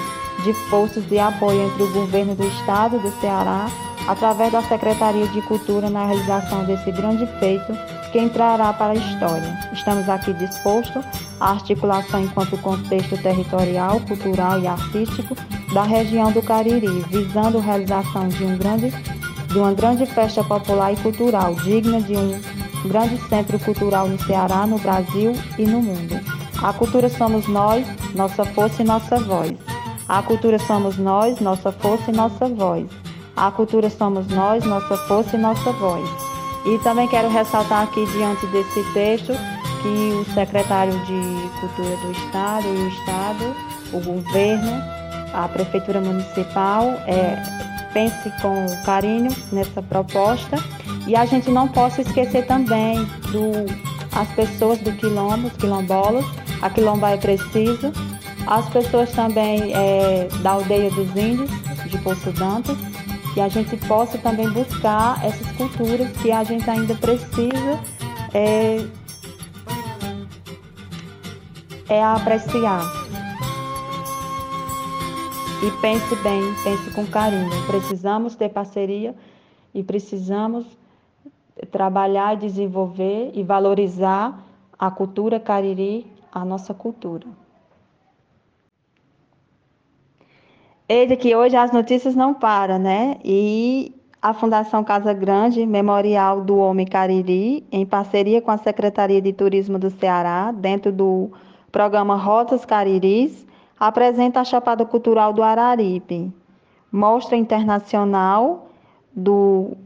de 0.44 0.52
forças 0.70 1.04
de 1.08 1.18
apoio 1.18 1.66
entre 1.66 1.82
o 1.82 1.92
governo 1.92 2.34
do 2.34 2.46
estado 2.46 2.98
do 2.98 3.10
Ceará, 3.20 3.68
através 4.06 4.52
da 4.52 4.62
Secretaria 4.62 5.26
de 5.28 5.42
Cultura 5.42 5.90
na 5.90 6.06
realização 6.06 6.64
desse 6.64 6.90
grande 6.92 7.26
feito 7.38 7.72
que 8.10 8.18
entrará 8.18 8.72
para 8.72 8.92
a 8.92 8.96
história. 8.96 9.58
Estamos 9.72 10.08
aqui 10.08 10.32
dispostos 10.32 11.04
à 11.40 11.50
articulação 11.50 12.22
enquanto 12.22 12.56
contexto 12.58 13.20
territorial, 13.22 14.00
cultural 14.00 14.60
e 14.60 14.66
artístico 14.66 15.36
da 15.74 15.82
região 15.82 16.32
do 16.32 16.40
Cariri, 16.40 17.04
visando 17.10 17.58
a 17.58 17.62
realização 17.62 18.28
de, 18.28 18.44
um 18.44 18.56
grande, 18.56 18.90
de 19.48 19.58
uma 19.58 19.74
grande 19.74 20.06
festa 20.06 20.42
popular 20.42 20.92
e 20.92 20.96
cultural, 20.96 21.54
digna 21.56 22.00
de 22.00 22.16
um 22.16 22.40
grande 22.86 23.18
centro 23.28 23.58
cultural 23.58 24.08
no 24.08 24.18
Ceará, 24.18 24.66
no 24.66 24.78
Brasil 24.78 25.32
e 25.58 25.64
no 25.64 25.80
mundo. 25.80 26.20
A 26.62 26.72
cultura 26.72 27.08
somos 27.08 27.46
nós, 27.46 27.86
nossa 28.14 28.44
força 28.44 28.82
e 28.82 28.84
nossa 28.84 29.18
voz. 29.18 29.52
A 30.08 30.22
cultura 30.22 30.58
somos 30.58 30.96
nós, 30.96 31.40
nossa 31.40 31.70
força 31.70 32.10
e 32.10 32.14
nossa 32.14 32.48
voz. 32.48 32.86
A 33.36 33.50
cultura 33.50 33.88
somos 33.90 34.26
nós, 34.26 34.64
nossa 34.64 34.96
força 35.06 35.36
e 35.36 35.38
nossa 35.38 35.70
voz. 35.72 36.08
E 36.66 36.78
também 36.78 37.06
quero 37.06 37.28
ressaltar 37.28 37.84
aqui, 37.84 38.04
diante 38.06 38.46
desse 38.48 38.82
texto, 38.92 39.32
que 39.82 40.12
o 40.12 40.24
secretário 40.34 40.92
de 41.04 41.60
Cultura 41.60 41.96
do 41.96 42.10
Estado 42.12 42.66
e 42.66 42.84
o 42.84 42.88
Estado, 42.88 43.56
o 43.92 44.00
governo, 44.00 44.82
a 45.32 45.48
Prefeitura 45.48 46.00
Municipal, 46.00 46.84
é, 47.06 47.40
pense 47.92 48.30
com 48.42 48.66
carinho 48.84 49.30
nessa 49.52 49.80
proposta. 49.82 50.56
E 51.08 51.16
a 51.16 51.24
gente 51.24 51.50
não 51.50 51.66
possa 51.66 52.02
esquecer 52.02 52.46
também 52.46 53.02
do, 53.32 53.64
as 54.12 54.30
pessoas 54.32 54.78
do 54.80 54.92
quilombo, 54.92 55.48
quilombolas, 55.52 56.26
a 56.60 56.68
quilomba 56.68 57.08
é 57.08 57.16
precisa, 57.16 57.90
as 58.46 58.68
pessoas 58.68 59.10
também 59.12 59.72
é, 59.74 60.28
da 60.42 60.50
aldeia 60.50 60.90
dos 60.90 61.08
índios, 61.16 61.50
de 61.86 61.96
Poço 61.98 62.30
Dantas, 62.32 62.76
que 63.32 63.40
a 63.40 63.48
gente 63.48 63.74
possa 63.88 64.18
também 64.18 64.50
buscar 64.50 65.24
essas 65.24 65.50
culturas 65.52 66.14
que 66.18 66.30
a 66.30 66.44
gente 66.44 66.68
ainda 66.68 66.94
precisa 66.94 67.80
é, 68.34 68.84
é 71.88 72.04
apreciar. 72.04 72.82
E 75.62 75.70
pense 75.80 76.14
bem, 76.16 76.42
pense 76.62 76.90
com 76.90 77.06
carinho. 77.06 77.48
Precisamos 77.66 78.36
ter 78.36 78.50
parceria 78.50 79.14
e 79.74 79.82
precisamos 79.82 80.77
trabalhar, 81.66 82.36
desenvolver 82.36 83.30
e 83.34 83.42
valorizar 83.42 84.44
a 84.78 84.90
cultura 84.90 85.40
cariri, 85.40 86.06
a 86.32 86.44
nossa 86.44 86.72
cultura. 86.72 87.26
Eis 90.88 91.18
que 91.18 91.36
hoje 91.36 91.56
as 91.56 91.70
notícias 91.70 92.14
não 92.14 92.32
param, 92.32 92.78
né? 92.78 93.18
E 93.22 93.92
a 94.22 94.32
Fundação 94.32 94.82
Casa 94.82 95.12
Grande, 95.12 95.66
Memorial 95.66 96.40
do 96.40 96.56
Homem 96.56 96.86
Cariri, 96.86 97.64
em 97.70 97.84
parceria 97.84 98.40
com 98.40 98.50
a 98.50 98.56
Secretaria 98.56 99.20
de 99.20 99.32
Turismo 99.32 99.78
do 99.78 99.90
Ceará, 99.90 100.50
dentro 100.50 100.90
do 100.90 101.30
programa 101.70 102.16
Rotas 102.16 102.64
Cariris, 102.64 103.46
apresenta 103.78 104.40
a 104.40 104.44
Chapada 104.44 104.84
Cultural 104.84 105.32
do 105.32 105.42
Araripe, 105.42 106.32
mostra 106.90 107.36
internacional 107.36 108.68
do 109.14 109.76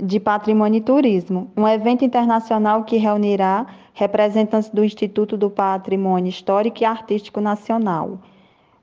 de 0.00 0.18
Patrimônio 0.18 0.78
e 0.78 0.80
Turismo, 0.80 1.50
um 1.56 1.66
evento 1.66 2.04
internacional 2.04 2.84
que 2.84 2.96
reunirá 2.96 3.66
representantes 3.92 4.68
do 4.70 4.84
Instituto 4.84 5.36
do 5.36 5.48
Patrimônio 5.48 6.28
Histórico 6.28 6.82
e 6.82 6.84
Artístico 6.84 7.40
Nacional, 7.40 8.18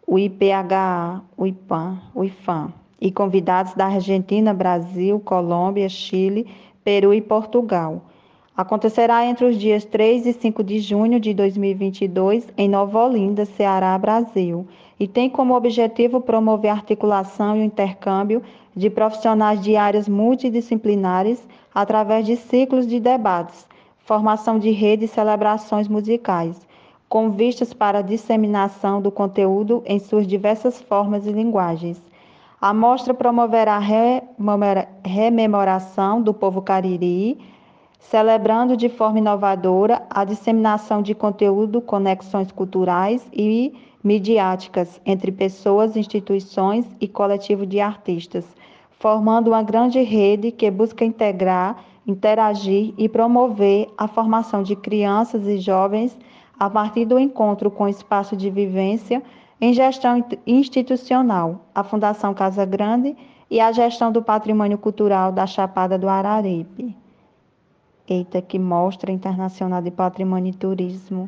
o 0.07 0.17
IPH, 0.17 1.21
o 1.37 1.45
IPAM, 1.45 2.01
o 2.15 2.23
IFAM, 2.23 2.73
e 2.99 3.11
convidados 3.11 3.73
da 3.73 3.87
Argentina, 3.87 4.53
Brasil, 4.53 5.19
Colômbia, 5.19 5.89
Chile, 5.89 6.47
Peru 6.83 7.13
e 7.13 7.21
Portugal. 7.21 8.03
Acontecerá 8.55 9.25
entre 9.25 9.45
os 9.45 9.57
dias 9.57 9.83
3 9.85 10.27
e 10.27 10.33
5 10.33 10.63
de 10.63 10.79
junho 10.79 11.19
de 11.19 11.33
2022 11.33 12.47
em 12.57 12.69
Nova 12.69 13.05
Olinda, 13.05 13.45
Ceará, 13.45 13.97
Brasil, 13.97 14.67
e 14.99 15.07
tem 15.07 15.29
como 15.29 15.55
objetivo 15.55 16.21
promover 16.21 16.69
a 16.69 16.75
articulação 16.75 17.57
e 17.57 17.61
o 17.61 17.63
intercâmbio 17.63 18.43
de 18.75 18.89
profissionais 18.89 19.61
de 19.61 19.75
áreas 19.75 20.07
multidisciplinares 20.07 21.45
através 21.73 22.25
de 22.25 22.35
ciclos 22.35 22.87
de 22.87 22.99
debates, 22.99 23.67
formação 24.05 24.59
de 24.59 24.71
redes 24.71 25.11
e 25.11 25.13
celebrações 25.13 25.87
musicais, 25.87 26.59
com 27.07 27.31
vistas 27.31 27.73
para 27.73 27.99
a 27.99 28.01
disseminação 28.01 29.01
do 29.01 29.11
conteúdo 29.11 29.83
em 29.85 29.99
suas 29.99 30.25
diversas 30.25 30.81
formas 30.81 31.25
e 31.25 31.31
linguagens. 31.31 32.01
A 32.59 32.73
mostra 32.73 33.13
promoverá 33.13 33.77
a 33.77 35.07
rememoração 35.07 36.21
do 36.21 36.33
povo 36.33 36.61
cariri, 36.61 37.39
celebrando 37.99 38.77
de 38.77 38.87
forma 38.87 39.19
inovadora 39.19 40.03
a 40.09 40.23
disseminação 40.23 41.01
de 41.01 41.13
conteúdo, 41.13 41.81
conexões 41.81 42.51
culturais 42.51 43.27
e 43.33 43.73
midiáticas 44.03 44.99
entre 45.05 45.31
pessoas, 45.31 45.95
instituições 45.95 46.85
e 46.99 47.07
coletivo 47.07 47.65
de 47.65 47.79
artistas, 47.79 48.45
formando 49.01 49.47
uma 49.47 49.63
grande 49.63 49.99
rede 49.99 50.51
que 50.51 50.69
busca 50.69 51.03
integrar, 51.03 51.83
interagir 52.05 52.93
e 52.99 53.09
promover 53.09 53.89
a 53.97 54.07
formação 54.07 54.61
de 54.61 54.75
crianças 54.75 55.47
e 55.47 55.57
jovens 55.57 56.15
a 56.59 56.69
partir 56.69 57.05
do 57.05 57.17
encontro 57.17 57.71
com 57.71 57.85
o 57.85 57.89
espaço 57.89 58.37
de 58.37 58.51
vivência 58.51 59.23
em 59.59 59.73
gestão 59.73 60.23
institucional, 60.45 61.65
a 61.73 61.83
Fundação 61.83 62.31
Casa 62.35 62.63
Grande 62.63 63.17
e 63.49 63.59
a 63.59 63.71
gestão 63.71 64.11
do 64.11 64.21
patrimônio 64.21 64.77
cultural 64.77 65.31
da 65.31 65.47
Chapada 65.47 65.97
do 65.97 66.07
Araripe. 66.07 66.95
Eita, 68.07 68.39
que 68.39 68.59
mostra 68.59 69.11
internacional 69.11 69.81
de 69.81 69.89
patrimônio 69.89 70.51
e 70.51 70.55
turismo 70.55 71.27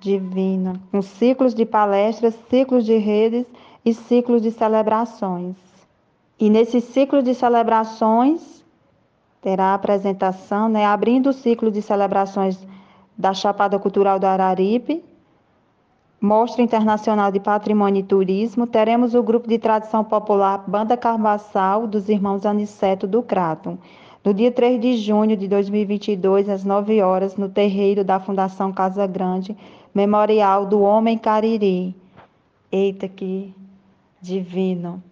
divina, 0.00 0.80
com 0.90 1.02
ciclos 1.02 1.54
de 1.54 1.66
palestras, 1.66 2.34
ciclos 2.48 2.86
de 2.86 2.96
redes 2.96 3.44
e 3.84 3.92
ciclos 3.92 4.40
de 4.40 4.50
celebrações. 4.50 5.69
E 6.40 6.48
nesse 6.48 6.80
ciclo 6.80 7.22
de 7.22 7.34
celebrações, 7.34 8.64
terá 9.42 9.66
a 9.66 9.74
apresentação, 9.74 10.70
né, 10.70 10.86
abrindo 10.86 11.28
o 11.28 11.34
ciclo 11.34 11.70
de 11.70 11.82
celebrações 11.82 12.58
da 13.16 13.34
Chapada 13.34 13.78
Cultural 13.78 14.18
do 14.18 14.24
Araripe, 14.24 15.04
Mostra 16.18 16.62
Internacional 16.62 17.30
de 17.30 17.40
Patrimônio 17.40 18.00
e 18.00 18.02
Turismo, 18.02 18.66
teremos 18.66 19.14
o 19.14 19.22
grupo 19.22 19.46
de 19.46 19.58
tradição 19.58 20.02
popular 20.02 20.64
Banda 20.66 20.96
Carvaçal 20.96 21.86
dos 21.86 22.08
Irmãos 22.08 22.46
Aniceto 22.46 23.06
do 23.06 23.22
Crato, 23.22 23.78
no 24.24 24.32
dia 24.32 24.50
3 24.50 24.80
de 24.80 24.96
junho 24.96 25.36
de 25.36 25.46
2022, 25.46 26.48
às 26.48 26.64
9 26.64 27.02
horas, 27.02 27.36
no 27.36 27.50
terreiro 27.50 28.02
da 28.02 28.18
Fundação 28.18 28.72
Casa 28.72 29.06
Grande, 29.06 29.54
Memorial 29.94 30.64
do 30.64 30.80
Homem 30.80 31.18
Cariri. 31.18 31.94
Eita, 32.72 33.08
que 33.08 33.54
divino. 34.22 35.02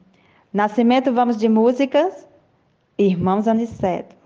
Nascimento, 0.52 1.12
vamos 1.12 1.36
de 1.36 1.48
músicas. 1.48 2.26
Irmãos 2.96 3.46
Aniceto. 3.46 4.16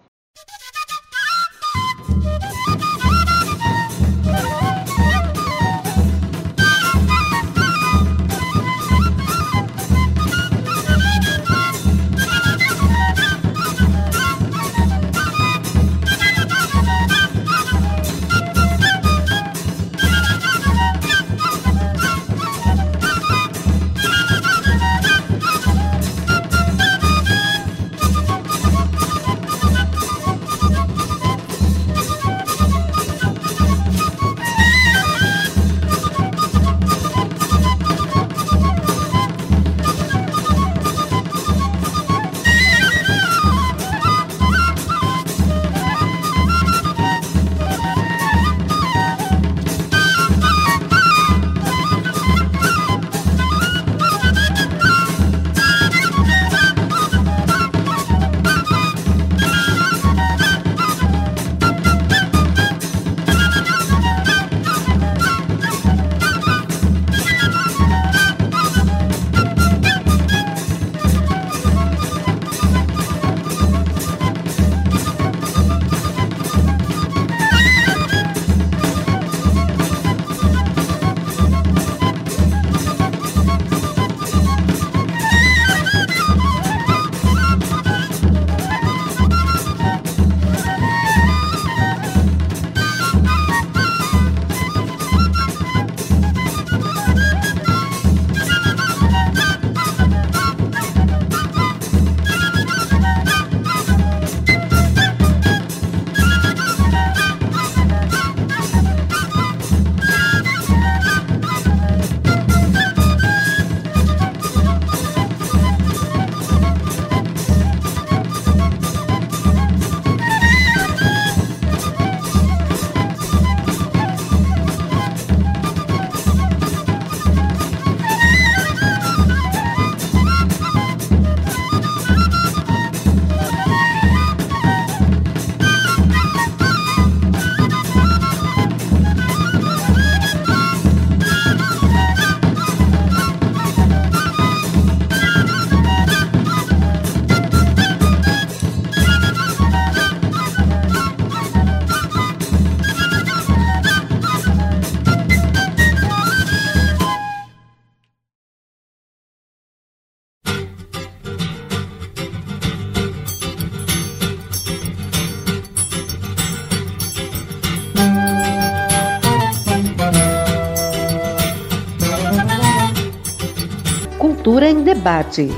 Em 174.72 174.82
Debate. 174.82 175.50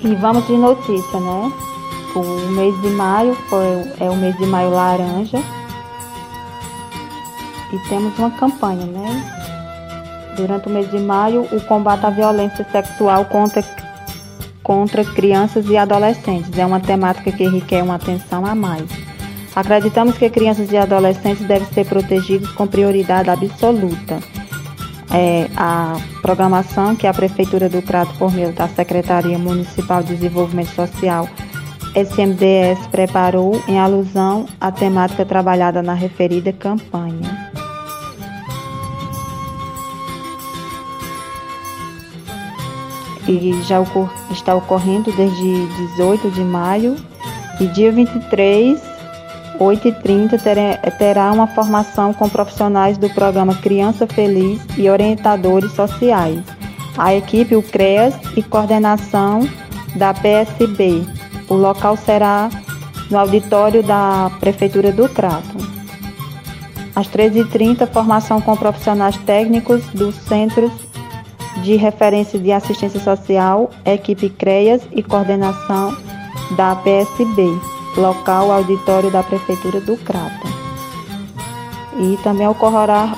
E 0.00 0.14
vamos 0.14 0.46
de 0.46 0.52
notícia, 0.52 1.20
né? 1.20 1.52
O 2.14 2.22
mês 2.52 2.80
de 2.80 2.88
maio 2.90 3.34
foi, 3.48 3.66
é 3.98 4.08
o 4.08 4.16
mês 4.16 4.36
de 4.36 4.46
maio 4.46 4.70
laranja. 4.70 5.38
E 7.72 7.88
temos 7.88 8.16
uma 8.18 8.30
campanha, 8.30 8.86
né? 8.86 10.34
Durante 10.36 10.68
o 10.68 10.70
mês 10.70 10.88
de 10.90 10.98
maio, 10.98 11.42
o 11.52 11.60
combate 11.62 12.06
à 12.06 12.10
violência 12.10 12.64
sexual 12.70 13.24
contra, 13.24 13.64
contra 14.62 15.04
crianças 15.04 15.66
e 15.68 15.76
adolescentes. 15.76 16.56
É 16.56 16.64
uma 16.64 16.80
temática 16.80 17.32
que 17.32 17.48
requer 17.48 17.82
uma 17.82 17.96
atenção 17.96 18.46
a 18.46 18.54
mais. 18.54 19.01
Acreditamos 19.54 20.16
que 20.16 20.30
crianças 20.30 20.72
e 20.72 20.76
adolescentes 20.76 21.46
devem 21.46 21.68
ser 21.72 21.86
protegidos 21.86 22.50
com 22.52 22.66
prioridade 22.66 23.28
absoluta 23.28 24.18
é, 25.12 25.46
a 25.56 25.98
programação 26.22 26.96
que 26.96 27.06
a 27.06 27.12
Prefeitura 27.12 27.68
do 27.68 27.82
Crato, 27.82 28.14
por 28.18 28.32
meio 28.32 28.52
da 28.52 28.66
Secretaria 28.68 29.38
Municipal 29.38 30.02
de 30.02 30.14
Desenvolvimento 30.14 30.70
Social, 30.70 31.28
SMDS, 31.94 32.86
preparou 32.90 33.62
em 33.68 33.78
alusão 33.78 34.46
à 34.58 34.72
temática 34.72 35.24
trabalhada 35.26 35.82
na 35.82 35.92
referida 35.92 36.52
campanha. 36.52 37.50
E 43.28 43.62
já 43.62 43.76
está 44.30 44.54
ocorrendo 44.54 45.12
desde 45.12 45.66
18 45.94 46.30
de 46.30 46.40
maio 46.40 46.96
e 47.60 47.66
dia 47.66 47.92
23 47.92 48.91
8h30 49.62 50.40
terá 50.98 51.32
uma 51.32 51.46
formação 51.46 52.12
com 52.12 52.28
profissionais 52.28 52.98
do 52.98 53.08
programa 53.10 53.54
Criança 53.54 54.06
Feliz 54.06 54.60
e 54.76 54.88
orientadores 54.88 55.72
sociais. 55.72 56.40
A 56.96 57.14
equipe, 57.14 57.56
o 57.56 57.62
CREAS 57.62 58.14
e 58.36 58.42
coordenação 58.42 59.48
da 59.96 60.12
PSB. 60.12 61.02
O 61.48 61.54
local 61.54 61.96
será 61.96 62.50
no 63.10 63.18
auditório 63.18 63.82
da 63.82 64.30
Prefeitura 64.40 64.92
do 64.92 65.08
Crato. 65.08 65.56
Às 66.94 67.08
13h30, 67.08 67.86
formação 67.86 68.40
com 68.40 68.56
profissionais 68.56 69.16
técnicos 69.18 69.84
dos 69.94 70.14
Centros 70.14 70.72
de 71.62 71.76
Referência 71.76 72.38
de 72.38 72.52
Assistência 72.52 73.00
Social, 73.00 73.70
equipe 73.84 74.28
CREAS 74.28 74.82
e 74.92 75.02
coordenação 75.02 75.96
da 76.56 76.76
PSB 76.76 77.81
local 77.96 78.50
auditório 78.50 79.10
da 79.10 79.22
Prefeitura 79.22 79.80
do 79.80 79.96
Crato. 79.98 80.46
E 81.98 82.18
também 82.22 82.48
ocorrerá 82.48 83.14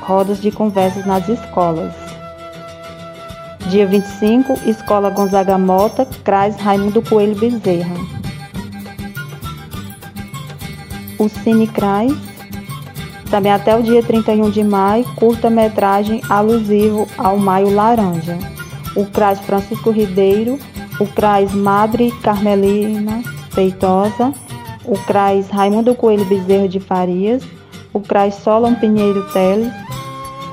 rodas 0.00 0.40
de 0.40 0.50
conversas 0.50 1.06
nas 1.06 1.28
escolas. 1.28 1.94
Dia 3.68 3.86
25, 3.86 4.54
Escola 4.68 5.10
Gonzaga 5.10 5.56
Mota, 5.58 6.06
CRAS 6.24 6.56
Raimundo 6.56 7.02
Coelho 7.02 7.38
Bezerra. 7.38 7.94
O 11.18 11.28
Cine 11.28 11.66
CRAS, 11.66 12.12
também 13.30 13.52
até 13.52 13.76
o 13.76 13.82
dia 13.82 14.02
31 14.02 14.50
de 14.50 14.64
maio, 14.64 15.04
curta-metragem 15.14 16.22
alusivo 16.28 17.06
ao 17.16 17.36
Maio 17.36 17.72
Laranja. 17.72 18.38
O 18.96 19.04
CRAS 19.04 19.38
Francisco 19.40 19.90
Ribeiro, 19.90 20.58
o 20.98 21.06
CRAS 21.06 21.52
Madre 21.52 22.10
Carmelina 22.22 23.22
Feitosa, 23.50 24.32
o 24.84 24.98
CRAS 25.06 25.48
Raimundo 25.48 25.94
Coelho 25.94 26.24
Bezerra 26.24 26.68
de 26.68 26.80
Farias, 26.80 27.42
o 27.92 28.00
CRAS 28.00 28.36
Solon 28.36 28.74
Pinheiro 28.74 29.30
Teles, 29.32 29.72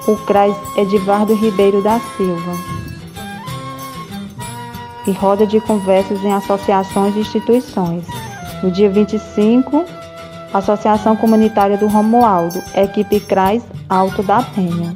o 0.07 0.15
CRAS 0.25 0.55
Edivardo 0.75 1.35
Ribeiro 1.35 1.81
da 1.81 1.99
Silva. 2.15 2.53
E 5.05 5.11
roda 5.11 5.47
de 5.47 5.59
conversas 5.61 6.23
em 6.23 6.33
associações 6.33 7.15
e 7.15 7.19
instituições. 7.19 8.05
No 8.61 8.71
dia 8.71 8.89
25, 8.89 9.85
Associação 10.53 11.15
Comunitária 11.15 11.77
do 11.77 11.87
Romualdo, 11.87 12.61
equipe 12.75 13.19
CRAS 13.19 13.63
Alto 13.87 14.23
da 14.23 14.41
Penha. 14.41 14.95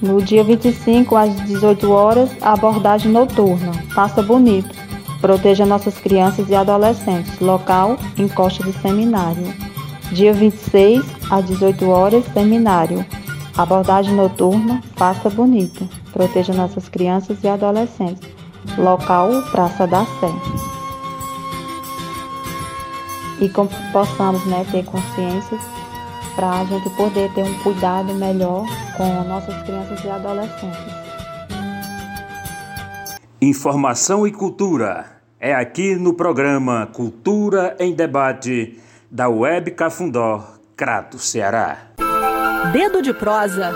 No 0.00 0.22
dia 0.22 0.44
25, 0.44 1.16
às 1.16 1.34
18 1.46 1.90
horas, 1.90 2.30
abordagem 2.40 3.10
noturna. 3.10 3.72
Passa 3.94 4.22
bonito. 4.22 4.85
Proteja 5.20 5.64
nossas 5.64 5.98
crianças 5.98 6.48
e 6.48 6.54
adolescentes. 6.54 7.38
Local: 7.40 7.96
Encosta 8.18 8.62
do 8.62 8.72
Seminário. 8.72 9.54
Dia 10.12 10.32
26, 10.32 11.04
às 11.30 11.44
18 11.46 11.88
horas, 11.88 12.24
seminário. 12.32 13.04
Abordagem 13.56 14.14
noturna, 14.14 14.82
faça 14.94 15.28
bonito. 15.28 15.88
Proteja 16.12 16.52
nossas 16.52 16.88
crianças 16.88 17.42
e 17.42 17.48
adolescentes. 17.48 18.28
Local: 18.78 19.42
Praça 19.50 19.86
da 19.86 20.04
Sé. 20.04 20.32
E 23.40 23.48
como 23.48 23.68
possamos 23.92 24.44
né, 24.46 24.64
ter 24.70 24.84
consciência 24.84 25.58
para 26.34 26.60
a 26.60 26.64
gente 26.64 26.88
poder 26.90 27.32
ter 27.32 27.42
um 27.42 27.54
cuidado 27.62 28.14
melhor 28.14 28.64
com 28.96 29.24
nossas 29.24 29.62
crianças 29.62 30.02
e 30.04 30.08
adolescentes. 30.08 30.95
Informação 33.40 34.26
e 34.26 34.32
cultura. 34.32 35.20
É 35.38 35.54
aqui 35.54 35.94
no 35.94 36.14
programa 36.14 36.86
Cultura 36.86 37.76
em 37.78 37.94
Debate 37.94 38.80
da 39.10 39.28
Web 39.28 39.72
Cafundó, 39.72 40.42
Crato, 40.74 41.18
Ceará. 41.18 41.90
Dedo 42.72 43.02
de 43.02 43.12
prosa. 43.12 43.74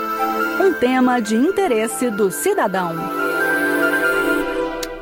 Um 0.59 0.73
tema 0.73 1.21
de 1.21 1.35
interesse 1.35 2.09
do 2.09 2.31
cidadão. 2.31 2.95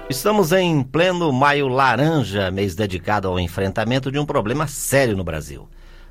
Estamos 0.09 0.51
em 0.51 0.83
pleno 0.83 1.31
maio 1.31 1.69
laranja, 1.69 2.51
mês 2.51 2.75
dedicado 2.75 3.29
ao 3.29 3.39
enfrentamento 3.39 4.11
de 4.11 4.19
um 4.19 4.25
problema 4.25 4.67
sério 4.67 5.15
no 5.15 5.23
Brasil: 5.23 5.69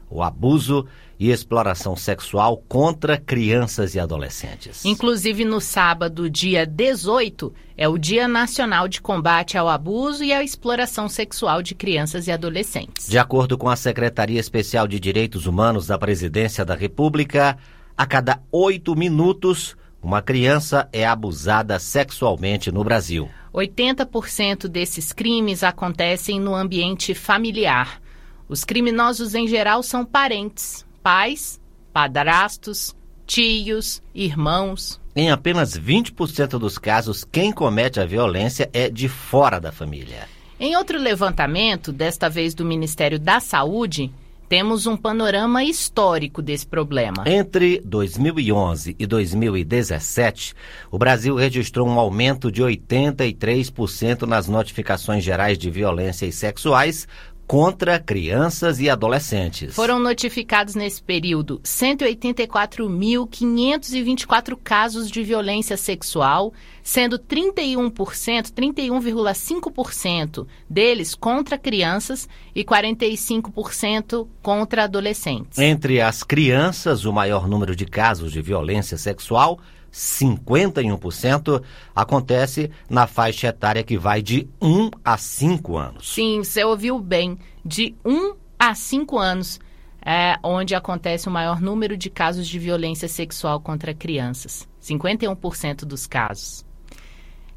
o 0.08 0.22
abuso 0.22 0.86
e 1.18 1.30
exploração 1.30 1.96
sexual 1.96 2.62
contra 2.68 3.18
crianças 3.18 3.94
e 3.94 4.00
adolescentes. 4.00 4.84
Inclusive, 4.84 5.44
no 5.44 5.60
sábado, 5.60 6.30
dia 6.30 6.64
18, 6.64 7.52
é 7.76 7.88
o 7.88 7.98
Dia 7.98 8.28
Nacional 8.28 8.86
de 8.86 9.00
Combate 9.00 9.58
ao 9.58 9.68
Abuso 9.68 10.22
e 10.22 10.32
à 10.32 10.42
Exploração 10.42 11.08
Sexual 11.08 11.62
de 11.62 11.74
Crianças 11.74 12.26
e 12.28 12.32
Adolescentes. 12.32 13.08
De 13.08 13.18
acordo 13.18 13.58
com 13.58 13.68
a 13.68 13.76
Secretaria 13.76 14.38
Especial 14.38 14.86
de 14.86 15.00
Direitos 15.00 15.46
Humanos 15.46 15.88
da 15.88 15.98
Presidência 15.98 16.64
da 16.64 16.74
República, 16.74 17.58
a 17.96 18.06
cada 18.06 18.40
oito 18.52 18.94
minutos, 18.94 19.76
uma 20.00 20.22
criança 20.22 20.88
é 20.92 21.04
abusada 21.04 21.78
sexualmente 21.80 22.70
no 22.70 22.84
Brasil. 22.84 23.28
80% 23.52 24.68
desses 24.68 25.12
crimes 25.12 25.64
acontecem 25.64 26.38
no 26.38 26.54
ambiente 26.54 27.12
familiar. 27.14 28.00
Os 28.48 28.64
criminosos, 28.64 29.34
em 29.34 29.48
geral, 29.48 29.82
são 29.82 30.04
parentes, 30.04 30.86
pais, 31.02 31.60
padrastos, 31.92 32.94
tios, 33.26 34.02
irmãos. 34.14 35.00
Em 35.14 35.30
apenas 35.30 35.78
20% 35.78 36.58
dos 36.58 36.78
casos, 36.78 37.24
quem 37.24 37.52
comete 37.52 38.00
a 38.00 38.06
violência 38.06 38.70
é 38.72 38.88
de 38.88 39.08
fora 39.08 39.60
da 39.60 39.72
família. 39.72 40.28
Em 40.60 40.76
outro 40.76 40.98
levantamento, 40.98 41.92
desta 41.92 42.28
vez 42.28 42.54
do 42.54 42.64
Ministério 42.64 43.18
da 43.18 43.38
Saúde, 43.38 44.12
temos 44.48 44.86
um 44.86 44.96
panorama 44.96 45.62
histórico 45.62 46.40
desse 46.40 46.66
problema. 46.66 47.22
Entre 47.26 47.82
2011 47.84 48.96
e 48.98 49.06
2017, 49.06 50.54
o 50.90 50.98
Brasil 50.98 51.34
registrou 51.34 51.86
um 51.86 51.98
aumento 51.98 52.50
de 52.50 52.62
83% 52.62 54.22
nas 54.22 54.48
notificações 54.48 55.22
gerais 55.22 55.58
de 55.58 55.70
violências 55.70 56.34
sexuais 56.34 57.06
contra 57.48 57.98
crianças 57.98 58.78
e 58.78 58.88
adolescentes. 58.90 59.74
Foram 59.74 59.98
notificados 59.98 60.74
nesse 60.74 61.02
período 61.02 61.58
184.524 61.64 64.58
casos 64.62 65.10
de 65.10 65.24
violência 65.24 65.78
sexual, 65.78 66.52
sendo 66.82 67.18
31%, 67.18 68.52
31,5% 68.52 70.46
deles 70.68 71.14
contra 71.14 71.56
crianças 71.56 72.28
e 72.54 72.62
45% 72.62 74.28
contra 74.42 74.84
adolescentes. 74.84 75.58
Entre 75.58 76.02
as 76.02 76.22
crianças, 76.22 77.06
o 77.06 77.12
maior 77.14 77.48
número 77.48 77.74
de 77.74 77.86
casos 77.86 78.30
de 78.30 78.42
violência 78.42 78.98
sexual 78.98 79.58
51%, 79.92 81.62
acontece 81.94 82.70
na 82.88 83.06
faixa 83.06 83.48
etária 83.48 83.82
que 83.82 83.98
vai 83.98 84.22
de 84.22 84.48
1 84.60 84.90
a 85.04 85.16
5 85.16 85.76
anos. 85.76 86.14
Sim, 86.14 86.44
você 86.44 86.64
ouviu 86.64 86.98
bem, 86.98 87.38
de 87.64 87.94
1 88.04 88.34
a 88.58 88.74
5 88.74 89.18
anos 89.18 89.60
é 90.04 90.36
onde 90.42 90.74
acontece 90.74 91.28
o 91.28 91.30
maior 91.30 91.60
número 91.60 91.96
de 91.96 92.08
casos 92.08 92.48
de 92.48 92.58
violência 92.58 93.08
sexual 93.08 93.60
contra 93.60 93.92
crianças, 93.92 94.66
51% 94.82 95.84
dos 95.84 96.06
casos. 96.06 96.64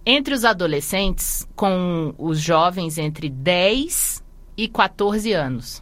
Entre 0.05 0.33
os 0.33 0.43
adolescentes, 0.43 1.47
com 1.55 2.13
os 2.17 2.37
jovens 2.39 2.97
entre 2.97 3.29
10 3.29 4.21
e 4.57 4.67
14 4.67 5.31
anos. 5.31 5.81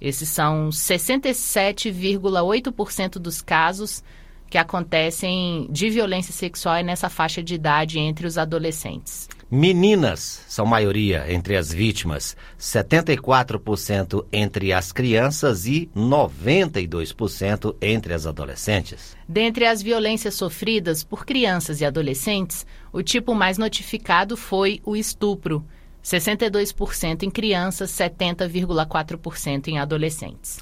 Esses 0.00 0.28
são 0.28 0.70
67,8% 0.70 3.12
dos 3.12 3.40
casos 3.40 4.02
que 4.50 4.58
acontecem 4.58 5.68
de 5.70 5.88
violência 5.88 6.32
sexual 6.32 6.74
é 6.74 6.82
nessa 6.82 7.08
faixa 7.08 7.40
de 7.40 7.54
idade 7.54 8.00
entre 8.00 8.26
os 8.26 8.36
adolescentes. 8.36 9.28
Meninas 9.48 10.44
são 10.48 10.66
maioria 10.66 11.32
entre 11.32 11.56
as 11.56 11.72
vítimas, 11.72 12.36
74% 12.58 14.24
entre 14.32 14.72
as 14.72 14.92
crianças 14.92 15.66
e 15.66 15.88
92% 15.96 17.74
entre 17.80 18.12
as 18.12 18.26
adolescentes. 18.26 19.16
Dentre 19.28 19.66
as 19.66 19.82
violências 19.82 20.34
sofridas 20.34 21.02
por 21.02 21.24
crianças 21.24 21.80
e 21.80 21.84
adolescentes, 21.84 22.66
o 22.92 23.02
tipo 23.02 23.34
mais 23.34 23.58
notificado 23.58 24.36
foi 24.36 24.80
o 24.84 24.96
estupro, 24.96 25.64
62% 26.02 27.22
em 27.22 27.30
crianças, 27.30 27.90
70,4% 27.90 29.68
em 29.68 29.78
adolescentes. 29.78 30.60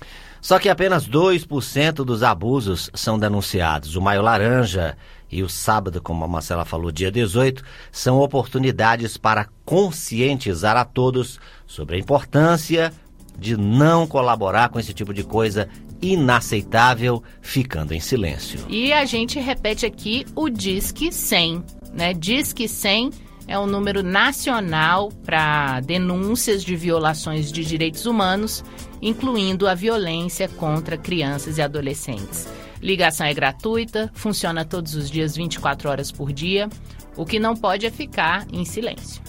Só 0.48 0.58
que 0.58 0.70
apenas 0.70 1.06
2% 1.06 1.96
dos 2.06 2.22
abusos 2.22 2.90
são 2.94 3.18
denunciados. 3.18 3.96
O 3.96 4.00
Maio 4.00 4.22
Laranja 4.22 4.96
e 5.30 5.42
o 5.42 5.48
sábado, 5.48 6.00
como 6.00 6.24
a 6.24 6.26
Marcela 6.26 6.64
falou, 6.64 6.90
dia 6.90 7.12
18, 7.12 7.62
são 7.92 8.18
oportunidades 8.18 9.18
para 9.18 9.46
conscientizar 9.66 10.74
a 10.74 10.86
todos 10.86 11.38
sobre 11.66 11.96
a 11.96 11.98
importância 11.98 12.94
de 13.38 13.58
não 13.58 14.06
colaborar 14.06 14.70
com 14.70 14.80
esse 14.80 14.94
tipo 14.94 15.12
de 15.12 15.22
coisa 15.22 15.68
inaceitável, 16.00 17.22
ficando 17.42 17.92
em 17.92 18.00
silêncio. 18.00 18.58
E 18.70 18.90
a 18.90 19.04
gente 19.04 19.38
repete 19.38 19.84
aqui 19.84 20.24
o 20.34 20.48
Disque 20.48 21.12
100, 21.12 21.62
né? 21.92 22.14
Disque 22.14 22.66
100 22.66 23.10
é 23.48 23.58
um 23.58 23.66
número 23.66 24.02
nacional 24.02 25.10
para 25.24 25.80
denúncias 25.80 26.62
de 26.62 26.74
violações 26.74 27.50
de 27.50 27.64
direitos 27.64 28.06
humanos, 28.06 28.62
incluindo 29.00 29.68
a 29.68 29.74
violência 29.74 30.48
contra 30.48 30.96
crianças 30.96 31.58
e 31.58 31.62
adolescentes. 31.62 32.48
Ligação 32.80 33.26
é 33.26 33.34
gratuita, 33.34 34.08
funciona 34.14 34.64
todos 34.64 34.94
os 34.94 35.10
dias 35.10 35.34
24 35.36 35.88
horas 35.88 36.12
por 36.12 36.32
dia. 36.32 36.68
O 37.16 37.26
que 37.26 37.40
não 37.40 37.56
pode 37.56 37.86
é 37.86 37.90
ficar 37.90 38.46
em 38.52 38.64
silêncio. 38.64 39.20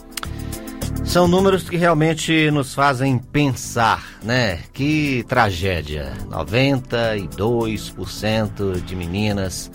São 1.03 1.27
números 1.27 1.67
que 1.67 1.75
realmente 1.75 2.51
nos 2.51 2.75
fazem 2.75 3.17
pensar, 3.17 4.19
né? 4.21 4.59
Que 4.73 5.25
tragédia. 5.27 6.13
92% 6.29 8.79
de 8.83 8.95
meninas 8.95 9.71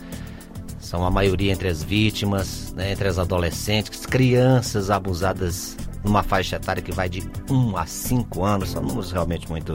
são 0.78 1.04
a 1.04 1.10
maioria 1.10 1.50
entre 1.50 1.66
as 1.66 1.82
vítimas, 1.82 2.72
né? 2.74 2.92
entre 2.92 3.08
as 3.08 3.18
adolescentes, 3.18 4.06
crianças 4.06 4.90
abusadas 4.90 5.76
numa 6.04 6.22
faixa 6.22 6.56
etária 6.56 6.82
que 6.82 6.92
vai 6.92 7.08
de 7.08 7.22
1 7.50 7.76
a 7.76 7.86
5 7.86 8.44
anos. 8.44 8.70
São 8.70 8.82
números 8.82 9.10
realmente 9.10 9.48
muito 9.48 9.72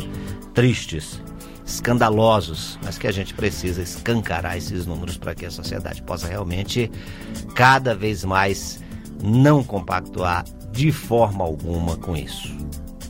tristes 0.53 1.22
escandalosos, 1.65 2.80
mas 2.84 2.97
que 2.97 3.07
a 3.07 3.11
gente 3.11 3.34
precisa 3.34 3.81
escancarar 3.81 4.57
esses 4.57 4.85
números 4.85 5.18
para 5.18 5.35
que 5.35 5.45
a 5.45 5.51
sociedade 5.51 6.01
possa 6.01 6.27
realmente 6.27 6.91
cada 7.53 7.93
vez 7.93 8.23
mais 8.23 8.84
não 9.22 9.64
compactuar 9.64 10.45
de 10.72 10.91
forma 10.91 11.43
alguma 11.43 11.95
com 11.97 12.15
isso. 12.15 12.56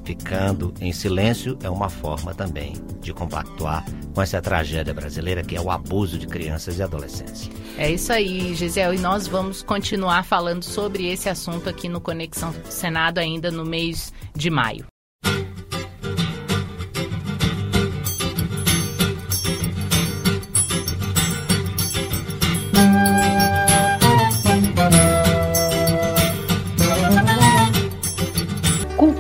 Ficando 0.10 0.74
em 0.82 0.92
silêncio 0.92 1.56
é 1.62 1.70
uma 1.70 1.88
forma 1.88 2.34
também 2.34 2.74
de 3.00 3.14
compactuar 3.14 3.86
com 4.12 4.20
essa 4.20 4.42
tragédia 4.42 4.92
brasileira 4.92 5.44
que 5.44 5.56
é 5.56 5.62
o 5.62 5.70
abuso 5.70 6.18
de 6.18 6.26
crianças 6.26 6.80
e 6.80 6.82
adolescentes. 6.82 7.48
É 7.78 7.92
isso 7.92 8.12
aí, 8.12 8.56
Gisele, 8.56 8.98
e 8.98 9.00
nós 9.00 9.28
vamos 9.28 9.62
continuar 9.62 10.24
falando 10.24 10.64
sobre 10.64 11.06
esse 11.06 11.30
assunto 11.30 11.70
aqui 11.70 11.88
no 11.88 12.02
Conexão 12.02 12.52
Senado 12.72 13.20
ainda 13.20 13.52
no 13.52 13.64
mês 13.64 14.12
de 14.36 14.50
maio. 14.50 14.88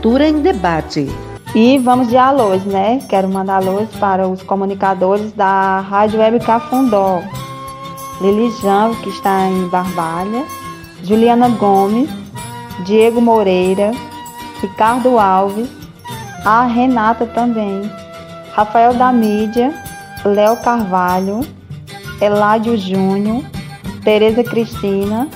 Cultura 0.09 0.27
em 0.27 0.41
Debate. 0.41 1.07
E 1.53 1.77
vamos 1.77 2.07
de 2.07 2.17
alôs, 2.17 2.65
né? 2.65 2.99
Quero 3.07 3.29
mandar 3.29 3.57
alôs 3.57 3.87
para 3.99 4.27
os 4.27 4.41
comunicadores 4.41 5.31
da 5.33 5.81
Rádio 5.81 6.19
Web 6.19 6.39
Cafundó. 6.39 7.21
Lili 8.19 8.49
Jango, 8.59 8.95
que 9.03 9.09
está 9.09 9.45
em 9.45 9.67
Barbalha, 9.67 10.43
Juliana 11.03 11.47
Gomes, 11.49 12.09
Diego 12.87 13.21
Moreira, 13.21 13.91
Ricardo 14.59 15.19
Alves, 15.19 15.69
a 16.43 16.65
Renata 16.65 17.27
também, 17.27 17.79
Rafael 18.53 18.95
da 18.95 19.11
Mídia, 19.11 19.71
Léo 20.25 20.57
Carvalho, 20.57 21.41
Eládio 22.19 22.75
Júnior, 22.75 23.43
Tereza 24.03 24.43
Cristina, 24.43 25.27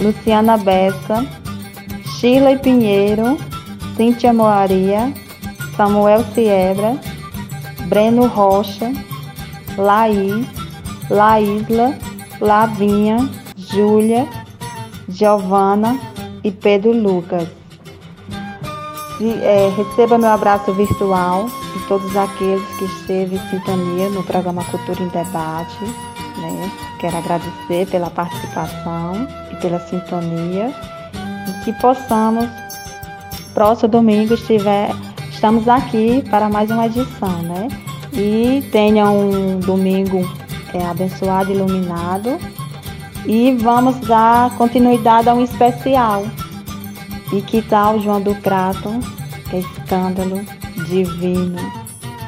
Luciana 0.00 0.56
Bessa, 0.56 1.22
Shirley 2.18 2.56
Pinheiro, 2.56 3.36
Cíntia 3.96 4.32
Moaria, 4.32 5.12
Samuel 5.76 6.24
Siebra, 6.34 6.98
Breno 7.88 8.26
Rocha, 8.26 8.92
Laís, 9.76 10.46
Laísla, 11.10 11.94
Lavinha, 12.40 13.28
Júlia, 13.56 14.28
Giovana 15.08 15.98
e 16.44 16.50
Pedro 16.50 16.92
Lucas. 16.92 17.48
É, 19.42 19.72
receba 19.74 20.18
meu 20.18 20.28
abraço 20.28 20.72
virtual 20.74 21.46
de 21.46 21.88
todos 21.88 22.14
aqueles 22.16 22.66
que 22.78 22.84
esteve 22.84 23.36
em 23.36 23.50
sintonia 23.50 24.10
no 24.10 24.22
programa 24.22 24.62
Cultura 24.64 25.02
em 25.02 25.08
Debate. 25.08 25.84
Né? 26.38 26.70
Quero 27.00 27.16
agradecer 27.16 27.86
pela 27.90 28.10
participação 28.10 29.26
e 29.50 29.56
pela 29.56 29.80
sintonia 29.80 30.70
e 31.48 31.64
que 31.64 31.72
possamos, 31.80 32.46
próximo 33.56 33.88
domingo, 33.88 34.34
estiver, 34.34 34.90
estamos 35.30 35.66
aqui 35.66 36.22
para 36.28 36.46
mais 36.46 36.70
uma 36.70 36.84
edição, 36.84 37.42
né? 37.42 37.68
E 38.12 38.60
tenha 38.70 39.08
um 39.10 39.58
domingo 39.60 40.20
é, 40.74 40.84
abençoado, 40.84 41.50
iluminado. 41.50 42.38
E 43.24 43.52
vamos 43.52 43.98
dar 44.00 44.54
continuidade 44.58 45.30
a 45.30 45.34
um 45.34 45.42
especial. 45.42 46.24
E 47.32 47.40
que 47.40 47.62
tal 47.62 47.98
João 47.98 48.20
do 48.20 48.34
Crato, 48.34 48.90
escândalo 49.50 50.44
divino, 50.86 51.56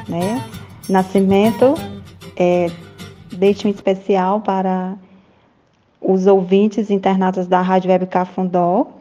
né? 0.07 0.43
Nascimento, 0.89 1.75
é, 2.35 2.71
deixe 3.31 3.67
um 3.67 3.69
especial 3.69 4.41
para 4.41 4.95
os 6.01 6.25
ouvintes 6.25 6.89
internados 6.89 7.45
da 7.45 7.61
Rádio 7.61 7.91
Web 7.91 8.07
Cafundó, 8.07 8.98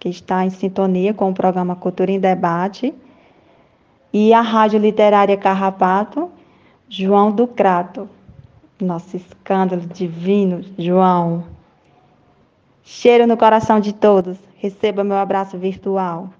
que 0.00 0.08
está 0.08 0.44
em 0.44 0.50
sintonia 0.50 1.12
com 1.12 1.30
o 1.30 1.34
programa 1.34 1.76
Cultura 1.76 2.10
em 2.10 2.18
Debate, 2.18 2.94
e 4.12 4.32
a 4.32 4.40
Rádio 4.40 4.80
Literária 4.80 5.36
Carrapato, 5.36 6.30
João 6.88 7.30
do 7.30 7.46
Crato. 7.46 8.08
Nosso 8.80 9.14
escândalo 9.14 9.82
divino, 9.82 10.64
João. 10.78 11.44
Cheiro 12.82 13.26
no 13.26 13.36
coração 13.36 13.78
de 13.78 13.92
todos. 13.92 14.38
Receba 14.56 15.04
meu 15.04 15.18
abraço 15.18 15.58
virtual. 15.58 16.30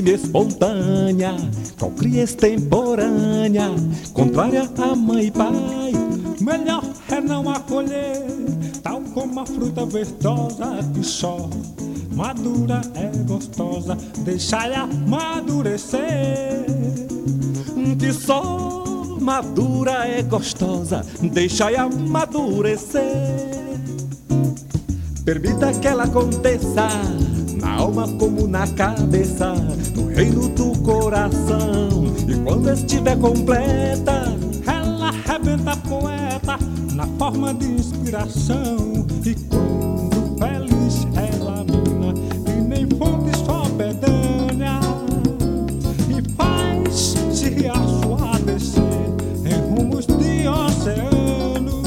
Puríssima 0.00 0.10
espontânea, 0.10 1.36
cria 1.96 2.22
extemporânea, 2.22 3.70
contrária 4.12 4.68
a 4.78 4.96
mãe 4.96 5.26
e 5.26 5.30
pai, 5.30 5.92
melhor 6.40 6.82
é 7.10 7.20
não 7.20 7.48
acolher, 7.50 8.24
tal 8.82 9.00
como 9.14 9.40
a 9.40 9.46
fruta 9.46 9.84
verdosa 9.86 10.78
que 10.94 11.04
só 11.04 11.48
madura 12.14 12.80
é 12.94 13.10
gostosa, 13.24 13.96
deixa-a 14.18 14.82
amadurecer. 14.82 16.00
Que 17.98 18.12
só 18.12 19.18
madura 19.20 20.06
é 20.06 20.22
gostosa, 20.22 21.04
deixa-a 21.20 21.82
amadurecer. 21.82 23.02
Permita 25.24 25.72
que 25.74 25.86
ela 25.86 26.04
aconteça 26.04 26.88
na 27.60 27.74
alma 27.74 28.08
como 28.18 28.48
na 28.48 28.66
cabeça, 28.66 29.54
reino 30.20 30.50
do 30.50 30.78
coração. 30.82 32.04
E 32.28 32.34
quando 32.44 32.70
estiver 32.70 33.18
completa, 33.18 34.36
ela 34.66 35.08
arrebenta 35.08 35.74
poeta 35.76 36.58
na 36.92 37.06
forma 37.18 37.54
de 37.54 37.66
inspiração. 37.66 39.06
E 39.24 39.34
quando 39.48 40.36
feliz 40.38 41.06
ela 41.16 41.64
mina, 41.64 42.12
e 42.46 42.60
nem 42.60 42.86
fonte 42.98 43.34
só 43.46 43.62
pedânea, 43.78 44.80
e 46.10 46.34
faz-se 46.36 47.48
riacho 47.48 48.14
a 48.22 48.38
descer 48.40 48.82
em 49.46 49.58
rumos 49.70 50.04
de 50.04 50.46
oceanos. 50.46 51.80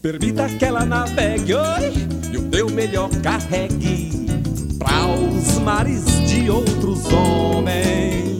Permita 0.00 0.48
que 0.48 0.64
ela 0.64 0.86
navegue, 0.86 1.52
oi, 1.52 1.92
e 2.32 2.38
o 2.38 2.42
teu 2.48 2.70
melhor 2.70 3.10
carregue 3.22 4.19
para 5.10 5.20
os 5.20 5.58
mares 5.58 6.04
de 6.28 6.50
outros 6.50 7.04
homens. 7.12 8.39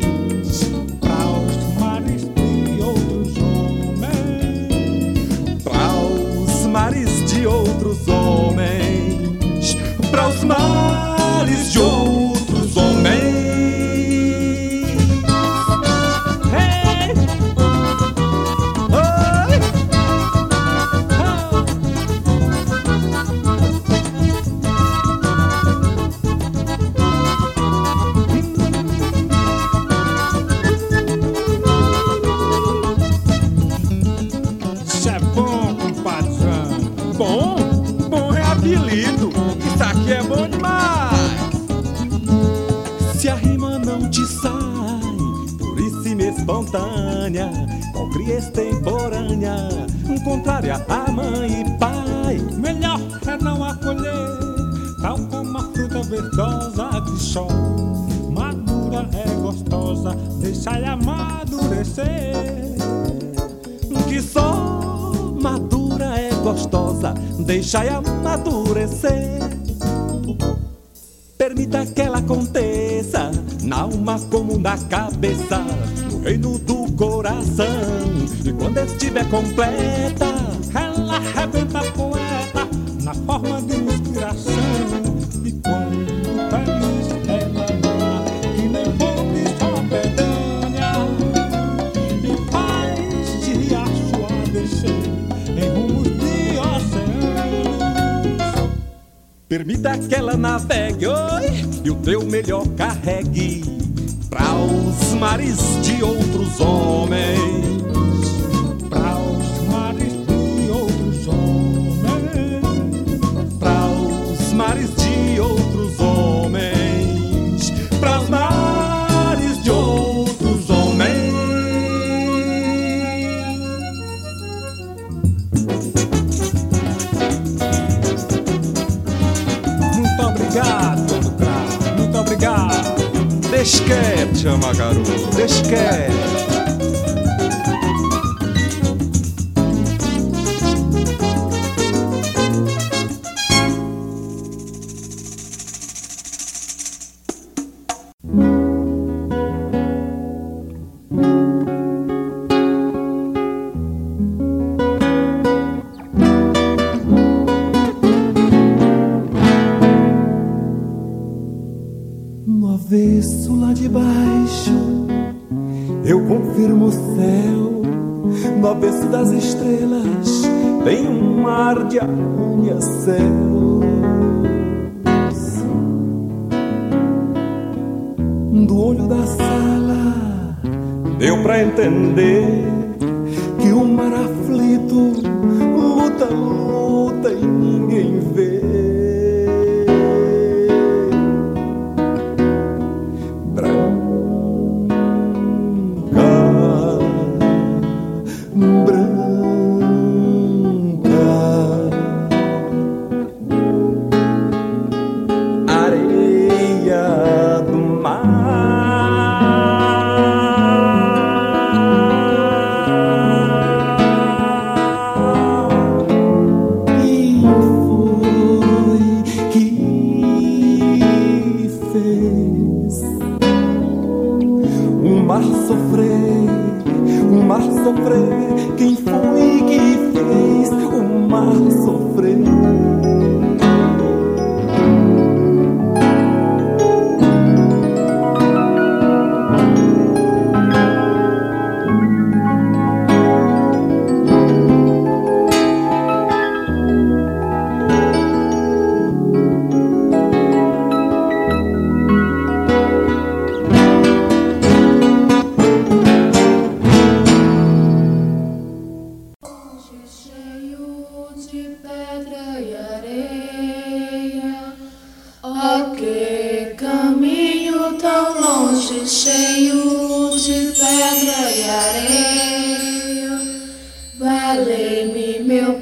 Qual 47.93 48.09
cria 48.11 48.39
extemporânea, 48.39 49.57
contrária 50.25 50.85
a 50.89 51.11
mãe 51.11 51.63
e 51.63 51.79
pai, 51.79 52.39
melhor 52.57 53.01
é 53.27 53.43
não 53.43 53.65
acolher, 53.65 54.39
tal 55.03 55.19
como 55.19 55.59
a 55.59 55.63
fruta 55.73 56.03
verdosa 56.03 56.89
que 57.05 57.21
só 57.21 57.49
madura 58.31 59.09
é 59.13 59.35
gostosa, 59.41 60.15
deixa-a 60.41 60.93
amadurecer. 60.93 62.07
Que 64.09 64.21
só 64.21 65.13
madura 65.41 66.19
é 66.19 66.31
gostosa, 66.43 67.15
deixa-a 67.41 67.99
amadurecer. 67.99 69.41
Permita 71.37 71.87
que 71.87 72.03
ela 72.03 72.19
aconteça, 72.19 73.31
na 73.63 73.83
alma 73.83 74.21
como 74.31 74.59
na 74.59 74.77
cabeça, 74.77 75.65
reino 76.23 76.59
do 76.59 76.91
coração. 76.93 77.67
E 78.45 78.53
quando 78.53 78.79
estiver 78.79 79.29
completa, 79.29 80.27
ela 80.75 81.17
arrebenta 81.17 81.81
poeta, 81.93 82.69
na 83.03 83.15
forma 83.15 83.63
de 83.63 83.77
inspiração. 83.77 84.53
E 85.45 85.53
quando 85.53 86.07
feliz 86.51 87.09
ela 87.29 87.67
ama, 87.83 88.25
que 88.55 88.63
nem 88.69 88.85
fonte 88.99 89.43
só 89.59 89.73
pedânea, 89.89 90.93
e 92.23 92.27
faz 92.51 93.45
de 93.45 93.53
riacho 93.53 94.19
a 94.25 94.29
descer 94.51 95.05
em 95.57 95.69
rumos 95.71 96.09
de 96.09 96.59
oceanos. 96.59 97.61
Permita 99.49 99.99
que 99.99 100.15
ela 100.15 100.37
navegue, 100.37 101.07
oi, 101.07 101.65
e 101.85 101.91
o 101.91 101.95
teu 101.97 102.25
melhor 102.25 102.67
carregue 102.77 103.80
para 104.31 104.55
os 104.55 105.13
mares 105.15 105.59
de 105.83 106.03
outros 106.03 106.61
homens. 106.61 107.80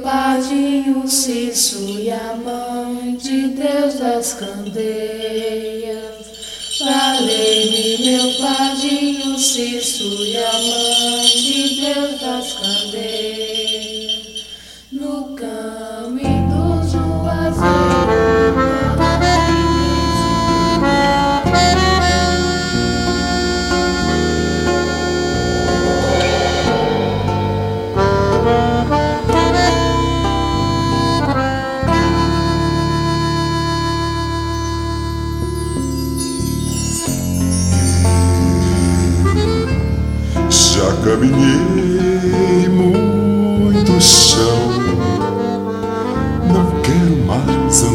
Padrinho 0.02 1.06
Cício 1.08 1.98
e 1.98 2.10
a 2.10 2.34
mãe 2.36 3.16
de 3.16 3.48
Deus 3.48 3.94
das 3.94 4.34
candeias. 4.34 5.98
Valei-me, 6.80 8.04
meu 8.04 8.34
padrinho 8.38 9.38
Cício 9.38 10.06
e 10.24 10.36
a 10.36 10.52
mãe 10.52 11.37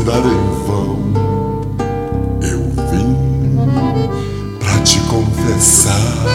andar 0.04 0.26
em 0.26 0.66
vão. 0.68 0.98
Eu 2.42 2.60
vim 2.92 3.16
pra 4.60 4.78
te 4.80 5.00
confessar 5.02 6.26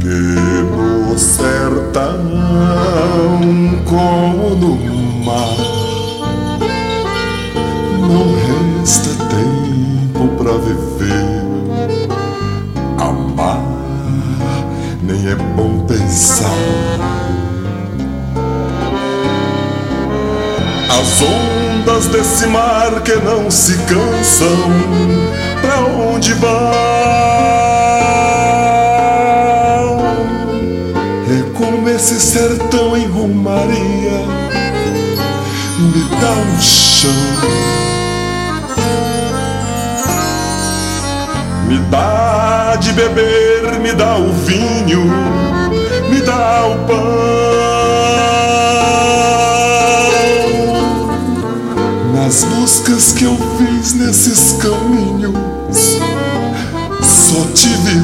que 0.00 0.08
no 0.08 1.18
sertão, 1.18 2.22
como 3.84 4.54
no 4.56 4.74
mar, 5.22 5.56
não 8.00 8.24
resta 8.80 9.10
tempo 9.28 10.28
pra 10.42 10.52
viver. 10.52 11.44
Amar 12.98 13.62
nem 15.02 15.28
é 15.28 15.34
bom 15.34 15.84
pensar. 15.86 16.83
Ondas 21.24 22.06
desse 22.06 22.46
mar 22.46 23.00
que 23.02 23.14
não 23.16 23.50
se 23.50 23.76
cansam, 23.78 24.46
pra 25.60 25.80
onde 25.80 26.32
vão? 26.34 26.50
É 31.28 31.42
como 31.54 31.88
esse 31.88 32.20
sertão 32.20 32.96
em 32.96 33.06
Romaria, 33.06 34.24
me 35.78 36.04
dá 36.20 36.30
um 36.30 36.60
chão. 36.60 37.10
Me 41.66 41.78
dá 41.90 42.76
de 42.78 42.92
beber, 42.92 43.80
me 43.80 43.92
dá 43.92 44.16
o 44.16 44.32
vinho, 44.32 45.04
me 46.10 46.20
dá 46.20 46.66
o 46.66 46.76
pão. 46.86 47.53
Buscas 52.64 53.12
que 53.12 53.24
eu 53.24 53.36
fiz 53.58 53.92
nesses 53.92 54.52
caminhos, 54.52 55.98
só 57.02 57.44
tive 57.52 57.96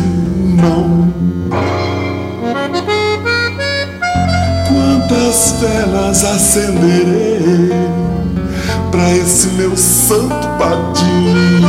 não. 0.54 1.10
Quantas 4.68 5.54
velas 5.62 6.22
acenderei 6.24 7.70
pra 8.90 9.16
esse 9.16 9.46
meu 9.56 9.74
santo 9.78 10.46
padinho? 10.58 11.66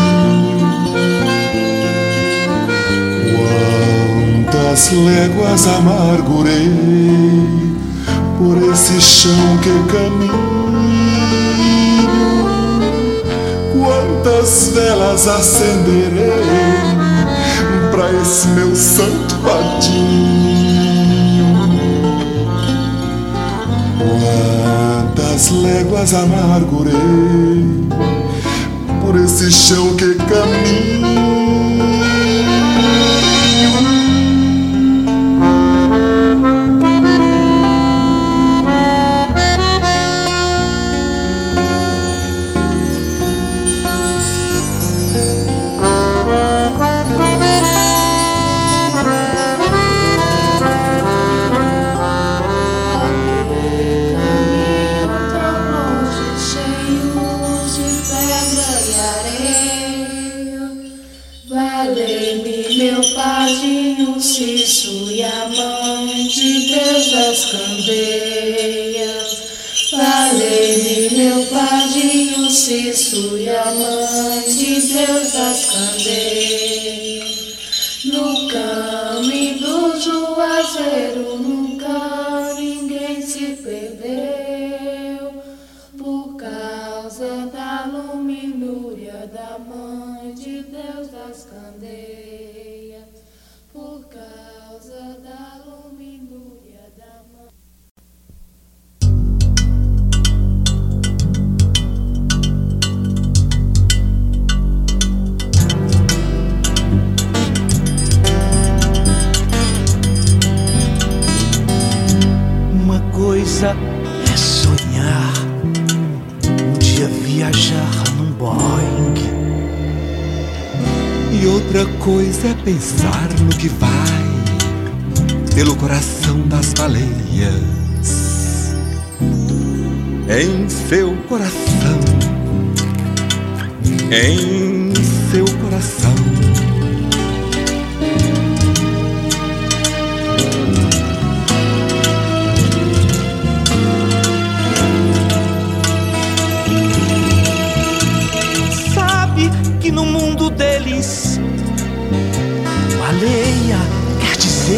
Quantas 4.44 4.92
léguas 4.92 5.66
amargurei 5.66 6.70
por 8.38 8.58
esse 8.70 9.00
chão 9.00 9.58
que 9.64 9.94
caminho? 9.94 10.51
Quantas 14.24 14.68
velas 14.76 15.28
acenderei 15.28 16.30
pra 17.90 18.12
esse 18.22 18.48
meu 18.50 18.76
santo 18.76 19.36
padinho? 19.38 19.98
Quantas 23.98 25.50
léguas 25.50 26.14
amargurei 26.14 27.66
por 29.02 29.16
esse 29.20 29.52
chão 29.52 29.96
que 29.96 30.14
caminho? 30.14 30.91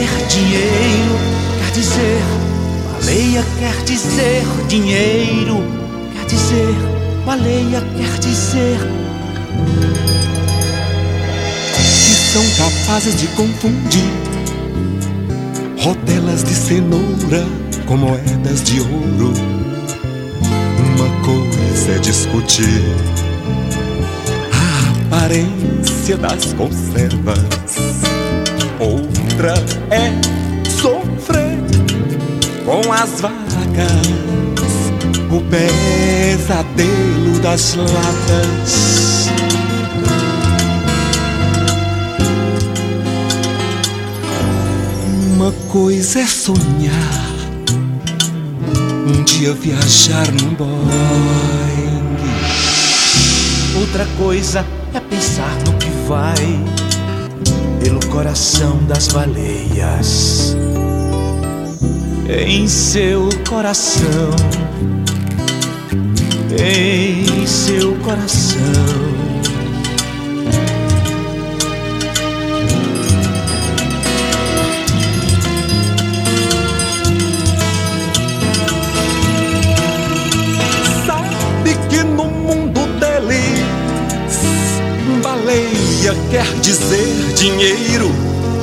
Dizer 0.03 0.27
dinheiro, 0.27 1.15
quer 1.59 1.71
dizer, 1.71 2.21
baleia 2.91 3.43
quer 3.59 3.83
dizer 3.85 4.43
dinheiro, 4.67 5.63
quer 6.13 6.25
dizer, 6.25 6.75
baleia 7.25 7.81
quer 7.95 8.19
dizer 8.19 8.79
que 11.75 12.15
são 12.33 12.43
capazes 12.57 13.19
de 13.19 13.27
confundir 13.27 14.11
rodelas 15.79 16.43
de 16.43 16.53
cenoura 16.53 17.45
com 17.85 17.97
moedas 17.97 18.63
de 18.63 18.79
ouro. 18.81 19.33
Uma 20.95 21.09
coisa 21.23 21.91
é 21.91 21.99
discutir 21.99 22.81
a 24.51 25.17
aparência 25.17 26.17
das 26.17 26.53
conservas, 26.53 27.39
outra 29.33 29.53
é 29.89 30.11
sofrer 30.69 31.57
com 32.65 32.93
as 32.93 33.19
vacas, 33.19 33.33
o 35.31 35.41
pesadelo 35.49 37.39
das 37.41 37.73
latas. 37.73 39.29
Uma 45.35 45.51
coisa 45.69 46.19
é 46.19 46.27
sonhar, 46.27 47.23
um 49.07 49.23
dia 49.23 49.53
viajar 49.53 50.31
num 50.31 50.53
Boeing. 50.53 52.03
Outra 53.79 54.05
coisa 54.17 54.63
é 54.93 54.99
pensar 54.99 55.55
no 55.65 55.73
que 55.79 55.89
vai 56.07 56.82
pelo 57.83 57.99
coração 58.07 58.77
das 58.85 59.09
baleias. 59.09 60.55
Em 62.29 62.65
seu 62.65 63.27
coração, 63.47 64.31
em 66.57 67.45
seu 67.45 67.93
coração. 67.97 68.61
Sabe 81.05 81.75
que 81.89 82.01
no 82.03 82.25
mundo 82.25 82.79
deles 82.99 83.73
baleia 85.21 86.15
quer 86.31 86.47
dizer 86.61 87.22
dinheiro, 87.43 88.09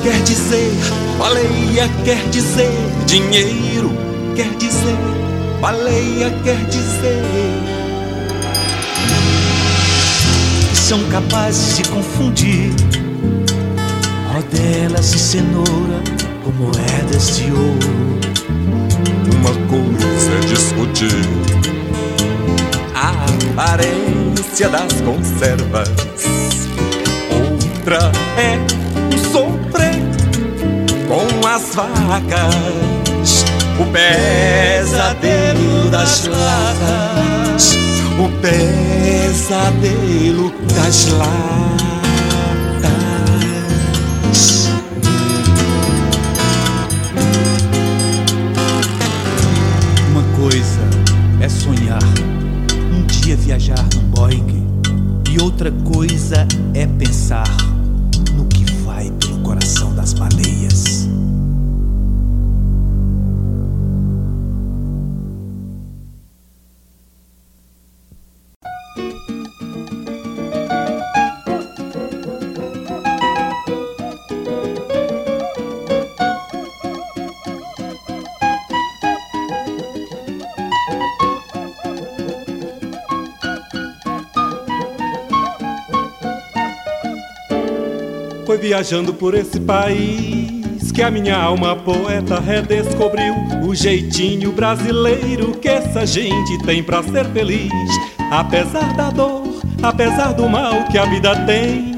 quer 0.02 0.22
dizer 0.22 0.72
baleia 1.18 1.86
quer 2.02 2.26
dizer. 2.30 2.72
Dinheiro, 3.04 3.90
quer 4.34 4.48
dizer 4.56 4.96
baleia 5.60 6.30
quer 6.42 6.64
dizer. 6.64 7.22
São 10.72 10.98
capazes 11.10 11.76
de 11.76 11.88
confundir 11.90 12.72
rodelas 14.32 15.12
e 15.12 15.18
cenoura 15.18 16.02
com 16.42 16.50
moedas 16.52 17.36
de 17.36 17.52
ouro. 17.52 18.18
Uma 19.36 19.52
coisa 19.68 20.32
é 20.32 20.46
discutir 20.46 21.28
a 22.94 23.10
aparência 23.52 24.70
das 24.70 25.00
conservas, 25.02 25.88
é 27.96 28.58
sofrer 29.18 29.98
com 31.08 31.26
as 31.46 31.74
vacas, 31.74 33.44
o 33.80 33.86
pesadelo 33.92 35.90
das 35.90 36.26
latas, 36.26 37.76
o 38.16 38.28
pesadelo 38.40 40.52
das 40.74 41.08
latas. 41.08 41.40
Uma 50.10 50.22
coisa 50.36 50.88
é 51.40 51.48
sonhar, 51.48 51.98
um 52.92 53.02
dia 53.06 53.36
viajar 53.36 53.84
num 53.96 54.04
Boeing, 54.10 54.68
e 55.28 55.42
outra 55.42 55.72
coisa 55.84 56.46
é 56.72 56.86
pensar 56.86 57.59
viajando 88.70 89.12
por 89.12 89.34
esse 89.34 89.58
país 89.58 90.92
que 90.92 91.02
a 91.02 91.10
minha 91.10 91.36
alma 91.36 91.74
poeta 91.74 92.38
redescobriu 92.38 93.34
o 93.66 93.74
jeitinho 93.74 94.52
brasileiro 94.52 95.50
que 95.58 95.68
essa 95.68 96.06
gente 96.06 96.56
tem 96.64 96.80
pra 96.80 97.02
ser 97.02 97.24
feliz. 97.30 97.72
Apesar 98.30 98.94
da 98.94 99.10
dor, 99.10 99.60
apesar 99.82 100.34
do 100.34 100.48
mal 100.48 100.84
que 100.84 100.96
a 100.96 101.04
vida 101.04 101.34
tem, 101.46 101.96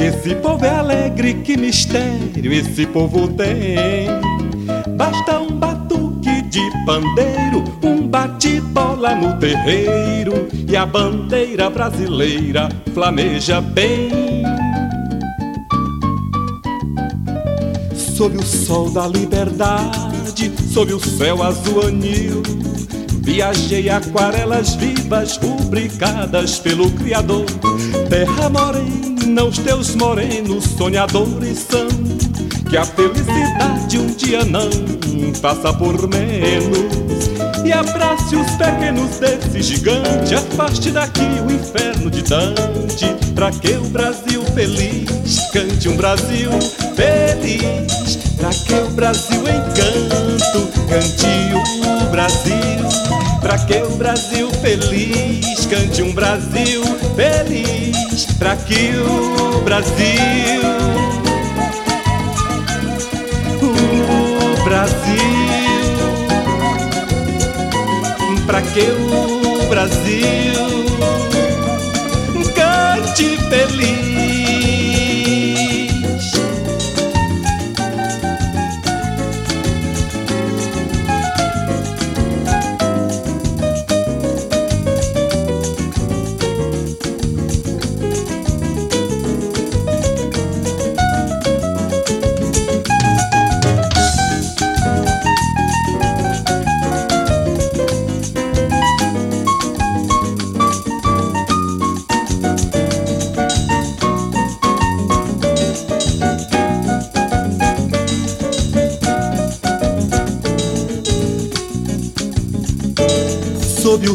esse 0.00 0.34
povo 0.34 0.64
é 0.64 0.70
alegre, 0.70 1.34
que 1.34 1.56
mistério 1.56 2.52
esse 2.52 2.84
povo 2.84 3.28
tem. 3.28 4.08
Basta 4.96 5.38
um 5.38 5.52
batuque 5.52 6.42
de 6.42 6.72
pandeiro, 6.84 7.62
um 7.84 8.04
bate-bola 8.04 9.14
no 9.14 9.38
terreiro 9.38 10.48
e 10.68 10.76
a 10.76 10.84
bandeira 10.84 11.70
brasileira 11.70 12.68
flameja 12.92 13.60
bem. 13.60 14.27
Sob 18.18 18.36
o 18.36 18.42
sol 18.44 18.90
da 18.90 19.06
liberdade, 19.06 20.52
sob 20.74 20.92
o 20.92 20.98
céu 20.98 21.40
azul 21.40 21.86
anil, 21.86 22.42
viajei 23.22 23.88
aquarelas 23.88 24.74
vivas, 24.74 25.36
rubricadas 25.36 26.58
pelo 26.58 26.90
Criador. 26.90 27.46
Terra 28.10 28.48
morena, 28.48 29.44
os 29.44 29.58
teus 29.58 29.94
morenos 29.94 30.64
sonhadores 30.64 31.58
são, 31.60 31.86
que 32.68 32.76
a 32.76 32.84
felicidade 32.84 33.98
um 34.00 34.08
dia 34.08 34.44
não 34.44 34.68
passa 35.40 35.72
por 35.72 36.08
menos. 36.08 37.47
E 37.64 37.72
abrace 37.72 38.36
os 38.36 38.50
pequenos 38.52 39.18
desse 39.18 39.62
gigante, 39.62 40.34
afaste 40.34 40.90
daqui 40.90 41.26
o 41.46 41.52
inferno 41.52 42.10
de 42.10 42.22
Dante, 42.22 43.14
pra 43.34 43.50
que 43.50 43.72
o 43.72 43.84
Brasil 43.84 44.42
feliz? 44.54 45.38
Cante 45.52 45.88
um 45.88 45.96
Brasil 45.96 46.50
feliz, 46.96 48.16
pra 48.36 48.50
que 48.50 48.74
o 48.74 48.90
Brasil 48.90 49.40
encanto? 49.40 50.68
Cante 50.88 51.26
o 51.54 52.10
Brasil, 52.10 53.40
pra 53.40 53.58
que 53.58 53.82
o 53.82 53.90
Brasil 53.96 54.50
feliz? 54.62 55.66
Cante 55.66 56.02
um 56.02 56.12
Brasil 56.12 56.82
feliz, 57.16 58.26
pra 58.38 58.56
que 58.56 58.92
o 58.96 59.60
Brasil, 59.62 60.62
o 63.60 64.64
Brasil 64.64 65.37
pra 68.48 68.62
que 68.62 68.80
o 68.80 69.68
Brasil 69.68 70.86
cante 72.54 73.36
feliz. 73.50 73.97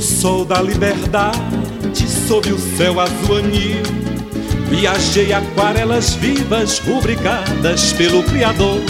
Sol 0.03 0.43
da 0.43 0.61
liberdade, 0.61 1.37
sob 2.27 2.51
o 2.51 2.59
céu 2.77 2.99
azul 2.99 3.37
anil. 3.37 3.81
Viajei 4.69 5.31
aquarelas 5.31 6.15
vivas, 6.15 6.79
rubricadas 6.79 7.93
pelo 7.93 8.21
Criador. 8.23 8.81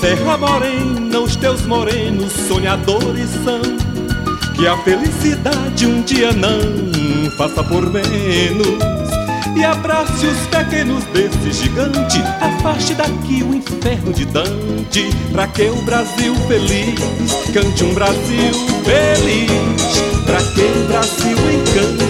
Terra 0.00 0.36
morena, 0.36 1.20
os 1.20 1.36
teus 1.36 1.62
morenos 1.62 2.32
sonhadores 2.32 3.30
são. 3.44 3.60
Que 4.54 4.66
a 4.66 4.76
felicidade 4.78 5.86
um 5.86 6.02
dia 6.02 6.32
não 6.32 7.30
faça 7.36 7.62
por 7.64 7.90
menos. 7.90 9.01
E 9.62 9.64
abrace 9.64 10.26
os 10.26 10.38
pequenos 10.48 11.04
desse 11.04 11.52
gigante. 11.52 12.20
Afaste 12.40 12.94
daqui 12.94 13.44
o 13.44 13.54
inferno 13.54 14.12
de 14.12 14.24
Dante. 14.24 15.08
Pra 15.30 15.46
que 15.46 15.66
o 15.66 15.76
Brasil 15.82 16.34
feliz 16.48 16.98
cante 17.54 17.84
um 17.84 17.94
Brasil 17.94 18.52
feliz? 18.82 19.52
Pra 20.26 20.38
que 20.38 20.62
o 20.62 20.88
Brasil 20.88 21.38
encanto 21.52 22.04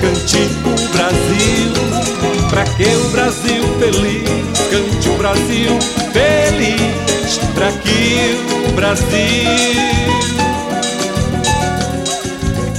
cante 0.00 0.48
o 0.64 0.76
Brasil? 0.92 1.72
Pra 2.50 2.62
que 2.62 2.84
o 2.84 3.08
Brasil 3.10 3.64
feliz 3.80 4.22
cante 4.70 5.08
o 5.08 5.18
Brasil 5.18 5.78
feliz? 6.12 7.40
Pra 7.52 7.72
que 7.72 8.38
o 8.64 8.72
Brasil, 8.74 9.16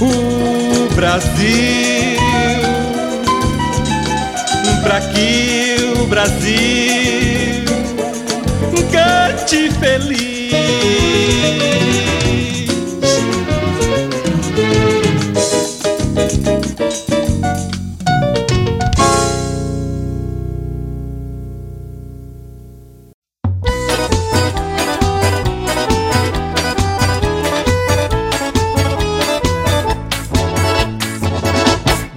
o 0.00 0.94
Brasil, 0.94 1.97
Brasil 6.08 7.68
cante 8.90 9.70
feliz? 9.72 10.48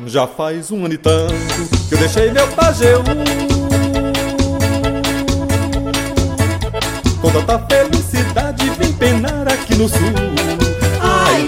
Já 0.08 0.28
faz 0.28 0.72
um 0.72 0.84
ano 0.84 0.94
e 0.94 0.98
tanto 0.98 1.34
que 1.88 1.96
eu 1.96 1.98
deixei 1.98 2.32
meu 2.32 2.46
Pajeú 2.50 3.02
tanta 7.46 7.60
felicidade 7.68 8.70
vim 8.80 8.94
penar 8.94 9.48
aqui 9.48 9.76
no 9.76 9.88
sul 9.88 10.00
Ai, 11.02 11.48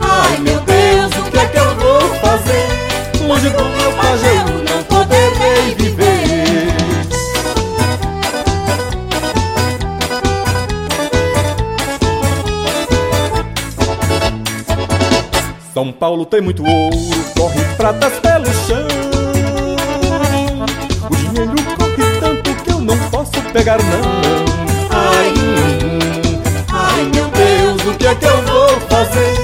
ai 0.00 0.38
meu 0.38 0.60
Deus, 0.60 1.26
o 1.26 1.30
que 1.30 1.38
é 1.38 1.46
que 1.46 1.58
eu 1.58 1.74
vou 1.76 2.00
fazer? 2.16 3.26
Longe 3.26 3.50
do 3.50 3.64
meu 3.64 3.92
Pajeú 3.92 4.64
não 4.68 4.82
poderei 4.84 5.74
viver 5.76 6.74
São 15.72 15.92
Paulo 15.92 16.26
tem 16.26 16.40
muito 16.40 16.62
ouro, 16.62 16.96
corre 17.38 17.64
pratas 17.76 18.12
pelo 18.18 18.46
chão. 18.66 18.86
O 21.08 21.16
dinheiro 21.16 21.54
corre 21.78 22.20
tanto 22.20 22.54
que 22.62 22.70
eu 22.70 22.80
não 22.80 22.98
posso 23.10 23.40
pegar 23.52 23.78
não. 23.78 24.19
Deus, 28.14 28.16
o 28.16 28.16
que 28.16 28.26
é 28.26 28.28
eu 28.28 28.42
vou 28.42 28.80
fazer? 28.88 29.34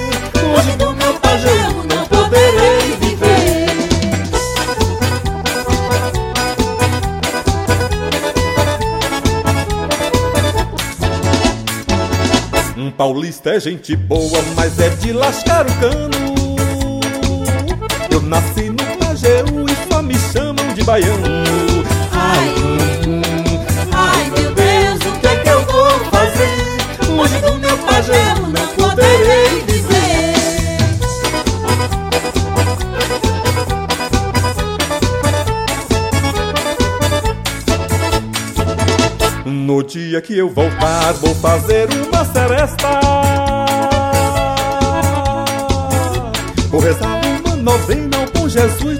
Longe 0.42 0.76
do 0.76 0.92
meu 0.94 1.14
Pajeú 1.20 1.84
não 1.84 2.04
poderei 2.06 2.96
viver. 3.00 3.66
Um 12.76 12.90
paulista 12.90 13.50
é 13.50 13.60
gente 13.60 13.94
boa, 13.94 14.42
mas 14.56 14.78
é 14.80 14.88
de 14.90 15.12
lascar 15.12 15.66
o 15.66 15.74
cano. 15.74 16.35
Que 40.26 40.36
eu 40.36 40.48
voltar, 40.48 41.12
vou 41.14 41.32
fazer 41.36 41.88
uma 42.04 42.24
seresta. 42.24 43.00
Vou 46.68 46.80
rezar 46.80 47.20
uma 47.44 47.54
novena 47.54 48.16
ao 48.18 48.26
bom 48.32 48.48
Jesus 48.48 48.95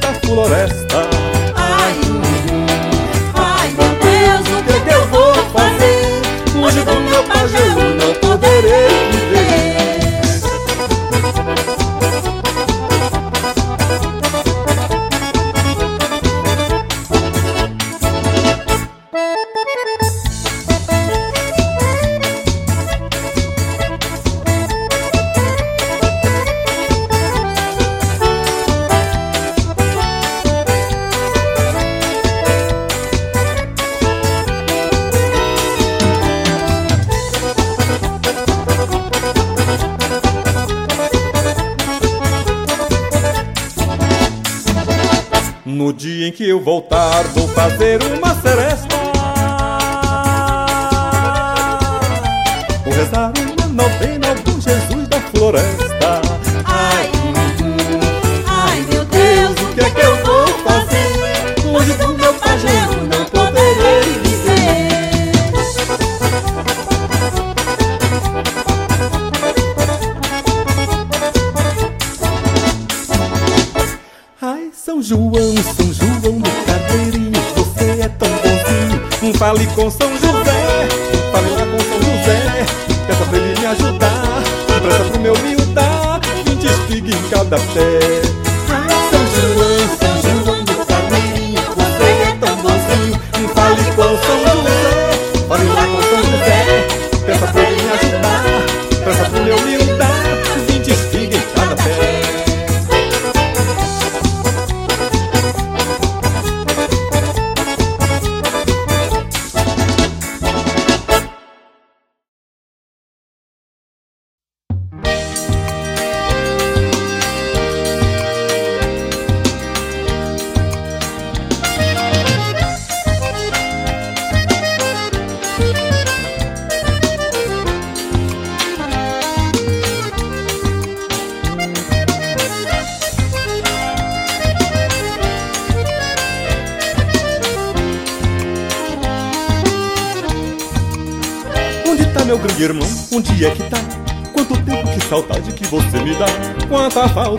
20 87.07 87.15
espigas 87.15 87.15
em 87.15 87.29
cada 87.31 87.57
pé. 87.57 88.26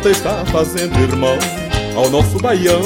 Falta 0.07 0.11
está 0.11 0.45
fazendo, 0.45 0.97
irmão, 0.99 1.37
ao 1.95 2.09
nosso 2.09 2.37
baião. 2.39 2.81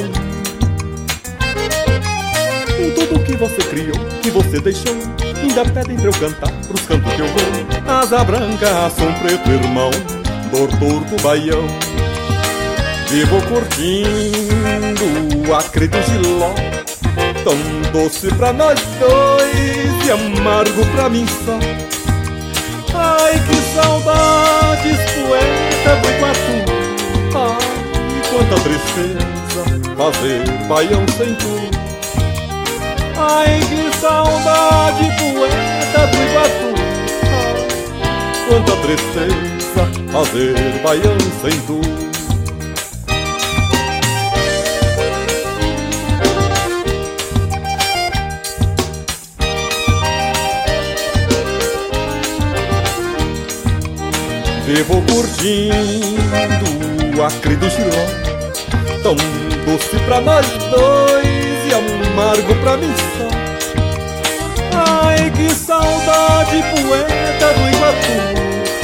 Tudo 2.95 3.23
que 3.23 3.35
você 3.35 3.57
criou, 3.69 3.97
que 4.21 4.31
você 4.31 4.59
deixou 4.59 4.95
Ainda 5.41 5.65
pedem 5.65 5.97
pra 5.97 6.07
eu 6.07 6.13
cantar 6.13 6.51
pros 6.67 6.81
cantos 6.81 7.13
que 7.13 7.21
eu 7.21 7.27
vou. 7.27 7.93
Asa 7.93 8.23
branca, 8.23 8.85
ação 8.85 9.11
preto, 9.13 9.49
irmão, 9.49 9.91
dor 10.51 10.69
torto, 10.79 11.21
baião. 11.23 11.65
Vivo 13.09 13.41
curtindo 13.47 15.03
a 15.53 15.61
do 15.61 16.23
giló. 16.23 16.53
Tão 17.43 17.57
doce 17.91 18.27
pra 18.35 18.53
nós 18.53 18.79
dois 18.99 20.05
e 20.05 20.11
amargo 20.11 20.85
pra 20.95 21.09
mim 21.09 21.25
só. 21.45 21.59
Ai, 22.93 23.33
que 23.33 23.75
saudades, 23.75 24.97
poeta 25.13 25.95
do 26.01 26.09
Iguatu. 26.09 26.71
Ai, 26.71 26.80
quanta 28.31 28.55
tristeza 28.61 29.65
fazer 29.97 30.41
baião 30.67 31.05
sem 31.17 31.35
tu. 31.35 31.69
Ai, 33.19 33.59
que 33.59 33.97
saudade, 33.99 35.03
poeta 35.19 36.07
do 36.07 36.17
Iguatu 36.23 36.71
Ai, 37.27 37.67
quanta 38.47 38.73
tristeza 38.77 39.83
fazer 40.11 40.55
baião 40.81 41.17
sem 41.41 41.59
tu. 41.61 41.81
Vivo 54.65 55.01
curtindo 55.01 56.80
acre 57.23 57.55
do 57.55 57.69
Giló 57.69 58.31
Tão 59.03 59.15
doce 59.65 59.97
pra 60.05 60.21
nós 60.21 60.45
dois 60.69 61.41
e 61.67 61.73
amargo 61.73 62.53
pra 62.61 62.77
mim 62.77 62.93
só. 63.17 63.29
Ai, 64.77 65.31
que 65.31 65.49
saudade, 65.53 66.63
poeta 66.71 67.53
do 67.53 67.63
Iguatu. 67.69 68.15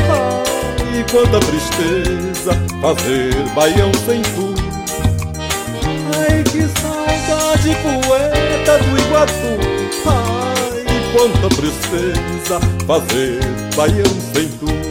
Ai, 0.10 1.06
quanta 1.12 1.40
tristeza 1.40 2.54
fazer 2.82 3.36
baião 3.54 3.92
sem 4.06 4.22
tu. 4.22 4.56
Ai, 6.18 6.44
que 6.44 6.68
saudade, 6.80 7.78
poeta 7.84 8.78
do 8.80 9.00
Iguatu. 9.00 9.52
Ai, 10.08 10.86
quanta 11.14 11.56
tristeza 11.56 12.60
fazer 12.88 13.40
baião 13.76 14.06
sem 14.34 14.48
tu 14.60 14.87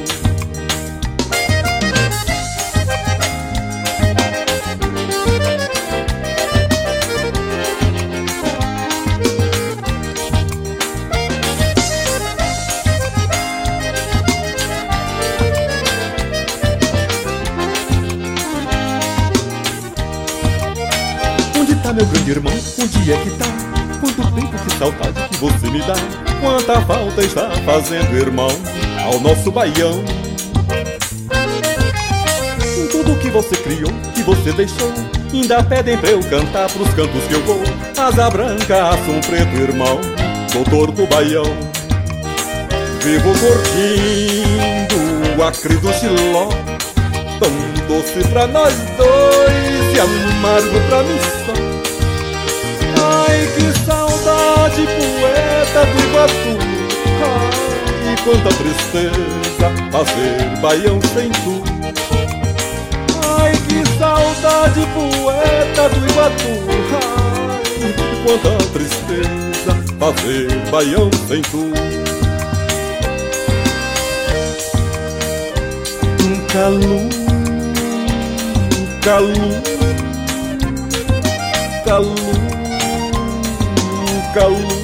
irmão, 22.31 22.53
onde 22.81 23.13
é 23.13 23.17
que 23.17 23.31
tá? 23.31 23.47
Quanto 24.01 24.35
tempo, 24.35 24.59
que 24.65 24.79
saudade 24.79 25.29
que 25.29 25.37
você 25.37 25.71
me 25.71 25.81
dá? 25.81 25.95
Quanta 26.41 26.81
falta 26.83 27.23
está 27.23 27.51
fazendo, 27.65 28.17
irmão, 28.17 28.51
ao 29.05 29.21
nosso 29.21 29.51
baião? 29.51 30.05
Tudo 32.91 33.19
que 33.21 33.31
você 33.31 33.57
criou, 33.57 33.93
que 34.15 34.23
você 34.23 34.53
deixou 34.53 34.93
Ainda 35.33 35.63
pedem 35.63 35.99
pra 35.99 36.11
eu 36.11 36.21
cantar 36.21 36.71
pros 36.71 36.89
cantos 36.95 37.23
que 37.25 37.35
eu 37.35 37.43
vou. 37.43 37.63
Asa 37.99 38.31
branca, 38.31 38.91
aço 38.91 39.29
preto, 39.29 39.55
irmão, 39.57 40.01
doutor 40.53 40.91
do 40.93 41.07
baião. 41.07 41.45
Vivo 43.03 43.33
curtindo 43.39 44.97
o 45.39 45.45
acre 45.45 45.77
do 45.77 45.91
Tão 47.39 47.51
doce 47.87 48.29
pra 48.29 48.47
nós 48.47 48.75
dois 48.97 49.95
e 49.95 50.01
amargo 50.01 50.81
pra 50.89 51.03
mim 51.03 51.19
só 51.45 51.66
saudade, 54.77 54.87
poeta 54.87 55.87
do 55.87 55.99
Iguatu 56.05 56.53
Ai, 58.05 58.17
quanta 58.25 58.51
tristeza 58.57 59.69
fazer 59.91 60.61
baião 60.61 61.01
sem 61.15 61.31
tu. 61.31 61.63
Ai, 63.41 63.53
que 63.53 63.99
saudade, 63.99 64.87
poeta 64.95 65.89
do 65.89 66.07
Iguatu 66.07 66.53
Ai, 66.93 67.95
quanta 68.25 68.53
tristeza 68.73 69.73
fazer 69.99 70.49
baião 70.71 71.11
sem 71.27 71.43
tu. 71.43 71.73
Calu, 76.53 77.09
calu, 79.03 79.63
calu 81.85 82.56
calu, 84.37 84.77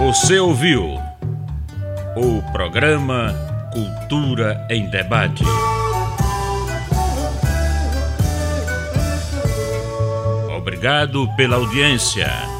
Você 0.00 0.40
ouviu 0.40 0.98
o 2.16 2.42
programa 2.52 3.32
Cultura 3.72 4.66
em 4.68 4.90
Debate. 4.90 5.44
Obrigado 10.78 11.28
pela 11.34 11.56
audiência. 11.56 12.57